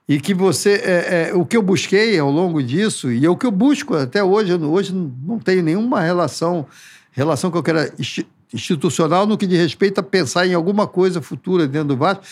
e 0.08 0.20
que 0.20 0.34
você 0.34 0.82
é, 0.84 1.30
é, 1.30 1.34
o 1.36 1.46
que 1.46 1.56
eu 1.56 1.62
busquei 1.62 2.18
ao 2.18 2.32
longo 2.32 2.64
disso 2.64 3.12
e 3.12 3.24
é 3.24 3.30
o 3.30 3.38
que 3.38 3.46
eu 3.46 3.52
busco 3.52 3.96
até 3.96 4.24
hoje 4.24 4.52
hoje 4.56 4.92
não- 4.92 5.38
tenho 5.38 5.62
nenhuma 5.62 6.02
relação 6.02 6.66
relação 7.12 7.52
que 7.52 7.58
eu 7.58 7.62
quero 7.62 7.92
insti- 8.00 8.26
institucional 8.52 9.28
no 9.28 9.38
que 9.38 9.46
diz 9.46 9.60
respeito 9.60 10.00
a 10.00 10.04
pensar 10.04 10.48
em 10.48 10.56
alguma 10.56 10.88
coisa 10.88 11.22
futura 11.22 11.68
dentro 11.68 11.90
do 11.90 11.98
Vasco 11.98 12.24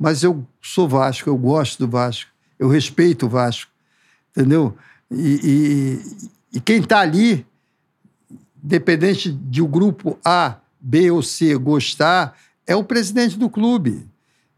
mas 0.00 0.24
eu 0.24 0.44
sou 0.60 0.88
Vasco 0.88 1.30
eu 1.30 1.36
gosto 1.36 1.78
do 1.78 1.88
Vasco 1.88 2.30
eu 2.58 2.68
respeito 2.68 3.26
o 3.26 3.28
Vasco 3.28 3.70
entendeu? 4.30 4.76
E, 5.10 6.00
e, 6.52 6.56
e 6.56 6.60
quem 6.60 6.80
está 6.80 7.00
ali 7.00 7.46
dependente 8.62 9.30
de 9.30 9.62
o 9.62 9.66
grupo 9.66 10.18
A 10.24 10.56
B 10.80 11.10
ou 11.10 11.22
C 11.22 11.56
gostar 11.56 12.36
é 12.66 12.74
o 12.76 12.84
presidente 12.84 13.38
do 13.38 13.50
clube. 13.50 14.06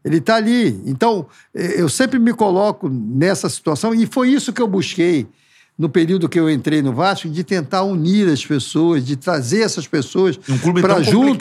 Ele 0.03 0.17
está 0.17 0.35
ali. 0.35 0.81
Então, 0.85 1.27
eh, 1.53 1.81
eu 1.81 1.89
sempre 1.89 2.19
me 2.19 2.33
coloco 2.33 2.89
nessa 2.89 3.49
situação, 3.49 3.93
e 3.93 4.05
foi 4.05 4.29
isso 4.29 4.53
que 4.53 4.61
eu 4.61 4.67
busquei 4.67 5.27
no 5.77 5.89
período 5.89 6.29
que 6.29 6.39
eu 6.39 6.49
entrei 6.49 6.81
no 6.81 6.93
Vasco, 6.93 7.27
de 7.27 7.43
tentar 7.43 7.83
unir 7.83 8.27
as 8.29 8.45
pessoas, 8.45 9.03
de 9.03 9.15
trazer 9.15 9.61
essas 9.61 9.87
pessoas 9.87 10.39
Um 10.47 10.57
clube 10.57 10.81
para 10.81 11.01
junto, 11.01 11.39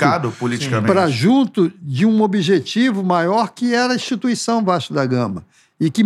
para 0.86 1.08
junto 1.08 1.70
de 1.82 2.06
um 2.06 2.22
objetivo 2.22 3.02
maior 3.02 3.52
que 3.52 3.74
era 3.74 3.92
a 3.92 3.96
instituição 3.96 4.64
Vasco 4.64 4.94
da 4.94 5.04
Gama. 5.04 5.44
E 5.78 5.90
que, 5.90 6.02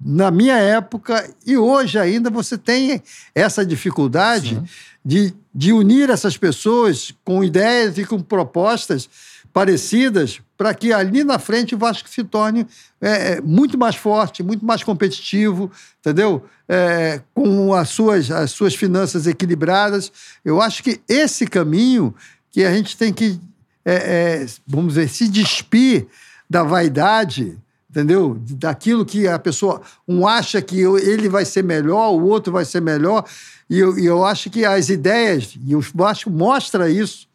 na 0.00 0.30
minha 0.30 0.56
época, 0.56 1.28
e 1.46 1.56
hoje 1.56 1.98
ainda, 1.98 2.30
você 2.30 2.56
tem 2.56 3.02
essa 3.34 3.66
dificuldade 3.66 4.62
de, 5.04 5.34
de 5.54 5.72
unir 5.72 6.08
essas 6.08 6.36
pessoas 6.36 7.12
com 7.22 7.44
ideias 7.44 7.98
e 7.98 8.04
com 8.04 8.20
propostas 8.20 9.08
parecidas 9.52 10.40
para 10.58 10.74
que 10.74 10.92
ali 10.92 11.22
na 11.22 11.38
frente 11.38 11.76
o 11.76 11.78
Vasco 11.78 12.08
se 12.08 12.24
torne 12.24 12.66
é, 13.00 13.34
é, 13.34 13.40
muito 13.40 13.78
mais 13.78 13.94
forte, 13.94 14.42
muito 14.42 14.66
mais 14.66 14.82
competitivo, 14.82 15.70
entendeu? 16.00 16.44
É, 16.68 17.22
com 17.32 17.72
as 17.72 17.90
suas, 17.90 18.28
as 18.28 18.50
suas 18.50 18.74
finanças 18.74 19.28
equilibradas. 19.28 20.10
Eu 20.44 20.60
acho 20.60 20.82
que 20.82 21.00
esse 21.08 21.46
caminho 21.46 22.12
que 22.50 22.64
a 22.64 22.74
gente 22.74 22.96
tem 22.96 23.12
que, 23.12 23.40
é, 23.84 23.94
é, 24.42 24.46
vamos 24.66 24.94
dizer, 24.94 25.08
se 25.08 25.28
despir 25.28 26.08
da 26.50 26.64
vaidade, 26.64 27.56
entendeu? 27.88 28.36
Daquilo 28.50 29.06
que 29.06 29.28
a 29.28 29.38
pessoa, 29.38 29.80
um 30.08 30.26
acha 30.26 30.60
que 30.60 30.80
ele 30.80 31.28
vai 31.28 31.44
ser 31.44 31.62
melhor, 31.62 32.10
o 32.10 32.24
outro 32.24 32.52
vai 32.52 32.64
ser 32.64 32.82
melhor, 32.82 33.24
e 33.70 33.78
eu, 33.78 33.96
e 33.96 34.06
eu 34.06 34.24
acho 34.24 34.50
que 34.50 34.64
as 34.64 34.88
ideias, 34.88 35.56
e 35.64 35.76
o 35.76 35.80
Vasco 35.94 36.30
mostra 36.30 36.90
isso, 36.90 37.27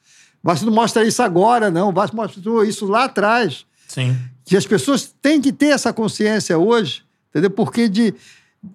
Vasco 0.44 0.66
não 0.66 0.74
mostra 0.74 1.06
isso 1.06 1.22
agora, 1.24 1.72
não, 1.72 1.90
o 1.90 1.94
Vasco 1.94 2.16
mostrou 2.16 2.64
isso 2.66 2.86
lá 2.86 3.06
atrás, 3.06 3.66
Sim. 3.88 4.18
que 4.44 4.58
as 4.58 4.66
pessoas 4.66 5.14
têm 5.22 5.40
que 5.42 5.54
ter 5.54 5.68
essa 5.68 5.94
consciência 5.94 6.58
hoje, 6.58 7.04
entendeu? 7.30 7.50
Porque 7.50 7.88
de, 7.88 8.14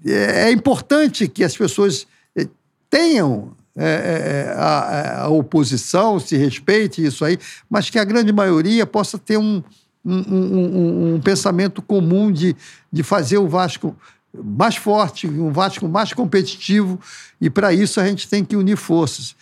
é, 0.07 0.45
é 0.49 0.53
importante 0.53 1.28
que 1.28 1.45
as 1.45 1.57
pessoas 1.57 2.07
eh, 2.36 2.47
tenham 2.89 3.53
é, 3.77 4.49
é, 4.51 4.55
a, 4.59 5.23
a 5.24 5.28
oposição, 5.28 6.19
se 6.19 6.36
respeite 6.36 7.05
isso 7.05 7.24
aí, 7.24 7.39
mas 7.70 7.89
que 7.90 7.99
a 7.99 8.05
grande 8.05 8.32
maioria 8.32 8.85
possa 8.86 9.19
ter 9.19 9.36
um, 9.36 9.62
um, 10.05 10.15
um- 10.16 10.57
um- 10.57 11.15
um 11.16 11.20
pensamento 11.20 11.81
comum 11.82 12.32
de, 12.32 12.57
de 12.93 13.03
fazer 13.03 13.39
o 13.39 13.47
Vasco 13.47 13.95
mais 14.35 14.74
forte, 14.77 15.27
um 15.28 15.53
Vasco 15.53 15.86
mais 15.89 16.12
competitivo, 16.12 16.99
e 17.40 17.49
para 17.51 17.73
isso 17.73 18.01
a 18.01 18.07
gente 18.07 18.28
tem 18.28 18.45
que 18.45 18.57
unir 18.57 18.77
forças. 18.77 19.36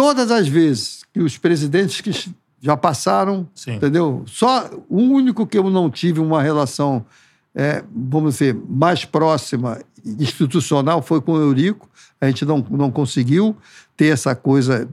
Todas 0.00 0.30
as 0.30 0.48
vezes 0.48 1.02
que 1.12 1.20
os 1.20 1.36
presidentes 1.36 2.00
que 2.00 2.10
já 2.58 2.74
passaram, 2.74 3.46
Sim. 3.54 3.74
entendeu? 3.74 4.22
Só 4.26 4.70
o 4.88 4.96
único 4.96 5.46
que 5.46 5.58
eu 5.58 5.68
não 5.68 5.90
tive 5.90 6.20
uma 6.20 6.42
relação, 6.42 7.04
é, 7.54 7.84
vamos 7.94 8.34
dizer, 8.34 8.56
mais 8.66 9.04
próxima, 9.04 9.78
institucional, 10.18 11.02
foi 11.02 11.20
com 11.20 11.32
o 11.32 11.38
Eurico. 11.38 11.86
A 12.18 12.26
gente 12.28 12.46
não, 12.46 12.64
não 12.70 12.90
conseguiu 12.90 13.54
ter 13.94 14.06
essa 14.06 14.34
coisa 14.34 14.88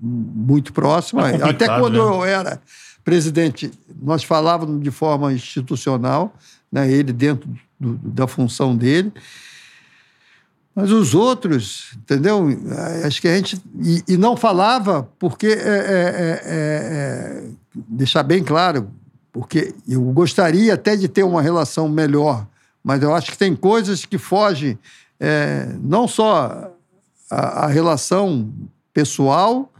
muito 0.00 0.72
próxima. 0.72 1.30
É 1.30 1.42
Até 1.42 1.66
quando 1.66 1.92
né? 1.92 1.98
eu 1.98 2.24
era 2.24 2.58
presidente, 3.04 3.70
nós 4.00 4.24
falávamos 4.24 4.82
de 4.82 4.90
forma 4.90 5.30
institucional, 5.32 6.34
né, 6.70 6.90
ele 6.90 7.12
dentro 7.12 7.50
do- 7.78 7.98
da 8.02 8.26
função 8.26 8.74
dele. 8.74 9.12
Mas 10.74 10.90
os 10.90 11.14
outros, 11.14 11.92
entendeu? 11.98 12.46
Acho 13.04 13.20
que 13.20 13.28
a 13.28 13.36
gente. 13.36 13.62
E, 13.82 14.02
e 14.08 14.16
não 14.16 14.36
falava, 14.36 15.08
porque. 15.18 15.46
é, 15.46 15.50
é, 15.50 15.56
é, 15.56 16.40
é, 16.44 17.44
deixar 17.74 18.22
bem 18.22 18.42
claro, 18.42 18.90
porque 19.32 19.74
eu 19.88 20.00
gostaria 20.12 20.74
até 20.74 20.96
de 20.96 21.08
ter 21.08 21.22
uma 21.22 21.42
relação 21.42 21.88
melhor, 21.88 22.46
mas 22.82 23.02
eu 23.02 23.14
acho 23.14 23.30
que 23.30 23.38
tem 23.38 23.54
coisas 23.54 24.04
que 24.04 24.18
fogem, 24.18 24.78
é, 25.18 25.74
não 25.80 26.06
só 26.08 26.74
a, 27.30 27.64
a 27.64 27.66
relação 27.66 28.50
pessoal, 28.92 29.70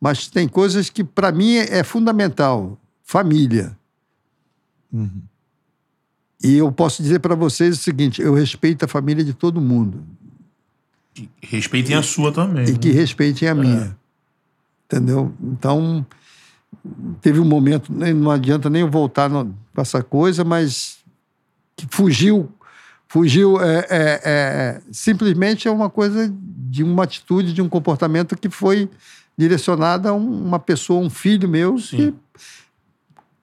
mas 0.00 0.28
tem 0.28 0.48
coisas 0.48 0.90
que, 0.90 1.04
para 1.04 1.30
mim, 1.30 1.56
é 1.56 1.84
fundamental: 1.84 2.76
família. 3.04 3.76
E 6.42 6.56
eu 6.56 6.70
posso 6.72 7.00
dizer 7.00 7.20
para 7.20 7.36
vocês 7.36 7.78
o 7.78 7.82
seguinte: 7.82 8.20
eu 8.20 8.34
respeito 8.34 8.84
a 8.84 8.88
família 8.88 9.24
de 9.24 9.32
todo 9.32 9.60
mundo 9.60 10.02
E 11.16 11.28
Respeitem 11.42 11.94
a 11.96 12.02
sua 12.02 12.32
também. 12.32 12.66
e 12.66 12.72
né? 12.72 12.78
que 12.78 12.90
respeitem 12.90 13.48
a 13.48 13.54
minha. 13.54 13.96
Entendeu? 14.86 15.32
Então, 15.42 16.04
teve 17.20 17.38
um 17.40 17.44
momento, 17.44 17.92
não 17.92 18.30
adianta 18.30 18.68
nem 18.70 18.84
voltar 18.88 19.28
com 19.30 19.52
essa 19.76 20.02
coisa, 20.02 20.42
mas 20.44 20.98
que 21.76 21.86
fugiu. 21.90 22.50
Fugiu, 23.08 23.60
é, 23.60 23.78
é, 23.90 24.20
é, 24.24 24.80
simplesmente 24.90 25.68
é 25.68 25.70
uma 25.70 25.90
coisa 25.90 26.32
de 26.34 26.82
uma 26.82 27.04
atitude, 27.04 27.52
de 27.52 27.60
um 27.60 27.68
comportamento 27.68 28.34
que 28.36 28.48
foi 28.48 28.88
direcionado 29.36 30.08
a 30.08 30.12
um- 30.14 30.46
uma 30.46 30.58
pessoa, 30.58 30.98
um 31.04 31.10
filho 31.10 31.46
meu, 31.48 31.74
que 31.76 32.14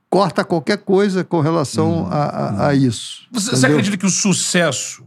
corta 0.09 0.43
qualquer 0.43 0.77
coisa 0.79 1.23
com 1.23 1.39
relação 1.39 2.07
a, 2.09 2.23
a- 2.23 2.67
a 2.69 2.73
isso. 2.75 3.27
Você, 3.31 3.51
você 3.51 3.65
acredita 3.67 3.95
que 3.97 4.05
o 4.05 4.09
sucesso. 4.09 5.03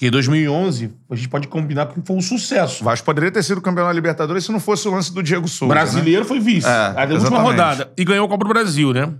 Que 0.00 0.06
em 0.06 0.10
2011, 0.10 0.94
a 1.10 1.14
gente 1.14 1.28
pode 1.28 1.46
combinar 1.46 1.84
que 1.88 2.00
foi 2.02 2.16
um 2.16 2.22
sucesso. 2.22 2.80
O 2.80 2.84
Vasco 2.86 3.04
poderia 3.04 3.30
ter 3.30 3.42
sido 3.42 3.60
campeão 3.60 3.86
da 3.86 3.92
Libertadores 3.92 4.46
se 4.46 4.50
não 4.50 4.58
fosse 4.58 4.88
o 4.88 4.90
lance 4.90 5.12
do 5.12 5.22
Diego 5.22 5.46
Souza. 5.46 5.74
né? 5.74 5.78
brasileiro 5.78 6.24
foi 6.24 6.40
vice. 6.40 6.66
É, 6.66 7.06
da 7.06 7.14
última 7.16 7.38
rodada. 7.38 7.92
E 7.98 8.02
ganhou 8.02 8.24
a 8.24 8.28
Copa 8.30 8.42
do 8.44 8.48
Brasil, 8.48 8.94
né? 8.94 9.12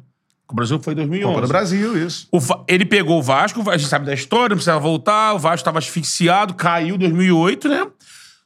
O 0.51 0.55
Brasil 0.55 0.81
foi 0.83 0.95
em 0.95 0.97
2011. 0.97 1.35
Copa 1.35 1.47
do 1.47 1.49
Brasil, 1.49 2.07
isso. 2.07 2.27
Ele 2.67 2.87
pegou 2.87 3.19
o 3.19 3.23
Vasco, 3.23 3.69
a 3.69 3.77
gente 3.77 3.91
sabe 3.91 4.07
da 4.07 4.15
história, 4.15 4.49
não 4.49 4.57
precisava 4.57 4.81
voltar. 4.81 5.35
O 5.35 5.39
Vasco 5.39 5.57
estava 5.59 5.79
asfixiado, 5.79 6.55
caiu 6.55 6.95
em 6.95 6.99
2008, 6.99 7.69
né? 7.69 7.87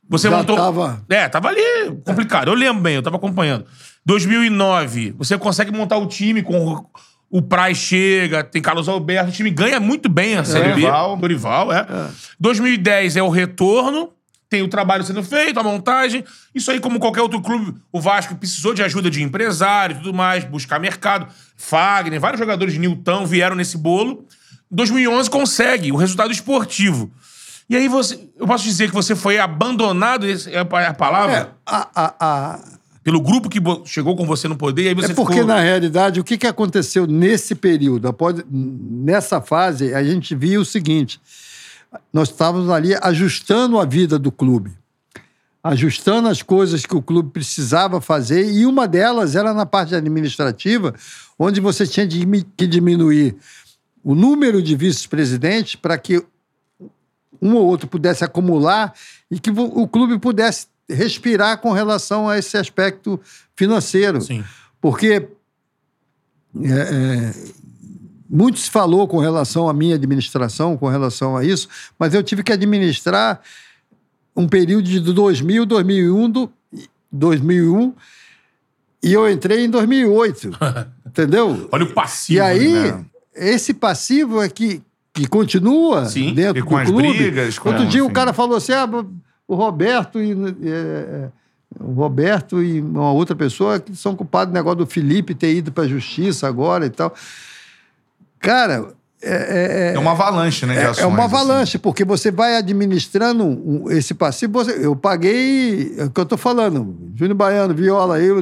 Você 0.08 0.28
Já 0.28 0.36
montou. 0.36 0.56
tava- 0.56 1.04
É, 1.08 1.28
tava 1.28 1.50
ali 1.50 1.62
complicado. 2.04 2.48
Eu 2.48 2.54
lembro 2.54 2.82
bem, 2.82 2.96
eu 2.96 3.02
tava 3.02 3.14
acompanhando. 3.14 3.64
2009, 4.04 5.14
você 5.16 5.38
consegue 5.38 5.70
montar 5.70 5.98
o 5.98 6.06
time 6.08 6.42
com 6.42 6.84
o- 7.38 7.42
Praz 7.42 7.76
chega, 7.78 8.42
tem 8.44 8.60
Carlos 8.62 8.88
Alberto, 8.88 9.30
o 9.30 9.32
time 9.32 9.50
ganha 9.50 9.78
muito 9.80 10.08
bem 10.08 10.36
a 10.36 10.44
Série 10.44 10.70
Dorival. 10.70 11.16
B. 11.16 11.20
Dorival, 11.22 11.72
é. 11.72 11.86
2010 12.38 13.16
é 13.16 13.22
o 13.22 13.28
retorno, 13.28 14.10
tem 14.48 14.62
o 14.62 14.68
trabalho 14.68 15.02
sendo 15.04 15.22
feito, 15.22 15.58
a 15.58 15.62
montagem. 15.62 16.24
Isso 16.54 16.70
aí, 16.70 16.78
como 16.78 16.98
qualquer 17.00 17.22
outro 17.22 17.40
clube, 17.40 17.74
o 17.92 18.00
Vasco 18.00 18.34
precisou 18.36 18.72
de 18.74 18.82
ajuda 18.82 19.10
de 19.10 19.22
empresário 19.22 19.96
e 19.96 19.98
tudo 19.98 20.14
mais, 20.14 20.44
buscar 20.44 20.78
mercado. 20.78 21.26
Fagner, 21.56 22.20
vários 22.20 22.38
jogadores 22.38 22.74
de 22.74 22.78
Nilton 22.80 23.26
vieram 23.26 23.56
nesse 23.56 23.76
bolo. 23.78 24.26
2011 24.70 25.28
consegue 25.30 25.90
o 25.92 25.96
resultado 25.96 26.32
esportivo. 26.32 27.10
E 27.68 27.76
aí 27.76 27.88
você, 27.88 28.20
eu 28.38 28.46
posso 28.46 28.62
dizer 28.64 28.88
que 28.88 28.94
você 28.94 29.16
foi 29.16 29.38
abandonado, 29.38 30.26
essa 30.28 30.50
é 30.50 30.58
a 30.58 30.60
a 30.88 30.94
palavra, 30.94 31.34
É, 31.36 31.48
a- 31.66 31.88
a- 31.94 32.14
a- 32.20 32.58
pelo 33.04 33.20
grupo 33.20 33.50
que 33.50 33.60
chegou 33.84 34.16
com 34.16 34.26
você 34.26 34.48
no 34.48 34.56
poder, 34.56 34.84
e 34.84 34.88
aí 34.88 34.94
você 34.94 35.12
É 35.12 35.14
porque, 35.14 35.34
ficou... 35.34 35.46
na 35.46 35.60
realidade, 35.60 36.18
o 36.18 36.24
que, 36.24 36.38
que 36.38 36.46
aconteceu 36.46 37.06
nesse 37.06 37.54
período? 37.54 38.08
Após, 38.08 38.42
nessa 38.50 39.42
fase, 39.42 39.94
a 39.94 40.02
gente 40.02 40.34
viu 40.34 40.62
o 40.62 40.64
seguinte: 40.64 41.20
nós 42.10 42.30
estávamos 42.30 42.70
ali 42.70 42.96
ajustando 43.02 43.78
a 43.78 43.84
vida 43.84 44.18
do 44.18 44.32
clube, 44.32 44.72
ajustando 45.62 46.28
as 46.28 46.40
coisas 46.40 46.86
que 46.86 46.96
o 46.96 47.02
clube 47.02 47.30
precisava 47.30 48.00
fazer, 48.00 48.50
e 48.50 48.64
uma 48.64 48.88
delas 48.88 49.36
era 49.36 49.52
na 49.52 49.66
parte 49.66 49.94
administrativa, 49.94 50.94
onde 51.38 51.60
você 51.60 51.86
tinha 51.86 52.08
que 52.08 52.66
diminuir 52.66 53.36
o 54.02 54.14
número 54.14 54.62
de 54.62 54.74
vice-presidentes 54.74 55.76
para 55.76 55.98
que 55.98 56.24
um 57.40 57.54
ou 57.54 57.66
outro 57.66 57.86
pudesse 57.86 58.24
acumular 58.24 58.94
e 59.30 59.38
que 59.38 59.50
o 59.50 59.86
clube 59.86 60.18
pudesse 60.18 60.68
respirar 60.88 61.58
com 61.58 61.72
relação 61.72 62.28
a 62.28 62.38
esse 62.38 62.56
aspecto 62.56 63.20
financeiro. 63.56 64.20
Sim. 64.20 64.44
Porque 64.80 65.28
é, 66.62 66.70
é, 66.70 67.34
muito 68.28 68.58
se 68.58 68.70
falou 68.70 69.08
com 69.08 69.18
relação 69.18 69.68
à 69.68 69.72
minha 69.72 69.94
administração, 69.94 70.76
com 70.76 70.88
relação 70.88 71.36
a 71.36 71.44
isso, 71.44 71.68
mas 71.98 72.14
eu 72.14 72.22
tive 72.22 72.42
que 72.42 72.52
administrar 72.52 73.40
um 74.36 74.46
período 74.48 74.84
de 74.88 75.00
2000, 75.00 75.64
2001, 75.66 76.30
do- 76.30 76.52
2001 77.12 77.94
e 79.02 79.12
eu 79.12 79.30
entrei 79.30 79.64
em 79.64 79.70
2008, 79.70 80.50
entendeu? 81.06 81.68
Olha 81.70 81.84
o 81.84 81.92
passivo. 81.92 82.38
E 82.38 82.40
aí, 82.40 82.72
né? 82.72 83.04
esse 83.34 83.72
passivo 83.74 84.42
é 84.42 84.48
que, 84.48 84.82
que 85.12 85.26
continua 85.26 86.06
Sim. 86.06 86.34
dentro 86.34 86.64
com 86.64 86.74
do 86.74 86.80
as 86.80 86.88
clube. 86.88 87.12
brigas, 87.16 87.58
com- 87.58 87.68
Outro 87.68 87.86
dia 87.86 88.00
enfim. 88.00 88.10
o 88.10 88.12
cara 88.12 88.32
falou 88.32 88.56
assim: 88.56 88.72
ah, 88.72 88.88
o 89.48 89.54
Roberto 89.54 90.20
e. 90.20 90.32
é, 90.32 90.68
é, 90.70 91.28
o 91.80 91.92
Roberto 91.92 92.62
e 92.62 92.80
uma 92.80 93.10
outra 93.12 93.34
pessoa 93.34 93.80
que 93.80 93.96
são 93.96 94.14
culpados 94.14 94.52
do 94.52 94.54
negócio 94.54 94.78
do 94.78 94.86
Felipe 94.86 95.34
ter 95.34 95.52
ido 95.54 95.72
para 95.72 95.82
a 95.84 95.88
justiça 95.88 96.46
agora 96.46 96.86
e 96.86 96.90
tal. 96.90 97.12
Cara, 98.38 98.88
é, 99.22 99.90
é- 99.92 99.94
É 99.94 99.98
uma 99.98 100.12
avalanche, 100.12 100.66
né? 100.66 100.74
De 100.74 100.80
é, 100.80 100.84
ações, 100.84 101.02
é 101.02 101.06
uma 101.06 101.24
assim. 101.24 101.34
avalanche, 101.34 101.78
porque 101.78 102.04
você 102.04 102.30
vai 102.30 102.56
administrando 102.56 103.90
esse 103.90 104.14
passivo. 104.14 104.52
você- 104.52 104.86
eu 104.86 104.94
paguei, 104.94 105.94
é 105.98 106.04
o 106.04 106.10
que 106.10 106.20
eu 106.20 106.24
estou 106.24 106.38
falando, 106.38 106.94
Júnior 107.16 107.34
Baiano, 107.36 107.74
Viola, 107.74 108.20
eu, 108.20 108.38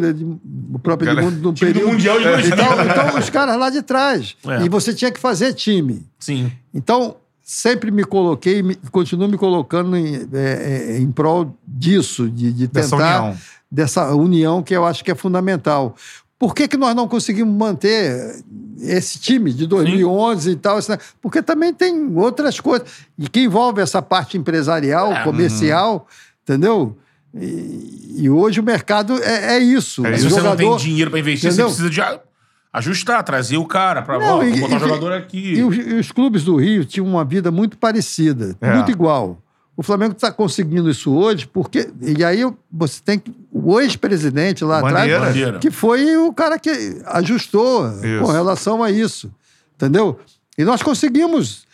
o 0.74 0.78
próprio 0.78 1.06
Cara, 1.08 1.22
Edmundo, 1.22 1.40
no 1.48 1.54
time 1.54 1.72
do 1.72 1.74
período. 1.74 1.92
Mundial 1.92 2.18
de 2.18 2.24
2000. 2.24 2.54
então, 2.54 2.66
então, 2.84 3.18
os 3.18 3.30
caras 3.30 3.56
lá 3.56 3.70
de 3.70 3.80
trás. 3.82 4.36
É. 4.46 4.62
E 4.64 4.68
você 4.68 4.92
tinha 4.92 5.10
que 5.10 5.20
fazer 5.20 5.54
time. 5.54 6.04
Sim. 6.18 6.52
Então, 6.74 7.16
sempre 7.42 7.90
me 7.90 8.04
coloquei, 8.04 8.62
me, 8.62 8.76
continuo 8.90 9.28
me 9.28 9.36
colocando 9.36 9.96
em, 9.96 10.28
é, 10.32 10.94
é, 10.94 10.98
em 10.98 11.10
prol 11.10 11.56
disso, 11.66 12.28
de, 12.30 12.52
de 12.52 12.66
Dessa 12.66 12.96
tentar. 12.96 13.20
união. 13.22 13.38
Dessa 13.70 14.14
união 14.14 14.62
que 14.62 14.74
eu 14.74 14.84
acho 14.84 15.02
que 15.02 15.10
é 15.10 15.14
fundamental. 15.14 15.96
Por 16.38 16.54
que, 16.54 16.68
que 16.68 16.76
nós 16.76 16.94
não 16.94 17.06
conseguimos 17.08 17.54
manter 17.56 18.42
esse 18.80 19.18
time 19.18 19.52
de 19.52 19.66
2011 19.66 20.50
e 20.50 20.56
tal? 20.56 20.78
Porque 21.20 21.40
também 21.40 21.72
tem 21.72 22.14
outras 22.16 22.58
coisas. 22.60 22.88
E 23.18 23.28
que 23.28 23.40
envolve 23.40 23.80
essa 23.80 24.02
parte 24.02 24.36
empresarial, 24.36 25.12
É, 25.12 25.24
comercial, 25.24 26.06
entendeu? 26.42 26.96
E, 27.34 28.16
e 28.18 28.28
hoje 28.30 28.60
o 28.60 28.62
mercado 28.62 29.22
é, 29.22 29.56
é 29.56 29.58
isso. 29.58 30.04
É 30.04 30.18
Se 30.18 30.28
você 30.28 30.40
não 30.42 30.54
tem 30.56 30.76
dinheiro 30.76 31.10
pra 31.10 31.20
investir, 31.20 31.48
Entendeu? 31.48 31.68
você 31.70 31.82
precisa 31.82 31.90
de 31.90 32.18
ajustar, 32.72 33.22
trazer 33.22 33.56
o 33.58 33.66
cara 33.66 34.02
pra 34.02 34.18
Não, 34.18 34.38
ó, 34.38 34.42
e- 34.42 34.60
botar 34.60 34.76
o 34.76 34.80
jogador 34.80 35.12
aqui. 35.12 35.54
E 35.54 35.62
os, 35.64 35.76
e 35.76 35.94
os 35.94 36.10
clubes 36.12 36.44
do 36.44 36.56
Rio 36.56 36.84
tinham 36.84 37.06
uma 37.06 37.24
vida 37.24 37.50
muito 37.50 37.76
parecida, 37.76 38.56
É. 38.60 38.74
muito 38.74 38.90
igual. 38.90 39.38
O 39.76 39.82
Flamengo 39.82 40.12
está 40.12 40.30
conseguindo 40.30 40.90
isso 40.90 41.10
hoje 41.14 41.46
porque. 41.46 41.90
E 42.02 42.22
aí 42.24 42.40
você 42.70 43.00
tem 43.02 43.18
que. 43.18 43.32
O 43.50 43.80
ex-presidente 43.80 44.64
lá 44.64 44.78
atrás, 44.80 45.10
que 45.60 45.70
foi 45.70 46.14
o 46.16 46.32
cara 46.32 46.58
que 46.58 47.00
ajustou 47.06 47.88
Isso. 47.88 48.20
com 48.24 48.30
relação 48.30 48.82
a 48.82 48.90
isso. 48.90 49.32
Entendeu? 49.74 50.18
E 50.58 50.64
nós 50.64 50.82
conseguimos 50.82 51.64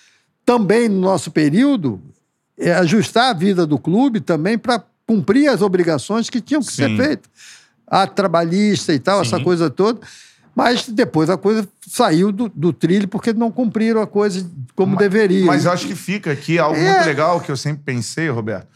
também, 0.46 0.88
no 0.88 1.00
nosso 1.00 1.30
período, 1.32 2.00
é, 2.56 2.72
ajustar 2.74 3.30
a 3.30 3.32
vida 3.34 3.66
do 3.66 3.78
clube 3.78 4.20
também 4.20 4.56
para 4.56 4.82
cumprir 5.06 5.48
as 5.48 5.60
obrigações 5.60 6.30
que 6.30 6.40
tinham 6.40 6.62
que 6.62 6.72
ser 6.72 6.88
Sim. 6.88 6.96
feitas. 6.96 7.28
A 7.86 8.06
trabalhista 8.06 8.94
e 8.94 8.98
tal, 9.00 9.24
Sim. 9.24 9.34
essa 9.34 9.42
coisa 9.44 9.68
toda. 9.68 10.00
Mas 10.58 10.88
depois 10.88 11.30
a 11.30 11.36
coisa 11.36 11.68
saiu 11.86 12.32
do, 12.32 12.48
do 12.48 12.72
trilho 12.72 13.06
porque 13.06 13.32
não 13.32 13.48
cumpriram 13.48 14.02
a 14.02 14.08
coisa 14.08 14.44
como 14.74 14.96
deveria. 14.96 15.46
Mas 15.46 15.64
eu 15.64 15.70
acho 15.70 15.86
que 15.86 15.94
fica 15.94 16.32
aqui 16.32 16.58
algo 16.58 16.76
É. 16.76 16.94
muito 16.94 17.06
legal 17.06 17.40
que 17.40 17.48
eu 17.48 17.56
sempre 17.56 17.84
pensei, 17.84 18.28
Roberto, 18.28 18.66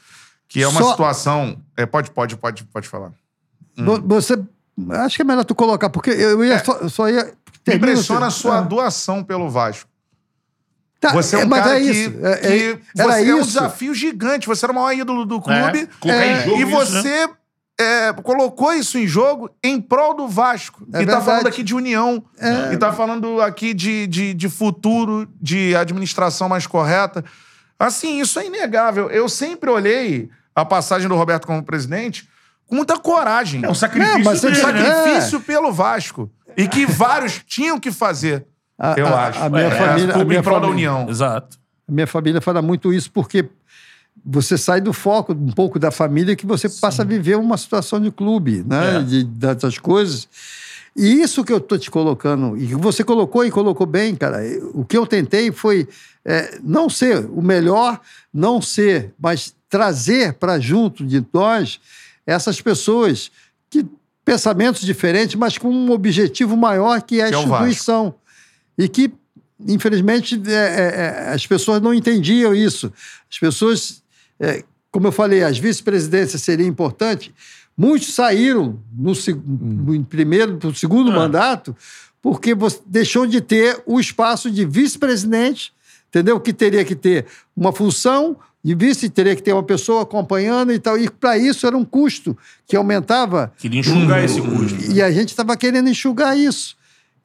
que 0.48 0.62
é 0.62 0.68
uma 0.68 0.80
Só- 0.80 0.92
situação. 0.92 1.56
É, 1.76 1.84
pode, 1.84 2.12
pode, 2.12 2.36
pode, 2.36 2.62
pode 2.66 2.86
falar. 2.88 3.10
Vo- 3.76 4.00
Você. 4.06 4.38
Acho 4.90 5.16
que 5.16 5.22
é 5.22 5.24
melhor 5.24 5.44
tu 5.44 5.56
colocar, 5.56 5.90
porque 5.90 6.10
eu 6.10 6.44
ia 6.44 6.62
só, 6.64 6.88
só 6.88 7.08
ia. 7.10 7.32
Impressiona 7.66 8.26
a 8.26 8.30
você- 8.30 8.38
sua 8.42 8.58
Ah. 8.58 8.60
doação 8.62 9.24
pelo 9.24 9.50
Vasco. 9.50 9.90
Tá, 11.00 11.12
Você 11.12 11.34
é 11.34 11.44
um 11.44 11.48
mas 11.48 11.64
cara 11.64 11.80
é 11.80 11.82
que, 11.82 11.90
isso. 11.90 12.26
É, 12.26 12.36
que 12.36 12.46
é- 12.46 12.78
era 12.96 13.12
você 13.12 13.28
é 13.28 13.34
um 13.34 13.38
isso. 13.38 13.46
desafio 13.48 13.92
gigante. 13.92 14.46
Você 14.46 14.64
era 14.64 14.72
o 14.72 14.76
maior 14.76 14.92
ídolo 14.96 15.26
do 15.26 15.40
clube. 15.40 15.88
É, 16.04 16.08
É, 16.08 16.48
e 16.48 16.62
isso, 16.62 16.70
você 16.70 17.28
é, 17.82 18.12
colocou 18.12 18.72
isso 18.72 18.96
em 18.98 19.06
jogo 19.06 19.50
em 19.62 19.80
prol 19.80 20.14
do 20.14 20.28
Vasco. 20.28 20.82
É 20.84 20.86
e 20.88 20.90
tá 20.92 20.98
verdade. 20.98 21.24
falando 21.24 21.46
aqui 21.46 21.62
de 21.62 21.74
união. 21.74 22.22
É. 22.38 22.72
E 22.72 22.76
tá 22.76 22.92
falando 22.92 23.40
aqui 23.40 23.74
de, 23.74 24.06
de, 24.06 24.32
de 24.34 24.48
futuro, 24.48 25.28
de 25.40 25.74
administração 25.76 26.48
mais 26.48 26.66
correta. 26.66 27.24
Assim, 27.78 28.20
isso 28.20 28.38
é 28.38 28.46
inegável. 28.46 29.10
Eu 29.10 29.28
sempre 29.28 29.68
olhei 29.70 30.30
a 30.54 30.64
passagem 30.64 31.08
do 31.08 31.16
Roberto 31.16 31.46
como 31.46 31.62
presidente 31.62 32.28
com 32.66 32.76
muita 32.76 32.96
coragem. 32.98 33.64
É 33.64 33.68
um 33.68 33.74
sacrifício 33.74 34.18
Não, 34.18 34.24
mas 34.24 34.42
Um 34.44 34.48
né? 34.48 34.54
sacrifício 34.54 35.40
pelo 35.40 35.72
Vasco. 35.72 36.30
E 36.56 36.68
que 36.68 36.86
vários 36.86 37.42
tinham 37.46 37.78
que 37.80 37.90
fazer. 37.90 38.46
A- 38.78 38.94
eu 38.96 39.06
a- 39.06 39.26
acho. 39.28 39.42
a 39.42 39.48
minha 39.50 39.62
É, 39.64 39.70
família- 39.70 40.10
a 40.10 40.12
tudo 40.18 40.26
minha 40.26 40.40
em 40.40 40.42
prol 40.42 40.60
da 40.60 40.66
família- 40.68 40.90
união. 40.92 41.10
Exato. 41.10 41.58
A 41.88 41.92
minha 41.92 42.06
família 42.06 42.40
fala 42.40 42.62
muito 42.62 42.92
isso 42.92 43.10
porque 43.10 43.48
você 44.24 44.56
sai 44.56 44.80
do 44.80 44.92
foco 44.92 45.32
um 45.32 45.52
pouco 45.52 45.78
da 45.78 45.90
família 45.90 46.36
que 46.36 46.46
você 46.46 46.68
passa 46.68 47.02
a 47.02 47.04
viver 47.04 47.36
uma 47.36 47.56
situação 47.56 48.00
de 48.00 48.10
clube, 48.10 48.64
né? 48.66 48.98
É. 48.98 49.02
De, 49.02 49.24
dessas 49.24 49.78
coisas. 49.78 50.28
E 50.94 51.22
isso 51.22 51.42
que 51.42 51.52
eu 51.52 51.60
tô 51.60 51.78
te 51.78 51.90
colocando, 51.90 52.56
e 52.56 52.66
que 52.66 52.74
você 52.74 53.02
colocou 53.02 53.44
e 53.44 53.50
colocou 53.50 53.86
bem, 53.86 54.14
cara. 54.14 54.40
O 54.74 54.84
que 54.84 54.96
eu 54.96 55.06
tentei 55.06 55.50
foi 55.50 55.88
é, 56.24 56.58
não 56.62 56.90
ser 56.90 57.24
o 57.30 57.40
melhor, 57.40 58.00
não 58.32 58.60
ser, 58.60 59.12
mas 59.18 59.54
trazer 59.68 60.34
para 60.34 60.60
junto 60.60 61.04
de 61.04 61.24
nós 61.32 61.80
essas 62.26 62.60
pessoas 62.60 63.30
que 63.70 63.86
pensamentos 64.24 64.82
diferentes, 64.82 65.34
mas 65.34 65.58
com 65.58 65.68
um 65.68 65.90
objetivo 65.90 66.56
maior 66.56 67.02
que 67.02 67.20
é 67.20 67.24
a 67.24 67.28
Que 67.30 67.34
é 67.34 67.38
instituição. 67.40 68.14
E 68.78 68.88
que, 68.88 69.12
infelizmente, 69.66 70.40
é, 70.46 70.52
é, 70.52 71.26
é, 71.28 71.32
as 71.32 71.46
pessoas 71.46 71.80
não 71.80 71.92
entendiam 71.92 72.54
isso. 72.54 72.92
As 73.30 73.38
pessoas, 73.38 74.01
é, 74.42 74.62
como 74.90 75.06
eu 75.06 75.12
falei, 75.12 75.42
as 75.42 75.56
vice-presidências 75.58 76.42
seriam 76.42 76.68
importantes. 76.68 77.30
Muitos 77.76 78.12
saíram 78.14 78.78
no, 78.94 79.14
seg- 79.14 79.40
no 79.46 80.04
primeiro, 80.04 80.58
no 80.62 80.74
segundo 80.74 81.10
Ah. 81.10 81.14
mandato, 81.14 81.74
porque 82.20 82.52
deixou 82.86 83.26
de 83.26 83.40
ter 83.40 83.82
o 83.86 83.98
espaço 83.98 84.50
de 84.50 84.66
vice-presidente, 84.66 85.72
entendeu? 86.08 86.38
Que 86.38 86.52
teria 86.52 86.84
que 86.84 86.94
ter 86.94 87.24
uma 87.56 87.72
função 87.72 88.36
de 88.64 88.74
vice, 88.76 89.08
teria 89.08 89.34
que 89.34 89.42
ter 89.42 89.52
uma 89.52 89.62
pessoa 89.62 90.02
acompanhando 90.02 90.72
e 90.72 90.78
tal. 90.78 90.96
E 90.98 91.08
para 91.10 91.36
isso 91.38 91.66
era 91.66 91.76
um 91.76 91.84
custo 91.84 92.36
que 92.66 92.76
aumentava 92.76 93.52
Queria 93.58 93.80
enxugar 93.80 94.22
esse 94.22 94.40
custo. 94.40 94.92
e 94.92 95.02
a 95.02 95.10
gente 95.10 95.30
estava 95.30 95.56
querendo 95.56 95.88
enxugar 95.88 96.38
isso. 96.38 96.76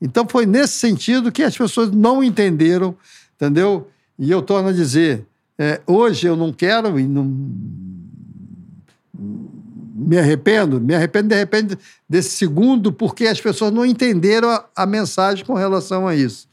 Então 0.02 0.26
foi 0.28 0.46
nesse 0.46 0.74
sentido 0.80 1.32
que 1.32 1.44
as 1.44 1.56
pessoas 1.58 1.92
não 1.92 2.24
entenderam, 2.24 2.96
entendeu? 3.36 3.88
E 4.18 4.32
eu 4.32 4.42
torno 4.42 4.70
a 4.70 4.72
dizer, 4.72 5.26
é, 5.60 5.82
hoje 5.88 6.28
eu 6.28 6.36
não 6.36 6.54
quero 6.54 7.00
e 7.00 7.08
não 7.08 7.24
me 10.08 10.18
arrependo, 10.18 10.80
me 10.80 10.94
arrependo 10.94 11.30
de 11.30 11.36
repente 11.36 11.78
desse 12.08 12.30
segundo, 12.30 12.94
porque 12.94 13.26
as 13.26 13.42
pessoas 13.42 13.74
não 13.74 13.86
entenderam 13.86 14.50
a, 14.50 14.66
a 14.76 14.86
mensagem 14.86 15.44
com 15.44 15.56
relação 15.56 16.08
a 16.08 16.16
isso. 16.16 16.48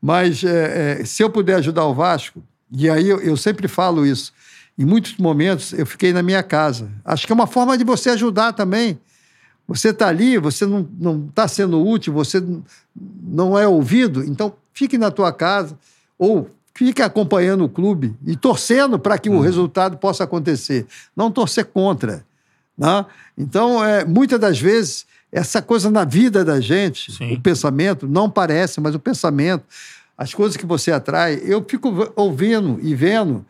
Mas 0.00 0.42
é, 0.42 1.00
é, 1.00 1.04
se 1.04 1.22
eu 1.22 1.30
puder 1.30 1.56
ajudar 1.56 1.84
o 1.84 1.94
Vasco, 1.94 2.42
e 2.72 2.88
aí 2.88 3.08
eu, 3.08 3.20
eu, 3.20 3.36
sempre 3.36 3.68
falo 3.68 4.06
isso, 4.06 4.32
em 4.76 4.84
muitos 4.84 5.16
momentos 5.18 5.72
eu 5.74 5.86
fiquei 5.86 6.12
na 6.12 6.22
minha 6.22 6.42
casa. 6.42 6.90
Acho 7.04 7.26
que 7.26 7.32
é 7.32 7.34
uma 7.34 7.46
forma 7.46 7.76
de 7.76 7.84
você 7.84 8.10
ajudar 8.10 8.52
também. 8.54 8.98
Você 9.68 9.90
está 9.90 10.08
ali, 10.08 10.38
você 10.38 10.66
não 10.66 10.88
está 11.28 11.46
sendo 11.46 11.86
útil, 11.86 12.12
você 12.12 12.42
não 13.22 13.56
é 13.56 13.68
ouvido, 13.68 14.24
então 14.24 14.54
fique 14.72 14.98
na 14.98 15.10
tua 15.10 15.32
casa 15.32 15.78
ou 16.18 16.50
fique 16.74 17.02
acompanhando 17.02 17.64
o 17.64 17.68
clube 17.68 18.14
e 18.26 18.36
torcendo 18.36 18.98
para 18.98 19.18
que 19.18 19.28
o 19.28 19.34
uhum. 19.34 19.40
resultado 19.40 19.96
possa 19.96 20.24
acontecer. 20.24 20.86
Não 21.14 21.30
torcer 21.30 21.66
contra. 21.66 22.24
Né? 22.76 23.06
Então, 23.36 23.84
é, 23.84 24.04
muitas 24.04 24.40
das 24.40 24.58
vezes, 24.58 25.06
essa 25.30 25.60
coisa 25.60 25.90
na 25.90 26.04
vida 26.04 26.44
da 26.44 26.60
gente, 26.60 27.12
Sim. 27.12 27.34
o 27.34 27.40
pensamento, 27.40 28.06
não 28.06 28.30
parece, 28.30 28.80
mas 28.80 28.94
o 28.94 28.98
pensamento, 28.98 29.64
as 30.16 30.32
coisas 30.32 30.56
que 30.56 30.66
você 30.66 30.92
atrai, 30.92 31.40
eu 31.44 31.64
fico 31.68 32.12
ouvindo 32.16 32.78
e 32.82 32.94
vendo. 32.94 33.44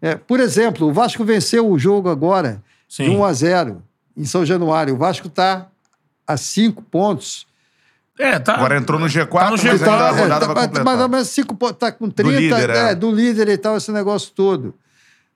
É, 0.00 0.14
por 0.14 0.38
exemplo, 0.38 0.88
o 0.88 0.92
Vasco 0.92 1.24
venceu 1.24 1.68
o 1.68 1.78
jogo 1.78 2.08
agora 2.08 2.62
Sim. 2.88 3.04
de 3.04 3.10
1 3.10 3.24
a 3.24 3.32
0 3.32 3.82
em 4.16 4.24
São 4.24 4.44
Januário. 4.44 4.94
O 4.94 4.98
Vasco 4.98 5.26
está 5.26 5.68
a 6.26 6.36
cinco 6.36 6.82
pontos. 6.82 7.47
É, 8.18 8.38
tá. 8.38 8.54
Agora 8.54 8.76
entrou 8.76 8.98
no 8.98 9.06
G4, 9.06 9.28
tá 9.28 9.50
no 9.50 9.56
G4 9.56 9.70
mas 9.70 9.82
ainda 9.82 9.92
a 9.92 10.10
rodada 10.10 10.44
é, 10.44 10.48
tá, 10.48 10.54
vai 10.54 10.66
completar. 10.66 10.84
Mais 10.84 11.00
ou 11.00 11.08
menos 11.08 11.36
tá 11.78 11.92
com 11.92 12.10
30, 12.10 12.22
do 12.22 12.38
líder, 12.38 12.70
é. 12.70 12.90
é. 12.90 12.94
do 12.94 13.10
líder 13.10 13.48
e 13.48 13.56
tal, 13.56 13.76
esse 13.76 13.92
negócio 13.92 14.32
todo. 14.34 14.74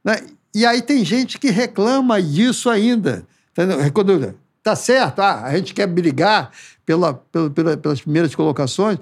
Né? 0.05 0.21
E 0.55 0.67
aí 0.67 0.83
tem 0.83 1.05
gente 1.05 1.39
que 1.39 1.51
reclama 1.51 2.21
disso 2.21 2.69
ainda. 2.69 3.25
Entendeu? 3.53 3.79
Quando, 3.93 4.35
tá 4.63 4.75
certo, 4.75 5.21
ah, 5.21 5.45
a 5.45 5.57
gente 5.57 5.75
quer 5.75 5.87
brigar 5.87 6.51
pela, 6.85 7.15
pela, 7.15 7.51
pela, 7.51 7.77
pelas 7.77 8.01
primeiras 8.01 8.35
colocações, 8.35 8.99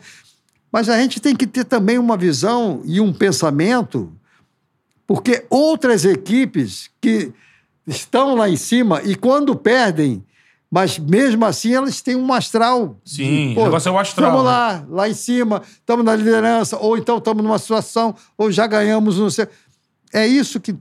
mas 0.71 0.89
a 0.89 0.97
gente 0.99 1.21
tem 1.21 1.35
que 1.35 1.47
ter 1.47 1.65
também 1.65 1.99
uma 1.99 2.17
visão 2.17 2.83
e 2.85 3.01
um 3.01 3.13
pensamento, 3.13 4.13
porque 5.07 5.45
outras 5.49 6.05
equipes 6.05 6.91
que 7.01 7.33
estão 7.87 8.35
lá 8.35 8.49
em 8.49 8.57
cima 8.57 9.03
e 9.03 9.15
quando 9.15 9.57
perdem, 9.57 10.25
mas 10.71 10.99
mesmo 10.99 11.45
assim 11.45 11.75
elas 11.75 12.01
têm 12.01 12.17
um 12.17 12.33
astral. 12.33 12.97
Sim, 13.05 13.49
de, 13.49 13.55
pô, 13.55 13.63
o 13.63 13.65
negócio 13.65 13.89
é 13.89 13.93
o 13.93 13.99
astral. 13.99 14.31
Estamos 14.31 14.47
lá, 14.47 14.75
né? 14.75 14.87
lá 14.89 15.09
em 15.09 15.15
cima, 15.15 15.63
estamos 15.73 16.05
na 16.05 16.15
liderança, 16.15 16.77
ou 16.79 16.97
então 16.97 17.19
estamos 17.19 17.43
numa 17.43 17.59
situação, 17.59 18.15
ou 18.39 18.53
já 18.53 18.67
ganhamos, 18.67 19.19
não 19.19 19.31
sei. 19.31 19.49
É 20.13 20.27
isso 20.27 20.61
que 20.61 20.77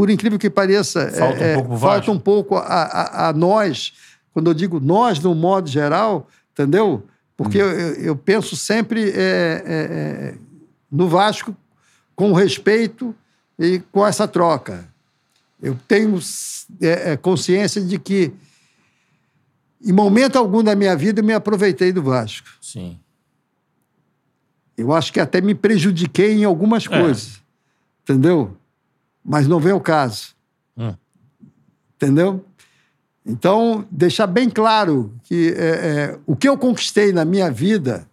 por 0.00 0.08
incrível 0.08 0.38
que 0.38 0.48
pareça, 0.48 1.10
falta 1.10 1.44
é, 1.44 1.56
um 1.56 1.60
pouco, 1.60 1.78
falta 1.78 2.10
um 2.10 2.18
pouco 2.18 2.56
a, 2.56 2.62
a, 2.62 3.28
a, 3.28 3.32
nós, 3.34 3.92
quando 4.32 4.48
eu 4.48 4.54
digo 4.54 4.80
nós, 4.80 5.18
no 5.18 5.34
modo 5.34 5.68
geral, 5.68 6.26
entendeu? 6.52 7.02
Porque 7.36 7.62
hum. 7.62 7.66
eu, 7.66 7.94
eu, 7.96 8.16
penso 8.16 8.56
sempre 8.56 9.10
é, 9.10 9.12
é, 9.14 9.64
é, 9.66 10.34
no 10.90 11.06
Vasco 11.06 11.54
com 12.16 12.32
respeito 12.32 13.14
e 13.58 13.82
com 13.92 14.06
essa 14.06 14.26
troca. 14.26 14.88
Eu 15.62 15.76
tenho 15.86 16.18
é, 16.80 17.12
é, 17.12 17.16
consciência 17.18 17.82
de 17.82 17.98
que, 17.98 18.32
em 19.82 19.92
momento 19.92 20.36
algum 20.36 20.62
da 20.62 20.74
minha 20.74 20.96
vida, 20.96 21.20
eu 21.20 21.24
me 21.24 21.32
aproveitei 21.32 21.92
do 21.92 22.02
Vasco. 22.02 22.48
Sim. 22.60 22.98
Eu 24.76 24.92
acho 24.92 25.12
que 25.12 25.20
até 25.20 25.40
me 25.40 25.54
prejudiquei 25.54 26.32
em 26.32 26.44
algumas 26.44 26.86
coisas. 26.86 27.40
Entendeu? 28.02 28.56
mas 29.24 29.46
não 29.46 29.60
vem 29.60 29.72
o 29.72 29.80
caso. 29.80 30.34
Hum. 30.76 30.94
Entendeu? 31.96 32.44
Então, 33.24 33.86
deixar 33.90 34.26
bem 34.26 34.48
claro 34.48 35.14
que 35.24 35.54
é, 35.56 35.68
é, 35.68 36.18
o 36.26 36.34
que 36.34 36.48
eu 36.48 36.56
conquistei 36.56 37.12
na 37.12 37.24
minha 37.24 37.50
vida 37.50 38.06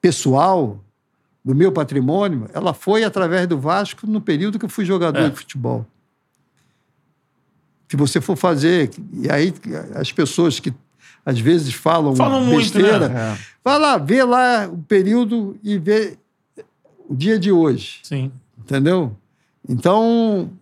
pessoal, 0.00 0.82
do 1.44 1.54
meu 1.54 1.72
patrimônio, 1.72 2.48
ela 2.52 2.72
foi 2.72 3.02
através 3.02 3.46
do 3.46 3.58
Vasco 3.58 4.06
no 4.06 4.20
período 4.20 4.58
que 4.58 4.64
eu 4.64 4.68
fui 4.68 4.84
jogador 4.84 5.20
é. 5.20 5.28
de 5.30 5.36
futebol. 5.36 5.86
Se 7.90 7.96
você 7.96 8.20
for 8.20 8.36
fazer, 8.36 8.88
e 9.12 9.28
aí 9.28 9.52
as 9.96 10.12
pessoas 10.12 10.60
que 10.60 10.72
às 11.26 11.40
vezes 11.40 11.74
falam, 11.74 12.14
falam 12.14 12.48
besteira, 12.48 13.00
muito, 13.00 13.12
né? 13.12 13.38
vai 13.64 13.78
lá, 13.80 13.98
vê 13.98 14.22
lá 14.22 14.68
o 14.68 14.78
período 14.78 15.58
e 15.60 15.76
vê 15.76 16.16
o 17.08 17.16
dia 17.16 17.36
de 17.36 17.50
hoje. 17.50 17.98
Sim. 18.04 18.30
Entendeu? 18.56 19.16
Então, 19.68 20.52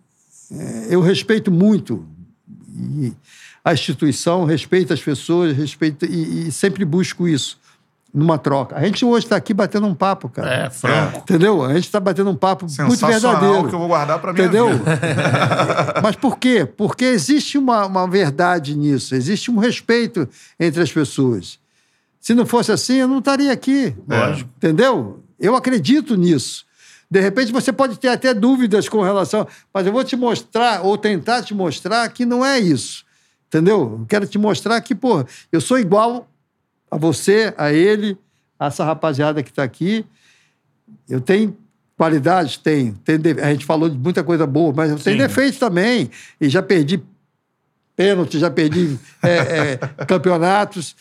é, 0.51 0.87
eu 0.89 1.01
respeito 1.01 1.51
muito 1.51 2.03
a 3.63 3.73
instituição, 3.73 4.43
respeito 4.43 4.91
as 4.91 5.01
pessoas, 5.01 5.55
respeito 5.55 6.07
e, 6.07 6.47
e 6.47 6.51
sempre 6.51 6.83
busco 6.83 7.27
isso 7.27 7.58
numa 8.13 8.37
troca. 8.37 8.75
A 8.75 8.83
gente 8.83 9.05
hoje 9.05 9.25
está 9.25 9.35
aqui 9.35 9.53
batendo 9.53 9.85
um 9.87 9.93
papo, 9.93 10.29
cara. 10.29 10.65
É, 10.65 10.69
franco. 10.69 11.19
Entendeu? 11.19 11.63
A 11.63 11.73
gente 11.73 11.85
está 11.85 11.99
batendo 11.99 12.29
um 12.29 12.35
papo 12.35 12.65
muito 12.65 13.05
verdadeiro. 13.05 13.67
que 13.67 13.75
eu 13.75 13.79
vou 13.79 13.87
guardar 13.87 14.19
para 14.19 14.33
mim. 14.33 14.41
Entendeu? 14.41 14.69
Mas 16.01 16.15
por 16.15 16.37
quê? 16.37 16.65
Porque 16.65 17.05
existe 17.05 17.57
uma, 17.57 17.85
uma 17.85 18.07
verdade 18.07 18.75
nisso, 18.75 19.13
existe 19.15 19.51
um 19.51 19.57
respeito 19.57 20.27
entre 20.59 20.81
as 20.81 20.91
pessoas. 20.91 21.59
Se 22.19 22.33
não 22.33 22.45
fosse 22.45 22.71
assim, 22.71 22.95
eu 22.95 23.07
não 23.07 23.19
estaria 23.19 23.51
aqui. 23.51 23.95
Lógico. 24.07 24.49
Entendeu? 24.57 25.23
Eu 25.39 25.55
acredito 25.55 26.15
nisso. 26.15 26.65
De 27.09 27.19
repente 27.19 27.51
você 27.51 27.71
pode 27.71 27.97
ter 27.97 28.09
até 28.09 28.33
dúvidas 28.33 28.87
com 28.87 29.01
relação, 29.01 29.47
mas 29.73 29.85
eu 29.85 29.91
vou 29.91 30.03
te 30.03 30.15
mostrar 30.15 30.85
ou 30.85 30.97
tentar 30.97 31.41
te 31.41 31.53
mostrar 31.53 32.07
que 32.09 32.25
não 32.25 32.45
é 32.45 32.59
isso. 32.59 33.03
Entendeu? 33.47 33.97
Eu 33.99 34.05
quero 34.07 34.27
te 34.27 34.37
mostrar 34.37 34.79
que, 34.81 34.93
pô, 34.93 35.25
eu 35.51 35.59
sou 35.59 35.79
igual 35.79 36.27
a 36.89 36.97
você, 36.97 37.53
a 37.57 37.71
ele, 37.71 38.17
a 38.59 38.67
essa 38.67 38.83
rapaziada 38.83 39.43
que 39.43 39.49
está 39.49 39.63
aqui. 39.63 40.05
Eu 41.07 41.21
tenho 41.21 41.55
qualidades? 41.97 42.57
Tenho. 42.57 42.93
tenho 43.03 43.21
a 43.43 43.51
gente 43.51 43.65
falou 43.65 43.89
de 43.89 43.97
muita 43.97 44.23
coisa 44.23 44.45
boa, 44.47 44.73
mas 44.75 44.91
eu 44.91 44.97
tenho 44.97 45.17
Sim. 45.17 45.27
defeitos 45.27 45.59
também. 45.59 46.09
E 46.39 46.49
já 46.49 46.61
perdi 46.61 47.03
pênalti, 47.95 48.39
já 48.39 48.49
perdi 48.49 48.97
é, 49.21 49.37
é, 49.37 49.77
campeonatos. 50.05 50.95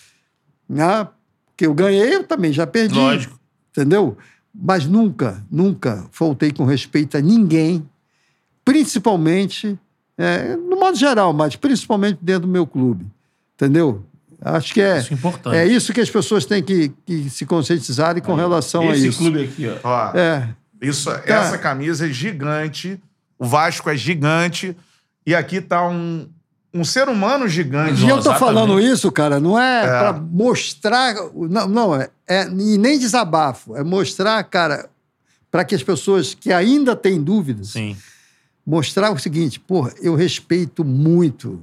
Né? 0.68 1.08
Que 1.56 1.66
eu 1.66 1.74
ganhei, 1.74 2.14
eu 2.14 2.24
também 2.24 2.52
já 2.52 2.66
perdi. 2.66 2.98
Lógico. 2.98 3.38
Entendeu? 3.70 4.16
mas 4.60 4.86
nunca, 4.86 5.44
nunca 5.48 6.06
faltei 6.10 6.50
com 6.50 6.64
respeito 6.64 7.16
a 7.16 7.20
ninguém, 7.20 7.88
principalmente, 8.64 9.78
é, 10.16 10.56
no 10.56 10.76
modo 10.76 10.96
geral, 10.96 11.32
mas 11.32 11.54
principalmente 11.54 12.18
dentro 12.20 12.42
do 12.42 12.48
meu 12.48 12.66
clube. 12.66 13.06
Entendeu? 13.54 14.04
Acho 14.40 14.72
que 14.72 14.80
é 14.80 14.98
isso, 14.98 15.12
é 15.12 15.16
importante. 15.16 15.56
é 15.56 15.66
isso 15.66 15.92
que 15.92 16.00
as 16.00 16.10
pessoas 16.10 16.44
têm 16.44 16.62
que, 16.62 16.92
que 17.04 17.28
se 17.28 17.44
conscientizarem 17.44 18.22
com 18.22 18.34
relação 18.34 18.84
Esse 18.84 18.92
a 18.92 18.96
isso. 18.96 19.08
Esse 19.08 19.18
clube 19.18 19.44
aqui, 19.44 19.68
ó. 19.82 19.88
ó 19.88 20.16
é. 20.16 20.48
Isso, 20.80 21.10
tá. 21.10 21.22
Essa 21.26 21.58
camisa 21.58 22.06
é 22.06 22.12
gigante, 22.12 23.00
o 23.38 23.44
Vasco 23.44 23.90
é 23.90 23.96
gigante, 23.96 24.76
e 25.26 25.34
aqui 25.34 25.60
tá 25.60 25.86
um, 25.88 26.28
um 26.72 26.84
ser 26.84 27.08
humano 27.08 27.48
gigante. 27.48 28.04
E 28.04 28.08
eu 28.08 28.22
tô 28.22 28.32
falando 28.34 28.80
isso, 28.80 29.10
cara, 29.10 29.40
não 29.40 29.58
é, 29.58 29.84
é. 29.84 29.86
para 29.86 30.12
mostrar. 30.12 31.14
Não, 31.34 31.68
não 31.68 31.96
é, 31.96 32.08
é, 32.26 32.46
e 32.48 32.78
nem 32.78 32.98
desabafo. 32.98 33.76
É 33.76 33.82
mostrar, 33.82 34.42
cara, 34.44 34.88
para 35.50 35.64
que 35.64 35.74
as 35.74 35.82
pessoas 35.82 36.34
que 36.34 36.52
ainda 36.52 36.94
têm 36.94 37.20
dúvidas. 37.20 37.70
Sim. 37.70 37.96
Mostrar 38.64 39.10
o 39.10 39.18
seguinte, 39.18 39.58
porra, 39.58 39.92
eu 40.00 40.14
respeito 40.14 40.84
muito. 40.84 41.62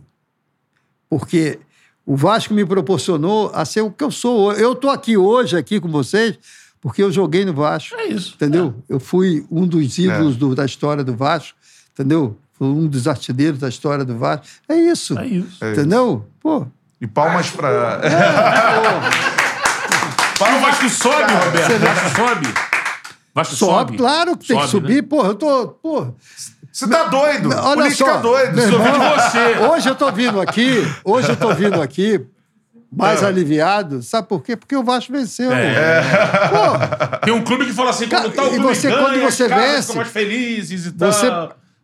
Porque 1.08 1.60
o 2.06 2.16
Vasco 2.16 2.54
me 2.54 2.66
proporcionou 2.66 3.52
a 3.54 3.66
ser 3.66 3.82
o 3.82 3.92
que 3.92 4.04
eu 4.04 4.12
sou. 4.12 4.54
Eu 4.54 4.76
tô 4.76 4.90
aqui 4.90 5.18
hoje, 5.18 5.58
aqui 5.58 5.80
com 5.80 5.90
vocês, 5.90 6.38
porque 6.80 7.02
eu 7.02 7.12
joguei 7.12 7.46
no 7.46 7.54
Vasco. 7.54 7.96
É 7.96 8.06
isso. 8.06 8.36
Entendeu? 8.36 8.76
É. 8.90 8.94
Eu 8.94 9.00
fui 9.00 9.46
um 9.50 9.66
dos 9.68 9.98
ídolos 9.98 10.36
é. 10.36 10.40
do, 10.40 10.56
da 10.56 10.66
história 10.66 11.04
do 11.04 11.16
Vasco, 11.16 11.58
entendeu? 11.94 12.38
foi 12.58 12.68
um 12.68 12.88
dos 12.88 13.08
artilheiros 13.08 13.60
da 13.60 13.68
história 13.68 14.06
do 14.06 14.18
Vasco. 14.18 14.46
É 14.68 14.76
isso. 14.76 15.18
É 15.20 15.26
isso. 15.26 15.64
Entendeu? 15.64 16.26
Pô. 16.40 16.66
E 17.02 17.08
palmas 17.08 17.50
para. 17.50 18.00
É, 18.02 19.36
Para 20.40 20.58
o 20.58 20.60
Vasco 20.60 20.90
sobe, 20.90 21.34
Roberto. 21.34 21.72
O 21.72 21.80
Vasco 21.80 22.16
sobe. 22.16 22.48
Vasco 23.34 23.56
sobe. 23.56 23.72
sobe. 23.72 23.98
Claro 23.98 24.38
que 24.38 24.48
tem 24.48 24.58
sobe, 24.58 24.66
que 24.66 24.72
subir. 24.72 24.96
Né? 24.96 25.02
Porra, 25.02 25.30
eu 25.30 25.36
tô. 25.36 25.68
Porra. 25.68 26.14
Você 26.76 26.90
tá 26.90 27.06
doido? 27.06 27.50
Olha 27.52 27.84
Política 27.84 28.06
só, 28.06 28.18
doido. 28.18 28.60
Irmão, 28.60 28.92
de 28.92 28.98
você. 29.00 29.66
Hoje 29.66 29.88
eu 29.88 29.96
tô 29.96 30.12
vindo 30.12 30.42
aqui, 30.42 30.86
hoje 31.06 31.30
eu 31.30 31.38
tô 31.38 31.54
vindo 31.54 31.82
aqui 31.82 32.20
mais 32.92 33.24
é. 33.24 33.28
aliviado. 33.28 34.04
Sabe 34.04 34.28
por 34.28 34.44
quê? 34.44 34.58
Porque 34.58 34.76
o 34.76 34.84
Vasco 34.84 35.14
venceu. 35.14 35.54
É. 35.54 36.02
Pô, 36.50 37.18
Tem 37.24 37.34
um 37.34 37.46
clube 37.46 37.66
que 37.66 37.72
fala 37.72 37.92
assim, 37.92 38.10
quando 38.10 38.30
tá 38.30 38.44
e 38.50 38.60
você, 38.60 38.90
ganha, 38.90 39.02
quando 39.02 39.22
você 39.22 39.48
vence, 39.48 39.82
ficam 39.84 39.96
mais 39.96 40.10
felizes 40.10 40.86
e 40.88 40.92
tal. 40.92 41.14
Você 41.14 41.32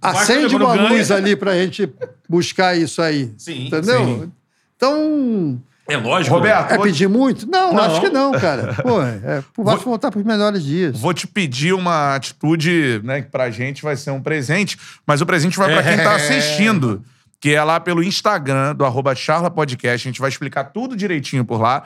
acende 0.01 0.57
uma 0.57 0.75
ganha. 0.75 0.89
luz 0.89 1.09
ali 1.09 1.37
pra 1.37 1.53
gente 1.53 1.89
buscar 2.27 2.75
isso 2.75 3.01
aí. 3.01 3.33
Sim. 3.37 3.67
Entendeu? 3.67 4.05
Sim. 4.05 4.31
Então. 4.75 5.63
É 5.91 5.97
lógico. 5.97 6.35
Roberto, 6.35 6.71
É 6.71 6.75
vou, 6.75 6.85
pedir 6.85 7.07
muito? 7.09 7.49
Não, 7.49 7.73
Não. 7.73 7.83
acho 7.83 8.01
que 8.01 8.09
não, 8.09 8.31
cara. 8.31 8.73
Pô, 8.81 9.01
é 9.01 9.43
pro 9.53 9.63
Vasco 9.63 9.83
voltar 9.89 10.09
pros 10.11 10.23
melhores 10.23 10.63
dias. 10.63 10.99
vou 10.99 11.13
te 11.13 11.27
pedir 11.27 11.73
uma 11.73 12.15
atitude, 12.15 13.01
né, 13.03 13.21
que 13.21 13.29
pra 13.29 13.49
gente 13.49 13.81
vai 13.83 13.95
ser 13.95 14.11
um 14.11 14.21
presente, 14.21 14.77
mas 15.05 15.21
o 15.21 15.25
presente 15.25 15.57
vai 15.57 15.71
pra 15.73 15.83
quem 15.83 15.97
tá 15.97 16.13
É. 16.13 16.15
assistindo, 16.15 17.03
que 17.39 17.51
é 17.53 17.63
lá 17.63 17.79
pelo 17.79 18.03
Instagram 18.03 18.75
do 18.75 18.85
arroba 18.85 19.13
Charla 19.15 19.49
Podcast. 19.49 20.07
A 20.07 20.09
gente 20.11 20.21
vai 20.21 20.29
explicar 20.29 20.65
tudo 20.65 20.95
direitinho 20.95 21.43
por 21.43 21.59
lá. 21.61 21.83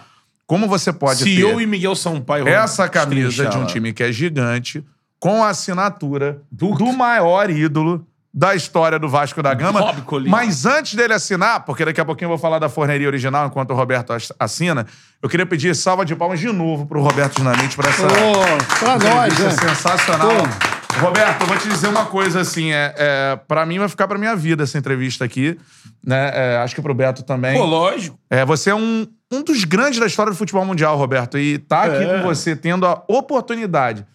Como 0.47 0.67
você 0.67 0.93
pode 0.93 1.23
CEO 1.23 1.55
ter 1.57 1.63
e 1.63 1.65
Miguel 1.65 1.95
Sampaio. 1.95 2.47
essa 2.47 2.87
camisa 2.87 3.47
de 3.47 3.57
um 3.57 3.65
time 3.65 3.91
que 3.93 4.03
é 4.03 4.11
gigante, 4.11 4.83
com 5.19 5.43
a 5.43 5.49
assinatura 5.49 6.41
do, 6.51 6.93
maior 6.93 7.49
ídolo 7.49 8.05
da 8.37 8.53
história 8.53 8.99
do 8.99 9.07
Vasco 9.07 9.41
da 9.41 9.53
Gama. 9.53 9.93
Colina. 10.01 10.29
Mas 10.29 10.65
antes 10.65 10.93
dele 10.93 11.13
assinar, 11.13 11.63
porque 11.63 11.85
daqui 11.85 12.01
a 12.01 12.05
pouquinho 12.05 12.25
eu 12.25 12.29
vou 12.31 12.37
falar 12.37 12.59
da 12.59 12.67
forneria 12.67 13.07
original 13.07 13.47
enquanto 13.47 13.71
o 13.71 13.73
Roberto 13.73 14.11
ass- 14.11 14.33
assina, 14.37 14.85
eu 15.21 15.29
queria 15.29 15.45
pedir 15.45 15.73
salva 15.73 16.03
de 16.03 16.13
palmas 16.17 16.37
de 16.41 16.47
novo 16.51 16.85
pro 16.85 17.01
Roberto 17.01 17.37
Dinamite 17.37 17.77
por 17.77 17.85
essa 17.85 18.01
Pô, 18.05 18.77
pra 18.79 18.97
nós, 18.97 19.33
entrevista 19.33 19.65
né? 19.65 19.69
sensacional. 19.73 20.27
Pô. 20.29 20.75
Roberto, 20.99 21.41
eu 21.41 21.47
vou 21.47 21.57
te 21.57 21.67
dizer 21.69 21.87
uma 21.87 22.05
coisa 22.05 22.41
assim, 22.41 22.71
é, 22.71 22.93
é, 22.97 23.35
para 23.47 23.65
mim 23.65 23.79
vai 23.79 23.87
ficar 23.87 24.05
pra 24.07 24.17
minha 24.17 24.35
vida 24.35 24.63
essa 24.63 24.77
entrevista 24.77 25.23
aqui, 25.25 25.57
né? 26.05 26.31
É, 26.33 26.57
acho 26.57 26.75
que 26.75 26.81
pro 26.81 26.93
Beto 26.93 27.23
também. 27.23 27.57
Pô, 27.57 27.65
lógico. 27.65 28.17
É, 28.29 28.43
você 28.45 28.69
é 28.69 28.75
um, 28.75 29.05
um 29.31 29.43
dos 29.43 29.63
grandes 29.65 29.99
da 29.99 30.05
história 30.07 30.31
do 30.31 30.37
futebol 30.37 30.63
mundial, 30.65 30.97
Roberto. 30.97 31.37
E 31.37 31.57
tá 31.57 31.83
aqui 31.83 32.03
É. 32.03 32.17
com 32.17 32.23
você, 32.27 32.53
tendo 32.55 32.85
a 32.85 33.01
oportunidade 33.09 34.05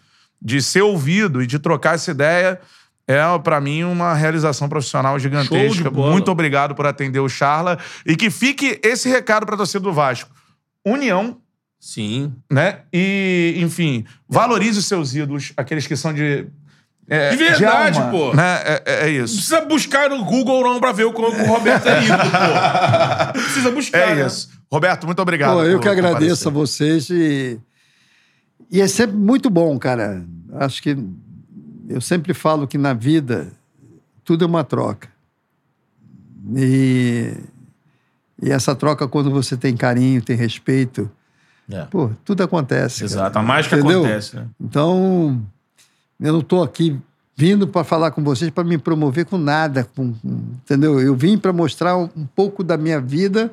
de 0.41 0.59
ser 0.61 0.81
ouvido 0.81 1.41
e 1.43 1.45
de 1.47 1.59
trocar 1.59 1.95
essa 1.95 2.09
ideia, 2.11 2.59
é, 3.07 3.19
pra 3.43 3.59
mim, 3.59 3.83
uma 3.83 4.13
realização 4.13 4.69
profissional 4.69 5.17
gigantesca. 5.19 5.89
de. 5.89 5.95
Muito 5.95 6.31
obrigado 6.31 6.73
por 6.75 6.85
atender 6.85 7.19
o 7.19 7.27
Charla. 7.29 7.77
E 8.05 8.15
que 8.15 8.29
fique 8.29 8.79
esse 8.83 9.09
recado 9.09 9.45
pra 9.45 9.57
torcida 9.57 9.79
do 9.81 9.91
Vasco. 9.91 10.29
União, 10.85 11.37
Sim. 11.79 12.33
né? 12.51 12.79
E, 12.93 13.55
enfim, 13.57 14.05
valorize 14.29 14.79
os 14.79 14.85
seus 14.85 15.13
ídolos, 15.15 15.51
aqueles 15.57 15.85
que 15.87 15.95
são 15.95 16.13
de. 16.13 16.47
é, 17.09 17.31
De 17.31 17.35
verdade, 17.37 17.99
alma, 17.99 18.11
pô. 18.11 18.33
Né? 18.33 18.61
É, 18.63 18.83
é- 18.85 18.99
é 19.09 19.17
Não 19.17 19.25
isso. 19.25 19.35
precisa 19.35 19.61
buscar 19.65 20.09
no 20.09 20.23
Google 20.23 20.63
não 20.63 20.79
pra 20.79 20.91
ver 20.91 21.03
o 21.05 21.11
como 21.13 21.27
o 21.37 21.45
Roberto 21.47 21.87
é 21.87 22.03
ídolo, 22.03 22.19
pô. 22.31 23.37
Não 23.37 23.43
precisa 23.43 23.71
buscar. 23.71 23.97
É 23.99 24.15
né? 24.15 24.25
isso. 24.27 24.49
Roberto, 24.71 25.05
muito 25.05 25.21
obrigado. 25.21 25.53
Pô, 25.55 25.63
eu 25.63 25.79
que 25.79 25.87
agradeço 25.89 26.45
comparecer. 26.45 26.47
a 26.47 26.51
vocês 26.51 27.09
e, 27.09 27.59
e 28.71 28.79
é 28.79 28.87
sempre 28.87 29.17
muito 29.17 29.49
bom, 29.49 29.77
cara. 29.77 30.23
Acho 30.59 30.81
que 30.81 30.95
eu 31.93 32.01
sempre 32.01 32.33
falo 32.33 32.67
que 32.67 32.77
na 32.77 32.93
vida 32.93 33.51
tudo 34.23 34.43
é 34.43 34.47
uma 34.47 34.63
troca. 34.63 35.09
E, 36.55 37.33
e 38.41 38.49
essa 38.51 38.75
troca, 38.75 39.07
quando 39.07 39.29
você 39.29 39.55
tem 39.55 39.75
carinho, 39.75 40.21
tem 40.21 40.35
respeito, 40.35 41.09
É. 41.71 41.83
pô, 41.85 42.09
tudo 42.25 42.41
acontece. 42.43 42.99
cara. 43.01 43.05
Exato. 43.11 43.39
A 43.39 43.41
mágica 43.43 43.77
Entendeu? 43.77 43.99
acontece, 43.99 44.35
né? 44.35 44.47
Então, 44.59 45.41
eu 46.19 46.33
não 46.33 46.39
estou 46.39 46.63
aqui 46.63 46.99
vindo 47.35 47.67
para 47.67 47.83
falar 47.83 48.11
com 48.11 48.23
vocês 48.23 48.51
para 48.51 48.63
me 48.63 48.77
promover 48.77 49.25
com 49.25 49.37
nada, 49.37 49.83
com- 49.95 50.13
entendeu? 50.23 50.99
Eu 50.99 51.15
vim 51.15 51.37
para 51.37 51.53
mostrar 51.53 51.97
um, 51.97 52.09
um 52.15 52.25
pouco 52.25 52.63
da 52.63 52.77
minha 52.77 52.99
vida, 52.99 53.51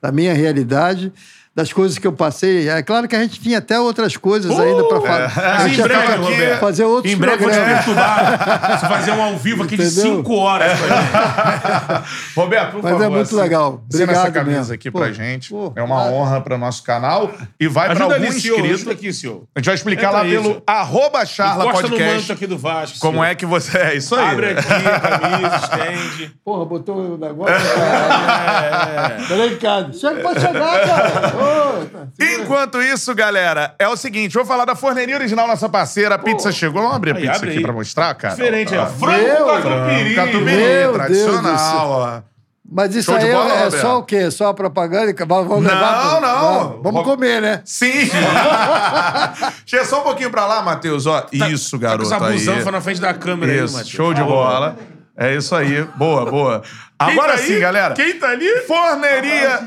da 0.00 0.12
minha 0.12 0.34
realidade, 0.34 1.12
das 1.56 1.72
coisas 1.72 1.96
que 1.98 2.06
eu 2.06 2.12
passei. 2.12 2.68
É 2.68 2.82
claro 2.82 3.06
que 3.06 3.14
a 3.14 3.20
gente 3.22 3.40
tinha 3.40 3.58
até 3.58 3.78
outras 3.78 4.16
coisas 4.16 4.50
ainda 4.58 4.84
para 4.88 5.00
falar. 5.00 5.28
Uh, 5.28 5.32
Mas 5.36 5.62
A 5.62 5.68
em 5.68 5.82
breve, 5.82 6.16
Roberto. 6.16 6.60
fazer 6.60 6.84
outros 6.84 7.12
Em 7.12 7.16
breve 7.16 7.44
eu 7.44 7.48
vou 7.48 7.50
te 7.50 7.54
programas. 7.54 7.84
perturbar. 7.84 8.80
Fazer 8.94 9.10
um 9.12 9.22
ao 9.22 9.36
vivo 9.36 9.62
aqui 9.62 9.76
de 9.76 9.84
Entendeu? 9.84 10.16
5 10.16 10.34
horas. 10.36 10.72
pra 10.80 10.96
gente. 10.96 12.04
Roberto, 12.36 12.72
por 12.72 12.82
Mas 12.82 12.92
favor. 12.92 13.04
é 13.04 13.08
muito 13.08 13.22
assina- 13.22 13.42
legal. 13.42 13.82
Obrigado 13.92 14.16
essa 14.16 14.30
camisa 14.32 14.58
mesmo. 14.58 14.74
aqui 14.74 14.90
Pô, 14.90 14.98
pra 14.98 15.12
gente. 15.12 15.50
pô, 15.50 15.72
é 15.76 15.82
uma 15.82 15.94
claro. 15.96 16.12
honra 16.12 16.40
para 16.40 16.58
nosso 16.58 16.82
canal. 16.82 17.30
E 17.60 17.68
vai 17.68 17.94
para 17.94 18.02
algum 18.04 18.14
ali, 18.16 18.32
senhor. 18.32 18.56
inscrito. 18.58 18.74
Ajuda 18.74 18.92
aqui, 18.92 19.12
senhor. 19.12 19.42
A 19.54 19.58
gente 19.60 19.66
vai 19.66 19.74
explicar 19.76 20.06
Entra 20.08 20.18
lá 20.18 20.24
aí, 20.24 20.30
pelo 20.32 20.44
senhor. 20.44 20.62
arroba 20.66 21.24
charla 21.24 21.64
Encosta 21.66 21.82
no 21.82 21.88
manto 21.90 21.98
podcast. 22.02 22.32
aqui 22.32 22.46
do 22.46 22.58
Vasco. 22.58 22.98
Como 22.98 23.18
senhor. 23.18 23.24
é 23.26 23.34
que 23.36 23.46
você... 23.46 23.78
É 23.78 23.94
isso 23.96 24.14
aí. 24.16 24.26
Abre 24.28 24.50
aqui 24.50 24.66
a 24.72 25.00
camisa, 25.18 25.56
estende. 25.62 26.34
Porra, 26.44 26.64
botou 26.64 26.96
o 26.96 27.16
negócio. 27.16 27.54
cara. 27.54 29.16
Peraí, 29.28 29.56
cara. 29.56 29.92
Chega, 29.92 30.20
pode 30.20 30.40
chegar, 30.40 30.80
cara. 30.86 31.43
Tá. 31.92 32.06
Enquanto 32.40 32.80
isso, 32.82 33.14
galera, 33.14 33.74
é 33.78 33.86
o 33.88 33.96
seguinte, 33.96 34.34
vou 34.34 34.44
falar 34.44 34.64
da 34.64 34.74
forneria 34.74 35.16
original, 35.16 35.46
nossa 35.46 35.68
parceira. 35.68 36.14
A 36.14 36.18
pizza 36.18 36.50
chegou. 36.52 36.80
Vamos 36.82 36.96
abrir 36.96 37.10
a 37.12 37.14
pizza 37.14 37.32
abre 37.36 37.48
aqui 37.50 37.58
aí. 37.58 37.62
pra 37.62 37.72
mostrar, 37.72 38.14
cara? 38.14 38.34
Diferente, 38.34 38.74
é 38.74 38.80
Ó, 38.80 38.86
frango 38.86 39.46
catupiry. 39.62 40.14
Catupiry, 40.14 40.44
Meu 40.44 40.56
Deus 40.56 40.94
tradicional, 40.94 41.88
ó. 41.90 42.34
Mas 42.66 42.94
isso 42.94 43.10
Show 43.10 43.18
de 43.20 43.26
aí 43.26 43.32
bola, 43.32 43.50
é, 43.50 43.56
é 43.60 43.64
Roberto? 43.64 43.80
só 43.82 43.98
o 43.98 44.02
quê? 44.02 44.30
Só 44.30 44.48
a 44.48 44.54
propaganda? 44.54 45.14
Vamos 45.26 45.48
vamos 45.48 45.64
Não, 45.64 45.70
levar 45.74 46.10
pro- 46.10 46.20
não. 46.22 46.82
Vamos 46.82 47.02
comer, 47.04 47.40
né? 47.42 47.60
Sim! 47.64 48.08
Chega 49.66 49.84
só 49.84 50.00
um 50.00 50.02
pouquinho 50.02 50.30
pra 50.30 50.46
lá, 50.46 50.62
Matheus, 50.62 51.06
ó. 51.06 51.26
isso, 51.32 51.72
Tá 51.72 51.76
com 51.76 51.82
garoto, 51.82 52.14
essa 52.14 52.26
aí. 52.26 52.32
busanfa 52.32 52.70
na 52.70 52.80
frente 52.80 53.00
da 53.00 53.12
câmera 53.14 53.52
aí, 53.52 53.58
Isso, 53.64 53.74
Matheus. 53.74 53.90
show 53.92 54.14
de 54.14 54.22
bola. 54.22 54.76
É 55.16 55.34
isso 55.36 55.54
aí. 55.54 55.84
Boa, 55.96 56.28
boa. 56.28 56.62
Agora 56.98 57.32
tá 57.32 57.38
sim, 57.38 57.54
aí? 57.54 57.60
galera. 57.60 57.94
Quem 57.94 58.18
tá 58.18 58.28
ali? 58.28 58.48
Forneria. 58.66 59.60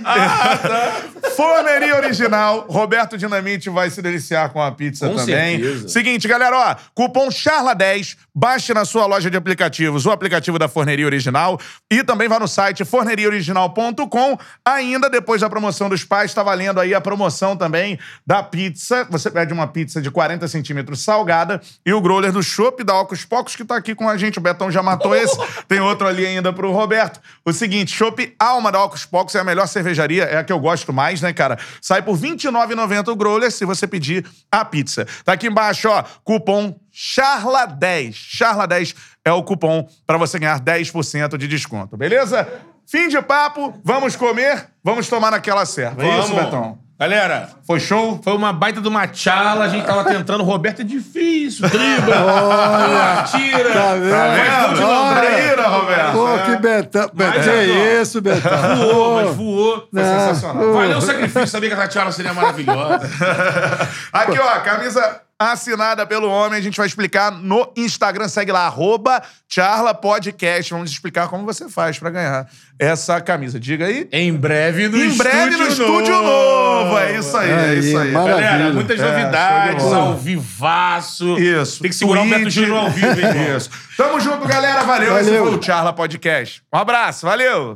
Forneria 1.35 1.95
original. 1.97 2.65
Roberto 2.69 3.17
Dinamite 3.17 3.69
vai 3.69 3.89
se 3.89 4.01
deliciar 4.01 4.49
com 4.49 4.61
a 4.61 4.71
pizza 4.71 5.07
Com 5.07 5.15
também. 5.15 5.61
certeza. 5.61 5.89
Seguinte, 5.89 6.27
galera, 6.27 6.57
ó. 6.57 6.75
Cupom 6.95 7.27
CHARLA10. 7.27 8.17
Baixe 8.33 8.73
na 8.73 8.85
sua 8.85 9.05
loja 9.05 9.29
de 9.29 9.35
aplicativos 9.37 10.05
o 10.05 10.11
aplicativo 10.11 10.57
da 10.57 10.67
Forneria 10.67 11.05
Original. 11.05 11.59
E 11.91 12.03
também 12.03 12.27
vá 12.27 12.39
no 12.39 12.47
site 12.47 12.85
forneriaoriginal.com. 12.85 14.37
Ainda 14.65 15.09
depois 15.09 15.41
da 15.41 15.49
promoção 15.49 15.89
dos 15.89 16.03
pais, 16.03 16.33
tá 16.33 16.43
valendo 16.43 16.79
aí 16.79 16.93
a 16.93 17.01
promoção 17.01 17.57
também 17.57 17.99
da 18.25 18.41
pizza. 18.41 19.05
Você 19.09 19.29
pede 19.29 19.53
uma 19.53 19.67
pizza 19.67 20.01
de 20.01 20.09
40 20.09 20.47
centímetros 20.47 21.03
salgada 21.03 21.61
e 21.85 21.93
o 21.93 22.01
growler 22.01 22.31
do 22.31 22.41
Chopp 22.41 22.83
da 22.83 22.95
Ocos 22.99 23.25
Pocos, 23.25 23.55
que 23.55 23.65
tá 23.65 23.75
aqui 23.75 23.93
com 23.93 24.07
a 24.07 24.17
gente. 24.17 24.37
O 24.37 24.41
Betão 24.41 24.71
já 24.71 24.81
matou 24.81 25.15
esse. 25.15 25.37
Tem 25.67 25.79
outro 25.79 26.07
ali 26.07 26.25
ainda 26.25 26.53
pro 26.53 26.71
Roberto. 26.71 27.16
O 27.45 27.53
seguinte, 27.53 27.95
Chopp 27.95 28.35
Alma 28.39 28.72
da 28.72 28.84
Ocos 28.84 29.06
Pocos 29.06 29.35
é 29.35 29.39
a 29.39 29.44
melhor 29.44 29.68
cervejaria, 29.68 30.23
é 30.23 30.38
a 30.38 30.44
que 30.44 30.52
eu 30.52 30.60
gosto 30.60 30.91
mais, 30.91 31.22
né, 31.22 31.34
cara? 31.34 31.57
Sai 31.81 32.02
por 32.02 32.15
R$ 32.18 32.30
29,90 32.30 33.07
o 33.10 33.15
growler 33.15 33.52
se 33.52 33.65
você 33.65 33.88
pedir 33.88 34.26
a 34.52 34.64
pizza. 34.65 35.07
Tá 35.23 35.34
aqui 35.34 35.48
embaixo, 35.48 35.89
ó, 35.89 36.03
cupom 36.23 36.80
CHARLA10. 36.94 38.14
CHARLA10 38.14 38.95
é 39.26 39.31
o 39.31 39.44
cupom 39.44 39.88
pra 40.06 40.18
você 40.18 40.39
ganhar 40.39 40.60
10% 40.60 41.38
de 41.38 41.48
desconto, 41.48 41.98
beleza? 41.98 42.48
Fim 42.85 43.10
de 43.10 43.22
papo, 43.22 43.80
vamos 43.84 44.15
comer, 44.15 44.69
vamos 44.84 45.07
tomar 45.10 45.31
naquela 45.31 45.65
serva. 45.65 46.06
É 46.06 46.19
isso, 46.19 46.30
Vamos. 46.30 46.45
Betão? 46.45 46.80
Galera, 46.99 47.49
Foi 47.68 47.81
show? 47.81 48.18
foi 48.23 48.34
uma 48.34 48.53
baita 48.53 48.80
de 48.80 48.88
uma 48.88 49.06
tchala. 49.07 49.65
A 49.65 49.68
gente 49.68 49.85
tava 49.85 50.06
tentando. 50.06 50.41
Roberto 50.41 50.80
é 50.80 50.85
difícil. 50.85 51.68
Dribla. 51.68 52.15
Olha, 52.23 53.23
tira. 53.23 53.73
Tá 53.73 53.94
vendo? 53.95 54.84
Olha. 54.84 55.22
Lambeira, 55.22 55.68
Roberto. 55.68 56.11
Pô, 56.14 56.27
que 56.45 56.56
Betão. 56.61 57.11
Mas, 57.14 57.44
Que 57.44 57.49
ó, 57.49 58.02
isso, 58.02 58.22
Betão? 58.22 58.76
Voou, 58.77 59.15
mas 59.22 59.35
voou. 59.35 59.88
Foi 59.91 60.02
Ah, 60.02 60.06
sensacional. 60.30 60.73
Valeu 60.73 60.98
o 60.98 61.02
sacrifício. 61.02 61.48
Sabia 61.48 61.69
que 61.69 61.76
essa 61.76 61.88
tchala 61.89 62.11
seria 62.14 62.34
maravilhosa. 62.34 63.02
Aqui, 64.14 64.39
ó, 64.39 64.60
camisa 64.61 65.22
assinada 65.39 66.03
pelo 66.06 66.27
homem. 66.30 66.57
A 66.57 66.61
gente 66.61 66.77
vai 66.77 66.88
explicar 66.88 67.31
no 67.31 67.72
Instagram. 67.76 68.27
Segue 68.27 68.52
lá, 68.52 68.61
arroba 68.65 69.22
Charla 69.48 69.94
Podcast. 69.94 70.73
Vamos 70.73 70.89
explicar 70.89 71.27
como 71.27 71.45
você 71.45 71.69
faz 71.69 71.99
pra 71.99 72.10
ganhar 72.10 72.48
essa 72.80 73.22
camisa. 73.22 73.60
Diga 73.60 73.85
aí. 73.85 74.07
Em 74.11 74.34
breve 74.34 74.88
no 74.88 74.98
em 74.98 75.15
breve 75.15 75.57
no 75.57 75.68
estúdio 75.68 76.15
novo. 76.22 76.98
É 76.98 77.18
isso 77.19 77.38
aí, 77.38 77.52
é 77.57 77.73
isso 77.75 77.97
aí. 77.97 78.11
maravilha. 78.11 78.41
Galera, 78.49 78.73
muitas 78.73 78.99
É, 78.99 79.03
novidades, 79.11 79.85
ao 79.85 80.15
vivaço. 80.17 81.38
Isso. 81.39 81.81
Tem 81.81 81.89
que 81.89 81.95
segurar 81.97 82.21
o 82.23 82.29
Beto. 82.29 82.49
Júnior 82.49 82.77
ao 82.77 82.89
vivo, 82.91 83.07
hein? 83.19 83.55
Isso. 83.57 83.69
Tamo 83.97 84.19
junto, 84.19 84.47
galera. 84.47 84.84
Valeu. 84.84 85.17
Esse 85.17 85.29
Valeu. 85.31 85.45
foi 85.47 85.57
o 85.57 85.61
Charla 85.63 85.91
Podcast. 85.93 86.61
Um 86.73 86.77
abraço. 86.77 87.25
Valeu. 87.25 87.75